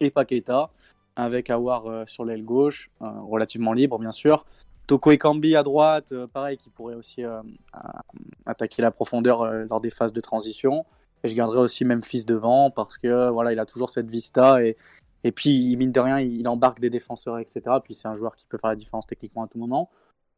et 0.00 0.10
Paqueta, 0.10 0.70
avec 1.16 1.50
Awar 1.50 1.86
euh, 1.86 2.04
sur 2.06 2.24
l'aile 2.24 2.44
gauche, 2.44 2.90
euh, 3.02 3.06
relativement 3.22 3.72
libre 3.72 3.98
bien 3.98 4.12
sûr. 4.12 4.44
Toko 4.88 5.10
Ekambi 5.10 5.54
à 5.54 5.62
droite, 5.62 6.12
euh, 6.12 6.26
pareil, 6.26 6.56
qui 6.56 6.70
pourrait 6.70 6.94
aussi 6.94 7.22
euh, 7.22 7.42
attaquer 8.46 8.80
la 8.80 8.90
profondeur 8.90 9.42
euh, 9.42 9.66
lors 9.68 9.80
des 9.80 9.90
phases 9.90 10.14
de 10.14 10.20
transition. 10.20 10.86
Et 11.22 11.28
je 11.28 11.34
garderai 11.34 11.58
aussi 11.58 11.84
Memphis 11.84 12.24
devant 12.24 12.70
parce 12.70 12.96
que 12.96 13.28
voilà, 13.28 13.52
il 13.52 13.58
a 13.58 13.66
toujours 13.66 13.90
cette 13.90 14.08
vista 14.08 14.62
et, 14.62 14.76
et 15.24 15.32
puis 15.32 15.76
mine 15.76 15.92
de 15.92 16.00
rien, 16.00 16.20
il 16.20 16.46
embarque 16.48 16.80
des 16.80 16.90
défenseurs, 16.90 17.38
etc. 17.38 17.60
Puis 17.84 17.94
c'est 17.94 18.08
un 18.08 18.14
joueur 18.14 18.34
qui 18.34 18.46
peut 18.48 18.56
faire 18.56 18.70
la 18.70 18.76
différence 18.76 19.06
techniquement 19.06 19.42
à 19.42 19.48
tout 19.48 19.58
moment. 19.58 19.90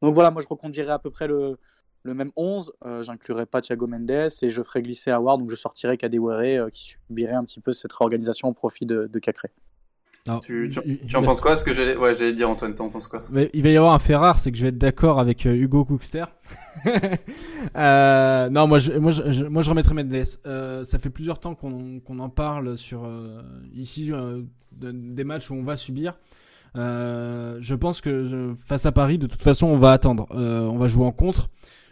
Donc 0.02 0.14
voilà, 0.14 0.30
moi 0.30 0.42
je 0.42 0.48
reconduirai 0.48 0.90
à 0.90 0.98
peu 0.98 1.10
près 1.10 1.28
le, 1.28 1.58
le 2.02 2.14
même 2.14 2.30
11. 2.36 2.72
Euh, 2.86 3.02
J'inclurai 3.02 3.46
pas 3.46 3.60
Thiago 3.60 3.86
Mendes 3.86 4.10
et 4.10 4.50
je 4.50 4.62
ferai 4.62 4.82
glisser 4.82 5.10
Awar, 5.10 5.38
donc 5.38 5.50
je 5.50 5.56
sortirai 5.56 5.96
Kadewere 5.96 6.64
euh, 6.66 6.70
qui 6.70 6.84
subirait 7.08 7.34
un 7.34 7.44
petit 7.44 7.60
peu 7.60 7.72
cette 7.72 7.92
réorganisation 7.92 8.48
au 8.48 8.52
profit 8.52 8.86
de, 8.86 9.06
de 9.12 9.18
Cacré. 9.18 9.48
Alors, 10.26 10.40
Tu, 10.42 10.68
tu- 10.70 10.80
il- 10.84 11.06
tu 11.06 11.16
en 11.16 11.22
penses 11.22 11.40
quoi 11.40 11.56
Ce 11.56 11.64
que 11.64 11.72
j'allais, 11.72 11.96
ouais, 11.96 12.14
j'allais 12.14 12.34
dire 12.34 12.50
Antoine, 12.50 12.74
t'en 12.74 12.90
penses 12.90 13.08
quoi? 13.08 13.24
Mais 13.30 13.48
il 13.54 13.62
va 13.62 13.70
y 13.70 13.76
avoir 13.78 13.94
un 13.94 13.98
fait 13.98 14.14
rare, 14.16 14.38
c'est 14.38 14.52
que 14.52 14.58
je 14.58 14.62
vais 14.64 14.68
être 14.68 14.76
d'accord 14.76 15.18
avec 15.18 15.46
euh, 15.46 15.54
Hugo 15.54 15.84
Cookster. 15.84 16.24
Euh, 17.76 18.48
non, 18.50 18.66
moi 18.66 18.78
je, 18.78 18.92
moi, 18.92 19.10
je, 19.12 19.44
moi, 19.44 19.62
je 19.62 19.70
remettrai 19.70 19.94
Mendes. 19.94 20.14
Euh, 20.46 20.84
ça 20.84 20.98
fait 20.98 21.10
plusieurs 21.10 21.38
temps 21.38 21.54
qu'on 21.54 22.00
qu'on 22.00 22.18
en 22.18 22.28
parle 22.28 22.76
sur 22.76 23.04
euh, 23.04 23.42
ici 23.74 24.12
euh, 24.12 24.42
de- 24.72 24.90
des 24.92 25.24
matchs 25.24 25.50
où 25.50 25.54
on 25.54 25.62
va 25.62 25.76
subir. 25.76 26.14
Euh, 26.76 27.58
je 27.60 27.74
pense 27.74 28.00
que 28.00 28.52
face 28.66 28.86
à 28.86 28.92
Paris, 28.92 29.18
de 29.18 29.26
toute 29.26 29.42
façon, 29.42 29.66
on 29.66 29.76
va 29.76 29.92
attendre. 29.92 30.26
Euh, 30.32 30.62
on 30.66 30.78
va 30.78 30.88
jouer 30.88 31.04
en 31.04 31.12
contre. 31.12 31.48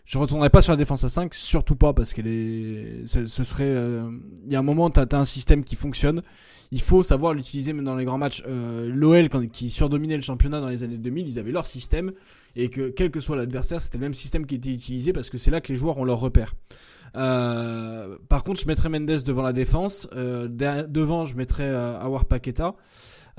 Je 0.08 0.16
retournerai 0.16 0.48
pas 0.48 0.62
sur 0.62 0.72
la 0.72 0.78
défense 0.78 1.04
à 1.04 1.10
5, 1.10 1.34
surtout 1.34 1.76
pas 1.76 1.92
parce 1.92 2.14
qu'elle 2.14 2.28
est. 2.28 3.02
Ce, 3.04 3.26
ce 3.26 3.44
serait. 3.44 3.64
euh, 3.66 4.10
Il 4.46 4.50
y 4.50 4.56
a 4.56 4.58
un 4.58 4.62
moment, 4.62 4.88
t'as 4.88 5.04
as 5.14 5.20
un 5.20 5.26
système 5.26 5.62
qui 5.64 5.76
fonctionne. 5.76 6.22
Il 6.70 6.80
faut 6.80 7.02
savoir 7.02 7.34
l'utiliser 7.34 7.74
même 7.74 7.84
dans 7.84 7.94
les 7.94 8.06
grands 8.06 8.16
matchs. 8.16 8.42
Euh, 8.48 8.88
L'OL, 8.90 9.28
qui 9.52 9.68
surdominait 9.68 10.16
le 10.16 10.22
championnat 10.22 10.62
dans 10.62 10.70
les 10.70 10.82
années 10.82 10.96
2000, 10.96 11.28
ils 11.28 11.38
avaient 11.38 11.52
leur 11.52 11.66
système 11.66 12.12
et 12.56 12.70
que 12.70 12.88
quel 12.88 13.10
que 13.10 13.20
soit 13.20 13.36
l'adversaire, 13.36 13.82
c'était 13.82 13.98
le 13.98 14.04
même 14.04 14.14
système 14.14 14.46
qui 14.46 14.54
était 14.54 14.72
utilisé 14.72 15.12
parce 15.12 15.28
que 15.28 15.36
c'est 15.36 15.50
là 15.50 15.60
que 15.60 15.70
les 15.70 15.76
joueurs 15.78 15.98
ont 15.98 16.04
leur 16.04 16.20
repère. 16.20 16.54
Euh, 17.14 18.16
par 18.30 18.44
contre, 18.44 18.60
je 18.62 18.66
mettrais 18.66 18.88
Mendes 18.88 19.22
devant 19.26 19.42
la 19.42 19.52
défense. 19.52 20.08
Euh, 20.14 20.48
devant, 20.48 21.26
je 21.26 21.36
mettrais 21.36 21.68
euh, 21.68 22.00
Awar 22.00 22.24
Paqueta. 22.24 22.76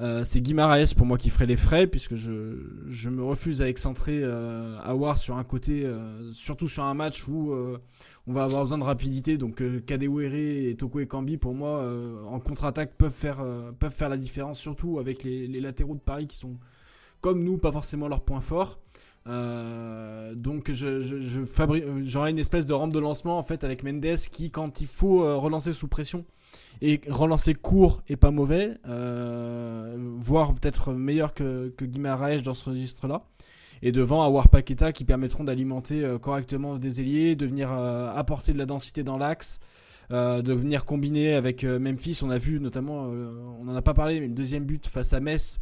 Euh, 0.01 0.23
c'est 0.23 0.39
Guimaraes 0.39 0.93
pour 0.95 1.05
moi 1.05 1.17
qui 1.17 1.29
ferait 1.29 1.45
les 1.45 1.57
frais 1.57 1.85
puisque 1.85 2.15
je, 2.15 2.55
je 2.87 3.09
me 3.09 3.21
refuse 3.21 3.61
à 3.61 3.67
excentrer 3.67 4.21
euh, 4.23 4.77
Awar 4.81 5.17
sur 5.17 5.35
un 5.35 5.43
côté, 5.43 5.83
euh, 5.83 6.31
surtout 6.31 6.69
sur 6.69 6.83
un 6.83 6.93
match 6.93 7.27
où 7.27 7.51
euh, 7.51 7.77
on 8.25 8.31
va 8.31 8.45
avoir 8.45 8.61
besoin 8.61 8.77
de 8.77 8.83
rapidité. 8.83 9.37
Donc 9.37 9.61
Kadewere 9.85 10.35
et 10.69 10.75
Toko 10.77 11.01
Ekambi 11.01 11.35
pour 11.35 11.53
moi 11.53 11.85
en 12.27 12.39
contre-attaque 12.39 12.95
peuvent 12.95 13.11
faire 13.11 13.45
peuvent 13.79 13.93
faire 13.93 14.09
la 14.09 14.17
différence, 14.17 14.59
surtout 14.59 14.99
avec 14.99 15.23
les, 15.23 15.47
latéraux 15.59 15.95
de 15.95 15.99
Paris 15.99 16.27
qui 16.27 16.37
sont 16.37 16.57
comme 17.19 17.43
nous 17.43 17.57
pas 17.57 17.71
forcément 17.71 18.07
leur 18.07 18.21
point 18.21 18.41
fort. 18.41 18.79
Donc 19.25 20.71
je, 20.71 22.01
j'aurai 22.01 22.31
une 22.31 22.39
espèce 22.39 22.65
de 22.65 22.73
rampe 22.73 22.93
de 22.93 22.99
lancement 22.99 23.37
en 23.37 23.43
fait 23.43 23.63
avec 23.63 23.83
Mendes 23.83 24.15
qui 24.31 24.51
quand 24.51 24.79
il 24.79 24.87
faut 24.87 25.39
relancer 25.39 25.73
sous 25.73 25.87
pression 25.87 26.25
et 26.81 27.01
relancer 27.09 27.53
court 27.53 28.01
et 28.07 28.15
pas 28.15 28.31
mauvais, 28.31 28.77
euh, 28.87 29.95
voire 30.17 30.53
peut-être 30.53 30.93
meilleur 30.93 31.33
que, 31.33 31.73
que 31.75 31.85
Guimaraes 31.85 32.41
dans 32.41 32.53
ce 32.53 32.69
registre-là. 32.69 33.23
Et 33.81 33.91
devant 33.91 34.23
avoir 34.23 34.49
Paqueta 34.49 34.91
qui 34.91 35.05
permettront 35.05 35.43
d'alimenter 35.43 36.03
euh, 36.03 36.17
correctement 36.17 36.77
des 36.77 37.01
ailiers, 37.01 37.35
de 37.35 37.45
venir 37.45 37.71
euh, 37.71 38.11
apporter 38.13 38.53
de 38.53 38.57
la 38.57 38.65
densité 38.65 39.03
dans 39.03 39.17
l'axe, 39.17 39.59
euh, 40.11 40.41
de 40.41 40.53
venir 40.53 40.85
combiner 40.85 41.33
avec 41.33 41.63
Memphis. 41.63 42.19
On 42.23 42.29
a 42.29 42.37
vu 42.37 42.59
notamment, 42.59 43.03
on 43.03 43.63
n'en 43.63 43.75
a 43.75 43.81
pas 43.81 43.93
parlé, 43.93 44.19
mais 44.19 44.27
le 44.27 44.33
deuxième 44.33 44.65
but 44.65 44.87
face 44.87 45.13
à 45.13 45.19
Metz 45.19 45.59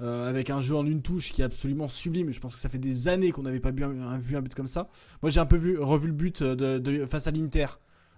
avec 0.00 0.48
un 0.48 0.60
jeu 0.60 0.76
en 0.76 0.86
une 0.86 1.02
touche 1.02 1.32
qui 1.32 1.42
est 1.42 1.44
absolument 1.44 1.88
sublime. 1.88 2.30
Je 2.30 2.38
pense 2.38 2.54
que 2.54 2.60
ça 2.60 2.68
fait 2.68 2.78
des 2.78 3.08
années 3.08 3.32
qu'on 3.32 3.42
n'avait 3.42 3.58
pas 3.58 3.72
vu 3.72 3.82
un, 3.82 4.40
but 4.40 4.54
comme 4.54 4.68
ça. 4.68 4.88
Moi, 5.22 5.30
j'ai 5.30 5.40
un 5.40 5.46
peu 5.46 5.56
vu, 5.56 5.76
revu 5.76 6.06
le 6.06 6.12
but 6.12 6.40
de- 6.40 7.04
face 7.06 7.26
à 7.26 7.32
l'Inter. 7.32 7.66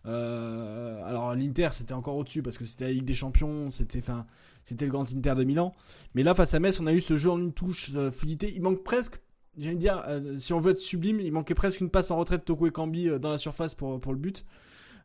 Euh, 0.07 1.03
alors 1.05 1.35
l'Inter 1.35 1.69
c'était 1.73 1.93
encore 1.93 2.17
au-dessus 2.17 2.43
parce 2.43 2.57
que 2.57 2.65
c'était 2.65 2.87
la 2.87 2.93
Ligue 2.93 3.05
des 3.05 3.15
Champions, 3.15 3.69
c'était 3.71 3.99
enfin 3.99 4.27
c'était 4.65 4.87
le 4.87 4.91
grand 4.91 5.11
Inter 5.13 5.35
de 5.35 5.45
Milan. 5.45 5.75
Mais 6.15 6.23
là 6.23 6.35
face 6.35 6.55
à 6.55 6.61
Metz, 6.61 6.81
on 6.81 6.87
a 6.87 6.93
eu 6.93 7.01
ce 7.01 7.17
jeu 7.17 7.31
en 7.31 7.39
une 7.39 7.53
touche, 7.53 7.91
euh, 7.95 8.11
fluidité. 8.11 8.53
Il 8.55 8.63
manque 8.63 8.83
presque, 8.83 9.21
j'allais 9.59 9.77
dire, 9.77 10.03
euh, 10.07 10.37
si 10.37 10.53
on 10.53 10.61
veut 10.61 10.73
être 10.73 10.79
sublime, 10.79 11.21
il 11.21 11.33
manquait 11.33 11.55
presque 11.55 11.81
une 11.81 11.91
passe 11.91 12.11
en 12.11 12.17
retrait 12.17 12.39
de 12.39 12.43
Toko 12.43 12.67
Ekambi 12.67 13.09
euh, 13.09 13.19
dans 13.19 13.31
la 13.31 13.39
surface 13.39 13.75
pour 13.75 14.01
pour 14.01 14.13
le 14.13 14.19
but. 14.19 14.45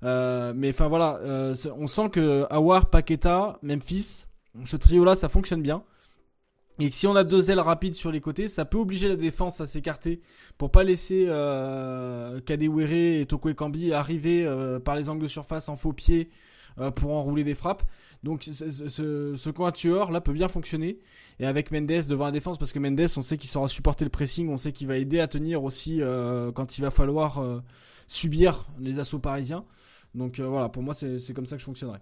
Mais 0.02 0.70
enfin 0.70 0.88
voilà, 0.88 1.20
on 1.78 1.88
sent 1.88 2.10
que 2.12 2.46
Awar, 2.52 2.92
Paqueta, 2.92 3.58
Memphis, 3.64 4.26
ce 4.64 4.78
trio-là, 4.78 5.16
ça 5.16 5.30
fonctionne 5.30 5.64
bien. 5.64 5.84
Et 6.80 6.90
que 6.90 6.96
si 6.96 7.08
on 7.08 7.16
a 7.16 7.24
deux 7.24 7.52
ailes 7.52 7.60
rapides 7.60 7.94
sur 7.94 8.12
les 8.12 8.20
côtés, 8.20 8.48
ça 8.50 8.66
peut 8.66 8.78
obliger 8.78 9.08
la 9.08 9.16
défense 9.16 9.62
à 9.62 9.66
s'écarter 9.66 10.22
pour 10.58 10.72
pas 10.72 10.84
laisser 10.84 11.26
euh, 11.30 12.42
Kadewere 12.42 13.22
et 13.22 13.26
Toko 13.26 13.50
Ekambi 13.50 13.94
arriver 13.94 14.46
euh, 14.46 14.80
par 14.80 14.96
les 14.96 15.10
angles 15.10 15.22
de 15.22 15.28
surface 15.28 15.70
en 15.70 15.78
faux 15.78 15.94
pied 15.94 16.30
euh, 16.80 16.92
pour 16.92 17.14
enrouler 17.14 17.46
des 17.46 17.56
frappes. 17.56 17.84
Donc 18.24 18.44
ce, 18.44 18.70
ce, 18.72 19.36
ce, 19.36 19.50
quatuor 19.52 20.12
là 20.12 20.20
peut 20.20 20.34
bien 20.34 20.48
fonctionner. 20.48 21.00
Et 21.40 21.46
avec 21.46 21.72
Mendes 21.72 22.08
devant 22.10 22.26
la 22.26 22.32
défense, 22.32 22.58
parce 22.58 22.74
que 22.74 22.80
Mendes, 22.80 23.08
on 23.18 23.22
sait 23.22 23.38
qu'il 23.38 23.50
saura 23.50 23.68
supporter 23.68 24.04
le 24.04 24.10
pressing, 24.10 24.50
on 24.50 24.58
sait 24.58 24.72
qu'il 24.72 24.88
va 24.88 24.98
aider 24.98 25.20
à 25.20 25.28
tenir 25.28 25.64
aussi 25.64 26.02
euh, 26.02 26.52
quand 26.52 26.78
il 26.78 26.82
va 26.82 26.92
falloir 26.92 27.38
euh, 27.38 27.62
subir 28.08 28.68
les 28.80 29.00
assauts 29.00 29.20
parisiens. 29.20 29.64
Donc 30.16 30.40
euh, 30.40 30.48
voilà, 30.48 30.70
pour 30.70 30.82
moi 30.82 30.94
c'est 30.94 31.20
c'est 31.20 31.34
comme 31.34 31.46
ça 31.46 31.56
que 31.56 31.62
je 31.62 31.66
fonctionnerai. 31.66 32.00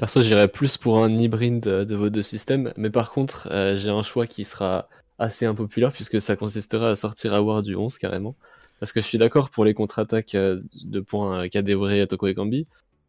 Perso, 0.00 0.22
j'irais 0.22 0.48
plus 0.48 0.78
pour 0.78 1.04
un 1.04 1.14
hybride 1.14 1.60
de, 1.60 1.94
vos 1.94 2.08
deux 2.08 2.22
systèmes, 2.22 2.72
mais 2.78 2.88
par 2.88 3.12
contre, 3.12 3.48
euh, 3.50 3.76
j'ai 3.76 3.90
un 3.90 4.02
choix 4.02 4.26
qui 4.26 4.44
sera 4.44 4.88
assez 5.18 5.44
impopulaire 5.44 5.92
puisque 5.92 6.22
ça 6.22 6.36
consisterait 6.36 6.86
à 6.86 6.96
sortir 6.96 7.34
Awar 7.34 7.62
du 7.62 7.76
11 7.76 7.98
carrément. 7.98 8.34
Parce 8.78 8.92
que 8.92 9.02
je 9.02 9.06
suis 9.06 9.18
d'accord 9.18 9.50
pour 9.50 9.66
les 9.66 9.74
contre-attaques 9.74 10.34
euh, 10.34 10.62
de 10.86 11.00
points 11.00 11.46
Kadewere 11.50 11.90
et 11.92 12.06
Toko 12.06 12.28
Ekambi, 12.28 12.66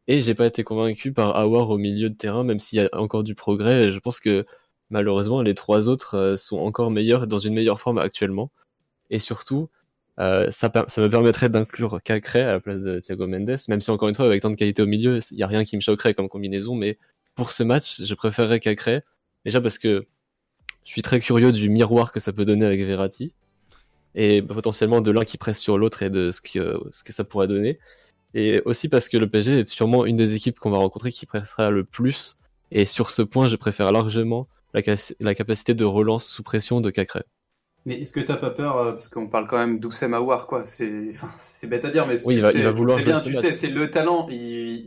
et 0.09 0.21
j'ai 0.21 0.35
pas 0.35 0.45
été 0.45 0.65
convaincu 0.65 1.13
par 1.13 1.37
Awar 1.37 1.69
au 1.69 1.77
milieu 1.77 2.09
de 2.09 2.15
terrain, 2.15 2.43
même 2.43 2.59
s'il 2.59 2.79
y 2.79 2.81
a 2.81 2.89
encore 2.99 3.23
du 3.23 3.35
progrès. 3.35 3.85
et 3.85 3.91
Je 3.91 3.99
pense 3.99 4.19
que 4.19 4.45
malheureusement, 4.89 5.41
les 5.41 5.55
trois 5.55 5.87
autres 5.87 6.15
euh, 6.17 6.35
sont 6.35 6.57
encore 6.57 6.91
meilleurs, 6.91 7.25
dans 7.25 7.39
une 7.39 7.53
meilleure 7.53 7.79
forme 7.79 7.99
actuellement. 7.99 8.51
Et 9.09 9.19
surtout, 9.19 9.69
euh, 10.21 10.51
ça, 10.51 10.67
me 10.69 11.07
permettrait 11.07 11.49
d'inclure 11.49 11.99
Cacré 12.03 12.41
à 12.41 12.51
la 12.53 12.59
place 12.59 12.81
de 12.81 12.99
Thiago 12.99 13.25
Mendes, 13.25 13.57
même 13.67 13.81
si 13.81 13.89
encore 13.89 14.07
une 14.07 14.13
fois, 14.13 14.25
avec 14.25 14.43
tant 14.43 14.51
de 14.51 14.55
qualité 14.55 14.83
au 14.83 14.85
milieu, 14.85 15.19
il 15.31 15.37
n'y 15.37 15.43
a 15.43 15.47
rien 15.47 15.65
qui 15.65 15.75
me 15.75 15.81
choquerait 15.81 16.13
comme 16.13 16.29
combinaison, 16.29 16.75
mais 16.75 16.99
pour 17.33 17.51
ce 17.51 17.63
match, 17.63 18.01
je 18.03 18.13
préférerais 18.13 18.59
Cacré. 18.59 19.01
Déjà 19.45 19.61
parce 19.61 19.79
que 19.79 20.05
je 20.85 20.91
suis 20.91 21.01
très 21.01 21.19
curieux 21.19 21.51
du 21.51 21.69
miroir 21.69 22.11
que 22.11 22.19
ça 22.19 22.33
peut 22.33 22.45
donner 22.45 22.65
avec 22.67 22.81
Verratti, 22.81 23.35
et 24.13 24.43
potentiellement 24.43 25.01
de 25.01 25.09
l'un 25.11 25.25
qui 25.25 25.37
presse 25.37 25.59
sur 25.59 25.77
l'autre 25.77 26.03
et 26.03 26.11
de 26.11 26.31
ce 26.31 26.41
que, 26.41 26.81
ça 26.91 27.23
pourrait 27.23 27.47
donner. 27.47 27.79
Et 28.35 28.61
aussi 28.65 28.89
parce 28.89 29.09
que 29.09 29.17
le 29.17 29.29
PSG 29.29 29.59
est 29.61 29.65
sûrement 29.65 30.05
une 30.05 30.17
des 30.17 30.35
équipes 30.35 30.59
qu'on 30.59 30.71
va 30.71 30.77
rencontrer 30.77 31.11
qui 31.11 31.25
pressera 31.25 31.71
le 31.71 31.83
plus, 31.83 32.37
et 32.71 32.85
sur 32.85 33.09
ce 33.09 33.23
point, 33.23 33.47
je 33.47 33.55
préfère 33.55 33.91
largement 33.91 34.47
la, 34.73 34.81
la 35.19 35.35
capacité 35.35 35.73
de 35.73 35.83
relance 35.83 36.27
sous 36.27 36.43
pression 36.43 36.79
de 36.79 36.91
Cacré. 36.91 37.23
Mais 37.85 37.99
est-ce 37.99 38.11
que 38.11 38.19
t'as 38.19 38.37
pas 38.37 38.51
peur 38.51 38.77
euh, 38.77 38.91
parce 38.91 39.07
qu'on 39.07 39.27
parle 39.27 39.47
quand 39.47 39.57
même 39.57 39.79
d'Oussem 39.79 40.13
Aouar 40.13 40.45
quoi 40.47 40.65
C'est 40.65 41.09
enfin, 41.11 41.29
c'est 41.39 41.67
bête 41.67 41.83
à 41.85 41.89
dire 41.89 42.05
mais 42.07 42.23
Oui, 42.25 42.35
il 42.35 42.41
va- 42.41 42.51
il 42.51 42.63
va 42.63 42.71
vouloir 42.71 42.99
bien 42.99 43.21
tu 43.21 43.33
sais 43.33 43.53
c'est 43.53 43.69
le 43.69 43.89
talent 43.89 44.27
il, 44.29 44.37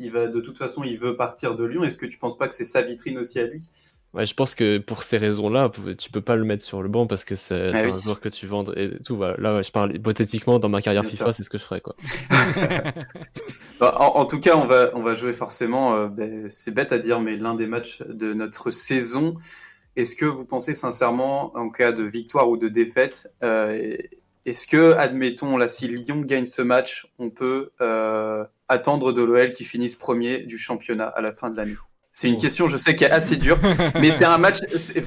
il 0.03 0.11
va 0.13 0.29
de 0.29 0.41
toute 0.41 0.59
façon 0.59 0.85
il 0.85 0.99
veut 0.99 1.17
partir 1.17 1.57
de 1.57 1.65
Lyon 1.65 1.83
est-ce 1.85 1.99
que 1.99 2.07
tu 2.07 2.19
penses 2.19 2.39
pas 2.39 2.47
que 2.49 2.55
c'est 2.55 2.65
sa 2.65 2.83
vitrine 2.83 3.19
aussi 3.19 3.41
à 3.41 3.45
lui? 3.47 3.69
Ouais, 4.13 4.27
je 4.27 4.35
pense 4.35 4.55
que 4.55 4.79
pour 4.79 5.03
ces 5.03 5.19
raisons-là, 5.19 5.73
tu 5.99 6.09
peux 6.13 6.21
pas 6.21 6.37
le 6.37 6.45
mettre 6.45 6.63
sur 6.63 6.83
le 6.85 6.89
banc 6.89 7.09
parce 7.09 7.25
que 7.25 7.35
c'est 7.35 7.73
Ah 7.75 7.83
oui. 7.85 7.91
un 7.91 8.01
joueur 8.01 8.21
que 8.21 8.29
tu 8.29 8.47
vends 8.47 8.65
et 8.77 8.93
tout. 9.05 9.17
Voilà. 9.17 9.35
Là, 9.39 9.57
ouais, 9.57 9.65
je 9.65 9.73
parle 9.73 9.93
hypothétiquement 9.93 10.61
dans 10.61 10.69
ma 10.69 10.81
carrière 10.83 11.05
FIFA, 11.05 11.33
c'est 11.33 11.43
ce 11.43 11.51
que 11.51 11.59
je 11.59 11.65
ferais 11.65 11.81
quoi. 11.81 11.97
Bah, 13.81 13.97
en, 13.99 14.21
en 14.21 14.25
tout 14.25 14.39
cas 14.39 14.57
on 14.57 14.67
va 14.67 14.91
on 14.95 15.03
va 15.03 15.17
jouer 15.17 15.33
forcément 15.33 15.97
euh, 15.97 16.07
ben, 16.07 16.49
c'est 16.49 16.73
bête 16.73 16.93
à 16.93 16.99
dire 16.99 17.21
mais 17.21 17.37
l'un 17.37 17.55
des 17.55 17.67
matchs 17.67 18.03
de 18.09 18.33
notre 18.33 18.71
saison 18.71 19.37
est-ce 19.97 20.17
que 20.17 20.25
vous 20.27 20.45
pensez 20.45 20.75
sincèrement 20.75 21.57
en 21.57 21.71
cas 21.71 21.93
de 21.93 22.05
victoire 22.05 22.49
ou 22.51 22.57
de 22.57 22.69
défaite 22.69 23.29
euh, 23.43 23.97
est-ce 24.47 24.67
que 24.67 24.93
admettons 24.95 25.57
là 25.57 25.69
si 25.69 25.89
Lyon 25.89 26.21
gagne 26.21 26.47
ce 26.47 26.61
match 26.63 27.07
on 27.19 27.31
peut 27.31 27.71
euh, 27.81 28.45
attendre 28.69 29.13
de 29.13 29.23
l'OL 29.23 29.51
qui 29.51 29.65
finisse 29.65 29.95
premier 29.95 30.39
du 30.39 30.59
championnat 30.59 31.07
à 31.07 31.21
la 31.23 31.33
fin 31.33 31.49
de 31.51 31.57
l'année? 31.57 31.77
C'est 32.17 32.29
une 32.29 32.37
Oh. 32.37 32.41
question, 32.43 32.69
je 32.69 32.77
sais, 32.77 32.95
qui 32.95 33.03
est 33.03 33.11
assez 33.11 33.37
dure, 33.37 33.59
mais 33.97 34.13
c'est 34.13 34.25
un 34.25 34.39
match, 34.39 34.59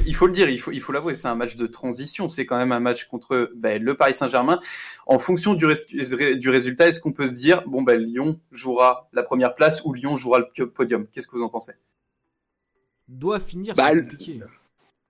il 0.05 0.13
faut 0.13 0.25
le 0.27 0.33
dire, 0.33 0.49
il 0.49 0.59
faut, 0.59 0.71
il 0.71 0.81
faut 0.81 0.91
l'avouer, 0.91 1.15
c'est 1.15 1.29
un 1.29 1.35
match 1.35 1.55
de 1.55 1.65
transition. 1.65 2.27
C'est 2.27 2.45
quand 2.45 2.57
même 2.57 2.73
un 2.73 2.81
match 2.81 3.05
contre 3.05 3.49
ben, 3.55 3.81
le 3.81 3.95
Paris 3.95 4.13
Saint-Germain. 4.13 4.59
En 5.05 5.17
fonction 5.17 5.53
du, 5.53 5.65
res- 5.65 6.35
du 6.35 6.49
résultat, 6.49 6.87
est-ce 6.89 6.99
qu'on 6.99 7.13
peut 7.13 7.27
se 7.27 7.31
dire, 7.31 7.63
bon, 7.65 7.81
ben, 7.83 7.97
Lyon 7.97 8.41
jouera 8.51 9.07
la 9.13 9.23
première 9.23 9.55
place 9.55 9.81
ou 9.85 9.93
Lyon 9.93 10.17
jouera 10.17 10.39
le 10.57 10.69
podium? 10.69 11.07
Qu'est-ce 11.07 11.27
que 11.27 11.37
vous 11.37 11.43
en 11.43 11.47
pensez? 11.49 11.71
Doit 13.07 13.39
finir, 13.39 13.73
Bah, 13.75 13.85
c'est 13.89 13.95
le- 13.95 14.01
compliqué. 14.01 14.39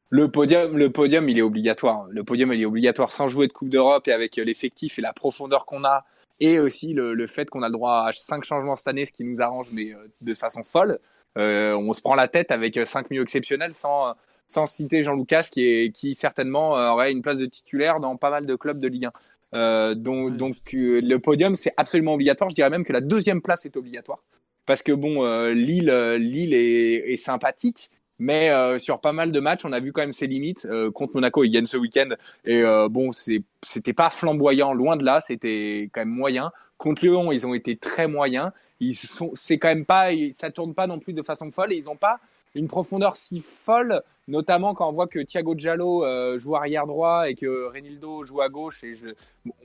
Le 0.10 0.30
podium, 0.30 0.78
le 0.78 0.90
podium, 0.90 1.28
il 1.30 1.38
est 1.38 1.42
obligatoire. 1.42 2.06
Le 2.10 2.24
podium, 2.24 2.54
il 2.54 2.62
est 2.62 2.66
obligatoire 2.66 3.12
sans 3.12 3.28
jouer 3.28 3.48
de 3.48 3.54
Coupe 3.54 3.70
d'Europe 3.70 4.08
et 4.08 4.14
avec 4.14 4.38
euh, 4.38 4.44
l'effectif 4.44 4.98
et 5.00 5.02
la 5.02 5.14
profondeur 5.14 5.66
qu'on 5.66 5.84
a, 5.84 6.06
et 6.40 6.60
aussi 6.60 6.94
le, 6.94 7.14
le 7.14 7.28
fait 7.28 7.50
qu'on 7.50 7.62
a 7.64 7.68
le 7.68 7.74
droit 7.74 8.06
à 8.08 8.14
cinq 8.14 8.44
changements 8.46 8.76
cette 8.76 8.88
année, 8.88 9.06
ce 9.06 9.12
qui 9.12 9.24
nous 9.26 9.42
arrange, 9.42 9.68
mais 9.72 9.94
euh, 9.94 10.08
de 10.22 10.34
façon 10.34 10.64
folle. 10.64 11.00
Euh, 11.38 11.76
on 11.76 11.94
se 11.94 12.02
prend 12.02 12.16
la 12.16 12.28
tête 12.28 12.52
avec 12.52 12.80
cinq 12.86 13.10
milieux 13.12 13.22
exceptionnels 13.24 13.74
sans, 13.74 14.16
sans 14.48 14.66
citer 14.66 15.04
Jean 15.04 15.16
Lucas, 15.16 15.48
qui, 15.52 15.66
est, 15.66 15.92
qui 15.92 16.16
certainement 16.16 16.72
aurait 16.72 17.12
une 17.12 17.22
place 17.22 17.38
de 17.40 17.46
titulaire 17.46 18.00
dans 18.00 18.16
pas 18.18 18.30
mal 18.30 18.46
de 18.46 18.56
clubs 18.56 18.80
de 18.80 18.88
Ligue 18.88 19.06
1. 19.06 19.12
Euh, 19.54 19.96
donc, 19.96 20.32
Ouais. 20.32 20.38
donc 20.38 20.58
euh, 20.74 21.00
le 21.02 21.20
podium, 21.20 21.56
c'est 21.56 21.74
absolument 21.78 22.14
obligatoire. 22.14 22.50
Je 22.50 22.56
dirais 22.56 22.70
même 22.70 22.84
que 22.84 22.94
la 22.94 23.02
deuxième 23.02 23.42
place 23.42 23.66
est 23.66 23.78
obligatoire. 23.78 24.20
Parce 24.66 24.82
que 24.84 24.92
bon, 24.92 25.24
euh, 25.26 25.52
Lille, 25.54 25.92
Lille 26.20 26.54
est, 26.54 27.14
est 27.14 27.18
sympathique, 27.18 27.90
mais 28.20 28.50
euh, 28.50 28.80
sur 28.80 29.00
pas 29.00 29.14
mal 29.14 29.32
de 29.32 29.40
matchs, 29.40 29.66
on 29.66 29.72
a 29.72 29.80
vu 29.80 29.92
quand 29.92 30.02
même 30.02 30.14
ses 30.14 30.28
limites. 30.28 30.66
Euh, 30.66 30.92
contre 30.92 31.16
Monaco, 31.16 31.44
ils 31.44 31.50
gagnent 31.50 31.66
ce 31.66 31.78
week-end. 31.78 32.10
Et 32.46 32.64
euh, 32.64 32.90
bon, 32.90 33.12
c'était 33.12 33.94
pas 33.94 34.10
flamboyant, 34.10 34.74
loin 34.74 34.96
de 34.96 35.04
là, 35.04 35.22
c'était 35.22 35.90
quand 35.94 36.02
même 36.02 36.10
moyen. 36.10 36.52
Contre 36.78 37.06
Lyon, 37.06 37.32
ils 37.32 37.46
ont 37.46 37.54
été 37.54 37.76
très 37.76 38.08
moyens. 38.08 38.52
Ils 38.80 38.94
sont, 38.94 39.32
c'est 39.34 39.58
quand 39.58 39.70
même 39.70 39.86
pas, 39.86 40.10
ça 40.34 40.52
tourne 40.52 40.74
pas 40.74 40.88
non 40.88 41.00
plus 41.00 41.14
de 41.14 41.22
façon 41.22 41.50
folle 41.52 41.74
et 41.74 41.78
ils 41.78 41.90
ont 41.90 41.96
pas 41.96 42.20
une 42.56 42.68
profondeur 42.68 43.18
si 43.18 43.40
folle, 43.40 44.02
notamment 44.28 44.74
quand 44.74 44.90
on 44.90 44.92
voit 44.92 45.08
que 45.08 45.20
Thiago 45.20 45.56
Giallo 45.58 46.04
euh, 46.04 46.40
joue 46.40 46.56
arrière 46.56 46.88
droit 46.88 47.30
et 47.30 47.36
que 47.36 47.72
Renildo 47.72 48.26
joue 48.26 48.42
à 48.42 48.50
gauche. 48.50 48.84
Et 48.84 48.94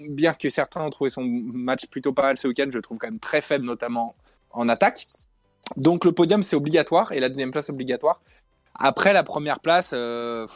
bien 0.01 0.35
que 0.35 0.49
certains 0.51 0.83
ont 0.83 0.91
trouvé 0.91 1.11
son 1.11 1.23
match 1.25 1.87
plutôt 1.87 2.13
pas 2.13 2.23
mal 2.23 2.37
ce 2.37 2.49
week-end, 2.49 2.67
je 2.71 2.77
le 2.77 2.83
trouve 2.83 2.99
quand 2.99 3.09
même 3.09 3.19
très 3.21 3.41
faible, 3.41 3.65
notamment 3.65 4.15
en 4.51 4.69
attaque. 4.69 5.07
Donc 5.77 6.05
le 6.05 6.13
podium 6.13 6.43
c'est 6.43 6.57
obligatoire 6.57 7.13
et 7.13 7.21
la 7.21 7.29
deuxième 7.29 7.51
place 7.51 7.71
obligatoire. 7.71 8.21
Après 8.75 9.13
la 9.13 9.23
première 9.23 9.61
place, 9.61 9.91
euh, 9.95 10.47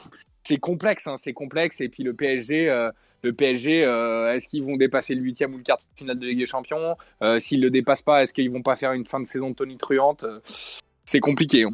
c'est 0.42 0.56
complexe, 0.58 1.06
hein, 1.06 1.16
c'est 1.16 1.32
complexe. 1.32 1.80
Et 1.80 1.88
puis 1.88 2.02
le 2.02 2.14
PSG, 2.14 2.68
euh, 2.70 2.90
le 3.22 3.32
PSG, 3.32 3.84
euh, 3.84 4.32
est-ce 4.34 4.48
qu'ils 4.48 4.62
vont 4.62 4.76
dépasser 4.76 5.14
le 5.14 5.22
huitième 5.22 5.54
ou 5.54 5.58
le 5.58 5.62
quart 5.62 5.76
de 5.78 5.82
finale 5.98 6.18
de 6.18 6.26
Ligue 6.26 6.38
des 6.38 6.46
Champions? 6.46 6.96
Euh, 7.22 7.38
S'ils 7.38 7.60
le 7.60 7.70
dépassent 7.70 8.02
pas, 8.02 8.22
est-ce 8.22 8.32
qu'ils 8.32 8.50
vont 8.50 8.62
pas 8.62 8.76
faire 8.76 8.92
une 8.92 9.04
fin 9.04 9.20
de 9.20 9.26
saison 9.26 9.52
tonitruante 9.54 10.24
C'est 11.04 11.20
compliqué. 11.20 11.64
hein. 11.64 11.70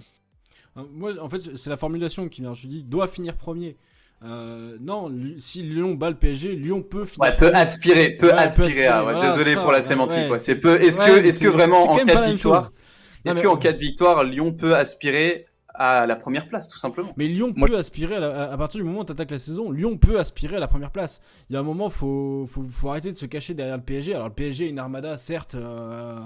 Euh, 0.79 0.83
Moi, 0.91 1.13
en 1.21 1.29
fait, 1.29 1.57
c'est 1.57 1.71
la 1.71 1.77
formulation 1.77 2.29
qui 2.29 2.41
vient. 2.41 2.55
Je 2.55 2.67
dis, 2.67 2.83
doit 2.83 3.09
finir 3.09 3.37
premier. 3.37 3.77
Euh, 4.25 4.77
non, 4.81 5.11
si 5.39 5.63
Lyon 5.63 5.95
bat 5.95 6.09
le 6.11 6.17
PSG, 6.17 6.55
Lyon 6.55 6.81
peut 6.83 7.05
finir. 7.05 7.29
Ouais, 7.29 7.37
peut 7.37 7.51
aspirer, 7.53 8.11
peut 8.11 8.27
Ouais, 8.29 8.33
peut 8.35 8.39
aspirer. 8.39 8.89
ouais, 8.89 9.03
voilà, 9.03 9.21
désolé 9.31 9.55
ça, 9.55 9.61
pour 9.61 9.73
la 9.73 9.83
sémantique. 9.83 10.17
ouais, 10.19 10.29
quoi. 10.29 10.39
C'est 10.39 10.55
c'est- 10.55 10.61
peu. 10.61 10.81
Est-ce 10.81 11.01
que, 11.01 11.25
est-ce 11.27 11.41
que 11.41 11.49
vraiment 11.49 11.91
en 11.91 11.97
cas 11.97 12.05
de 12.27 12.31
victoire, 12.33 12.71
est-ce 13.25 13.41
qu'en 13.41 13.57
cas 13.57 13.73
de 13.73 13.79
victoire, 13.79 14.23
Lyon 14.25 14.53
peut 14.53 14.77
aspirer 14.77 15.47
à 15.75 16.07
la 16.07 16.17
première 16.17 16.49
place, 16.49 16.69
tout 16.69 16.79
simplement 16.79 17.13
Mais 17.17 17.29
Lyon 17.29 17.53
Moi, 17.57 17.69
peut 17.69 17.79
aspirer, 17.79 18.17
à, 18.17 18.21
la- 18.21 18.53
à- 18.53 18.57
partir 18.59 18.79
du 18.81 18.85
moment 18.85 19.01
où 19.01 19.05
tu 19.05 19.13
attaques 19.13 19.31
la 19.31 19.39
saison, 19.39 19.71
Lyon 19.71 19.97
peut 19.97 20.19
aspirer 20.19 20.57
à 20.57 20.61
la 20.61 20.69
première 20.69 20.91
place. 20.91 21.21
Il 21.51 21.55
y 21.55 21.57
a 21.57 21.61
un 21.61 21.65
moment, 21.65 21.89
faut, 21.91 22.47
faut, 22.49 22.65
faut 22.71 22.89
arrêter 22.89 23.11
de 23.11 23.17
se 23.17 23.27
cacher 23.27 23.55
derrière 23.55 23.77
le 23.77 23.83
PSG. 23.83 24.15
Alors 24.15 24.29
le 24.29 24.35
PSG 24.35 24.67
est 24.67 24.71
une 24.71 24.79
armada, 24.79 25.17
certes, 25.17 25.55
euh, 25.55 26.19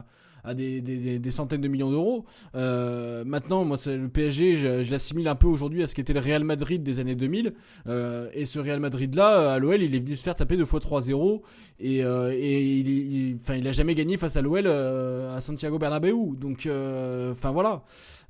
à 0.48 0.54
des, 0.54 0.80
des, 0.80 0.98
des- 0.98 1.18
des 1.18 1.30
centaines 1.32 1.60
de 1.60 1.66
millions 1.66 1.90
d'euros. 1.90 2.24
Euh, 2.54 3.24
maintenant, 3.24 3.64
moi, 3.64 3.76
c'est 3.76 3.96
le 3.96 4.08
PSG, 4.08 4.54
je, 4.56 4.82
je 4.84 4.90
l'assimile 4.92 5.26
un 5.26 5.34
peu 5.34 5.48
aujourd'hui 5.48 5.82
à 5.82 5.88
ce 5.88 5.94
qu'était 5.96 6.12
le 6.12 6.20
Real 6.20 6.44
Madrid 6.44 6.82
des 6.84 7.00
années 7.00 7.16
2000. 7.16 7.52
Euh, 7.88 8.28
et 8.32 8.46
ce 8.46 8.60
Real 8.60 8.78
Madrid-là, 8.78 9.54
à 9.54 9.58
l'OL, 9.58 9.82
il 9.82 9.92
est 9.94 9.98
venu 9.98 10.14
se 10.14 10.22
faire 10.22 10.36
taper 10.36 10.56
deux 10.56 10.64
fois 10.64 10.78
3-0. 10.80 11.42
Et, 11.80 12.04
euh, 12.04 12.32
et 12.32 12.62
il, 12.78 12.88
il, 12.88 13.34
enfin, 13.36 13.54
il 13.56 13.66
a 13.66 13.72
jamais 13.72 13.94
gagné 13.96 14.16
face 14.18 14.36
à 14.36 14.42
l'OL 14.42 14.64
euh, 14.66 15.36
à 15.36 15.40
Santiago 15.40 15.78
Bernabéu. 15.80 16.36
Donc, 16.36 16.66
euh, 16.66 17.32
enfin 17.32 17.50
voilà. 17.50 17.82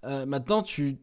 Euh, 0.05 0.25
maintenant, 0.25 0.63
tu, 0.63 0.97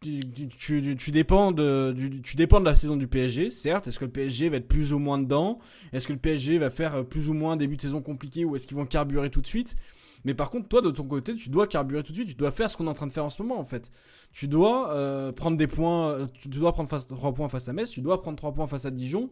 tu, 0.00 0.20
tu, 0.48 0.96
tu- 0.96 1.10
dépends 1.10 1.52
de, 1.52 1.92
du- 1.94 2.22
tu 2.22 2.34
dépends 2.36 2.58
de 2.60 2.64
la 2.64 2.74
saison 2.74 2.96
du 2.96 3.06
PSG, 3.06 3.50
certes. 3.50 3.86
Est-ce 3.86 3.98
que 3.98 4.06
le 4.06 4.10
PSG 4.10 4.48
va 4.48 4.56
être 4.56 4.68
plus 4.68 4.94
ou 4.94 4.98
moins 4.98 5.18
dedans? 5.18 5.58
Est-ce 5.92 6.06
que 6.08 6.14
le 6.14 6.18
PSG 6.18 6.56
va 6.56 6.70
faire 6.70 6.94
euh, 6.96 7.02
plus 7.02 7.28
ou 7.28 7.34
moins 7.34 7.56
début 7.56 7.76
de 7.76 7.82
saison 7.82 8.00
compliqué 8.00 8.44
ou 8.46 8.56
est-ce 8.56 8.66
qu'ils 8.66 8.78
vont 8.78 8.86
carburer 8.86 9.28
tout 9.28 9.42
de 9.42 9.46
suite? 9.46 9.76
Mais 10.24 10.32
par 10.32 10.50
contre, 10.50 10.68
toi, 10.68 10.80
de 10.80 10.90
ton 10.90 11.04
côté, 11.04 11.34
tu 11.34 11.50
dois 11.50 11.66
carburer 11.66 12.02
tout 12.02 12.12
de 12.12 12.16
suite. 12.16 12.28
Tu 12.28 12.34
dois 12.34 12.50
faire 12.50 12.70
ce 12.70 12.76
qu'on 12.78 12.86
est 12.86 12.90
en 12.90 12.94
train 12.94 13.06
de 13.06 13.12
faire 13.12 13.24
en 13.26 13.30
ce 13.30 13.42
moment, 13.42 13.58
en 13.58 13.64
fait. 13.64 13.90
Tu 14.32 14.48
dois 14.48 14.90
euh, 14.94 15.32
prendre 15.32 15.56
des 15.58 15.66
points. 15.66 16.10
euh, 16.12 16.26
Tu 16.32 16.48
dois 16.48 16.72
prendre 16.72 16.88
face, 16.88 17.06
3 17.06 17.32
points 17.34 17.48
face 17.50 17.68
à 17.68 17.72
Metz. 17.74 17.90
Tu 17.90 18.00
dois 18.00 18.20
prendre 18.22 18.36
3 18.38 18.52
points 18.54 18.66
face 18.66 18.86
à 18.86 18.90
Dijon. 18.90 19.28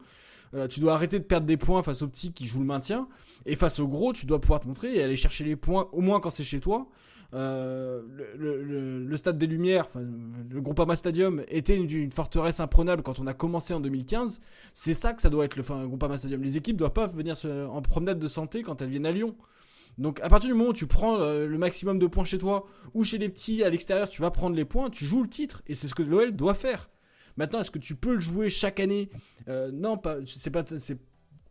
Euh, 0.54 0.66
tu 0.66 0.80
dois 0.80 0.94
arrêter 0.94 1.18
de 1.18 1.24
perdre 1.24 1.46
des 1.46 1.56
points 1.58 1.82
face 1.82 2.00
aux 2.02 2.08
petits 2.08 2.32
qui 2.32 2.46
jouent 2.46 2.60
le 2.60 2.66
maintien. 2.66 3.08
Et 3.46 3.56
face 3.56 3.80
aux 3.80 3.88
gros, 3.88 4.12
tu 4.12 4.24
dois 4.26 4.40
pouvoir 4.40 4.60
te 4.60 4.66
montrer 4.66 4.96
et 4.96 5.02
aller 5.02 5.16
chercher 5.16 5.44
les 5.44 5.56
points, 5.56 5.88
au 5.92 6.00
moins 6.02 6.20
quand 6.20 6.30
c'est 6.30 6.44
chez 6.44 6.60
toi. 6.60 6.88
Euh, 7.34 8.02
le, 8.36 9.16
stade 9.16 9.36
des 9.36 9.46
Lumières, 9.46 9.86
enfin, 9.88 10.00
le 10.00 10.60
Groupama 10.60 10.96
Stadium, 10.96 11.42
était 11.48 11.76
une, 11.76 12.10
forteresse 12.10 12.60
imprenable 12.60 13.02
quand 13.02 13.20
on 13.20 13.26
a 13.26 13.34
commencé 13.34 13.74
en 13.74 13.80
2015. 13.80 14.40
C'est 14.72 14.94
ça 14.94 15.12
que 15.12 15.20
ça 15.20 15.30
doit 15.30 15.44
être 15.44 15.56
le 15.56 15.60
enfin, 15.60 15.86
Groupama 15.86 16.16
Stadium. 16.16 16.42
Les 16.42 16.56
équipes 16.56 16.76
doivent 16.76 16.92
pas 16.92 17.06
venir 17.06 17.36
en 17.70 17.82
promenade 17.82 18.18
de 18.18 18.28
santé 18.28 18.62
quand 18.62 18.80
elles 18.80 18.88
viennent 18.88 19.06
à 19.06 19.12
Lyon. 19.12 19.36
Donc 19.98 20.20
à 20.20 20.28
partir 20.28 20.48
du 20.48 20.54
moment 20.54 20.70
où 20.70 20.74
tu 20.74 20.86
prends 20.86 21.20
euh, 21.20 21.46
le 21.46 21.58
maximum 21.58 21.98
de 21.98 22.06
points 22.06 22.24
chez 22.24 22.38
toi 22.38 22.66
ou 22.94 23.02
chez 23.02 23.18
les 23.18 23.28
petits 23.28 23.64
à 23.64 23.68
l'extérieur, 23.68 24.08
tu 24.08 24.22
vas 24.22 24.30
prendre 24.30 24.54
les 24.54 24.64
points, 24.64 24.90
tu 24.90 25.04
joues 25.04 25.22
le 25.22 25.28
titre 25.28 25.62
et 25.66 25.74
c'est 25.74 25.88
ce 25.88 25.94
que 25.94 26.04
l'OL 26.04 26.36
doit 26.36 26.54
faire. 26.54 26.88
Maintenant, 27.36 27.60
est-ce 27.60 27.70
que 27.70 27.78
tu 27.78 27.94
peux 27.94 28.14
le 28.14 28.20
jouer 28.20 28.48
chaque 28.48 28.80
année? 28.80 29.10
Euh, 29.48 29.70
Non, 29.72 29.96
pas. 29.96 30.16
C'est 30.24 30.50
pas. 30.50 30.64
C'est 30.66 30.98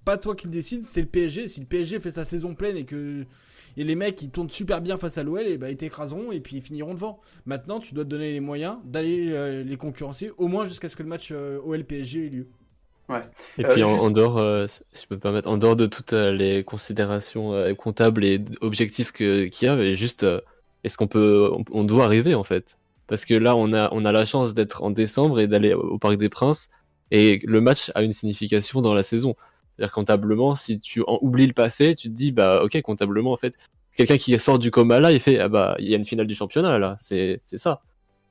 pas 0.04 0.18
toi 0.18 0.36
qui 0.36 0.46
le 0.46 0.52
décide, 0.52 0.84
c'est 0.84 1.02
le 1.02 1.08
PSG. 1.08 1.50
Si 1.50 1.60
le 1.60 1.66
PSG 1.66 2.00
fait 2.00 2.12
sa 2.12 2.24
saison 2.24 2.56
pleine 2.56 2.78
et 2.78 2.86
que 2.86 3.26
et 3.78 3.84
les 3.84 3.96
mecs 3.96 4.22
ils 4.22 4.32
tournent 4.32 4.50
super 4.50 4.82
bien 4.82 4.98
face 4.98 5.18
à 5.18 5.24
l'OL, 5.24 5.48
et 5.48 5.58
bah 5.58 5.72
ils 5.72 5.78
t'écraseront 5.78 6.32
et 6.32 6.40
puis 6.42 6.58
ils 6.58 6.62
finiront 6.62 6.94
devant. 6.94 7.20
Maintenant, 7.46 7.80
tu 7.80 7.94
dois 7.94 8.04
te 8.04 8.10
donner 8.10 8.32
les 8.34 8.40
moyens 8.42 8.78
d'aller 8.86 9.30
euh, 9.32 9.64
les 9.64 9.78
concurrencer 9.78 10.32
au 10.38 10.48
moins 10.48 10.66
jusqu'à 10.66 10.90
ce 10.90 10.96
que 10.96 11.04
le 11.04 11.10
match 11.10 11.30
euh, 11.32 11.60
OL 11.64 11.84
PSG 11.86 12.26
ait 12.26 12.30
lieu. 12.30 12.48
Et 13.58 13.66
Euh, 13.66 13.74
puis 13.74 13.84
en, 13.84 13.88
juste- 13.92 14.02
en 14.02 14.12
dehors, 14.12 14.38
euh, 14.38 14.68
si 14.68 14.82
je 15.04 15.08
peux 15.08 15.16
me 15.16 15.20
permettre, 15.20 15.50
en 15.50 15.58
dehors 15.58 15.76
de 15.76 15.86
toutes 15.86 16.14
euh, 16.14 16.32
les 16.32 16.64
considérations 16.64 17.54
euh, 17.54 17.74
comptables 17.74 18.24
et 18.26 18.44
objectifs 18.62 19.12
qu'il 19.12 19.50
y 19.62 19.66
a, 19.68 19.76
mais 19.76 19.96
juste 19.96 20.24
euh, 20.24 20.42
est-ce 20.84 20.98
qu'on 20.98 21.08
peut, 21.08 21.50
on, 21.54 21.64
on 21.72 21.84
doit 21.84 22.06
arriver 22.06 22.36
en 22.36 22.44
fait? 22.44 22.78
Parce 23.08 23.26
que 23.26 23.34
là, 23.34 23.56
on 23.56 23.74
a, 23.74 23.90
on 23.94 24.06
a 24.06 24.12
la 24.12 24.26
chance 24.26 24.54
d'être 24.54 24.84
en 24.84 24.92
décembre 24.92 25.40
et 25.40 25.48
d'aller 25.48 25.74
au 25.74 25.98
Parc 25.98 26.18
des 26.18 26.30
Princes, 26.30 26.70
et 27.12 27.40
le 27.46 27.62
match 27.62 27.92
a 27.96 28.04
une 28.04 28.14
signification 28.14 28.82
dans 28.82 28.94
la 28.94 29.04
saison. 29.04 29.36
C'est-à-dire 29.78 29.94
comptablement, 29.94 30.56
si 30.56 30.80
tu 30.80 31.04
en 31.08 31.20
oublies 31.22 31.48
le 31.48 31.54
passé, 31.54 31.96
tu 31.96 32.10
te 32.10 32.14
dis 32.14 32.32
bah 32.32 32.62
ok 32.64 32.82
comptablement 32.82 33.32
en 33.32 33.38
fait, 33.38 33.56
quelqu'un 33.96 34.18
qui 34.18 34.38
sort 34.40 34.58
du 34.60 34.72
coma 34.72 35.00
là, 35.00 35.12
il 35.12 35.20
fait 35.20 35.40
ah 35.40 35.48
bah 35.50 35.76
il 35.80 35.88
y 35.88 35.94
a 35.94 35.98
une 35.98 36.06
finale 36.06 36.28
du 36.28 36.36
championnat 36.36 36.78
là, 36.80 36.96
c'est 37.00 37.42
c'est 37.46 37.58
ça. 37.60 37.82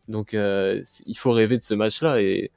Donc 0.08 0.34
euh, 0.34 0.82
il 1.06 1.16
faut 1.16 1.32
rêver 1.32 1.56
de 1.58 1.62
ce 1.62 1.74
match-là 1.74 2.20
et 2.20 2.50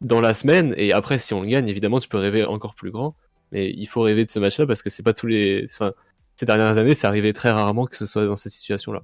dans 0.00 0.20
la 0.20 0.34
semaine 0.34 0.74
et 0.76 0.92
après 0.92 1.18
si 1.18 1.34
on 1.34 1.42
le 1.42 1.48
gagne 1.48 1.68
évidemment 1.68 1.98
tu 2.00 2.08
peux 2.08 2.18
rêver 2.18 2.44
encore 2.44 2.74
plus 2.76 2.90
grand 2.92 3.14
mais 3.50 3.70
il 3.70 3.86
faut 3.86 4.00
rêver 4.02 4.24
de 4.24 4.30
ce 4.30 4.38
match-là 4.38 4.66
parce 4.66 4.82
que 4.82 4.90
c'est 4.90 5.02
pas 5.02 5.12
tous 5.14 5.26
les 5.26 5.64
enfin 5.64 5.92
ces 6.36 6.46
dernières 6.46 6.76
années 6.78 6.94
c'est 6.94 7.06
arrivé 7.08 7.32
très 7.32 7.50
rarement 7.50 7.86
que 7.86 7.96
ce 7.96 8.06
soit 8.06 8.24
dans 8.26 8.36
cette 8.36 8.52
situation-là. 8.52 9.02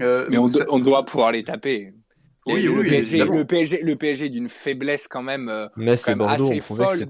Euh, 0.00 0.26
Mais 0.30 0.38
on, 0.38 0.48
ça- 0.48 0.64
do- 0.64 0.70
on 0.72 0.78
doit 0.78 1.04
pouvoir 1.04 1.32
les 1.32 1.44
taper. 1.44 1.92
Oui, 2.46 2.62
le, 2.62 2.70
oui, 2.70 2.88
PSG, 2.88 3.24
le 3.24 3.44
PSG, 3.44 3.80
le 3.82 3.96
PSG 3.96 4.28
d'une 4.30 4.48
faiblesse 4.48 5.06
quand 5.08 5.22
même, 5.22 5.48
euh, 5.48 5.68
Mais 5.76 5.92
quand 5.92 5.96
c'est 5.98 6.10
même 6.12 6.18
Bordeaux 6.18 6.46
on 6.46 6.50
assez 6.50 6.60
folle 6.60 7.06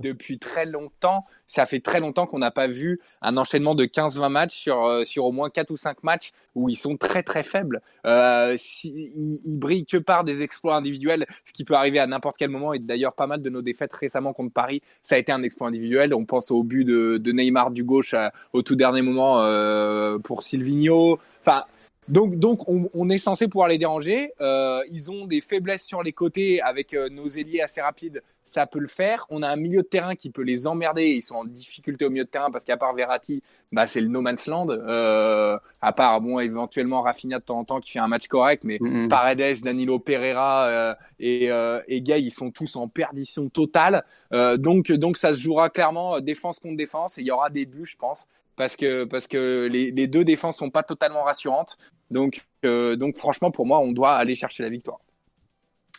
depuis, 0.00 0.38
très 0.38 0.66
longtemps. 0.66 1.24
Ça 1.48 1.66
fait 1.66 1.80
très 1.80 1.98
longtemps 2.00 2.26
qu'on 2.26 2.38
n'a 2.38 2.50
pas 2.50 2.66
vu 2.68 3.00
un 3.22 3.36
enchaînement 3.36 3.74
de 3.74 3.84
15-20 3.84 4.28
matchs 4.28 4.54
sur, 4.54 4.84
euh, 4.84 5.04
sur 5.04 5.24
au 5.24 5.32
moins 5.32 5.48
4 5.50 5.70
ou 5.70 5.76
5 5.76 6.02
matchs 6.04 6.32
où 6.54 6.68
ils 6.68 6.76
sont 6.76 6.96
très 6.96 7.22
très 7.22 7.42
faibles. 7.42 7.80
Euh, 8.06 8.54
si, 8.56 9.10
ils, 9.16 9.40
ils 9.44 9.56
brillent 9.56 9.86
que 9.86 9.96
par 9.96 10.24
des 10.24 10.42
exploits 10.42 10.76
individuels, 10.76 11.26
ce 11.44 11.52
qui 11.52 11.64
peut 11.64 11.74
arriver 11.74 11.98
à 11.98 12.06
n'importe 12.06 12.36
quel 12.36 12.50
moment. 12.50 12.72
Et 12.72 12.78
d'ailleurs, 12.78 13.14
pas 13.14 13.26
mal 13.26 13.42
de 13.42 13.50
nos 13.50 13.62
défaites 13.62 13.92
récemment 13.92 14.32
contre 14.32 14.52
Paris, 14.52 14.82
ça 15.02 15.14
a 15.16 15.18
été 15.18 15.32
un 15.32 15.42
exploit 15.42 15.68
individuel. 15.68 16.14
On 16.14 16.24
pense 16.24 16.50
au 16.50 16.62
but 16.62 16.84
de, 16.84 17.16
de 17.18 17.32
Neymar 17.32 17.70
du 17.70 17.82
gauche 17.84 18.14
à- 18.14 18.32
au 18.52 18.62
tout 18.62 18.76
dernier 18.76 19.02
moment 19.02 19.40
euh, 19.40 20.18
pour 20.18 20.42
Silvino. 20.42 21.18
Enfin, 21.40 21.64
donc, 22.08 22.36
donc 22.36 22.68
on, 22.68 22.88
on 22.94 23.08
est 23.08 23.18
censé 23.18 23.48
pouvoir 23.48 23.68
les 23.68 23.78
déranger. 23.78 24.32
Euh, 24.40 24.80
ils 24.90 25.10
ont 25.10 25.26
des 25.26 25.40
faiblesses 25.40 25.84
sur 25.84 26.02
les 26.02 26.12
côtés 26.12 26.60
avec 26.62 26.94
euh, 26.94 27.08
nos 27.08 27.28
ailiers 27.28 27.60
assez 27.62 27.80
rapides, 27.80 28.22
ça 28.44 28.64
peut 28.64 28.78
le 28.78 28.86
faire. 28.86 29.26
On 29.28 29.42
a 29.42 29.48
un 29.48 29.56
milieu 29.56 29.82
de 29.82 29.86
terrain 29.88 30.14
qui 30.14 30.30
peut 30.30 30.42
les 30.42 30.68
emmerder. 30.68 31.06
Ils 31.06 31.22
sont 31.22 31.34
en 31.34 31.44
difficulté 31.44 32.04
au 32.04 32.10
milieu 32.10 32.24
de 32.24 32.28
terrain 32.28 32.50
parce 32.52 32.64
qu'à 32.64 32.76
part 32.76 32.94
Verratti, 32.94 33.42
bah 33.72 33.88
c'est 33.88 34.00
le 34.00 34.06
no 34.06 34.20
man's 34.20 34.46
land. 34.46 34.68
Euh, 34.70 35.58
à 35.82 35.92
part 35.92 36.20
bon 36.20 36.38
éventuellement 36.38 37.02
Rafinha 37.02 37.40
de 37.40 37.44
temps 37.44 37.58
en 37.58 37.64
temps 37.64 37.80
qui 37.80 37.90
fait 37.90 37.98
un 37.98 38.06
match 38.06 38.28
correct, 38.28 38.62
mais 38.62 38.78
Mhm. 38.80 39.08
Paredes, 39.08 39.62
Danilo 39.64 39.98
Pereira 39.98 40.66
euh, 40.68 40.94
et, 41.18 41.50
euh, 41.50 41.80
et 41.88 42.00
Gay, 42.02 42.22
ils 42.22 42.30
sont 42.30 42.52
tous 42.52 42.76
en 42.76 42.86
perdition 42.86 43.48
totale. 43.48 44.04
Euh, 44.32 44.56
donc, 44.56 44.92
donc 44.92 45.16
ça 45.16 45.34
se 45.34 45.40
jouera 45.40 45.68
clairement 45.70 46.20
défense 46.20 46.60
contre 46.60 46.76
défense 46.76 47.18
et 47.18 47.22
il 47.22 47.26
y 47.26 47.32
aura 47.32 47.50
des 47.50 47.66
buts, 47.66 47.84
je 47.84 47.96
pense, 47.96 48.28
parce 48.56 48.76
que 48.76 49.04
parce 49.04 49.26
que 49.26 49.68
les, 49.70 50.06
deux 50.06 50.24
défenses 50.24 50.58
sont 50.58 50.70
pas 50.70 50.82
totalement 50.82 51.22
rassurantes. 51.22 51.76
Donc, 52.10 52.46
euh, 52.64 52.96
donc 52.96 53.16
franchement, 53.16 53.50
pour 53.50 53.66
moi, 53.66 53.78
on 53.78 53.92
doit 53.92 54.12
aller 54.12 54.34
chercher 54.34 54.62
la 54.62 54.68
victoire. 54.68 54.98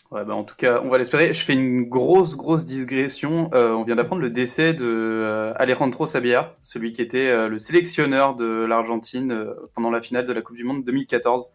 Ouais, 0.10 0.24
bah, 0.24 0.36
en 0.36 0.46
tout 0.46 0.56
cas, 0.56 0.82
on 0.84 0.90
va 0.90 0.98
l'espérer. 0.98 1.34
Je 1.34 1.44
fais 1.44 1.54
une 1.54 1.84
grosse, 1.84 2.38
grosse 2.38 2.64
digression. 2.64 3.50
Euh, 3.54 3.74
on 3.74 3.84
vient 3.84 3.96
d'apprendre 3.96 4.22
le 4.22 4.30
décès 4.30 4.74
de 4.74 4.86
euh, 4.86 5.54
Alejandro 5.58 6.08
Sabia, 6.08 6.56
celui 6.62 6.94
qui 6.94 7.02
était 7.02 7.48
le 7.48 7.58
sélectionneur 7.58 8.36
de 8.36 8.64
l'Argentine 8.64 9.54
pendant 9.74 9.92
la 9.92 10.02
finale 10.02 10.26
de 10.26 10.34
la 10.34 10.42
Coupe 10.42 10.56
du 10.56 10.64
Monde 10.64 10.84
2014. 10.86 11.50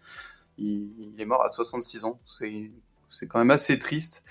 Il, 0.58 1.14
est 1.18 1.24
mort 1.24 1.42
à 1.42 1.48
66 1.48 2.04
ans. 2.04 2.20
C'est, 2.26 2.70
c'est 3.08 3.26
quand 3.26 3.38
même 3.38 3.50
assez 3.50 3.78
triste. 3.78 4.22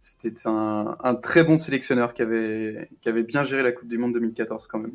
C'était 0.00 0.32
un, 0.46 0.96
un 1.00 1.14
très 1.14 1.44
bon 1.44 1.56
sélectionneur 1.56 2.12
qui 2.12 2.22
avait, 2.22 2.88
qui 3.00 3.08
avait 3.08 3.22
bien 3.22 3.44
géré 3.44 3.62
la 3.62 3.70
Coupe 3.70 3.88
du 3.88 3.98
Monde 3.98 4.14
2014 4.14 4.66
quand 4.66 4.80
même. 4.80 4.94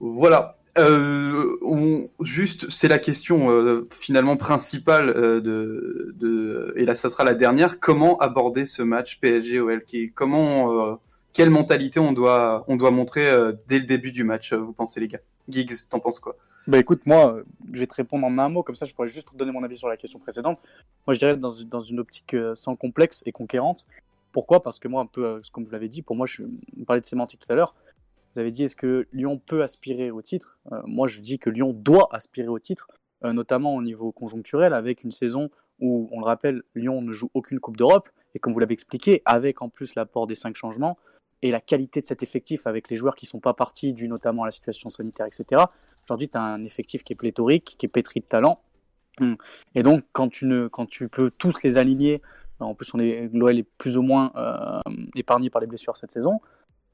Voilà. 0.00 0.58
Euh, 0.76 2.06
juste, 2.20 2.70
c'est 2.70 2.88
la 2.88 2.98
question 2.98 3.50
euh, 3.50 3.88
finalement 3.90 4.36
principale 4.36 5.10
euh, 5.10 5.40
de, 5.40 6.72
et 6.76 6.84
là, 6.84 6.94
ça 6.94 7.08
sera 7.08 7.24
la 7.24 7.34
dernière. 7.34 7.80
Comment 7.80 8.16
aborder 8.18 8.64
ce 8.64 8.82
match 8.82 9.18
PSG-OL 9.20 9.82
Comment, 10.14 11.00
quelle 11.32 11.50
mentalité 11.50 12.00
on 12.00 12.12
doit, 12.12 12.64
on 12.68 12.76
doit 12.76 12.90
montrer 12.90 13.28
dès 13.66 13.78
le 13.78 13.84
début 13.84 14.12
du 14.12 14.24
match 14.24 14.52
Vous 14.52 14.72
pensez 14.72 15.00
les 15.00 15.08
gars? 15.08 15.20
Giggs, 15.48 15.88
t'en 15.90 15.98
penses 15.98 16.18
quoi? 16.18 16.36
Bah 16.66 16.78
écoute, 16.78 17.06
moi, 17.06 17.40
je 17.72 17.78
vais 17.78 17.86
te 17.86 17.94
répondre 17.94 18.26
en 18.26 18.38
un 18.38 18.50
mot, 18.50 18.62
comme 18.62 18.76
ça 18.76 18.84
je 18.84 18.92
pourrais 18.92 19.08
juste 19.08 19.30
te 19.32 19.36
donner 19.36 19.52
mon 19.52 19.62
avis 19.62 19.78
sur 19.78 19.88
la 19.88 19.96
question 19.96 20.18
précédente. 20.18 20.58
Moi, 21.06 21.14
je 21.14 21.18
dirais 21.18 21.36
dans, 21.36 21.54
dans 21.64 21.80
une 21.80 21.98
optique 21.98 22.36
sans 22.54 22.76
complexe 22.76 23.22
et 23.24 23.32
conquérante. 23.32 23.86
Pourquoi? 24.32 24.62
Parce 24.62 24.78
que 24.78 24.86
moi, 24.86 25.00
un 25.00 25.06
peu, 25.06 25.40
comme 25.50 25.66
je 25.66 25.72
l'avais 25.72 25.88
dit, 25.88 26.02
pour 26.02 26.14
moi, 26.14 26.26
je 26.26 26.42
on 26.78 26.84
parlait 26.84 27.00
de 27.00 27.06
sémantique 27.06 27.40
tout 27.40 27.50
à 27.52 27.56
l'heure. 27.56 27.74
Vous 28.38 28.42
avez 28.42 28.52
dit, 28.52 28.62
est-ce 28.62 28.76
que 28.76 29.08
Lyon 29.12 29.36
peut 29.44 29.64
aspirer 29.64 30.12
au 30.12 30.22
titre? 30.22 30.60
Euh, 30.70 30.80
Moi, 30.84 31.08
je 31.08 31.20
dis 31.20 31.40
que 31.40 31.50
Lyon 31.50 31.72
doit 31.72 32.08
aspirer 32.12 32.46
au 32.46 32.60
titre, 32.60 32.86
euh, 33.24 33.32
notamment 33.32 33.74
au 33.74 33.82
niveau 33.82 34.12
conjoncturel, 34.12 34.74
avec 34.74 35.02
une 35.02 35.10
saison 35.10 35.50
où, 35.80 36.08
on 36.12 36.20
le 36.20 36.24
rappelle, 36.24 36.62
Lyon 36.76 37.02
ne 37.02 37.10
joue 37.10 37.32
aucune 37.34 37.58
Coupe 37.58 37.76
d'Europe, 37.76 38.08
et 38.36 38.38
comme 38.38 38.52
vous 38.52 38.60
l'avez 38.60 38.74
expliqué, 38.74 39.22
avec 39.24 39.60
en 39.60 39.68
plus 39.68 39.96
l'apport 39.96 40.28
des 40.28 40.36
cinq 40.36 40.54
changements, 40.54 40.98
et 41.42 41.50
la 41.50 41.60
qualité 41.60 42.00
de 42.00 42.06
cet 42.06 42.22
effectif 42.22 42.64
avec 42.68 42.90
les 42.90 42.96
joueurs 42.96 43.16
qui 43.16 43.26
sont 43.26 43.40
pas 43.40 43.54
partis, 43.54 43.92
dû 43.92 44.06
notamment 44.06 44.44
à 44.44 44.46
la 44.46 44.52
situation 44.52 44.88
sanitaire, 44.88 45.26
etc. 45.26 45.64
Aujourd'hui, 46.04 46.28
tu 46.28 46.38
as 46.38 46.42
un 46.42 46.62
effectif 46.62 47.02
qui 47.02 47.14
est 47.14 47.16
pléthorique, 47.16 47.74
qui 47.76 47.86
est 47.86 47.88
pétri 47.88 48.20
de 48.20 48.26
talent. 48.26 48.60
Hum. 49.20 49.36
Et 49.74 49.82
donc, 49.82 50.04
quand 50.12 50.28
tu, 50.28 50.46
ne, 50.46 50.68
peux 50.68 51.32
tous 51.32 51.60
les 51.64 51.76
aligner 51.76 52.22
En 52.60 52.76
plus, 52.76 52.92
l'OL 52.94 53.58
est 53.58 53.66
plus 53.78 53.96
ou 53.96 54.02
moins 54.02 54.30
euh, 54.36 54.80
épargné 55.16 55.50
par 55.50 55.60
les 55.60 55.66
blessures 55.66 55.96
cette 55.96 56.12
saison. 56.12 56.40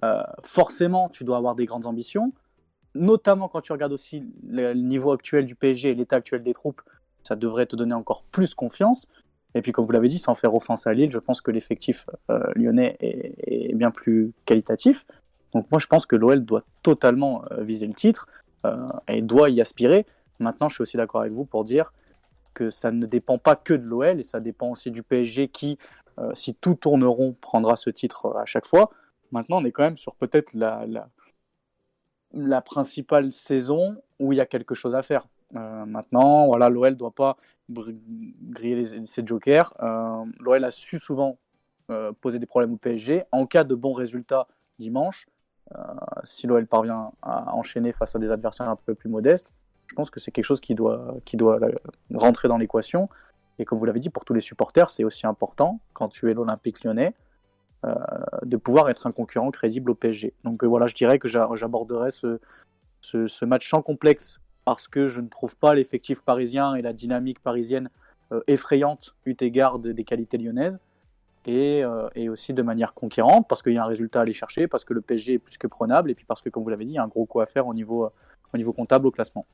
Euh, 0.04 0.22
forcément, 0.42 1.08
tu 1.08 1.24
dois 1.24 1.38
avoir 1.38 1.54
des 1.54 1.64
grandes 1.64 1.86
ambitions, 1.86 2.32
notamment 2.94 3.48
quand 3.48 3.62
tu 3.62 3.72
regardes 3.72 3.92
aussi 3.92 4.22
le 4.46 4.74
niveau 4.74 5.12
actuel 5.12 5.46
du 5.46 5.54
PSG 5.54 5.90
et 5.90 5.94
l'état 5.94 6.16
actuel 6.16 6.42
des 6.42 6.52
troupes. 6.52 6.82
Ça 7.22 7.36
devrait 7.36 7.66
te 7.66 7.74
donner 7.74 7.94
encore 7.94 8.24
plus 8.24 8.54
confiance. 8.54 9.08
Et 9.54 9.62
puis, 9.62 9.72
comme 9.72 9.86
vous 9.86 9.92
l'avez 9.92 10.08
dit, 10.08 10.18
sans 10.18 10.34
faire 10.34 10.54
offense 10.54 10.86
à 10.86 10.92
Lille, 10.92 11.10
je 11.10 11.18
pense 11.18 11.40
que 11.40 11.50
l'effectif 11.50 12.06
euh, 12.30 12.40
lyonnais 12.54 12.96
est, 13.00 13.74
bien 13.74 13.90
plus 13.90 14.32
qualitatif. 14.44 15.06
Donc 15.54 15.70
moi, 15.70 15.78
je 15.78 15.86
pense 15.86 16.04
que 16.06 16.16
l'OL 16.16 16.44
doit 16.44 16.64
totalement 16.82 17.44
euh, 17.50 17.62
viser 17.62 17.86
le 17.86 17.94
titre 17.94 18.26
et 19.08 19.20
doit 19.20 19.50
y 19.50 19.60
aspirer. 19.60 20.06
Maintenant, 20.38 20.70
je 20.70 20.76
suis 20.76 20.82
aussi 20.82 20.96
d'accord 20.96 21.20
avec 21.20 21.34
vous 21.34 21.44
pour 21.44 21.64
dire 21.64 21.92
que 22.54 22.70
ça 22.70 22.90
ne 22.90 23.04
dépend 23.04 23.36
pas 23.36 23.56
que 23.56 23.74
de 23.74 23.84
l'OL 23.84 24.18
et 24.18 24.22
ça 24.22 24.40
dépend 24.40 24.70
aussi 24.70 24.90
du 24.90 25.02
PSG 25.02 25.48
qui, 25.48 25.76
si 26.32 26.54
tout 26.54 26.74
tourne 26.74 27.04
rond, 27.04 27.36
prendra 27.42 27.76
ce 27.76 27.90
titre 27.90 28.34
à 28.38 28.46
chaque 28.46 28.66
fois. 28.66 28.90
Maintenant, 29.32 29.58
on 29.60 29.64
est 29.64 29.72
quand 29.72 29.82
même 29.82 29.96
sur 29.96 30.14
peut-être 30.14 30.52
la, 30.54 30.86
la, 32.32 32.60
principale 32.62 33.32
saison 33.32 33.96
où 34.18 34.32
il 34.32 34.36
y 34.36 34.40
a 34.40 34.46
quelque 34.46 34.74
chose 34.74 34.94
à 34.94 35.02
faire. 35.02 35.26
Euh, 35.56 35.84
maintenant, 35.84 36.46
voilà, 36.46 36.68
l'OL 36.68 36.96
doit 36.96 37.14
pas 37.14 37.36
griller 37.70 38.76
les, 38.76 39.06
ses 39.06 39.26
jokers. 39.26 39.72
Euh, 39.82 40.24
L'OL 40.40 40.64
a 40.64 40.70
su 40.70 40.98
souvent 40.98 41.38
euh, 41.90 42.12
poser 42.20 42.38
des 42.38 42.46
problèmes 42.46 42.72
au 42.72 42.76
PSG. 42.76 43.24
En 43.32 43.46
cas 43.46 43.64
de 43.64 43.74
bons 43.74 43.92
résultats 43.92 44.46
dimanche, 44.78 45.26
euh, 45.74 45.78
si 46.24 46.46
l'OL 46.46 46.66
parvient 46.66 47.12
à 47.22 47.54
enchaîner 47.54 47.92
face 47.92 48.14
à 48.14 48.18
des 48.18 48.30
adversaires 48.30 48.68
un 48.68 48.76
peu 48.76 48.94
plus 48.94 49.08
modestes, 49.08 49.52
je 49.86 49.94
pense 49.94 50.10
que 50.10 50.20
c'est 50.20 50.30
quelque 50.30 50.44
chose 50.44 50.60
qui 50.60 50.74
doit, 50.74 51.14
qui 51.24 51.36
doit 51.36 51.58
rentrer 52.14 52.48
dans 52.48 52.58
l'équation. 52.58 53.08
Et 53.58 53.64
comme 53.64 53.78
vous 53.78 53.84
l'avez 53.84 54.00
dit, 54.00 54.10
pour 54.10 54.24
tous 54.24 54.34
les 54.34 54.40
supporters, 54.40 54.90
c'est 54.90 55.04
aussi 55.04 55.26
important, 55.26 55.78
quand 55.92 56.08
tu 56.08 56.30
es 56.30 56.34
l'Olympique 56.34 56.82
lyonnais, 56.82 57.14
de 58.44 58.56
pouvoir 58.56 58.88
être 58.90 59.06
un 59.06 59.12
concurrent 59.12 59.50
crédible 59.50 59.90
au 59.90 59.94
PSG. 59.94 60.32
Donc 60.44 60.62
euh, 60.62 60.66
voilà, 60.66 60.86
je 60.86 60.94
dirais 60.94 61.18
que 61.18 61.28
j'a- 61.28 61.48
j'aborderai 61.54 62.10
ce, 62.10 62.38
ce, 63.00 63.44
match 63.44 63.68
sans 63.68 63.82
complexe 63.82 64.40
parce 64.64 64.88
que 64.88 65.08
je 65.08 65.20
ne 65.20 65.28
trouve 65.28 65.56
pas 65.56 65.74
l'effectif 65.74 66.22
parisien 66.22 66.74
et 66.74 66.82
la 66.82 66.92
dynamique 66.92 67.40
parisienne 67.40 67.90
euh, 68.32 68.40
effrayante 68.46 69.14
eu 69.26 69.34
égard 69.40 69.78
de- 69.78 69.92
des 69.92 70.04
qualités 70.04 70.38
lyonnaises 70.38 70.78
et, 71.46 71.84
euh, 71.84 72.08
et 72.14 72.28
aussi 72.28 72.54
de 72.54 72.62
manière 72.62 72.94
conquérante 72.94 73.46
parce 73.48 73.62
qu'il 73.62 73.74
y 73.74 73.78
a 73.78 73.84
un 73.84 73.86
résultat 73.86 74.20
à 74.20 74.22
aller 74.22 74.32
chercher, 74.32 74.66
parce 74.66 74.84
que 74.84 74.94
le 74.94 75.00
PSG 75.02 75.34
est 75.34 75.38
plus 75.38 75.58
que 75.58 75.66
prenable 75.66 76.10
et 76.10 76.14
puis 76.14 76.24
parce 76.24 76.40
que, 76.40 76.48
comme 76.48 76.62
vous 76.62 76.70
l'avez 76.70 76.84
dit, 76.84 76.92
il 76.92 76.96
y 76.96 76.98
a 76.98 77.02
un 77.02 77.08
gros 77.08 77.26
coup 77.26 77.40
à 77.40 77.46
faire 77.46 77.66
au 77.66 77.74
niveau, 77.74 78.04
euh, 78.06 78.10
au 78.52 78.56
niveau 78.56 78.72
comptable 78.72 79.06
au 79.06 79.10
classement. 79.10 79.46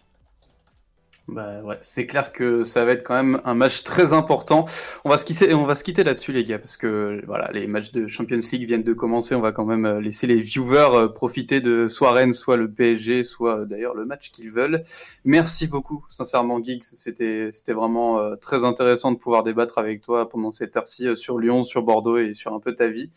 Bah 1.33 1.63
ouais, 1.63 1.79
c'est 1.83 2.07
clair 2.07 2.33
que 2.33 2.65
ça 2.65 2.85
va 2.85 2.91
être 2.93 3.05
quand 3.05 3.15
même 3.15 3.41
un 3.45 3.55
match 3.55 3.85
très 3.85 4.13
important. 4.13 4.65
On 5.05 5.11
va 5.11 5.17
se 5.17 5.25
quitter, 5.25 5.55
on 5.55 5.65
va 5.65 5.77
se 5.77 5.85
quitter 5.85 6.03
là-dessus 6.03 6.33
les 6.33 6.45
gars, 6.45 6.59
parce 6.59 6.77
que 6.77 7.23
voilà, 7.25 7.49
les 7.53 7.69
matchs 7.69 7.93
de 7.93 8.09
Champions 8.09 8.39
League 8.51 8.67
viennent 8.67 8.83
de 8.83 8.93
commencer. 8.93 9.37
On 9.37 9.41
va 9.41 9.53
quand 9.53 9.65
même 9.65 9.85
euh, 9.87 10.01
laisser 10.01 10.27
les 10.27 10.41
viewers 10.41 10.89
euh, 10.93 11.09
profiter 11.09 11.61
de 11.61 11.87
soit 11.87 12.11
Rennes, 12.13 12.33
soit 12.33 12.57
le 12.57 12.69
PSG, 12.69 13.23
soit 13.23 13.61
euh, 13.61 13.65
d'ailleurs 13.65 13.95
le 13.95 14.07
match 14.07 14.33
qu'ils 14.33 14.51
veulent. 14.51 14.83
Merci 15.25 15.69
beaucoup, 15.69 16.05
sincèrement 16.09 16.61
Giggs. 16.61 16.83
C'était 16.83 17.51
c'était 17.53 17.75
vraiment 17.75 18.35
très 18.37 18.65
intéressant 18.65 19.13
de 19.13 19.19
pouvoir 19.19 19.45
débattre 19.45 19.79
avec 19.79 20.01
toi 20.01 20.29
pendant 20.29 20.51
cette 20.51 20.77
heure-ci 20.77 21.17
sur 21.17 21.39
Lyon, 21.39 21.63
sur 21.63 21.83
Bordeaux 21.83 22.19
et 22.19 22.35
sur 22.35 22.55
un 22.55 22.61
peu 22.61 22.75
ta 22.75 22.89
vie. 22.89 23.11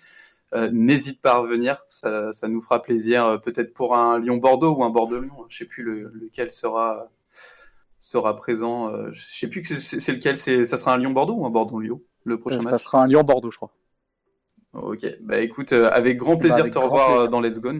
N'hésite 0.72 1.20
pas 1.22 1.34
à 1.34 1.38
revenir, 1.40 1.84
ça, 1.90 2.32
nous 2.48 2.62
fera 2.62 2.82
plaisir. 2.82 3.42
Peut-être 3.44 3.74
pour 3.74 3.96
un 3.98 4.20
Lyon-Bordeaux 4.20 4.76
ou 4.78 4.84
un 4.84 4.92
Bordeaux-Lyon. 4.92 5.34
Je 5.50 5.58
sais 5.58 5.66
plus 5.66 5.84
le- 5.84 6.12
lequel 6.14 6.52
sera 6.52 7.10
sera 8.06 8.36
présent. 8.36 8.92
euh, 8.94 9.10
je 9.12 9.22
sais 9.24 9.48
plus 9.48 9.62
que 9.62 9.76
c'est 9.78 10.12
lequel. 10.12 10.38
Ça 10.38 10.78
sera 10.78 10.94
un 10.94 10.98
Lyon-Bordeaux 10.98 11.36
ou 11.36 11.46
un 11.46 11.50
Bordeaux-Lyon 11.50 12.02
le 12.26 12.40
prochain 12.40 12.60
Euh, 12.60 12.64
ça 12.64 12.72
match? 12.72 12.84
sera 12.84 13.04
un 13.04 13.08
Lyon-Bordeaux, 13.08 13.52
je 13.52 13.58
crois. 13.58 13.72
Ok. 14.74 15.06
Bah 15.22 15.40
écoute, 15.40 15.72
euh, 15.74 15.90
avec 15.92 16.18
grand 16.18 16.38
plaisir 16.38 16.60
avec 16.60 16.74
de 16.74 16.80
te 16.80 16.84
revoir 16.84 17.08
plaisir. 17.08 17.22
euh, 17.24 17.28
dans 17.28 17.42
Let's 17.42 17.60
Go. 17.60 17.72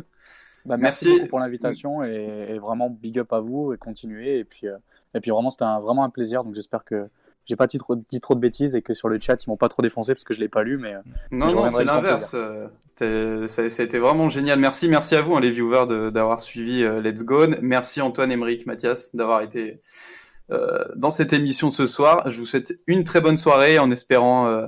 Bah, 0.66 0.78
merci, 0.78 1.06
Merci. 1.06 1.10
beaucoup 1.10 1.28
pour 1.30 1.40
l'invitation 1.40 2.04
et, 2.04 2.48
et 2.52 2.60
vraiment 2.60 2.90
big 2.90 3.20
up 3.20 3.34
à 3.34 3.40
vous 3.40 3.74
et 3.74 3.78
continuez. 3.78 4.40
Et 4.40 4.44
puis, 4.44 4.68
euh, 4.68 4.78
et 5.16 5.20
puis 5.20 5.32
vraiment, 5.32 5.50
c'était 5.50 5.66
vraiment 5.82 6.04
un 6.04 6.10
plaisir. 6.10 6.44
Donc 6.44 6.56
j'espère 6.56 6.84
que 6.86 7.08
j'ai 7.46 7.56
pas 7.58 7.68
dit 7.68 7.78
trop, 7.78 7.96
dit 7.96 8.22
trop 8.22 8.36
de 8.36 8.40
bêtises 8.40 8.74
et 8.76 8.82
que 8.82 8.94
sur 8.94 9.10
le 9.10 9.20
chat, 9.20 9.44
ils 9.44 9.50
m'ont 9.50 9.58
pas 9.58 9.68
trop 9.70 9.82
défoncé 9.82 10.14
parce 10.14 10.24
que 10.24 10.34
je 10.34 10.40
l'ai 10.40 10.48
pas 10.48 10.64
lu. 10.64 10.78
Mais 10.78 10.94
Non, 11.32 11.52
non, 11.54 11.68
c'est 11.68 11.84
l'inverse. 11.84 12.36
Ça, 12.96 13.48
ça 13.50 13.82
a 13.82 13.86
été 13.86 13.98
vraiment 14.00 14.30
génial. 14.30 14.60
Merci, 14.60 14.88
merci 14.88 15.16
à 15.16 15.22
vous, 15.22 15.36
hein, 15.36 15.42
les 15.42 15.50
viewers, 15.52 16.12
d'avoir 16.12 16.40
suivi 16.40 16.84
euh, 16.84 17.02
Let's 17.02 17.24
Go. 17.24 17.48
Merci 17.62 18.02
Antoine, 18.02 18.32
Emeric, 18.32 18.66
Mathias, 18.68 19.16
d'avoir 19.16 19.42
été 19.42 19.82
dans 20.96 21.10
cette 21.10 21.34
émission 21.34 21.72
ce 21.72 21.86
soir. 21.86 22.30
Je 22.30 22.40
vous 22.40 22.46
souhaite 22.46 22.80
une 22.88 23.04
très 23.04 23.22
bonne 23.22 23.38
soirée 23.38 23.80
en 23.80 23.92
espérant 23.92 24.48
euh, 24.48 24.68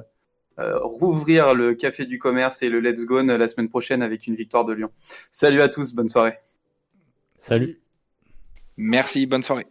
euh, 0.59 0.79
rouvrir 0.79 1.53
le 1.53 1.73
Café 1.73 2.05
du 2.05 2.19
Commerce 2.19 2.61
et 2.63 2.69
le 2.69 2.79
Let's 2.79 3.05
Go 3.05 3.21
la 3.21 3.47
semaine 3.47 3.69
prochaine 3.69 4.01
avec 4.01 4.27
une 4.27 4.35
victoire 4.35 4.65
de 4.65 4.73
Lyon. 4.73 4.91
Salut 5.31 5.61
à 5.61 5.69
tous, 5.69 5.93
bonne 5.93 6.07
soirée. 6.07 6.37
Salut. 7.37 7.81
Merci, 8.77 9.25
bonne 9.25 9.43
soirée. 9.43 9.67